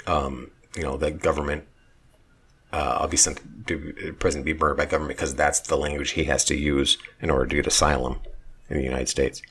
um, 0.07 0.51
you 0.75 0.83
know, 0.83 0.97
the 0.97 1.11
government 1.11 1.65
uh, 2.71 2.97
I'll 3.01 3.07
be 3.07 3.17
sent 3.17 3.67
to 3.67 4.15
prison, 4.19 4.41
to 4.41 4.45
be 4.45 4.53
murdered 4.53 4.77
by 4.77 4.85
government 4.85 5.17
because 5.17 5.35
that's 5.35 5.59
the 5.61 5.77
language 5.77 6.11
he 6.11 6.25
has 6.25 6.45
to 6.45 6.55
use 6.55 6.97
in 7.19 7.29
order 7.29 7.47
to 7.47 7.55
get 7.55 7.67
asylum 7.67 8.19
in 8.69 8.77
the 8.77 8.83
United 8.83 9.09
States. 9.09 9.41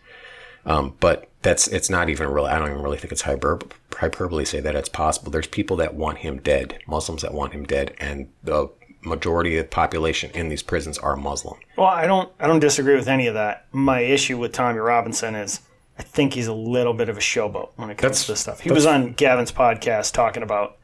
Um, 0.68 0.94
but 1.00 1.28
that's 1.42 1.66
it's 1.68 1.88
not 1.88 2.10
even 2.10 2.28
really. 2.28 2.50
I 2.50 2.58
don't 2.58 2.68
even 2.68 2.82
really 2.82 2.98
think 2.98 3.10
it's 3.10 3.22
hyper, 3.22 3.58
hyperbole 3.96 4.44
to 4.44 4.50
say 4.50 4.60
that 4.60 4.76
it's 4.76 4.88
possible. 4.88 5.30
There's 5.32 5.46
people 5.46 5.78
that 5.78 5.94
want 5.94 6.18
him 6.18 6.38
dead, 6.38 6.78
Muslims 6.86 7.22
that 7.22 7.32
want 7.32 7.54
him 7.54 7.64
dead, 7.64 7.94
and 7.98 8.28
the 8.44 8.68
majority 9.00 9.56
of 9.56 9.64
the 9.64 9.68
population 9.70 10.30
in 10.32 10.48
these 10.50 10.62
prisons 10.62 10.98
are 10.98 11.16
Muslim. 11.16 11.58
Well, 11.76 11.86
I 11.86 12.06
don't 12.06 12.30
I 12.38 12.46
don't 12.46 12.60
disagree 12.60 12.96
with 12.96 13.08
any 13.08 13.26
of 13.26 13.34
that. 13.34 13.66
My 13.72 14.00
issue 14.00 14.36
with 14.38 14.52
Tommy 14.52 14.78
Robinson 14.78 15.34
is 15.34 15.60
I 15.98 16.02
think 16.02 16.34
he's 16.34 16.46
a 16.46 16.52
little 16.52 16.92
bit 16.94 17.08
of 17.08 17.16
a 17.16 17.20
showboat 17.20 17.70
when 17.76 17.88
it 17.90 17.96
comes 17.96 18.02
That's- 18.02 18.26
to 18.26 18.32
this 18.32 18.40
stuff. 18.40 18.60
He 18.60 18.70
was 18.70 18.86
on 18.86 19.14
Gavin's 19.14 19.50
podcast 19.50 20.12
talking 20.12 20.42
about, 20.42 20.76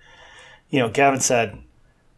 you 0.71 0.79
know, 0.81 0.89
Gavin 0.89 1.21
said, 1.21 1.59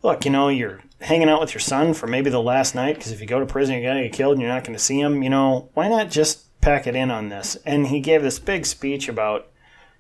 "Look, 0.03 0.25
you 0.25 0.31
know, 0.31 0.49
you're 0.49 0.83
hanging 1.01 1.29
out 1.29 1.41
with 1.41 1.53
your 1.53 1.61
son 1.61 1.95
for 1.95 2.07
maybe 2.07 2.31
the 2.31 2.41
last 2.41 2.75
night 2.75 2.95
because 2.95 3.11
if 3.11 3.21
you 3.21 3.27
go 3.27 3.41
to 3.41 3.45
prison, 3.47 3.75
you're 3.75 3.91
gonna 3.91 4.05
get 4.05 4.13
killed 4.13 4.35
and 4.35 4.41
you're 4.41 4.53
not 4.53 4.63
going 4.65 4.77
to 4.79 4.83
see 4.83 5.01
him. 5.01 5.23
You 5.23 5.31
know, 5.31 5.69
why 5.75 5.89
not 5.89 6.11
just 6.11 6.46
pack 6.67 6.87
it 6.87 6.95
in 6.95 7.11
on 7.11 7.29
this?" 7.29 7.57
And 7.65 7.87
he 7.87 8.01
gave 8.01 8.23
this 8.23 8.39
big 8.39 8.67
speech 8.67 9.09
about. 9.09 9.49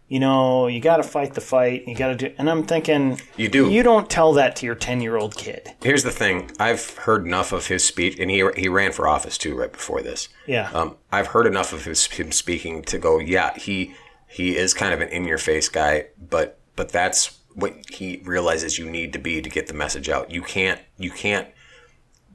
You 0.08 0.20
know, 0.20 0.68
you 0.68 0.78
got 0.78 0.98
to 0.98 1.02
fight 1.02 1.34
the 1.34 1.40
fight. 1.40 1.88
You 1.88 1.96
got 1.96 2.08
to 2.08 2.14
do, 2.14 2.32
and 2.38 2.48
I'm 2.48 2.62
thinking, 2.62 3.20
You 3.36 3.48
do. 3.48 3.68
You 3.68 3.82
don't 3.82 4.08
tell 4.08 4.32
that 4.34 4.54
to 4.56 4.66
your 4.66 4.76
ten 4.76 5.00
year 5.00 5.16
old 5.16 5.36
kid. 5.36 5.74
Here's 5.82 6.04
the 6.04 6.12
thing: 6.12 6.52
I've 6.60 6.96
heard 6.98 7.26
enough 7.26 7.50
of 7.50 7.66
his 7.66 7.82
speech, 7.84 8.16
and 8.20 8.30
he 8.30 8.48
he 8.56 8.68
ran 8.68 8.92
for 8.92 9.08
office 9.08 9.36
too 9.36 9.56
right 9.56 9.72
before 9.72 10.02
this. 10.02 10.28
Yeah. 10.46 10.70
Um, 10.72 10.96
I've 11.10 11.26
heard 11.28 11.44
enough 11.44 11.72
of 11.72 11.86
his 11.86 12.06
him 12.06 12.30
speaking 12.30 12.82
to 12.84 12.98
go, 12.98 13.18
yeah, 13.18 13.58
he 13.58 13.96
he 14.28 14.56
is 14.56 14.74
kind 14.74 14.92
of 14.94 15.00
an 15.00 15.08
in 15.08 15.24
your 15.24 15.38
face 15.38 15.68
guy, 15.68 16.06
but 16.18 16.58
but 16.76 16.90
that's 16.90 17.38
what 17.54 17.74
he 17.90 18.20
realizes 18.24 18.78
you 18.78 18.88
need 18.88 19.12
to 19.14 19.18
be 19.18 19.40
to 19.40 19.48
get 19.48 19.66
the 19.66 19.74
message 19.74 20.08
out. 20.08 20.30
You 20.30 20.42
can't 20.42 20.80
you 20.98 21.10
can't 21.10 21.48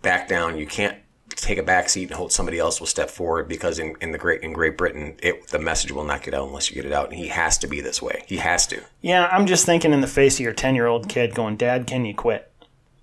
back 0.01 0.27
down. 0.27 0.57
You 0.57 0.65
can't 0.65 0.97
take 1.35 1.57
a 1.57 1.63
back 1.63 1.89
seat 1.89 2.03
and 2.09 2.13
hope 2.13 2.31
somebody 2.31 2.59
else 2.59 2.79
will 2.79 2.87
step 2.87 3.09
forward 3.09 3.47
because 3.47 3.79
in, 3.79 3.95
in 4.01 4.11
the 4.11 4.17
great 4.17 4.41
in 4.43 4.53
Great 4.53 4.77
Britain 4.77 5.15
it, 5.21 5.47
the 5.47 5.59
message 5.59 5.91
will 5.91 6.03
not 6.03 6.23
get 6.23 6.33
out 6.33 6.47
unless 6.47 6.69
you 6.69 6.75
get 6.75 6.85
it 6.85 6.91
out 6.93 7.09
and 7.09 7.17
he 7.17 7.27
has 7.27 7.57
to 7.59 7.67
be 7.67 7.81
this 7.81 8.01
way 8.01 8.23
he 8.27 8.37
has 8.37 8.67
to 8.67 8.81
Yeah, 9.01 9.27
I'm 9.31 9.45
just 9.45 9.65
thinking 9.65 9.93
in 9.93 10.01
the 10.01 10.07
face 10.07 10.35
of 10.35 10.41
your 10.41 10.53
10 10.53 10.75
year 10.75 10.87
old 10.87 11.09
kid 11.09 11.33
going, 11.35 11.55
Dad, 11.57 11.87
can 11.87 12.05
you 12.05 12.13
quit? 12.15 12.51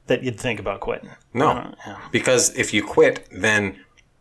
That 0.07 0.23
you'd 0.23 0.41
think 0.41 0.59
about 0.59 0.81
quitting. 0.81 1.11
No, 1.35 1.49
Uh, 1.51 1.75
yeah. 1.87 1.99
because 2.11 2.57
if 2.57 2.73
you 2.73 2.83
quit, 2.83 3.29
then 3.31 3.77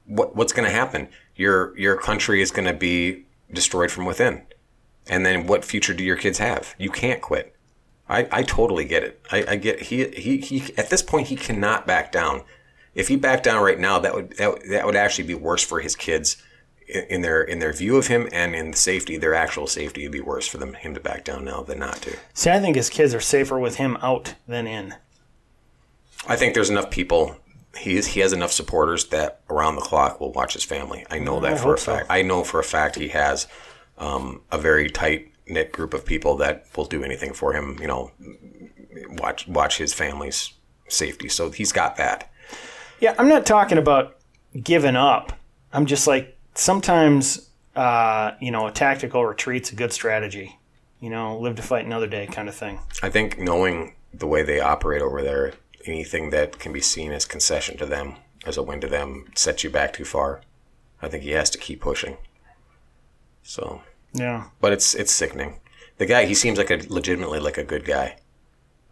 what, 0.05 0.35
what's 0.35 0.51
going 0.53 0.67
to 0.67 0.73
happen? 0.75 1.07
Your 1.35 1.77
your 1.77 1.95
country 1.97 2.41
is 2.41 2.51
going 2.51 2.67
to 2.67 2.73
be 2.73 3.25
destroyed 3.53 3.89
from 3.91 4.05
within, 4.05 4.41
and 5.07 5.25
then 5.25 5.47
what 5.47 5.63
future 5.63 5.93
do 5.93 6.03
your 6.03 6.17
kids 6.17 6.39
have? 6.39 6.75
You 6.77 6.89
can't 6.89 7.21
quit. 7.21 7.53
I, 8.09 8.27
I 8.31 8.43
totally 8.43 8.85
get 8.85 9.03
it. 9.03 9.21
I, 9.31 9.45
I 9.49 9.55
get 9.57 9.81
he, 9.83 10.07
he 10.09 10.37
he 10.39 10.73
at 10.77 10.89
this 10.89 11.01
point 11.01 11.27
he 11.27 11.35
cannot 11.35 11.85
back 11.87 12.11
down. 12.11 12.43
If 12.97 13.07
he 13.09 13.15
backed 13.15 13.43
down 13.43 13.63
right 13.63 13.79
now, 13.79 13.99
that 13.99 14.13
would 14.15 14.35
that, 14.37 14.51
would- 14.51 14.69
that 14.71 14.85
would 14.85 14.95
actually 14.95 15.27
be 15.27 15.35
worse 15.35 15.63
for 15.63 15.79
his 15.79 15.95
kids 15.95 16.37
in, 16.87 17.21
their 17.21 17.41
in 17.43 17.59
their 17.59 17.71
view 17.71 17.95
of 17.95 18.07
him 18.07 18.27
and 18.31 18.55
in 18.55 18.73
safety. 18.73 19.17
Their 19.17 19.35
actual 19.35 19.67
safety 19.67 20.01
would 20.03 20.11
be 20.11 20.19
worse 20.19 20.47
for 20.47 20.57
them 20.57 20.73
him 20.73 20.93
to 20.95 20.99
back 20.99 21.23
down 21.23 21.45
now 21.45 21.61
than 21.61 21.77
not 21.79 21.97
to. 22.01 22.17
See, 22.33 22.49
I 22.49 22.59
think 22.59 22.75
his 22.75 22.89
kids 22.89 23.13
are 23.13 23.19
safer 23.21 23.59
with 23.59 23.75
him 23.75 23.97
out 24.01 24.33
than 24.47 24.65
in. 24.65 24.95
I 26.27 26.35
think 26.35 26.53
there's 26.55 26.69
enough 26.71 26.89
people. 26.89 27.37
He 27.77 28.01
he 28.01 28.19
has 28.21 28.33
enough 28.33 28.51
supporters 28.51 29.05
that 29.09 29.41
around 29.49 29.75
the 29.75 29.81
clock 29.81 30.19
will 30.19 30.31
watch 30.31 30.53
his 30.53 30.63
family. 30.63 31.05
I 31.11 31.19
know 31.19 31.39
that 31.41 31.53
I 31.53 31.57
for 31.57 31.67
a 31.67 31.71
hope 31.71 31.79
so. 31.79 31.95
fact. 31.97 32.07
I 32.09 32.23
know 32.23 32.43
for 32.43 32.59
a 32.59 32.63
fact 32.63 32.95
he 32.95 33.09
has 33.09 33.47
um, 33.99 34.41
a 34.51 34.57
very 34.57 34.89
tight 34.89 35.31
knit 35.45 35.71
group 35.71 35.93
of 35.93 36.03
people 36.03 36.35
that 36.37 36.65
will 36.75 36.85
do 36.85 37.03
anything 37.03 37.33
for 37.33 37.53
him. 37.53 37.77
You 37.79 37.87
know, 37.87 38.11
watch 39.19 39.47
watch 39.47 39.77
his 39.77 39.93
family's 39.93 40.53
safety. 40.87 41.29
So 41.29 41.51
he's 41.51 41.71
got 41.71 41.97
that. 41.97 42.31
Yeah, 42.99 43.13
I'm 43.17 43.29
not 43.29 43.45
talking 43.45 43.77
about 43.77 44.15
giving 44.63 44.95
up. 44.95 45.33
I'm 45.71 45.85
just 45.85 46.07
like 46.07 46.37
sometimes, 46.55 47.49
uh, 47.75 48.31
you 48.41 48.51
know, 48.51 48.67
a 48.67 48.71
tactical 48.71 49.21
retreat's 49.25 49.71
a 49.71 49.75
good 49.75 49.93
strategy. 49.93 50.57
You 50.99 51.09
know, 51.11 51.37
live 51.37 51.55
to 51.57 51.61
fight 51.61 51.85
another 51.85 52.07
day 52.07 52.25
kind 52.25 52.49
of 52.49 52.55
thing. 52.55 52.79
I 53.03 53.09
think 53.09 53.37
knowing 53.37 53.93
the 54.13 54.25
way 54.25 54.41
they 54.41 54.59
operate 54.59 55.01
over 55.03 55.21
there, 55.21 55.53
anything 55.85 56.31
that 56.31 56.57
can 56.57 56.73
be 56.73 56.81
seen 56.81 57.11
as 57.11 57.23
concession 57.25 57.77
to 57.77 57.85
them, 57.85 58.15
as 58.45 58.57
a 58.57 58.63
win 58.63 58.81
to 58.81 58.87
them, 58.87 59.27
sets 59.35 59.63
you 59.63 59.69
back 59.69 59.93
too 59.93 60.05
far. 60.05 60.41
I 61.01 61.07
think 61.07 61.23
he 61.23 61.31
has 61.31 61.51
to 61.51 61.59
keep 61.59 61.81
pushing. 61.81 62.17
So, 63.43 63.83
Yeah. 64.13 64.45
but 64.59 64.73
it's 64.73 64.95
it's 64.95 65.11
sickening. 65.11 65.59
The 65.97 66.05
guy, 66.07 66.25
he 66.25 66.33
seems 66.33 66.57
like 66.57 66.71
a 66.71 66.81
legitimately 66.87 67.39
like 67.39 67.57
a 67.57 67.63
good 67.63 67.85
guy. 67.85 68.17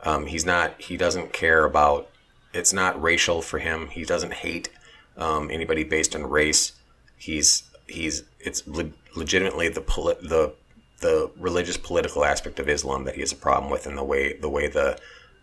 Um, 0.01 0.27
he's 0.27 0.45
not. 0.45 0.79
He 0.79 0.97
doesn't 0.97 1.33
care 1.33 1.65
about. 1.65 2.09
It's 2.55 2.73
not 2.73 3.01
racial 3.01 3.41
for 3.41 3.59
him. 3.59 3.87
He 3.87 4.03
doesn't 4.03 4.33
hate 4.33 4.69
um, 5.17 5.49
anybody 5.51 5.83
based 5.83 6.15
on 6.15 6.23
race. 6.23 6.73
He's 7.17 7.63
he's. 7.87 8.23
It's 8.39 8.65
le- 8.67 8.91
legitimately 9.15 9.69
the 9.69 9.81
poli- 9.81 10.17
the 10.21 10.53
the 11.01 11.31
religious 11.37 11.77
political 11.77 12.23
aspect 12.23 12.59
of 12.59 12.69
Islam 12.69 13.03
that 13.03 13.15
he 13.15 13.21
has 13.21 13.31
a 13.31 13.35
problem 13.35 13.71
with, 13.71 13.85
and 13.85 13.97
the 13.97 14.03
way 14.03 14.37
the 14.37 14.49
way 14.49 14.67
the 14.67 14.97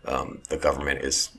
um, 0.05 0.41
the 0.49 0.57
government 0.57 1.01
is 1.01 1.29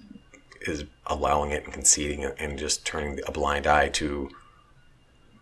is 0.62 0.84
allowing 1.06 1.50
it 1.50 1.64
and 1.64 1.72
conceding 1.72 2.24
and 2.24 2.58
just 2.58 2.86
turning 2.86 3.20
a 3.26 3.32
blind 3.32 3.66
eye 3.66 3.88
to 3.88 4.30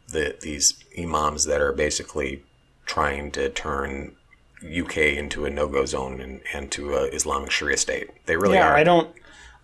the 0.08 0.36
these 0.40 0.82
imams 0.98 1.44
that 1.44 1.60
are 1.60 1.72
basically 1.72 2.42
trying 2.86 3.30
to 3.30 3.48
turn 3.48 4.16
UK 4.64 4.96
into 4.96 5.44
a 5.44 5.50
no-go 5.50 5.84
zone 5.84 6.20
and, 6.20 6.40
and 6.52 6.70
to 6.72 6.94
a 6.94 7.04
Islamic 7.06 7.50
Sharia 7.50 7.76
state. 7.76 8.10
They 8.26 8.36
really 8.36 8.54
yeah, 8.54 8.68
are. 8.68 8.76
I 8.76 8.84
don't, 8.84 9.14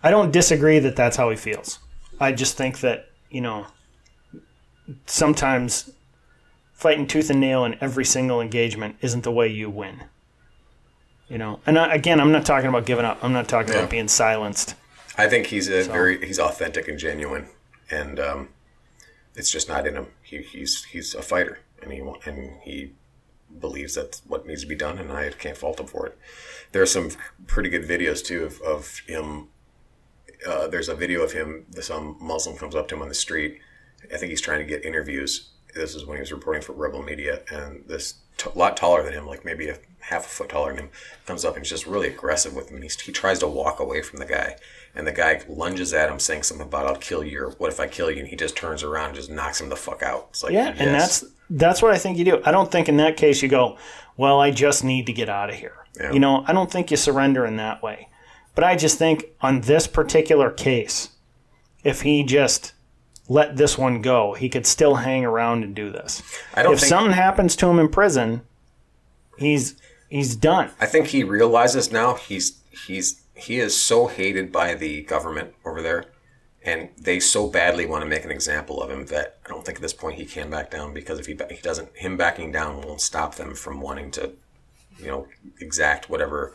I 0.01 0.11
don't 0.11 0.31
disagree 0.31 0.79
that 0.79 0.95
that's 0.95 1.17
how 1.17 1.29
he 1.29 1.35
feels. 1.35 1.79
I 2.19 2.31
just 2.31 2.57
think 2.57 2.79
that 2.81 3.09
you 3.29 3.41
know, 3.41 3.67
sometimes 5.05 5.91
fighting 6.73 7.07
tooth 7.07 7.29
and 7.29 7.39
nail 7.39 7.65
in 7.65 7.77
every 7.81 8.05
single 8.05 8.41
engagement 8.41 8.95
isn't 9.01 9.23
the 9.23 9.31
way 9.31 9.47
you 9.47 9.69
win. 9.69 10.03
You 11.27 11.37
know, 11.37 11.59
and 11.67 11.77
I, 11.77 11.93
again, 11.93 12.19
I'm 12.19 12.31
not 12.31 12.45
talking 12.45 12.69
about 12.69 12.85
giving 12.85 13.05
up. 13.05 13.19
I'm 13.23 13.33
not 13.33 13.47
talking 13.47 13.71
Yeah. 13.73 13.79
about 13.79 13.91
being 13.91 14.07
silenced. 14.07 14.75
I 15.17 15.27
think 15.27 15.47
he's 15.47 15.67
a 15.69 15.83
very 15.83 16.25
he's 16.25 16.39
authentic 16.39 16.87
and 16.87 16.97
genuine, 16.97 17.49
and 17.91 18.19
um, 18.19 18.49
it's 19.35 19.51
just 19.51 19.67
not 19.67 19.85
in 19.85 19.95
him. 19.95 20.07
He, 20.23 20.41
he's 20.41 20.85
he's 20.85 21.13
a 21.13 21.21
fighter, 21.21 21.59
and 21.83 21.91
he 21.91 21.99
and 22.25 22.61
he 22.63 22.93
believes 23.59 23.95
that's 23.95 24.21
what 24.25 24.47
needs 24.47 24.61
to 24.61 24.67
be 24.67 24.75
done, 24.75 24.97
and 24.97 25.11
I 25.11 25.29
can't 25.29 25.57
fault 25.57 25.79
him 25.79 25.87
for 25.87 26.07
it. 26.07 26.17
There 26.71 26.81
are 26.81 26.87
some 26.87 27.11
pretty 27.45 27.69
good 27.69 27.83
videos 27.87 28.23
too 28.25 28.43
of, 28.45 28.61
of 28.61 28.99
him. 29.07 29.49
Uh, 30.47 30.67
there's 30.67 30.89
a 30.89 30.95
video 30.95 31.21
of 31.21 31.33
him. 31.33 31.65
Some 31.81 32.17
Muslim 32.19 32.57
comes 32.57 32.75
up 32.75 32.87
to 32.89 32.95
him 32.95 33.01
on 33.01 33.09
the 33.09 33.13
street. 33.13 33.59
I 34.13 34.17
think 34.17 34.29
he's 34.29 34.41
trying 34.41 34.59
to 34.59 34.65
get 34.65 34.85
interviews. 34.85 35.49
This 35.75 35.95
is 35.95 36.05
when 36.05 36.17
he 36.17 36.21
was 36.21 36.31
reporting 36.31 36.61
for 36.61 36.73
Rebel 36.73 37.03
Media, 37.03 37.41
and 37.51 37.83
this 37.87 38.15
t- 38.37 38.49
lot 38.55 38.75
taller 38.75 39.03
than 39.03 39.13
him, 39.13 39.27
like 39.27 39.45
maybe 39.45 39.69
a 39.69 39.77
half 39.99 40.25
a 40.25 40.29
foot 40.29 40.49
taller 40.49 40.73
than 40.73 40.85
him, 40.85 40.89
comes 41.25 41.45
up 41.45 41.55
and 41.55 41.63
he's 41.63 41.69
just 41.69 41.85
really 41.85 42.07
aggressive 42.07 42.55
with 42.55 42.71
him. 42.71 42.81
He's, 42.81 42.99
he 42.99 43.11
tries 43.11 43.39
to 43.39 43.47
walk 43.47 43.79
away 43.79 44.01
from 44.01 44.19
the 44.19 44.25
guy, 44.25 44.55
and 44.95 45.05
the 45.05 45.11
guy 45.11 45.41
lunges 45.47 45.93
at 45.93 46.09
him, 46.09 46.19
saying 46.19 46.43
something 46.43 46.65
about 46.65 46.87
"I'll 46.87 46.95
kill 46.95 47.23
you" 47.23 47.43
or 47.43 47.49
"What 47.51 47.71
if 47.71 47.79
I 47.79 47.87
kill 47.87 48.09
you?" 48.09 48.19
And 48.19 48.27
he 48.27 48.35
just 48.35 48.55
turns 48.55 48.81
around 48.81 49.07
and 49.07 49.15
just 49.15 49.29
knocks 49.29 49.61
him 49.61 49.69
the 49.69 49.75
fuck 49.75 50.01
out. 50.01 50.27
It's 50.31 50.43
like, 50.43 50.53
Yeah, 50.53 50.69
and 50.69 50.93
that's 50.93 51.25
that's 51.49 51.81
what 51.81 51.91
I 51.91 51.97
think 51.97 52.17
you 52.17 52.25
do. 52.25 52.41
I 52.45 52.51
don't 52.51 52.71
think 52.71 52.89
in 52.89 52.97
that 52.97 53.17
case 53.17 53.41
you 53.41 53.49
go, 53.49 53.77
well, 54.17 54.39
I 54.39 54.51
just 54.51 54.83
need 54.83 55.05
to 55.05 55.13
get 55.13 55.29
out 55.29 55.49
of 55.49 55.55
here. 55.55 55.85
Yeah. 55.99 56.11
You 56.11 56.19
know, 56.19 56.43
I 56.47 56.53
don't 56.53 56.71
think 56.71 56.91
you 56.91 56.97
surrender 56.97 57.45
in 57.45 57.57
that 57.57 57.81
way. 57.81 58.08
But 58.59 58.65
I 58.65 58.75
just 58.75 58.97
think 58.97 59.23
on 59.39 59.61
this 59.61 59.87
particular 59.87 60.51
case, 60.51 61.11
if 61.85 62.01
he 62.01 62.25
just 62.25 62.73
let 63.29 63.55
this 63.55 63.77
one 63.77 64.01
go, 64.01 64.33
he 64.33 64.49
could 64.49 64.65
still 64.65 64.95
hang 64.95 65.23
around 65.23 65.63
and 65.63 65.73
do 65.73 65.89
this. 65.89 66.21
I 66.55 66.63
don't 66.63 66.73
if 66.73 66.81
think. 66.81 66.89
something 66.89 67.13
happens 67.13 67.55
to 67.55 67.67
him 67.67 67.79
in 67.79 67.87
prison, 67.87 68.41
he's 69.37 69.77
he's 70.09 70.35
done. 70.35 70.71
I 70.77 70.87
think 70.87 71.07
he 71.07 71.23
realizes 71.23 71.89
now 71.89 72.15
he's 72.15 72.59
he's 72.85 73.21
he 73.33 73.59
is 73.59 73.81
so 73.81 74.07
hated 74.07 74.51
by 74.51 74.73
the 74.73 75.03
government 75.03 75.53
over 75.63 75.81
there, 75.81 76.07
and 76.61 76.89
they 76.97 77.21
so 77.21 77.47
badly 77.47 77.85
want 77.85 78.03
to 78.03 78.09
make 78.09 78.25
an 78.25 78.31
example 78.31 78.83
of 78.83 78.91
him 78.91 79.05
that 79.05 79.37
I 79.45 79.47
don't 79.51 79.65
think 79.65 79.77
at 79.77 79.81
this 79.81 79.93
point 79.93 80.17
he 80.17 80.25
can 80.25 80.49
back 80.49 80.69
down 80.69 80.93
because 80.93 81.17
if 81.17 81.27
he 81.27 81.39
he 81.49 81.61
doesn't, 81.61 81.95
him 81.95 82.17
backing 82.17 82.51
down 82.51 82.81
won't 82.81 82.99
stop 82.99 83.35
them 83.35 83.55
from 83.55 83.79
wanting 83.79 84.11
to, 84.11 84.33
you 84.97 85.07
know, 85.07 85.27
exact 85.61 86.09
whatever 86.09 86.53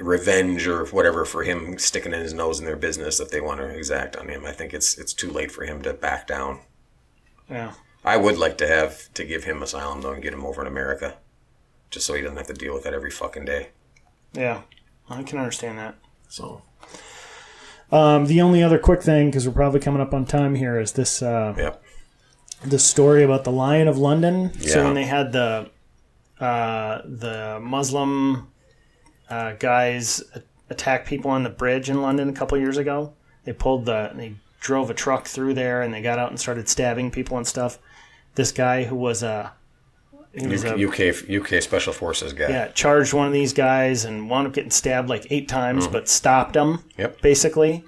revenge 0.00 0.66
or 0.66 0.84
whatever 0.86 1.24
for 1.24 1.42
him 1.42 1.78
sticking 1.78 2.12
in 2.12 2.20
his 2.20 2.32
nose 2.34 2.58
in 2.58 2.64
their 2.66 2.76
business 2.76 3.18
that 3.18 3.30
they 3.30 3.40
want 3.40 3.60
to 3.60 3.66
exact 3.68 4.16
on 4.16 4.28
him. 4.28 4.44
I 4.44 4.52
think 4.52 4.72
it's 4.74 4.96
it's 4.98 5.12
too 5.14 5.30
late 5.30 5.50
for 5.52 5.64
him 5.64 5.82
to 5.82 5.92
back 5.92 6.26
down. 6.26 6.60
Yeah. 7.50 7.72
I 8.04 8.16
would 8.16 8.38
like 8.38 8.58
to 8.58 8.66
have 8.66 9.12
to 9.14 9.24
give 9.24 9.44
him 9.44 9.62
asylum 9.62 10.00
though 10.00 10.12
and 10.12 10.22
get 10.22 10.32
him 10.32 10.44
over 10.44 10.60
in 10.60 10.66
America, 10.66 11.16
just 11.90 12.06
so 12.06 12.14
he 12.14 12.22
doesn't 12.22 12.36
have 12.36 12.46
to 12.48 12.52
deal 12.54 12.74
with 12.74 12.84
that 12.84 12.94
every 12.94 13.10
fucking 13.10 13.44
day. 13.44 13.68
Yeah. 14.32 14.62
I 15.10 15.22
can 15.22 15.38
understand 15.38 15.78
that. 15.78 15.96
So 16.28 16.62
Um, 17.90 18.26
the 18.26 18.40
only 18.40 18.62
other 18.62 18.78
quick 18.78 19.02
thing, 19.02 19.28
because 19.28 19.46
we're 19.46 19.54
probably 19.54 19.80
coming 19.80 20.00
up 20.00 20.14
on 20.14 20.24
time 20.24 20.54
here, 20.54 20.80
is 20.80 20.92
this 20.92 21.22
uh, 21.22 21.54
yeah, 21.58 21.74
the 22.64 22.78
story 22.78 23.22
about 23.22 23.44
the 23.44 23.52
Lion 23.52 23.86
of 23.86 23.98
London. 23.98 24.52
Yeah. 24.58 24.72
So 24.72 24.84
when 24.84 24.94
they 24.94 25.04
had 25.04 25.32
the 25.32 25.70
uh, 26.40 27.02
the 27.04 27.60
Muslim 27.60 28.48
uh, 29.32 29.52
guys 29.58 30.22
a- 30.34 30.42
attack 30.70 31.06
people 31.06 31.30
on 31.30 31.42
the 31.42 31.50
bridge 31.50 31.88
in 31.90 32.02
London 32.02 32.28
a 32.28 32.32
couple 32.32 32.58
years 32.58 32.76
ago, 32.76 33.12
they 33.44 33.52
pulled 33.52 33.84
the 33.86 34.10
they 34.14 34.34
drove 34.60 34.90
a 34.90 34.94
truck 34.94 35.26
through 35.26 35.54
there 35.54 35.82
and 35.82 35.92
they 35.92 36.00
got 36.02 36.18
out 36.18 36.30
and 36.30 36.38
started 36.38 36.68
stabbing 36.68 37.10
people 37.10 37.36
and 37.36 37.46
stuff. 37.46 37.78
This 38.34 38.52
guy 38.52 38.84
who 38.84 38.96
was 38.96 39.22
a 39.22 39.52
was 40.34 40.64
a 40.64 40.74
UK 40.88 41.28
UK 41.40 41.62
Special 41.62 41.92
Forces 41.92 42.32
guy. 42.32 42.48
yeah 42.48 42.68
charged 42.68 43.12
one 43.12 43.26
of 43.26 43.32
these 43.32 43.52
guys 43.52 44.04
and 44.04 44.30
wound 44.30 44.46
up 44.46 44.52
getting 44.54 44.70
stabbed 44.70 45.08
like 45.08 45.26
eight 45.30 45.48
times, 45.48 45.86
but 45.88 46.08
stopped 46.08 46.54
him 46.56 46.78
Yep. 46.96 47.20
basically. 47.20 47.84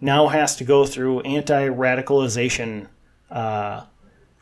Now 0.00 0.28
has 0.28 0.54
to 0.56 0.64
go 0.64 0.84
through 0.86 1.20
anti 1.22 1.66
radicalization 1.68 2.86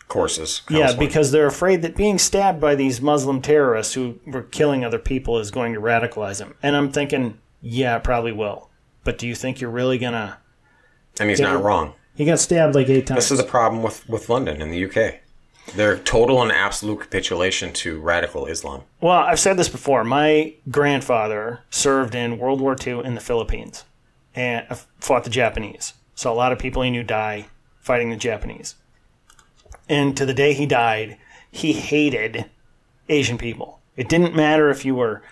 Courses. 0.08 0.62
Yeah, 0.70 0.94
because 0.94 1.32
they're 1.32 1.46
afraid 1.48 1.82
that 1.82 1.96
being 1.96 2.18
stabbed 2.18 2.60
by 2.60 2.76
these 2.76 3.00
Muslim 3.00 3.42
terrorists 3.42 3.94
who 3.94 4.20
were 4.24 4.42
killing 4.42 4.84
other 4.84 5.00
people 5.00 5.38
is 5.38 5.50
going 5.50 5.74
to 5.74 5.80
radicalize 5.80 6.38
them. 6.38 6.54
And 6.62 6.76
I'm 6.76 6.92
thinking, 6.92 7.38
yeah, 7.60 7.96
it 7.96 8.04
probably 8.04 8.32
will. 8.32 8.70
But 9.02 9.18
do 9.18 9.26
you 9.26 9.34
think 9.34 9.60
you're 9.60 9.70
really 9.70 9.98
gonna? 9.98 10.38
and 11.18 11.28
he's 11.30 11.40
not 11.40 11.62
wrong. 11.62 11.94
He 12.14 12.24
got 12.24 12.38
stabbed 12.38 12.74
like 12.74 12.88
eight 12.88 13.06
times. 13.06 13.18
This 13.18 13.30
is 13.32 13.38
the 13.38 13.44
problem 13.44 13.82
with 13.82 14.08
with 14.08 14.28
London 14.28 14.62
and 14.62 14.72
the 14.72 14.84
UK. 14.84 15.20
Their 15.74 15.98
total 15.98 16.40
and 16.42 16.52
absolute 16.52 17.00
capitulation 17.00 17.72
to 17.74 18.00
radical 18.00 18.46
Islam. 18.46 18.82
well, 19.00 19.18
I've 19.18 19.40
said 19.40 19.56
this 19.56 19.68
before. 19.68 20.04
My 20.04 20.54
grandfather 20.70 21.60
served 21.70 22.14
in 22.14 22.38
World 22.38 22.60
War 22.60 22.76
II 22.86 23.00
in 23.04 23.16
the 23.16 23.20
Philippines 23.20 23.84
and 24.34 24.64
uh, 24.70 24.76
fought 25.00 25.24
the 25.24 25.30
Japanese. 25.30 25.94
So 26.14 26.32
a 26.32 26.34
lot 26.34 26.52
of 26.52 26.58
people 26.60 26.82
he 26.82 26.90
knew 26.90 27.02
die 27.02 27.48
fighting 27.80 28.10
the 28.10 28.16
Japanese. 28.16 28.76
And 29.88 30.16
to 30.16 30.26
the 30.26 30.34
day 30.34 30.52
he 30.52 30.66
died, 30.66 31.18
he 31.50 31.72
hated 31.72 32.46
Asian 33.08 33.38
people. 33.38 33.80
It 33.96 34.08
didn't 34.08 34.34
matter 34.34 34.68
if 34.70 34.84
you 34.84 34.94
were 34.94 35.22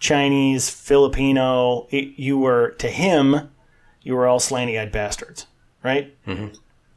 Chinese, 0.00 0.70
Filipino, 0.70 1.86
it, 1.90 2.18
you 2.18 2.38
were, 2.38 2.70
to 2.78 2.88
him, 2.88 3.50
you 4.02 4.14
were 4.14 4.26
all 4.26 4.40
slanty 4.40 4.80
eyed 4.80 4.92
bastards, 4.92 5.46
right? 5.82 6.16
Mm-hmm. 6.26 6.54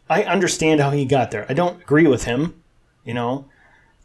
I 0.09 0.23
understand 0.23 0.81
how 0.81 0.91
he 0.91 1.05
got 1.05 1.31
there. 1.31 1.45
I 1.49 1.53
don't 1.53 1.81
agree 1.81 2.07
with 2.07 2.25
him, 2.25 2.61
you 3.03 3.13
know, 3.13 3.45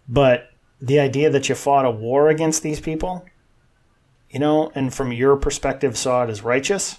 but 0.09 0.51
the 0.81 1.01
idea 1.01 1.31
that 1.31 1.49
you 1.49 1.55
fought 1.55 1.85
a 1.85 1.91
war 1.91 2.29
against 2.29 2.63
these 2.63 2.81
people, 2.81 3.25
you 4.31 4.39
know, 4.39 4.71
and 4.75 4.93
from 4.93 5.13
your 5.13 5.37
perspective 5.37 5.97
saw 5.97 6.25
it 6.25 6.31
as 6.31 6.43
righteous, 6.43 6.99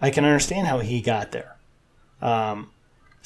I 0.00 0.10
can 0.10 0.24
understand 0.24 0.66
how 0.66 0.80
he 0.80 1.00
got 1.00 1.32
there. 1.32 1.56
Um, 2.20 2.70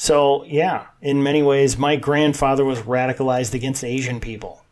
so, 0.00 0.44
yeah, 0.44 0.86
in 1.02 1.24
many 1.24 1.42
ways, 1.42 1.76
my 1.76 1.96
grandfather 1.96 2.64
was 2.64 2.78
radicalized 2.82 3.52
against 3.52 3.82
Asian 3.82 4.20
people. 4.20 4.64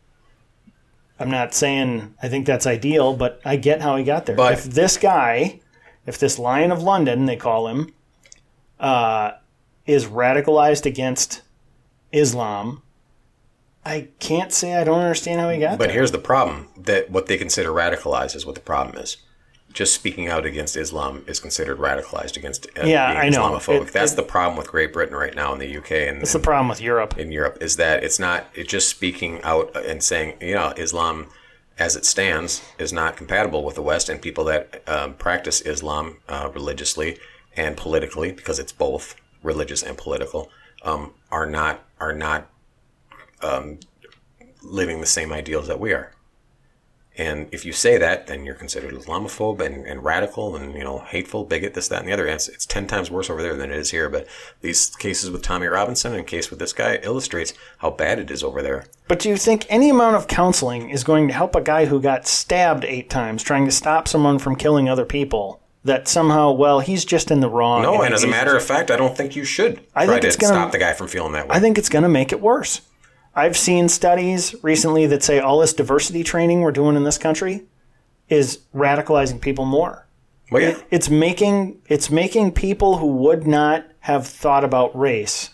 I'm 1.19 1.29
not 1.29 1.53
saying 1.53 2.15
I 2.23 2.29
think 2.29 2.45
that's 2.45 2.65
ideal, 2.65 3.13
but 3.13 3.41
I 3.43 3.57
get 3.57 3.81
how 3.81 3.97
he 3.97 4.05
got 4.05 4.25
there. 4.25 4.37
But- 4.37 4.53
if 4.53 4.63
this 4.63 4.95
guy, 4.95 5.59
if 6.05 6.17
this 6.17 6.39
Lion 6.39 6.71
of 6.71 6.81
London, 6.81 7.25
they 7.25 7.35
call 7.35 7.67
him, 7.67 7.93
uh, 8.79 9.31
is 9.85 10.05
radicalized 10.05 10.85
against 10.85 11.41
Islam, 12.13 12.81
I 13.85 14.07
can't 14.19 14.53
say 14.53 14.75
I 14.75 14.85
don't 14.85 14.99
understand 15.01 15.41
how 15.41 15.49
he 15.49 15.59
got 15.59 15.77
But 15.77 15.85
there. 15.87 15.93
here's 15.95 16.11
the 16.11 16.19
problem: 16.19 16.69
that 16.77 17.09
what 17.11 17.25
they 17.25 17.35
consider 17.37 17.69
radicalized 17.71 18.33
is 18.35 18.45
what 18.45 18.55
the 18.55 18.61
problem 18.61 18.97
is. 18.97 19.17
Just 19.77 19.93
speaking 19.93 20.27
out 20.27 20.43
against 20.43 20.75
Islam 20.75 21.23
is 21.27 21.39
considered 21.39 21.77
radicalized 21.77 22.35
against 22.35 22.65
uh, 22.79 22.83
Yeah, 22.83 23.11
being 23.21 23.25
I 23.25 23.29
know. 23.29 23.43
Islamophobic. 23.59 23.87
It- 23.89 23.93
That's 23.93 24.13
it- 24.13 24.15
the 24.15 24.23
problem 24.23 24.57
with 24.57 24.67
Great 24.71 24.91
Britain 24.91 25.15
right 25.15 25.35
now 25.35 25.53
in 25.53 25.59
the 25.59 25.77
UK 25.77 25.91
and, 26.09 26.23
It's 26.23 26.33
the 26.33 26.39
problem 26.39 26.67
with 26.67 26.81
Europe. 26.81 27.15
in 27.19 27.31
Europe 27.31 27.59
is 27.61 27.75
that 27.77 28.03
it's 28.03 28.17
not 28.17 28.47
it's 28.55 28.71
just 28.71 28.89
speaking 28.89 29.39
out 29.43 29.75
and 29.75 30.01
saying 30.03 30.33
you 30.41 30.55
know 30.55 30.73
Islam 30.77 31.27
as 31.77 31.95
it 31.95 32.05
stands 32.05 32.63
is 32.79 32.91
not 32.91 33.15
compatible 33.17 33.63
with 33.63 33.75
the 33.75 33.83
West 33.83 34.09
and 34.09 34.19
people 34.19 34.43
that 34.45 34.81
um, 34.87 35.13
practice 35.13 35.61
Islam 35.61 36.17
uh, 36.27 36.49
religiously 36.55 37.19
and 37.55 37.77
politically 37.77 38.31
because 38.31 38.57
it's 38.57 38.71
both 38.71 39.15
religious 39.43 39.83
and 39.83 39.95
political 39.95 40.49
um, 40.81 41.13
are 41.31 41.45
not 41.45 41.83
are 41.99 42.13
not 42.13 42.49
um, 43.43 43.79
living 44.63 45.01
the 45.01 45.05
same 45.17 45.31
ideals 45.31 45.67
that 45.67 45.79
we 45.79 45.93
are. 45.93 46.11
And 47.17 47.47
if 47.51 47.65
you 47.65 47.73
say 47.73 47.97
that, 47.97 48.27
then 48.27 48.45
you're 48.45 48.53
considered 48.53 48.93
Islamophobe 48.93 49.59
and, 49.59 49.87
and 49.87 50.03
radical 50.03 50.55
and 50.55 50.75
you 50.75 50.83
know 50.83 50.99
hateful, 50.99 51.45
bigot, 51.45 51.73
this, 51.73 51.87
that, 51.87 51.99
and 52.01 52.07
the 52.07 52.13
other. 52.13 52.25
And 52.25 52.35
it's, 52.35 52.47
it's 52.47 52.65
ten 52.65 52.85
times 52.85 53.09
worse 53.09 53.29
over 53.29 53.41
there 53.41 53.55
than 53.55 53.71
it 53.71 53.77
is 53.77 53.89
here. 53.91 54.07
But 54.09 54.27
these 54.61 54.89
cases 54.95 55.31
with 55.31 55.41
Tommy 55.41 55.67
Robinson 55.67 56.13
and 56.13 56.27
case 56.27 56.49
with 56.51 56.59
this 56.59 56.73
guy 56.73 56.99
illustrates 57.01 57.53
how 57.79 57.89
bad 57.89 58.19
it 58.19 58.29
is 58.29 58.43
over 58.43 58.61
there. 58.61 58.85
But 59.07 59.19
do 59.19 59.29
you 59.29 59.37
think 59.37 59.65
any 59.69 59.89
amount 59.89 60.15
of 60.15 60.27
counseling 60.27 60.89
is 60.89 61.03
going 61.03 61.27
to 61.27 61.33
help 61.33 61.55
a 61.55 61.61
guy 61.61 61.85
who 61.85 61.99
got 61.99 62.27
stabbed 62.27 62.85
eight 62.85 63.09
times 63.09 63.41
trying 63.41 63.65
to 63.65 63.71
stop 63.71 64.07
someone 64.07 64.37
from 64.37 64.55
killing 64.55 64.87
other 64.87 65.05
people? 65.05 65.61
That 65.83 66.07
somehow, 66.09 66.51
well, 66.51 66.81
he's 66.81 67.05
just 67.05 67.31
in 67.31 67.39
the 67.39 67.49
wrong. 67.49 67.81
No, 67.81 67.95
and 67.95 68.05
and 68.07 68.13
as 68.13 68.23
a 68.23 68.27
matter 68.27 68.57
of 68.57 68.63
fact, 68.63 68.91
I 68.91 68.97
don't 68.97 69.15
think 69.15 69.37
you 69.37 69.45
should 69.45 69.79
I 69.95 70.05
try 70.05 70.15
think 70.15 70.21
to 70.23 70.27
it's 70.27 70.35
gonna- 70.35 70.53
stop 70.53 70.71
the 70.73 70.79
guy 70.79 70.91
from 70.93 71.07
feeling 71.07 71.31
that 71.31 71.47
way. 71.47 71.55
I 71.55 71.61
think 71.61 71.77
it's 71.77 71.87
going 71.87 72.03
to 72.03 72.09
make 72.09 72.33
it 72.33 72.41
worse. 72.41 72.81
I've 73.37 73.55
seen 73.55 73.87
studies 73.87 74.55
recently 74.63 75.05
that 75.07 75.21
say 75.23 75.39
all 75.39 75.59
this 75.59 75.73
diversity 75.73 76.23
training 76.23 76.61
we're 76.61 76.71
doing 76.71 76.95
in 76.95 77.03
this 77.03 77.17
country 77.19 77.65
is 78.29 78.59
radicalizing 78.73 79.39
people 79.39 79.63
more. 79.65 80.07
well, 80.51 80.61
yeah, 80.63 80.77
It's 80.89 81.09
making 81.09 81.79
it's 81.87 82.09
making 82.09 82.53
people 82.53 82.97
who 82.97 83.07
would 83.17 83.45
not 83.45 83.85
have 84.01 84.25
thought 84.27 84.63
about 84.63 84.97
race 84.97 85.51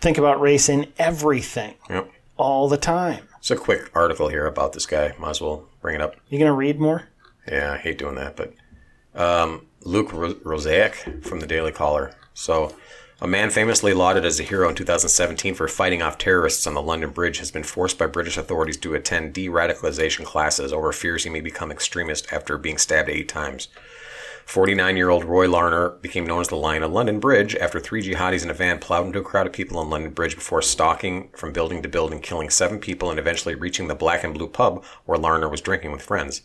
think 0.00 0.18
about 0.18 0.40
race 0.40 0.68
in 0.68 0.92
everything 0.98 1.74
Yep. 1.88 2.10
all 2.36 2.68
the 2.68 2.76
time. 2.76 3.26
It's 3.38 3.50
a 3.50 3.56
quick 3.56 3.90
article 3.94 4.28
here 4.28 4.46
about 4.46 4.72
this 4.74 4.84
guy. 4.84 5.14
Might 5.18 5.30
as 5.30 5.40
well 5.40 5.68
bring 5.80 5.94
it 5.94 6.00
up. 6.02 6.16
You 6.28 6.38
going 6.38 6.50
to 6.50 6.52
read 6.56 6.78
more? 6.80 7.04
Yeah, 7.50 7.72
I 7.72 7.76
hate 7.78 7.96
doing 7.98 8.16
that, 8.16 8.36
but 8.36 8.52
um, 9.14 9.66
Luke 9.82 10.12
Ro- 10.12 10.34
Rosiak 10.34 11.24
from 11.24 11.40
the 11.40 11.46
Daily 11.46 11.72
Caller. 11.72 12.12
So, 12.34 12.74
a 13.20 13.26
man 13.28 13.48
famously 13.50 13.94
lauded 13.94 14.24
as 14.24 14.40
a 14.40 14.44
hero 14.44 14.68
in 14.68 14.74
2017 14.74 15.54
for 15.54 15.68
fighting 15.68 16.02
off 16.02 16.18
terrorists 16.18 16.66
on 16.66 16.74
the 16.74 16.82
London 16.82 17.10
Bridge 17.10 17.38
has 17.38 17.50
been 17.50 17.62
forced 17.62 17.96
by 17.96 18.06
British 18.06 18.36
authorities 18.36 18.76
to 18.78 18.94
attend 18.94 19.32
de-radicalization 19.32 20.24
classes 20.24 20.72
over 20.72 20.92
fears 20.92 21.24
he 21.24 21.30
may 21.30 21.40
become 21.40 21.70
extremist 21.70 22.32
after 22.32 22.58
being 22.58 22.76
stabbed 22.76 23.08
eight 23.08 23.28
times. 23.28 23.68
49-year-old 24.46 25.24
Roy 25.24 25.48
Larner 25.48 25.90
became 26.02 26.26
known 26.26 26.40
as 26.40 26.48
the 26.48 26.56
Lion 26.56 26.82
of 26.82 26.92
London 26.92 27.18
Bridge 27.18 27.54
after 27.56 27.80
three 27.80 28.02
jihadis 28.02 28.42
in 28.42 28.50
a 28.50 28.54
van 28.54 28.78
plowed 28.78 29.06
into 29.06 29.20
a 29.20 29.22
crowd 29.22 29.46
of 29.46 29.52
people 29.52 29.78
on 29.78 29.88
London 29.88 30.10
Bridge 30.10 30.34
before 30.34 30.60
stalking 30.60 31.28
from 31.30 31.52
building 31.52 31.82
to 31.82 31.88
building, 31.88 32.20
killing 32.20 32.50
seven 32.50 32.78
people, 32.78 33.08
and 33.10 33.18
eventually 33.18 33.54
reaching 33.54 33.88
the 33.88 33.94
Black 33.94 34.22
and 34.22 34.34
Blue 34.34 34.48
pub 34.48 34.84
where 35.06 35.18
Larner 35.18 35.48
was 35.48 35.62
drinking 35.62 35.92
with 35.92 36.02
friends. 36.02 36.42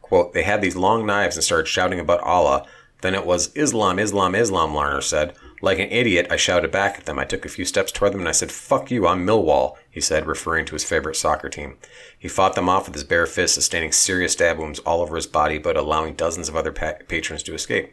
Quote, 0.00 0.32
they 0.32 0.44
had 0.44 0.60
these 0.60 0.76
long 0.76 1.06
knives 1.06 1.36
and 1.36 1.42
started 1.42 1.66
shouting 1.66 1.98
about 1.98 2.20
Allah. 2.20 2.66
Then 3.02 3.14
it 3.14 3.26
was 3.26 3.54
Islam, 3.56 3.98
Islam, 3.98 4.34
Islam, 4.34 4.74
Larner 4.74 5.00
said. 5.00 5.34
Like 5.62 5.78
an 5.78 5.90
idiot, 5.90 6.26
I 6.30 6.36
shouted 6.36 6.70
back 6.70 6.98
at 6.98 7.04
them. 7.04 7.18
I 7.18 7.24
took 7.24 7.44
a 7.44 7.50
few 7.50 7.66
steps 7.66 7.92
toward 7.92 8.12
them 8.12 8.20
and 8.20 8.28
I 8.28 8.32
said, 8.32 8.50
Fuck 8.50 8.90
you, 8.90 9.06
I'm 9.06 9.26
Millwall, 9.26 9.76
he 9.90 10.00
said, 10.00 10.26
referring 10.26 10.64
to 10.66 10.74
his 10.74 10.84
favorite 10.84 11.16
soccer 11.16 11.50
team. 11.50 11.76
He 12.18 12.28
fought 12.28 12.54
them 12.54 12.68
off 12.68 12.86
with 12.86 12.94
his 12.94 13.04
bare 13.04 13.26
fists, 13.26 13.56
sustaining 13.56 13.92
serious 13.92 14.32
stab 14.32 14.58
wounds 14.58 14.78
all 14.80 15.02
over 15.02 15.16
his 15.16 15.26
body, 15.26 15.58
but 15.58 15.76
allowing 15.76 16.14
dozens 16.14 16.48
of 16.48 16.56
other 16.56 16.72
pa- 16.72 16.94
patrons 17.08 17.42
to 17.42 17.54
escape. 17.54 17.92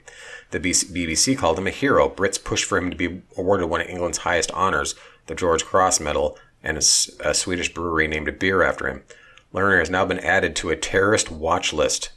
The 0.51 0.59
BBC 0.61 1.37
called 1.37 1.59
him 1.59 1.67
a 1.67 1.71
hero. 1.71 2.07
Brits 2.09 2.41
pushed 2.41 2.65
for 2.65 2.77
him 2.77 2.89
to 2.89 2.95
be 2.95 3.21
awarded 3.37 3.69
one 3.69 3.81
of 3.81 3.87
England's 3.87 4.19
highest 4.19 4.51
honours, 4.51 4.95
the 5.25 5.35
George 5.35 5.65
Cross 5.65 5.99
Medal, 5.99 6.37
and 6.63 6.77
a 6.77 7.33
Swedish 7.33 7.73
brewery 7.73 8.07
named 8.07 8.29
a 8.29 8.31
beer 8.31 8.63
after 8.63 8.87
him. 8.87 9.03
Larner 9.51 9.79
has 9.79 9.89
now 9.89 10.05
been 10.05 10.19
added 10.19 10.55
to 10.57 10.69
a 10.69 10.75
terrorist 10.75 11.31
watch 11.31 11.73
list 11.73 12.11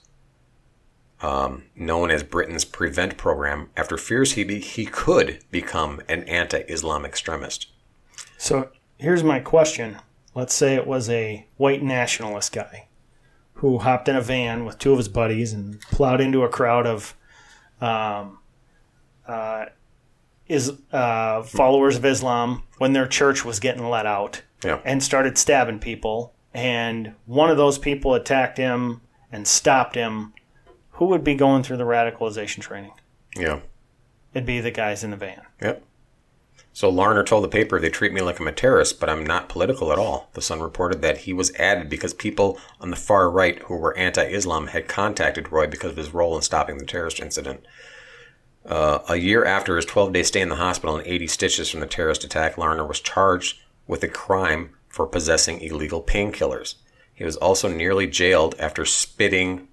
um, 1.22 1.64
known 1.76 2.10
as 2.10 2.22
Britain's 2.22 2.64
Prevent 2.64 3.16
Program 3.16 3.70
after 3.76 3.96
fears 3.96 4.32
he, 4.32 4.44
be, 4.44 4.58
he 4.60 4.86
could 4.86 5.40
become 5.50 6.00
an 6.08 6.24
anti 6.24 6.60
Islam 6.68 7.04
extremist. 7.04 7.68
So 8.38 8.70
here's 8.98 9.22
my 9.22 9.40
question. 9.40 9.98
Let's 10.34 10.54
say 10.54 10.74
it 10.76 10.86
was 10.86 11.10
a 11.10 11.46
white 11.56 11.82
nationalist 11.82 12.52
guy 12.52 12.86
who 13.54 13.78
hopped 13.78 14.08
in 14.08 14.16
a 14.16 14.22
van 14.22 14.64
with 14.64 14.78
two 14.78 14.92
of 14.92 14.98
his 14.98 15.08
buddies 15.08 15.52
and 15.52 15.80
plowed 15.82 16.20
into 16.20 16.42
a 16.42 16.48
crowd 16.48 16.86
of 16.86 17.14
um, 17.80 18.38
uh, 19.26 19.66
is 20.48 20.72
uh, 20.92 21.42
followers 21.42 21.96
of 21.96 22.04
Islam 22.04 22.62
when 22.78 22.92
their 22.92 23.06
church 23.06 23.44
was 23.44 23.60
getting 23.60 23.88
let 23.88 24.06
out 24.06 24.42
Yeah. 24.64 24.80
and 24.84 25.02
started 25.02 25.36
stabbing 25.38 25.78
people. 25.78 26.32
And 26.54 27.14
one 27.26 27.50
of 27.50 27.56
those 27.56 27.78
people 27.78 28.14
attacked 28.14 28.56
him 28.58 29.02
and 29.30 29.46
stopped 29.46 29.94
him. 29.94 30.32
Who 31.00 31.06
would 31.06 31.24
be 31.24 31.34
going 31.34 31.62
through 31.62 31.78
the 31.78 31.84
radicalization 31.84 32.60
training? 32.60 32.92
Yeah. 33.34 33.60
It'd 34.34 34.44
be 34.44 34.60
the 34.60 34.70
guys 34.70 35.02
in 35.02 35.10
the 35.10 35.16
van. 35.16 35.40
Yep. 35.62 35.82
So 36.74 36.90
Larner 36.90 37.24
told 37.24 37.42
the 37.42 37.48
paper 37.48 37.80
they 37.80 37.88
treat 37.88 38.12
me 38.12 38.20
like 38.20 38.38
I'm 38.38 38.46
a 38.46 38.52
terrorist, 38.52 39.00
but 39.00 39.08
I'm 39.08 39.24
not 39.24 39.48
political 39.48 39.92
at 39.92 39.98
all. 39.98 40.28
The 40.34 40.42
Sun 40.42 40.60
reported 40.60 41.00
that 41.00 41.18
he 41.18 41.32
was 41.32 41.54
added 41.54 41.88
because 41.88 42.12
people 42.12 42.58
on 42.82 42.90
the 42.90 42.96
far 42.96 43.30
right 43.30 43.58
who 43.60 43.76
were 43.76 43.96
anti-Islam 43.96 44.66
had 44.66 44.88
contacted 44.88 45.50
Roy 45.50 45.66
because 45.66 45.92
of 45.92 45.96
his 45.96 46.12
role 46.12 46.36
in 46.36 46.42
stopping 46.42 46.76
the 46.76 46.84
terrorist 46.84 47.18
incident. 47.18 47.64
Uh, 48.66 48.98
a 49.08 49.16
year 49.16 49.42
after 49.42 49.76
his 49.76 49.86
12-day 49.86 50.22
stay 50.22 50.42
in 50.42 50.50
the 50.50 50.56
hospital 50.56 50.96
and 50.96 51.06
80 51.06 51.28
stitches 51.28 51.70
from 51.70 51.80
the 51.80 51.86
terrorist 51.86 52.24
attack, 52.24 52.58
Larner 52.58 52.86
was 52.86 53.00
charged 53.00 53.58
with 53.86 54.04
a 54.04 54.08
crime 54.08 54.76
for 54.90 55.06
possessing 55.06 55.62
illegal 55.62 56.02
painkillers. 56.02 56.74
He 57.14 57.24
was 57.24 57.36
also 57.36 57.68
nearly 57.68 58.06
jailed 58.06 58.54
after 58.58 58.84
spitting 58.84 59.68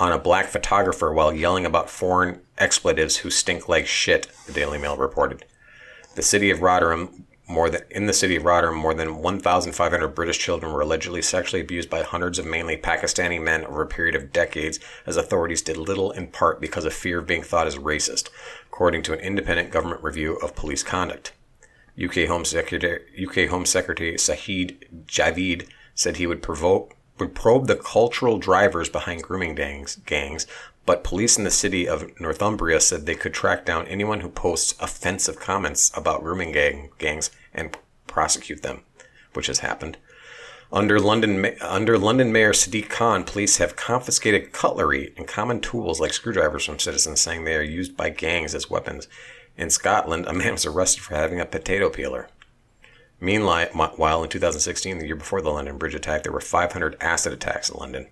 on 0.00 0.12
a 0.12 0.18
black 0.18 0.46
photographer 0.46 1.12
while 1.12 1.32
yelling 1.32 1.66
about 1.66 1.90
foreign 1.90 2.40
expletives 2.56 3.18
who 3.18 3.30
stink 3.30 3.68
like 3.68 3.86
shit, 3.86 4.28
the 4.46 4.52
Daily 4.52 4.78
Mail 4.78 4.96
reported. 4.96 5.44
The 6.14 6.22
city 6.22 6.50
of 6.50 6.62
Rotherham, 6.62 7.26
more 7.48 7.70
than 7.70 7.82
in 7.90 8.06
the 8.06 8.12
city 8.12 8.36
of 8.36 8.44
Rotherham, 8.44 8.76
more 8.76 8.94
than 8.94 9.16
1,500 9.16 10.08
British 10.08 10.38
children 10.38 10.72
were 10.72 10.82
allegedly 10.82 11.22
sexually 11.22 11.62
abused 11.62 11.88
by 11.88 12.02
hundreds 12.02 12.38
of 12.38 12.46
mainly 12.46 12.76
Pakistani 12.76 13.42
men 13.42 13.64
over 13.64 13.82
a 13.82 13.86
period 13.86 14.14
of 14.14 14.32
decades, 14.32 14.78
as 15.06 15.16
authorities 15.16 15.62
did 15.62 15.76
little 15.76 16.10
in 16.10 16.28
part 16.28 16.60
because 16.60 16.84
of 16.84 16.92
fear 16.92 17.18
of 17.18 17.26
being 17.26 17.42
thought 17.42 17.66
as 17.66 17.76
racist, 17.76 18.28
according 18.66 19.02
to 19.02 19.12
an 19.12 19.20
independent 19.20 19.70
government 19.70 20.02
review 20.02 20.36
of 20.36 20.54
police 20.54 20.82
conduct. 20.82 21.32
UK 22.02 22.28
Home 22.28 22.44
Secretary 22.44 23.00
UK 23.26 23.50
Home 23.50 23.66
Secretary 23.66 24.14
Sajid 24.14 25.06
Javid 25.06 25.68
said 25.94 26.16
he 26.16 26.28
would 26.28 26.42
provoke 26.42 26.94
would 27.18 27.34
probe 27.34 27.66
the 27.66 27.76
cultural 27.76 28.38
drivers 28.38 28.88
behind 28.88 29.22
grooming 29.22 29.54
gangs, 29.54 29.96
gangs, 30.06 30.46
but 30.86 31.04
police 31.04 31.36
in 31.36 31.44
the 31.44 31.50
city 31.50 31.86
of 31.86 32.18
Northumbria 32.18 32.80
said 32.80 33.04
they 33.04 33.14
could 33.14 33.34
track 33.34 33.66
down 33.66 33.86
anyone 33.86 34.20
who 34.20 34.28
posts 34.28 34.74
offensive 34.80 35.38
comments 35.38 35.90
about 35.94 36.22
grooming 36.22 36.52
gang, 36.52 36.90
gangs 36.98 37.30
and 37.52 37.76
prosecute 38.06 38.62
them, 38.62 38.80
which 39.34 39.48
has 39.48 39.58
happened. 39.58 39.98
Under 40.72 41.00
London, 41.00 41.44
under 41.62 41.98
London 41.98 42.30
Mayor 42.30 42.52
Sadiq 42.52 42.88
Khan, 42.88 43.24
police 43.24 43.56
have 43.56 43.76
confiscated 43.76 44.52
cutlery 44.52 45.14
and 45.16 45.26
common 45.26 45.60
tools 45.60 45.98
like 45.98 46.12
screwdrivers 46.12 46.64
from 46.64 46.78
citizens, 46.78 47.20
saying 47.20 47.44
they 47.44 47.56
are 47.56 47.62
used 47.62 47.96
by 47.96 48.10
gangs 48.10 48.54
as 48.54 48.68
weapons. 48.68 49.08
In 49.56 49.70
Scotland, 49.70 50.26
a 50.26 50.32
man 50.34 50.52
was 50.52 50.66
arrested 50.66 51.02
for 51.02 51.14
having 51.14 51.40
a 51.40 51.46
potato 51.46 51.88
peeler. 51.88 52.28
Meanwhile, 53.20 53.66
while 53.96 54.22
in 54.22 54.28
2016, 54.28 54.98
the 54.98 55.06
year 55.06 55.16
before 55.16 55.42
the 55.42 55.50
London 55.50 55.76
Bridge 55.76 55.94
attack, 55.94 56.22
there 56.22 56.32
were 56.32 56.40
500 56.40 56.96
acid 57.00 57.32
attacks 57.32 57.68
in 57.68 57.76
London. 57.76 58.06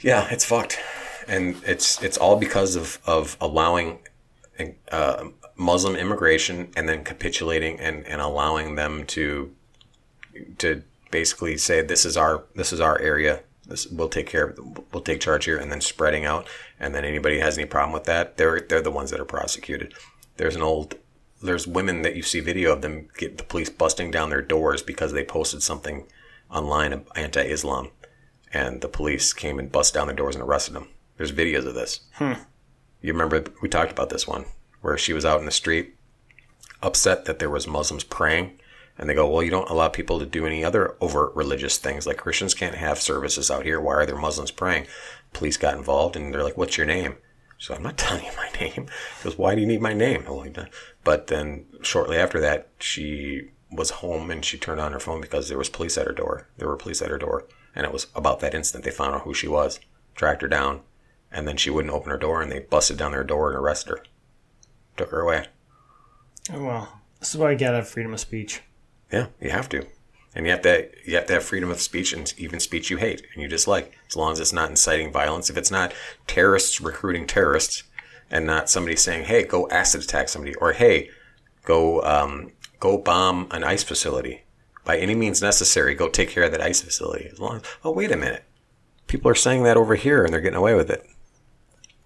Yeah, 0.00 0.28
it's 0.30 0.44
fucked, 0.44 0.78
and 1.28 1.56
it's 1.66 2.02
it's 2.02 2.16
all 2.16 2.36
because 2.36 2.74
of 2.74 2.98
of 3.06 3.36
allowing 3.40 3.98
uh, 4.90 5.28
Muslim 5.56 5.94
immigration 5.94 6.70
and 6.76 6.88
then 6.88 7.04
capitulating 7.04 7.78
and, 7.78 8.06
and 8.06 8.20
allowing 8.20 8.76
them 8.76 9.04
to 9.06 9.54
to 10.58 10.82
basically 11.10 11.56
say 11.56 11.82
this 11.82 12.04
is 12.04 12.16
our 12.16 12.44
this 12.54 12.72
is 12.72 12.80
our 12.80 12.98
area. 13.00 13.40
This 13.66 13.86
we'll 13.86 14.08
take 14.08 14.26
care 14.26 14.48
of. 14.48 14.58
We'll 14.92 15.02
take 15.02 15.20
charge 15.20 15.44
here, 15.44 15.58
and 15.58 15.70
then 15.70 15.80
spreading 15.80 16.24
out. 16.24 16.48
And 16.78 16.94
then 16.94 17.04
anybody 17.04 17.40
has 17.40 17.58
any 17.58 17.66
problem 17.66 17.92
with 17.92 18.04
that, 18.04 18.36
they're 18.36 18.60
they're 18.60 18.80
the 18.80 18.90
ones 18.90 19.10
that 19.10 19.20
are 19.20 19.26
prosecuted. 19.26 19.94
There's 20.38 20.56
an 20.56 20.62
old 20.62 20.96
there's 21.42 21.66
women 21.66 22.02
that 22.02 22.16
you 22.16 22.22
see 22.22 22.40
video 22.40 22.72
of 22.72 22.82
them 22.82 23.08
get 23.16 23.38
the 23.38 23.44
police 23.44 23.70
busting 23.70 24.10
down 24.10 24.30
their 24.30 24.42
doors 24.42 24.82
because 24.82 25.12
they 25.12 25.24
posted 25.24 25.62
something 25.62 26.06
online 26.50 27.04
anti-Islam, 27.16 27.90
and 28.52 28.80
the 28.80 28.88
police 28.88 29.32
came 29.32 29.58
and 29.58 29.72
bust 29.72 29.94
down 29.94 30.08
their 30.08 30.16
doors 30.16 30.34
and 30.34 30.44
arrested 30.44 30.74
them. 30.74 30.88
There's 31.16 31.32
videos 31.32 31.66
of 31.66 31.74
this. 31.74 32.00
Hmm. 32.14 32.34
You 33.00 33.12
remember 33.12 33.44
we 33.62 33.68
talked 33.68 33.92
about 33.92 34.10
this 34.10 34.26
one 34.26 34.44
where 34.80 34.98
she 34.98 35.12
was 35.12 35.24
out 35.24 35.40
in 35.40 35.46
the 35.46 35.50
street, 35.50 35.94
upset 36.82 37.24
that 37.24 37.38
there 37.38 37.50
was 37.50 37.66
Muslims 37.66 38.04
praying, 38.04 38.58
And 38.98 39.08
they 39.08 39.14
go, 39.14 39.28
well, 39.30 39.42
you 39.42 39.50
don't 39.50 39.70
allow 39.70 39.88
people 39.88 40.18
to 40.18 40.26
do 40.26 40.46
any 40.46 40.62
other 40.64 40.94
overt 41.00 41.34
religious 41.34 41.78
things. 41.78 42.06
Like 42.06 42.18
Christians 42.18 42.52
can't 42.54 42.74
have 42.74 43.00
services 43.00 43.50
out 43.50 43.64
here. 43.64 43.80
Why 43.80 43.94
are 43.94 44.06
there 44.06 44.16
Muslims 44.16 44.50
praying? 44.50 44.86
Police 45.32 45.56
got 45.56 45.76
involved 45.76 46.16
and 46.16 46.34
they're 46.34 46.44
like, 46.44 46.58
what's 46.58 46.76
your 46.76 46.86
name? 46.86 47.16
So 47.58 47.74
I'm 47.74 47.82
not 47.82 47.96
telling 47.98 48.24
you 48.24 48.32
my 48.36 48.48
name. 48.60 48.86
He 49.18 49.24
goes, 49.24 49.38
why 49.38 49.54
do 49.54 49.60
you 49.60 49.66
need 49.66 49.80
my 49.80 49.94
name? 49.94 50.24
But 51.04 51.28
then 51.28 51.66
shortly 51.82 52.16
after 52.16 52.40
that, 52.40 52.68
she 52.78 53.50
was 53.70 53.90
home 53.90 54.30
and 54.30 54.44
she 54.44 54.58
turned 54.58 54.80
on 54.80 54.92
her 54.92 55.00
phone 55.00 55.20
because 55.20 55.48
there 55.48 55.58
was 55.58 55.68
police 55.68 55.96
at 55.96 56.06
her 56.06 56.12
door. 56.12 56.48
There 56.58 56.68
were 56.68 56.76
police 56.76 57.00
at 57.00 57.10
her 57.10 57.18
door. 57.18 57.46
And 57.74 57.86
it 57.86 57.92
was 57.92 58.08
about 58.14 58.40
that 58.40 58.54
instant 58.54 58.84
they 58.84 58.90
found 58.90 59.14
out 59.14 59.22
who 59.22 59.32
she 59.32 59.48
was, 59.48 59.78
tracked 60.14 60.42
her 60.42 60.48
down, 60.48 60.80
and 61.30 61.46
then 61.46 61.56
she 61.56 61.70
wouldn't 61.70 61.94
open 61.94 62.10
her 62.10 62.18
door 62.18 62.42
and 62.42 62.50
they 62.50 62.58
busted 62.58 62.96
down 62.96 63.12
her 63.12 63.24
door 63.24 63.48
and 63.48 63.58
arrested 63.58 63.90
her. 63.90 64.04
Took 64.96 65.10
her 65.10 65.20
away. 65.20 65.46
Oh, 66.52 66.64
well, 66.64 67.00
this 67.20 67.30
is 67.30 67.36
why 67.36 67.52
you 67.52 67.58
gotta 67.58 67.76
have 67.76 67.88
freedom 67.88 68.12
of 68.12 68.20
speech. 68.20 68.62
Yeah, 69.12 69.26
you 69.40 69.50
have 69.50 69.68
to. 69.70 69.86
And 70.34 70.46
you 70.46 70.52
have 70.52 70.62
to 70.62 70.88
you 71.04 71.16
have 71.16 71.26
to 71.26 71.34
have 71.34 71.44
freedom 71.44 71.70
of 71.70 71.80
speech 71.80 72.12
and 72.12 72.32
even 72.38 72.60
speech 72.60 72.90
you 72.90 72.96
hate 72.96 73.26
and 73.34 73.42
you 73.42 73.48
dislike. 73.48 73.96
As 74.08 74.16
long 74.16 74.32
as 74.32 74.40
it's 74.40 74.52
not 74.52 74.70
inciting 74.70 75.12
violence. 75.12 75.50
If 75.50 75.56
it's 75.56 75.70
not 75.70 75.92
terrorists 76.26 76.80
recruiting 76.80 77.26
terrorists 77.26 77.84
and 78.30 78.46
not 78.46 78.70
somebody 78.70 78.96
saying, 78.96 79.24
Hey, 79.24 79.44
go 79.44 79.68
acid 79.70 80.02
attack 80.02 80.28
somebody 80.28 80.54
or 80.56 80.72
hey, 80.72 81.10
go 81.64 82.02
um, 82.02 82.52
go 82.78 82.98
bomb 82.98 83.48
an 83.50 83.64
ice 83.64 83.82
facility. 83.82 84.42
By 84.84 84.96
any 84.98 85.14
means 85.14 85.42
necessary, 85.42 85.94
go 85.94 86.08
take 86.08 86.30
care 86.30 86.44
of 86.44 86.52
that 86.52 86.62
ice 86.62 86.80
facility. 86.80 87.28
As 87.30 87.38
long 87.38 87.56
as 87.56 87.62
oh 87.84 87.92
wait 87.92 88.10
a 88.12 88.16
minute. 88.16 88.44
People 89.06 89.30
are 89.30 89.34
saying 89.34 89.64
that 89.64 89.76
over 89.76 89.96
here 89.96 90.24
and 90.24 90.32
they're 90.32 90.40
getting 90.40 90.56
away 90.56 90.74
with 90.74 90.88
it. 90.90 91.04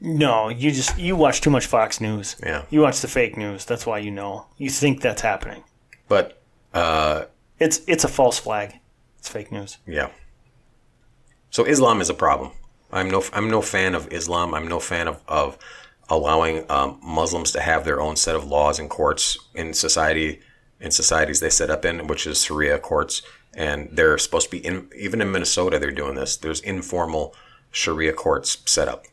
No, 0.01 0.49
you 0.49 0.71
just 0.71 0.99
you 0.99 1.17
watch 1.17 1.41
too 1.41 1.51
much 1.51 1.67
Fox 1.67 2.01
News. 2.01 2.37
Yeah. 2.43 2.65
You 2.71 2.81
watch 2.81 3.01
the 3.01 3.09
fake 3.09 3.37
news. 3.37 3.65
That's 3.65 3.87
why 3.87 3.99
you 3.99 4.11
know. 4.11 4.47
You 4.59 4.69
think 4.71 5.01
that's 5.01 5.23
happening. 5.23 5.65
But 6.09 6.43
uh, 6.73 7.25
It's 7.59 7.81
it's 7.87 8.05
a 8.05 8.09
false 8.09 8.39
flag. 8.39 8.75
It's 9.19 9.29
fake 9.29 9.53
news. 9.53 9.79
Yeah. 9.87 10.11
So 11.51 11.65
Islam 11.65 12.01
is 12.01 12.11
a 12.11 12.15
problem. 12.15 12.51
I'm 12.93 13.11
no 13.11 13.23
I'm 13.33 13.49
no 13.49 13.63
fan 13.63 13.95
of 13.95 14.13
Islam. 14.13 14.55
I'm 14.55 14.69
no 14.69 14.81
fan 14.81 15.09
of 15.09 15.23
of 15.29 15.57
allowing 16.09 16.71
um, 16.71 16.99
Muslims 17.03 17.53
to 17.53 17.61
have 17.61 17.85
their 17.85 18.01
own 18.01 18.17
set 18.17 18.37
of 18.37 18.45
laws 18.45 18.79
and 18.79 18.91
courts 18.91 19.39
in 19.55 19.73
society 19.75 20.41
in 20.81 20.91
societies 20.91 21.41
they 21.41 21.51
set 21.51 21.71
up 21.71 21.85
in, 21.85 22.07
which 22.07 22.27
is 22.27 22.45
Sharia 22.45 22.79
courts, 22.79 23.23
and 23.55 23.89
they're 23.93 24.19
supposed 24.19 24.51
to 24.51 24.57
be 24.57 24.65
in 24.65 24.91
even 24.97 25.21
in 25.21 25.33
Minnesota 25.33 25.79
they're 25.79 25.91
doing 25.91 26.15
this. 26.15 26.37
There's 26.37 26.61
informal 26.61 27.35
Sharia 27.71 28.13
courts 28.13 28.59
set 28.67 28.89
up 28.89 29.07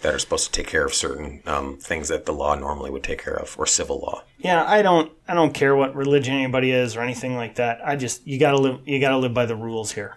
that 0.00 0.14
are 0.14 0.18
supposed 0.18 0.46
to 0.46 0.52
take 0.52 0.68
care 0.68 0.84
of 0.84 0.94
certain 0.94 1.42
um, 1.44 1.76
things 1.76 2.08
that 2.08 2.24
the 2.24 2.32
law 2.32 2.54
normally 2.54 2.90
would 2.90 3.02
take 3.02 3.22
care 3.22 3.34
of, 3.34 3.56
or 3.58 3.66
civil 3.66 3.98
law. 3.98 4.22
Yeah, 4.38 4.64
I 4.64 4.82
don't 4.82 5.12
I 5.26 5.34
don't 5.34 5.52
care 5.52 5.74
what 5.74 5.94
religion 5.94 6.34
anybody 6.34 6.70
is 6.70 6.96
or 6.96 7.00
anything 7.00 7.36
like 7.36 7.56
that. 7.56 7.80
I 7.84 7.96
just 7.96 8.26
you 8.26 8.38
gotta 8.38 8.58
live 8.58 8.80
you 8.86 9.00
gotta 9.00 9.18
live 9.18 9.34
by 9.34 9.46
the 9.46 9.56
rules 9.56 9.92
here. 9.92 10.16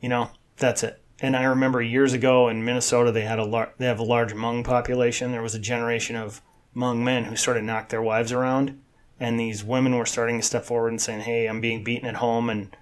You 0.00 0.08
know, 0.08 0.30
that's 0.56 0.82
it. 0.82 1.00
And 1.20 1.36
I 1.36 1.44
remember 1.44 1.82
years 1.82 2.12
ago 2.12 2.48
in 2.48 2.64
Minnesota 2.64 3.10
they 3.10 3.22
had 3.22 3.38
a 3.38 3.44
lar- 3.44 3.72
they 3.78 3.86
have 3.86 3.98
a 3.98 4.04
large 4.04 4.32
Hmong 4.32 4.64
population. 4.64 5.32
There 5.32 5.42
was 5.42 5.54
a 5.54 5.60
generation 5.60 6.14
of 6.16 6.40
Hmong 6.76 6.98
men 6.98 7.24
who 7.24 7.36
sort 7.36 7.56
of 7.56 7.64
knocked 7.64 7.90
their 7.90 8.02
wives 8.02 8.30
around, 8.32 8.80
and 9.18 9.38
these 9.38 9.64
women 9.64 9.96
were 9.96 10.06
starting 10.06 10.38
to 10.38 10.46
step 10.46 10.64
forward 10.64 10.90
and 10.90 11.00
saying, 11.00 11.20
"Hey, 11.20 11.46
I'm 11.46 11.60
being 11.60 11.82
beaten 11.82 12.08
at 12.08 12.16
home," 12.16 12.48
and 12.48 12.76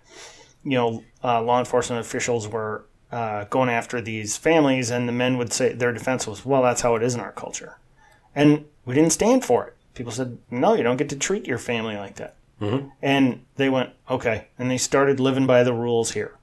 you 0.64 0.72
know, 0.76 1.04
uh, 1.24 1.40
law 1.40 1.58
enforcement 1.60 2.00
officials 2.00 2.48
were 2.48 2.84
uh, 3.12 3.44
going 3.44 3.70
after 3.70 4.00
these 4.00 4.36
families, 4.36 4.90
and 4.90 5.08
the 5.08 5.12
men 5.12 5.38
would 5.38 5.52
say 5.52 5.72
their 5.72 5.92
defense 5.92 6.26
was, 6.26 6.44
"Well, 6.44 6.62
that's 6.62 6.82
how 6.82 6.94
it 6.96 7.02
is 7.02 7.14
in 7.14 7.20
our 7.20 7.32
culture," 7.32 7.78
and 8.34 8.64
we 8.84 8.94
didn't 8.94 9.12
stand 9.12 9.44
for 9.44 9.66
it. 9.68 9.74
People 9.94 10.12
said, 10.12 10.36
"No, 10.50 10.74
you 10.74 10.82
don't 10.82 10.98
get 10.98 11.08
to 11.08 11.16
treat 11.16 11.46
your 11.46 11.58
family 11.58 11.96
like 11.96 12.16
that," 12.16 12.34
and 13.00 13.44
they 13.56 13.70
went, 13.70 13.90
"Okay," 14.10 14.48
and 14.58 14.70
they 14.70 14.76
started 14.76 15.20
living 15.20 15.46
by 15.46 15.62
the 15.62 15.72
rules 15.72 16.10
here, 16.12 16.35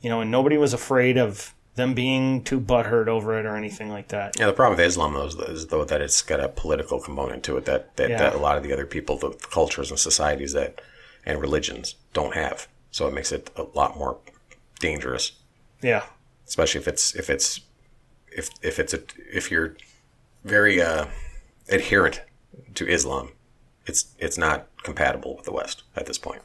you 0.00 0.08
know, 0.10 0.20
and 0.20 0.30
nobody 0.30 0.56
was 0.56 0.72
afraid 0.72 1.16
of 1.16 1.54
them 1.74 1.92
being 1.94 2.42
too 2.42 2.58
butthurt 2.60 3.06
over 3.08 3.38
it 3.38 3.44
or 3.44 3.54
anything 3.56 3.90
like 3.90 4.08
that. 4.08 4.38
Yeah, 4.38 4.46
the 4.46 4.52
problem 4.54 4.78
with 4.78 4.86
Islam 4.86 5.12
though 5.14 5.26
is, 5.26 5.66
though 5.66 5.84
that 5.84 6.00
it's 6.00 6.22
got 6.22 6.40
a 6.40 6.48
political 6.48 7.00
component 7.00 7.42
to 7.44 7.56
it 7.58 7.66
that 7.66 7.96
that, 7.96 8.10
Yeah. 8.10 8.18
that 8.18 8.34
a 8.34 8.38
lot 8.38 8.56
of 8.56 8.62
the 8.62 8.72
other 8.72 8.86
people, 8.86 9.18
the 9.18 9.30
cultures 9.50 9.90
and 9.90 9.98
societies 9.98 10.52
that 10.54 10.80
and 11.26 11.40
religions 11.40 11.96
don't 12.14 12.34
have. 12.34 12.66
So 12.90 13.06
it 13.08 13.12
makes 13.14 13.30
it 13.30 13.50
a 13.56 13.64
lot 13.74 13.98
more 13.98 14.18
dangerous, 14.80 15.32
Yeah, 15.82 16.04
especially 16.46 16.80
if 16.80 16.88
it's 16.88 17.14
if 17.14 17.28
it's 17.28 17.60
if 18.32 18.48
if 18.62 18.78
it's 18.78 18.94
a 18.94 19.00
if 19.30 19.50
you're 19.50 19.76
very 20.44 20.80
uh, 20.80 21.06
adherent 21.68 22.22
to 22.74 22.86
Islam, 22.88 23.32
it's 23.84 24.06
it's 24.18 24.38
not 24.38 24.68
compatible 24.82 25.36
with 25.36 25.44
the 25.44 25.52
West 25.52 25.82
at 25.94 26.06
this 26.06 26.16
point. 26.18 26.40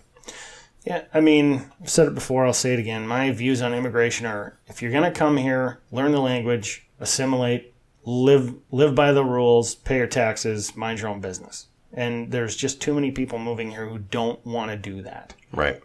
Yeah, 0.84 1.04
I 1.14 1.20
mean, 1.22 1.70
I've 1.82 1.90
said 1.90 2.08
it 2.08 2.16
before, 2.16 2.46
I'll 2.46 2.54
say 2.54 2.74
it 2.74 2.80
again. 2.80 3.08
My 3.08 3.32
views 3.32 3.62
on 3.62 3.74
immigration 3.74 4.26
are 4.26 4.58
if 4.68 4.82
you're 4.82 4.92
going 4.92 5.04
to 5.12 5.18
come 5.18 5.38
here, 5.38 5.80
learn 5.92 6.12
the 6.12 6.20
language, 6.20 6.88
assimilate, 7.00 7.74
live 8.04 8.56
live 8.72 8.96
by 8.96 9.12
the 9.12 9.24
rules, 9.24 9.76
pay 9.76 9.98
your 9.98 10.08
taxes, 10.08 10.76
mind 10.76 11.00
your 11.00 11.10
own 11.10 11.22
business. 11.22 11.68
And 11.94 12.32
there's 12.32 12.56
just 12.56 12.82
too 12.82 12.96
many 12.96 13.12
people 13.12 13.38
moving 13.38 13.70
here 13.72 13.88
who 13.88 14.00
don't 14.00 14.44
want 14.46 14.72
to 14.72 14.78
do 14.78 15.02
that. 15.04 15.36
Right. 15.54 15.80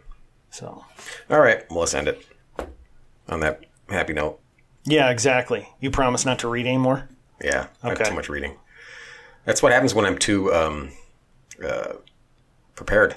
So, 0.49 0.83
All 1.29 1.39
right. 1.41 1.69
Well, 1.69 1.81
let's 1.81 1.93
end 1.93 2.07
it 2.07 2.25
on 3.29 3.41
that 3.41 3.65
happy 3.89 4.13
note. 4.13 4.39
yeah, 4.85 5.09
exactly. 5.11 5.67
You 5.79 5.91
promise 5.91 6.25
not 6.25 6.39
to 6.39 6.47
read 6.47 6.65
anymore? 6.65 7.07
Yeah, 7.43 7.67
I 7.83 7.89
have 7.89 7.97
Okay. 8.01 8.09
too 8.09 8.15
much 8.15 8.29
reading. 8.29 8.55
That's 9.45 9.61
what 9.61 9.71
happens 9.73 9.93
when 9.93 10.05
I'm 10.05 10.17
too 10.17 10.51
um, 10.53 10.91
uh, 11.63 11.93
prepared. 12.75 13.15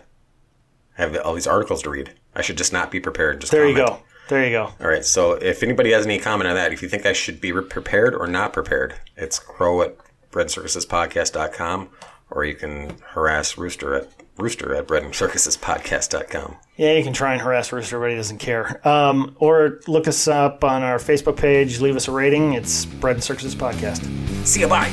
I 1.00 1.04
have 1.04 1.16
all 1.24 1.34
these 1.34 1.46
articles 1.46 1.82
to 1.84 1.90
read. 1.90 2.12
I 2.34 2.42
should 2.42 2.58
just 2.58 2.72
not 2.72 2.90
be 2.90 3.00
prepared. 3.00 3.40
Just 3.40 3.52
There 3.52 3.66
you 3.66 3.74
go. 3.74 4.00
There 4.28 4.44
you 4.44 4.50
go. 4.50 4.64
All 4.80 4.86
right. 4.86 5.04
So 5.04 5.32
if 5.32 5.62
anybody 5.62 5.92
has 5.92 6.04
any 6.04 6.18
comment 6.18 6.48
on 6.48 6.54
that, 6.56 6.72
if 6.72 6.82
you 6.82 6.88
think 6.88 7.06
I 7.06 7.14
should 7.14 7.40
be 7.40 7.52
prepared 7.52 8.14
or 8.14 8.26
not 8.26 8.52
prepared, 8.52 8.94
it's 9.16 9.38
crow 9.38 9.80
at 9.82 9.96
breadandcircusespodcast.com 10.30 11.88
or 12.30 12.44
you 12.44 12.54
can 12.54 12.98
harass 13.08 13.56
Rooster 13.56 13.94
at 13.94 14.08
rooster 14.36 14.74
at 14.74 14.86
breadandcircusespodcast.com. 14.86 16.56
Yeah, 16.76 16.92
you 16.92 17.02
can 17.02 17.12
try 17.12 17.32
and 17.32 17.42
harass 17.42 17.72
Rooster, 17.72 17.98
but 17.98 18.10
he 18.10 18.16
doesn't 18.16 18.38
care. 18.38 18.86
Um, 18.86 19.36
or 19.38 19.80
look 19.88 20.06
us 20.06 20.28
up 20.28 20.64
on 20.64 20.82
our 20.82 20.98
Facebook 20.98 21.36
page, 21.36 21.80
leave 21.80 21.96
us 21.96 22.08
a 22.08 22.12
rating. 22.12 22.52
It's 22.52 22.84
Bread 22.84 23.16
and 23.16 23.24
Circuses 23.24 23.54
Podcast. 23.54 24.04
See 24.46 24.60
you. 24.60 24.68
Bye. 24.68 24.90